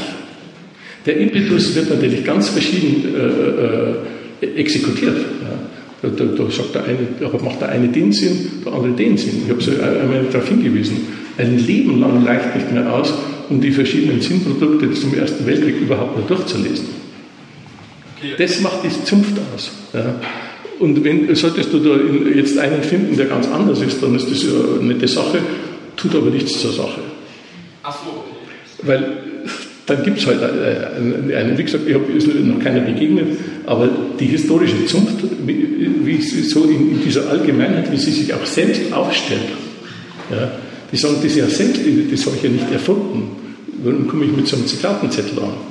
Der 1.05 1.17
Impetus 1.17 1.75
wird 1.75 1.91
natürlich 1.91 2.25
ganz 2.25 2.51
verschieden 2.51 3.15
äh, 3.15 4.47
äh, 4.47 4.61
exekutiert. 4.61 5.17
Ja. 5.17 5.59
Da, 6.03 6.09
da, 6.09 6.25
da, 6.25 6.51
sagt 6.51 6.75
der 6.75 6.85
eine, 6.85 7.43
macht 7.43 7.61
der 7.61 7.69
eine 7.69 7.89
den 7.89 8.11
Sinn, 8.13 8.51
der 8.65 8.73
andere 8.73 8.93
den 8.93 9.19
Sinn. 9.19 9.43
Ich 9.45 9.51
habe 9.51 9.61
so 9.61 9.73
einmal 9.73 10.25
darauf 10.31 10.49
hingewiesen. 10.49 10.97
Ein 11.37 11.59
Leben 11.59 12.01
lang 12.01 12.25
reicht 12.25 12.55
nicht 12.55 12.73
mehr 12.73 12.93
aus, 12.93 13.13
um 13.51 13.61
die 13.61 13.71
verschiedenen 13.71 14.21
Sinnprodukte 14.21 14.93
zum 14.93 15.15
Ersten 15.15 15.47
Weltkrieg 15.47 15.81
überhaupt 15.81 16.17
nur 16.17 16.27
durchzulesen. 16.27 16.87
Das 18.39 18.61
macht 18.61 18.85
die 18.85 19.05
Zunft 19.05 19.37
aus. 19.55 19.71
Ja. 19.93 20.15
Und 20.79 21.05
wenn, 21.05 21.35
solltest 21.35 21.73
du 21.73 21.79
da 21.79 21.97
jetzt 22.35 22.59
einen 22.59 22.83
finden, 22.83 23.17
der 23.17 23.27
ganz 23.27 23.47
anders 23.49 23.81
ist, 23.83 24.03
dann 24.03 24.15
ist 24.15 24.31
das 24.31 24.43
ja 24.43 24.51
eine 24.81 24.95
nette 24.95 25.07
Sache, 25.07 25.39
tut 25.97 26.15
aber 26.15 26.31
nichts 26.31 26.59
zur 26.61 26.73
Sache. 26.73 27.01
Ach 27.83 27.97
so. 28.05 28.25
Weil 28.87 29.19
dann 29.87 30.03
gibt 30.05 30.19
es 30.19 30.27
halt 30.27 30.43
einen, 30.43 31.33
einen, 31.35 31.59
wie 31.59 31.65
gesagt, 31.65 31.87
ich 31.87 31.95
habe 31.95 32.05
noch 32.45 32.61
keiner 32.61 32.81
begegnet, 32.81 33.27
aber 33.67 33.89
die 34.19 34.27
historische 34.27 34.87
Zunft, 34.87 35.17
wie, 35.45 36.21
sie 36.21 36.43
so 36.43 36.65
in, 36.65 37.03
dieser 37.05 37.29
Allgemeinheit, 37.29 37.91
wie 37.91 37.97
sie 37.97 38.13
sich 38.13 38.33
auch 38.33 38.47
selbst 38.47 38.93
aufstellt, 38.93 39.41
ja, 40.31 40.53
die 40.93 40.97
sagen 40.97 41.17
das 41.23 41.35
ja 41.35 41.47
selbst, 41.49 41.83
das 42.13 42.27
habe 42.27 42.37
ich 42.37 42.43
ja 42.43 42.51
nicht 42.51 42.71
erfunden. 42.73 43.37
Warum 43.83 44.07
komme 44.07 44.25
ich 44.27 44.33
mit 44.33 44.47
so 44.47 44.57
einem 44.57 44.67
Zitatenzettel 44.67 45.39
an? 45.39 45.70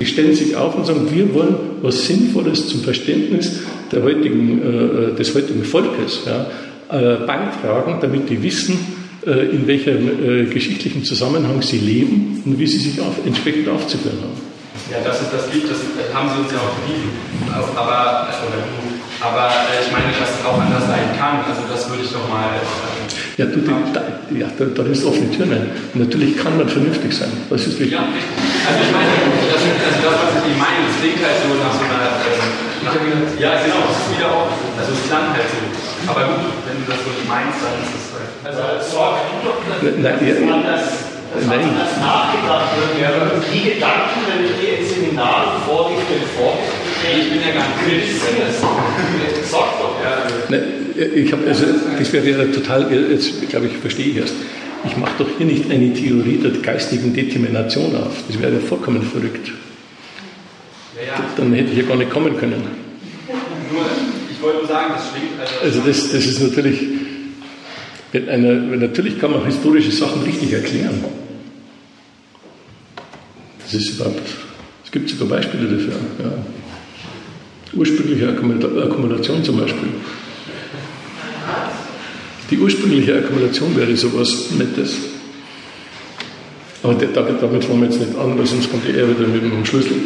Die 0.00 0.06
stellen 0.06 0.34
sich 0.34 0.56
auf 0.56 0.74
und 0.74 0.86
sagen, 0.86 1.08
wir 1.10 1.32
wollen 1.34 1.56
was 1.82 2.06
Sinnvolles 2.06 2.68
zum 2.68 2.82
Verständnis 2.82 3.60
heutigen, 3.92 5.12
äh, 5.12 5.16
des 5.16 5.34
heutigen 5.34 5.64
Volkes 5.64 6.22
ja, 6.26 6.46
äh, 6.88 7.16
beitragen, 7.26 7.98
damit 8.00 8.28
die 8.28 8.42
wissen, 8.42 8.78
äh, 9.26 9.50
in 9.50 9.66
welchem 9.66 10.08
äh, 10.22 10.44
geschichtlichen 10.46 11.04
Zusammenhang 11.04 11.62
sie 11.62 11.78
leben 11.78 12.42
und 12.44 12.58
wie 12.58 12.66
sie 12.66 12.78
sich 12.78 13.00
auf, 13.00 13.14
entsprechend 13.24 13.68
aufzuführen 13.68 14.18
haben. 14.20 14.54
Ja, 14.90 14.98
das 15.02 15.22
ist 15.22 15.32
das 15.32 15.52
Lied, 15.54 15.64
das 15.64 15.78
haben 16.12 16.28
sie 16.28 16.42
uns 16.42 16.52
ja 16.52 16.58
auch 16.58 16.76
gegeben. 16.82 17.08
Aber, 17.48 18.28
aber 19.24 19.46
äh, 19.48 19.80
ich 19.80 19.92
meine, 19.92 20.12
dass 20.18 20.28
es 20.28 20.44
auch 20.44 20.60
anders 20.60 20.86
sein 20.86 21.16
kann. 21.18 21.40
Also 21.48 21.62
das 21.70 21.88
würde 21.88 22.02
ich 22.04 22.12
doch 22.12 22.28
mal. 22.28 22.60
Ja, 23.36 23.46
du, 23.46 23.60
da, 23.62 24.02
ja, 24.36 24.46
da, 24.58 24.64
da 24.64 24.82
ist 24.90 25.04
offene 25.04 25.30
Tür 25.30 25.50
rein. 25.50 25.70
natürlich 25.94 26.36
kann 26.36 26.58
man 26.58 26.68
vernünftig 26.68 27.12
sein. 27.12 27.30
Das 27.48 27.66
ist 27.66 27.78
wichtig. 27.80 27.92
Ja, 27.92 28.04
also 28.04 28.80
ich 28.84 28.92
meine, 28.92 29.08
das, 29.64 29.94
also 29.94 30.00
das, 30.04 30.16
was 30.20 30.44
ich 30.44 30.56
meine, 30.58 30.80
das 30.84 30.96
klingt 31.00 31.20
halt 31.24 31.38
so 31.40 31.48
nach 31.56 31.74
so 31.74 31.84
einer. 31.88 32.10
Ähm, 32.84 33.24
ja, 33.40 33.52
genau, 33.64 33.80
das 33.88 33.96
ist 34.04 34.10
wieder 34.12 34.28
auch. 34.28 34.52
Also 34.76 34.92
es 34.92 35.02
klang 35.08 35.32
halt 35.32 35.48
so. 35.48 35.60
Aber 36.04 36.36
gut, 36.36 36.52
wenn 36.68 36.76
du 36.80 36.84
das 36.84 37.00
so 37.00 37.10
nicht 37.16 37.28
meinst, 37.28 37.64
dann 37.64 37.80
ist 37.80 37.96
es 37.96 38.04
also 38.44 38.60
als 38.60 38.90
Sorge 38.90 39.20
Nein, 39.80 40.20
ja, 40.20 40.52
anders, 40.52 40.84
dass 41.32 41.46
Nein. 41.46 41.64
anders 41.64 41.96
nachgedacht 41.96 42.76
wird. 42.76 43.00
Ja, 43.00 43.08
die 43.40 43.62
Gedanken, 43.72 44.20
wenn 44.28 44.44
ich 44.44 44.60
dir 44.60 44.78
in 44.78 44.84
Seminaren 44.84 45.62
vorlese, 45.64 46.04
ich 46.04 47.30
bin 47.30 47.40
ja 47.40 47.54
gar 47.56 47.64
nicht 47.68 47.80
kritisch. 47.84 48.20
Sag 49.50 49.80
doch. 49.80 49.96
Ja. 50.04 50.58
Ich 51.14 51.32
habe, 51.32 51.46
also, 51.48 51.64
das 51.98 52.12
wäre 52.12 52.26
ja 52.28 52.44
total, 52.52 52.92
jetzt 53.10 53.48
glaube 53.48 53.66
ich, 53.66 53.76
verstehe 53.78 54.08
ich 54.08 54.16
erst. 54.18 54.34
Ich 54.86 54.96
mache 54.96 55.14
doch 55.18 55.28
hier 55.38 55.46
nicht 55.46 55.70
eine 55.70 55.92
Theorie 55.92 56.38
der 56.38 56.50
geistigen 56.52 57.14
Determination 57.14 57.94
auf. 57.96 58.24
Das 58.28 58.40
wäre 58.40 58.52
ja 58.52 58.60
vollkommen 58.60 59.02
verrückt. 59.02 59.52
Ja, 60.96 61.02
ja. 61.06 61.24
Dann 61.36 61.52
hätte 61.52 61.72
ich 61.72 61.78
ja 61.78 61.84
gar 61.84 61.96
nicht 61.96 62.10
kommen 62.10 62.36
können. 62.36 62.62
Nur, 63.72 63.84
ich 64.30 64.42
wollte 64.42 64.58
nur 64.58 64.68
sagen, 64.68 64.94
das 64.94 65.08
schwingt. 65.10 65.40
Also, 65.40 65.80
also 65.80 65.88
das, 65.88 66.12
das 66.12 66.26
ist 66.26 66.42
natürlich 66.42 66.80
wenn 68.14 68.28
eine, 68.28 68.54
natürlich 68.76 69.18
kann 69.18 69.32
man 69.32 69.44
historische 69.44 69.90
Sachen 69.90 70.22
richtig 70.22 70.52
erklären. 70.52 71.04
Das 73.58 73.74
ist 73.74 73.96
überhaupt, 73.96 74.22
es 74.84 74.92
gibt 74.92 75.10
sogar 75.10 75.36
Beispiele 75.36 75.64
dafür. 75.64 75.94
Ja. 76.22 76.32
Ursprüngliche 77.76 78.28
Akkumulation 78.28 79.42
zum 79.42 79.58
Beispiel. 79.58 79.88
Die 82.54 82.60
ursprüngliche 82.60 83.16
Akkumulation 83.16 83.74
wäre 83.74 83.96
sowas 83.96 84.52
Nettes. 84.56 84.94
Aber 86.84 86.94
damit, 86.94 87.42
damit 87.42 87.64
fangen 87.64 87.80
wir 87.80 87.88
jetzt 87.88 87.98
nicht 87.98 88.16
an, 88.16 88.38
weil 88.38 88.46
sonst 88.46 88.70
kommt 88.70 88.86
die 88.86 88.96
Erde 88.96 89.18
wieder 89.18 89.26
mit 89.26 89.42
dem 89.42 89.64
Schlüssel. 89.64 89.96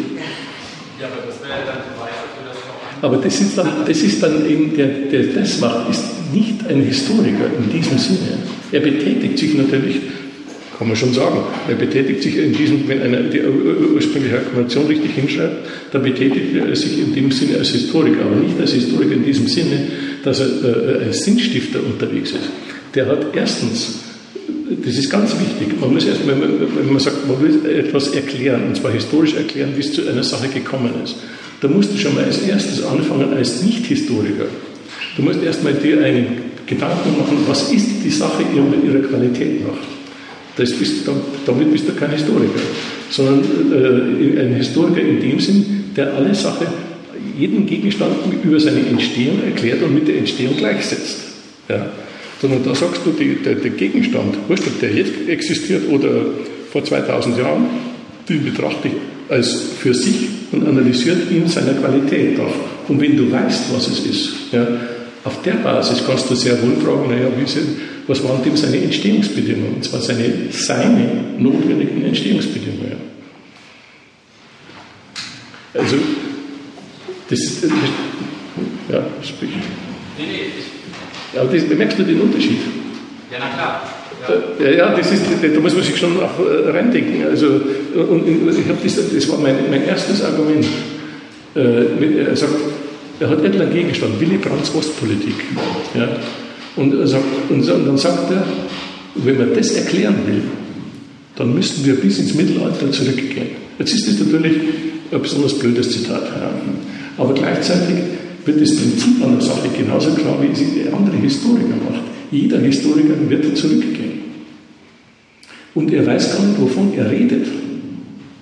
Ja, 0.99 1.09
aber 1.09 1.27
das 1.27 1.43
wäre 1.43 1.67
dann 1.67 1.83
zu 1.85 2.01
weit, 2.01 2.09
dass 2.09 2.33
wir 2.33 2.49
das 2.49 2.57
noch 2.65 3.03
Aber 3.03 3.17
das 3.19 3.39
ist 3.39 3.59
dann, 3.59 3.85
das 3.87 3.99
ist 3.99 4.23
dann 4.23 4.49
eben, 4.49 4.75
der, 4.75 4.87
der 4.87 5.25
das 5.25 5.61
macht, 5.61 5.91
ist 5.91 6.33
nicht 6.33 6.67
ein 6.67 6.81
Historiker 6.85 7.51
in 7.55 7.71
diesem 7.71 7.99
Sinne. 7.99 8.39
Er 8.73 8.81
betätigt 8.81 9.39
sich 9.39 9.53
natürlich, 9.53 9.97
kann 10.79 10.87
man 10.87 10.97
schon 10.97 11.13
sagen, 11.13 11.41
er 11.69 11.75
betätigt 11.75 12.23
sich 12.23 12.37
in 12.37 12.53
diesem, 12.53 12.87
wenn 12.87 13.03
einer 13.03 13.23
die 13.23 13.41
ursprüngliche 13.41 14.37
Akkumulation 14.37 14.87
richtig 14.87 15.11
hinschreibt, 15.13 15.67
dann 15.91 16.03
betätigt 16.03 16.55
er 16.55 16.77
sich 16.77 17.01
in 17.01 17.13
dem 17.13 17.33
Sinne 17.33 17.59
als 17.59 17.71
Historiker, 17.71 18.23
aber 18.25 18.37
nicht 18.37 18.61
als 18.61 18.73
Historiker 18.73 19.15
in 19.15 19.25
diesem 19.25 19.49
Sinne, 19.49 19.89
dass 20.23 20.39
er 20.39 20.47
äh, 20.47 21.05
als 21.07 21.25
Sinnstifter 21.25 21.81
unterwegs 21.85 22.31
ist. 22.31 22.49
Der 22.95 23.07
hat 23.07 23.27
erstens 23.35 24.05
das 24.85 24.97
ist 24.97 25.11
ganz 25.11 25.33
wichtig. 25.33 25.81
Man 25.81 25.95
muss 25.95 26.05
erst, 26.05 26.27
wenn 26.27 26.39
man, 26.39 26.51
wenn 26.61 26.93
man 26.93 27.01
sagt, 27.01 27.27
man 27.27 27.41
will 27.41 27.71
etwas 27.71 28.09
erklären, 28.09 28.65
und 28.69 28.77
zwar 28.77 28.93
historisch 28.93 29.35
erklären, 29.35 29.73
wie 29.77 29.81
es 29.81 29.93
zu 29.93 30.07
einer 30.07 30.23
Sache 30.23 30.49
gekommen 30.49 30.93
ist, 31.03 31.17
da 31.61 31.69
musst 31.69 31.93
du 31.93 31.99
schon 31.99 32.15
mal 32.15 32.25
als 32.25 32.43
erstes 32.43 32.85
anfangen 32.85 33.33
als 33.33 33.63
Nicht-Historiker. 33.63 34.45
Du 35.17 35.23
musst 35.23 35.43
erstmal 35.43 35.75
dir 35.75 36.05
einen 36.05 36.43
Gedanken 36.67 37.19
machen, 37.19 37.39
was 37.47 37.73
ist 37.73 38.05
die 38.05 38.11
Sache 38.11 38.45
ihrer 38.55 39.09
Qualität 39.09 39.67
nach. 39.67 39.98
Das 40.59 40.73
bist, 40.73 41.09
damit 41.47 41.73
bist 41.73 41.89
du 41.89 41.93
kein 41.93 42.11
Historiker, 42.11 42.61
sondern 43.11 43.43
äh, 43.73 44.41
ein 44.41 44.55
Historiker 44.55 45.01
in 45.01 45.21
dem 45.21 45.39
Sinn, 45.39 45.85
der 45.97 46.13
alle 46.15 46.35
Sache, 46.35 46.67
jeden 47.39 47.65
Gegenstand 47.65 48.17
über 48.43 48.59
seine 48.59 48.81
Entstehung 48.81 49.41
erklärt 49.45 49.83
und 49.85 49.95
mit 49.95 50.09
der 50.09 50.19
Entstehung 50.19 50.57
gleichsetzt. 50.57 51.19
Ja. 51.69 51.87
Sondern 52.41 52.65
da 52.65 52.75
sagst 52.75 53.03
du, 53.05 53.13
die, 53.13 53.37
der, 53.37 53.55
der, 53.55 53.71
Gegenstand, 53.71 54.37
wurscht, 54.49 54.67
ob 54.67 54.81
der 54.81 54.93
jetzt 54.93 55.13
existiert 55.29 55.89
oder 55.91 56.27
vor 56.73 56.83
2000 56.83 57.39
Jahren, 57.39 57.67
den 58.29 58.45
betrachte 58.45 58.89
ich 58.89 58.95
als 59.29 59.63
für 59.79 59.95
sich 59.95 60.29
und 60.51 60.67
analysiert 60.67 61.31
ihn 61.31 61.47
seiner 61.47 61.75
Qualität 61.75 62.41
auf. 62.41 62.55
Und 62.89 63.01
wenn 63.01 63.17
du 63.17 63.31
weißt, 63.31 63.75
was 63.75 63.89
es 63.89 64.07
ist, 64.07 64.33
ja, 64.53 64.67
auf 65.23 65.43
der 65.43 65.53
Basis 65.53 66.03
kannst 66.05 66.31
du 66.31 66.35
sehr 66.35 66.61
wohl 66.63 66.77
fragen, 66.83 67.11
naja, 67.11 67.29
wie, 67.39 67.47
sind, 67.47 67.69
was 68.09 68.25
waren 68.25 68.43
dem 68.43 68.57
seine 68.57 68.79
Entstehungsbedingungen, 68.79 69.77
und 69.77 69.85
zwar 69.85 70.01
seine, 70.01 70.33
seine 70.51 71.35
notwendigen 71.39 72.05
Entstehungsbedingungen. 72.05 72.97
Also, 75.75 75.97
das, 77.29 77.61
das 77.61 77.71
ja, 78.91 79.07
sprich. 79.23 79.51
Nee, 80.19 81.39
aber 81.39 81.53
das, 81.53 81.65
bemerkst 81.65 81.99
du 81.99 82.03
den 82.03 82.21
Unterschied? 82.23 82.59
Ja, 83.31 83.39
na 83.39 83.49
klar. 83.55 83.95
Ja, 84.59 84.71
ja, 84.71 84.97
das 84.97 85.13
ist, 85.13 85.23
da 85.43 85.61
muss 85.61 85.75
man 85.75 85.85
sich 85.85 85.97
schon 85.97 86.17
auch 86.21 86.41
äh, 86.41 86.71
reindenken. 86.71 87.25
Also, 87.25 87.61
und, 87.95 88.27
ich 88.27 88.95
das, 88.95 89.15
das 89.15 89.29
war 89.29 89.39
mein, 89.39 89.71
mein 89.71 89.85
erstes 89.85 90.25
Argument. 90.25 90.67
Äh, 91.55 92.25
er 92.25 92.37
sagt, 92.37 92.55
er 93.21 93.29
hat 93.29 93.45
entlang 93.45 93.73
Gegenstand, 93.73 94.19
Willy 94.19 94.39
Brandts 94.39 94.75
Ostpolitik. 94.75 95.35
Ja? 95.95 96.09
Und, 96.79 97.09
sagt, 97.09 97.25
und 97.51 97.67
dann 97.67 97.99
sagt 97.99 98.31
er, 98.31 98.45
wenn 99.17 99.37
man 99.37 99.53
das 99.53 99.73
erklären 99.73 100.15
will, 100.27 100.43
dann 101.35 101.53
müssten 101.53 101.85
wir 101.85 101.97
bis 101.97 102.21
ins 102.21 102.35
Mittelalter 102.35 102.91
zurückgehen. 102.93 103.49
Jetzt 103.81 103.95
ist 103.95 104.07
das 104.07 104.27
natürlich 104.27 104.57
ein 105.11 105.21
besonders 105.21 105.59
blödes 105.59 105.91
Zitat. 105.91 106.23
Ja? 106.23 106.51
Aber 107.17 107.35
gleichzeitig 107.35 107.97
wird 108.45 108.61
das 108.61 108.77
Prinzip 108.77 109.25
an 109.25 109.39
der 109.39 109.41
Sache 109.41 109.69
genauso 109.77 110.11
klar, 110.11 110.37
wie 110.41 110.53
es 110.53 110.95
andere 110.95 111.17
Historiker 111.17 111.75
macht. 111.91 112.03
Jeder 112.31 112.59
Historiker 112.59 113.15
wird 113.29 113.57
zurückgehen. 113.57 114.21
Und 115.75 115.93
er 115.93 116.07
weiß 116.07 116.37
gar 116.37 116.47
nicht, 116.47 116.61
wovon 116.61 116.93
er 116.95 117.11
redet. 117.11 117.47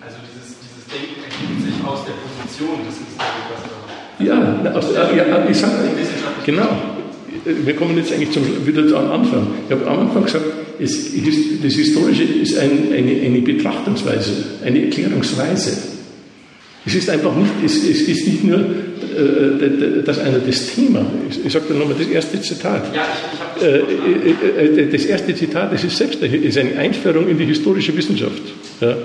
Also 0.00 0.16
dieses, 0.28 0.56
dieses 0.60 0.84
Denken 0.92 1.24
ergibt 1.24 1.64
sich 1.64 1.86
aus 1.86 2.00
der 2.04 2.12
Position 2.20 2.84
des 2.84 2.96
Historikers. 3.00 3.62
Ja, 4.18 4.72
aus, 4.74 4.86
ja, 4.94 5.48
ich 5.48 5.56
sage, 5.56 5.88
genau. 6.44 6.95
Wir 7.44 7.74
kommen 7.74 7.96
jetzt 7.96 8.12
eigentlich 8.12 8.30
zum, 8.30 8.42
wieder 8.66 8.82
am 8.98 9.10
Anfang. 9.10 9.46
Ich 9.66 9.74
habe 9.74 9.86
am 9.86 10.00
Anfang 10.00 10.24
gesagt, 10.24 10.44
es, 10.78 11.10
das 11.62 11.74
Historische 11.74 12.24
ist 12.24 12.58
ein, 12.58 12.92
eine, 12.92 13.20
eine 13.20 13.40
Betrachtungsweise, 13.40 14.32
eine 14.64 14.84
Erklärungsweise. 14.84 15.76
Es 16.84 16.94
ist 16.94 17.10
einfach 17.10 17.34
nicht, 17.34 17.50
es, 17.64 17.76
es 17.78 18.02
ist 18.02 18.26
nicht 18.28 18.44
nur 18.44 18.58
äh, 18.58 20.02
das 20.04 20.18
eine 20.18 20.38
das 20.38 20.66
Thema. 20.74 21.04
Ich, 21.28 21.44
ich 21.44 21.52
sage 21.52 21.74
nochmal 21.74 21.96
das 21.98 22.08
erste 22.08 22.40
Zitat. 22.40 22.94
Ja, 22.94 23.04
ich, 23.56 24.32
ich 24.32 24.58
äh, 24.58 24.80
äh, 24.80 24.82
äh, 24.82 24.90
das 24.90 25.04
erste 25.04 25.34
Zitat, 25.34 25.72
das 25.72 25.82
ist 25.82 25.96
selbst 25.96 26.22
ist 26.22 26.58
eine 26.58 26.76
Einführung 26.78 27.28
in 27.28 27.38
die 27.38 27.46
historische 27.46 27.96
Wissenschaft. 27.96 28.42
Ja. 28.80 28.96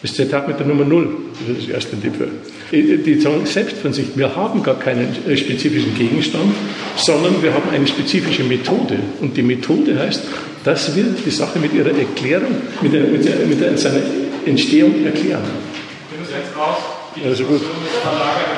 Das 0.00 0.14
Zitat 0.14 0.46
mit 0.46 0.60
der 0.60 0.66
Nummer 0.66 0.84
Null, 0.84 1.08
das 1.40 1.58
ist 1.58 1.68
das 1.68 1.74
erste 1.74 2.00
Tippe. 2.00 2.28
Die 2.70 3.20
sagen 3.20 3.44
selbst 3.46 3.78
von 3.78 3.92
sich, 3.92 4.06
wir 4.14 4.36
haben 4.36 4.62
gar 4.62 4.78
keinen 4.78 5.08
spezifischen 5.36 5.96
Gegenstand, 5.96 6.54
sondern 6.96 7.42
wir 7.42 7.52
haben 7.52 7.68
eine 7.72 7.86
spezifische 7.86 8.44
Methode. 8.44 8.98
Und 9.20 9.36
die 9.36 9.42
Methode 9.42 9.98
heißt, 9.98 10.22
dass 10.62 10.94
wir 10.94 11.04
die 11.04 11.30
Sache 11.30 11.58
mit 11.58 11.72
ihrer 11.72 11.90
Erklärung, 11.98 12.54
mit, 12.80 12.92
der, 12.92 13.04
mit, 13.04 13.24
der, 13.24 13.46
mit 13.46 13.60
der, 13.60 13.76
seiner 13.76 14.02
Entstehung 14.46 15.04
erklären. 15.04 15.42
Wir 16.10 16.20
müssen 16.20 16.34
jetzt 16.38 16.56
raus. 16.56 16.76
Die 17.16 17.24
also 17.24 17.44
gut. 17.44 17.62
Verlage 18.02 18.48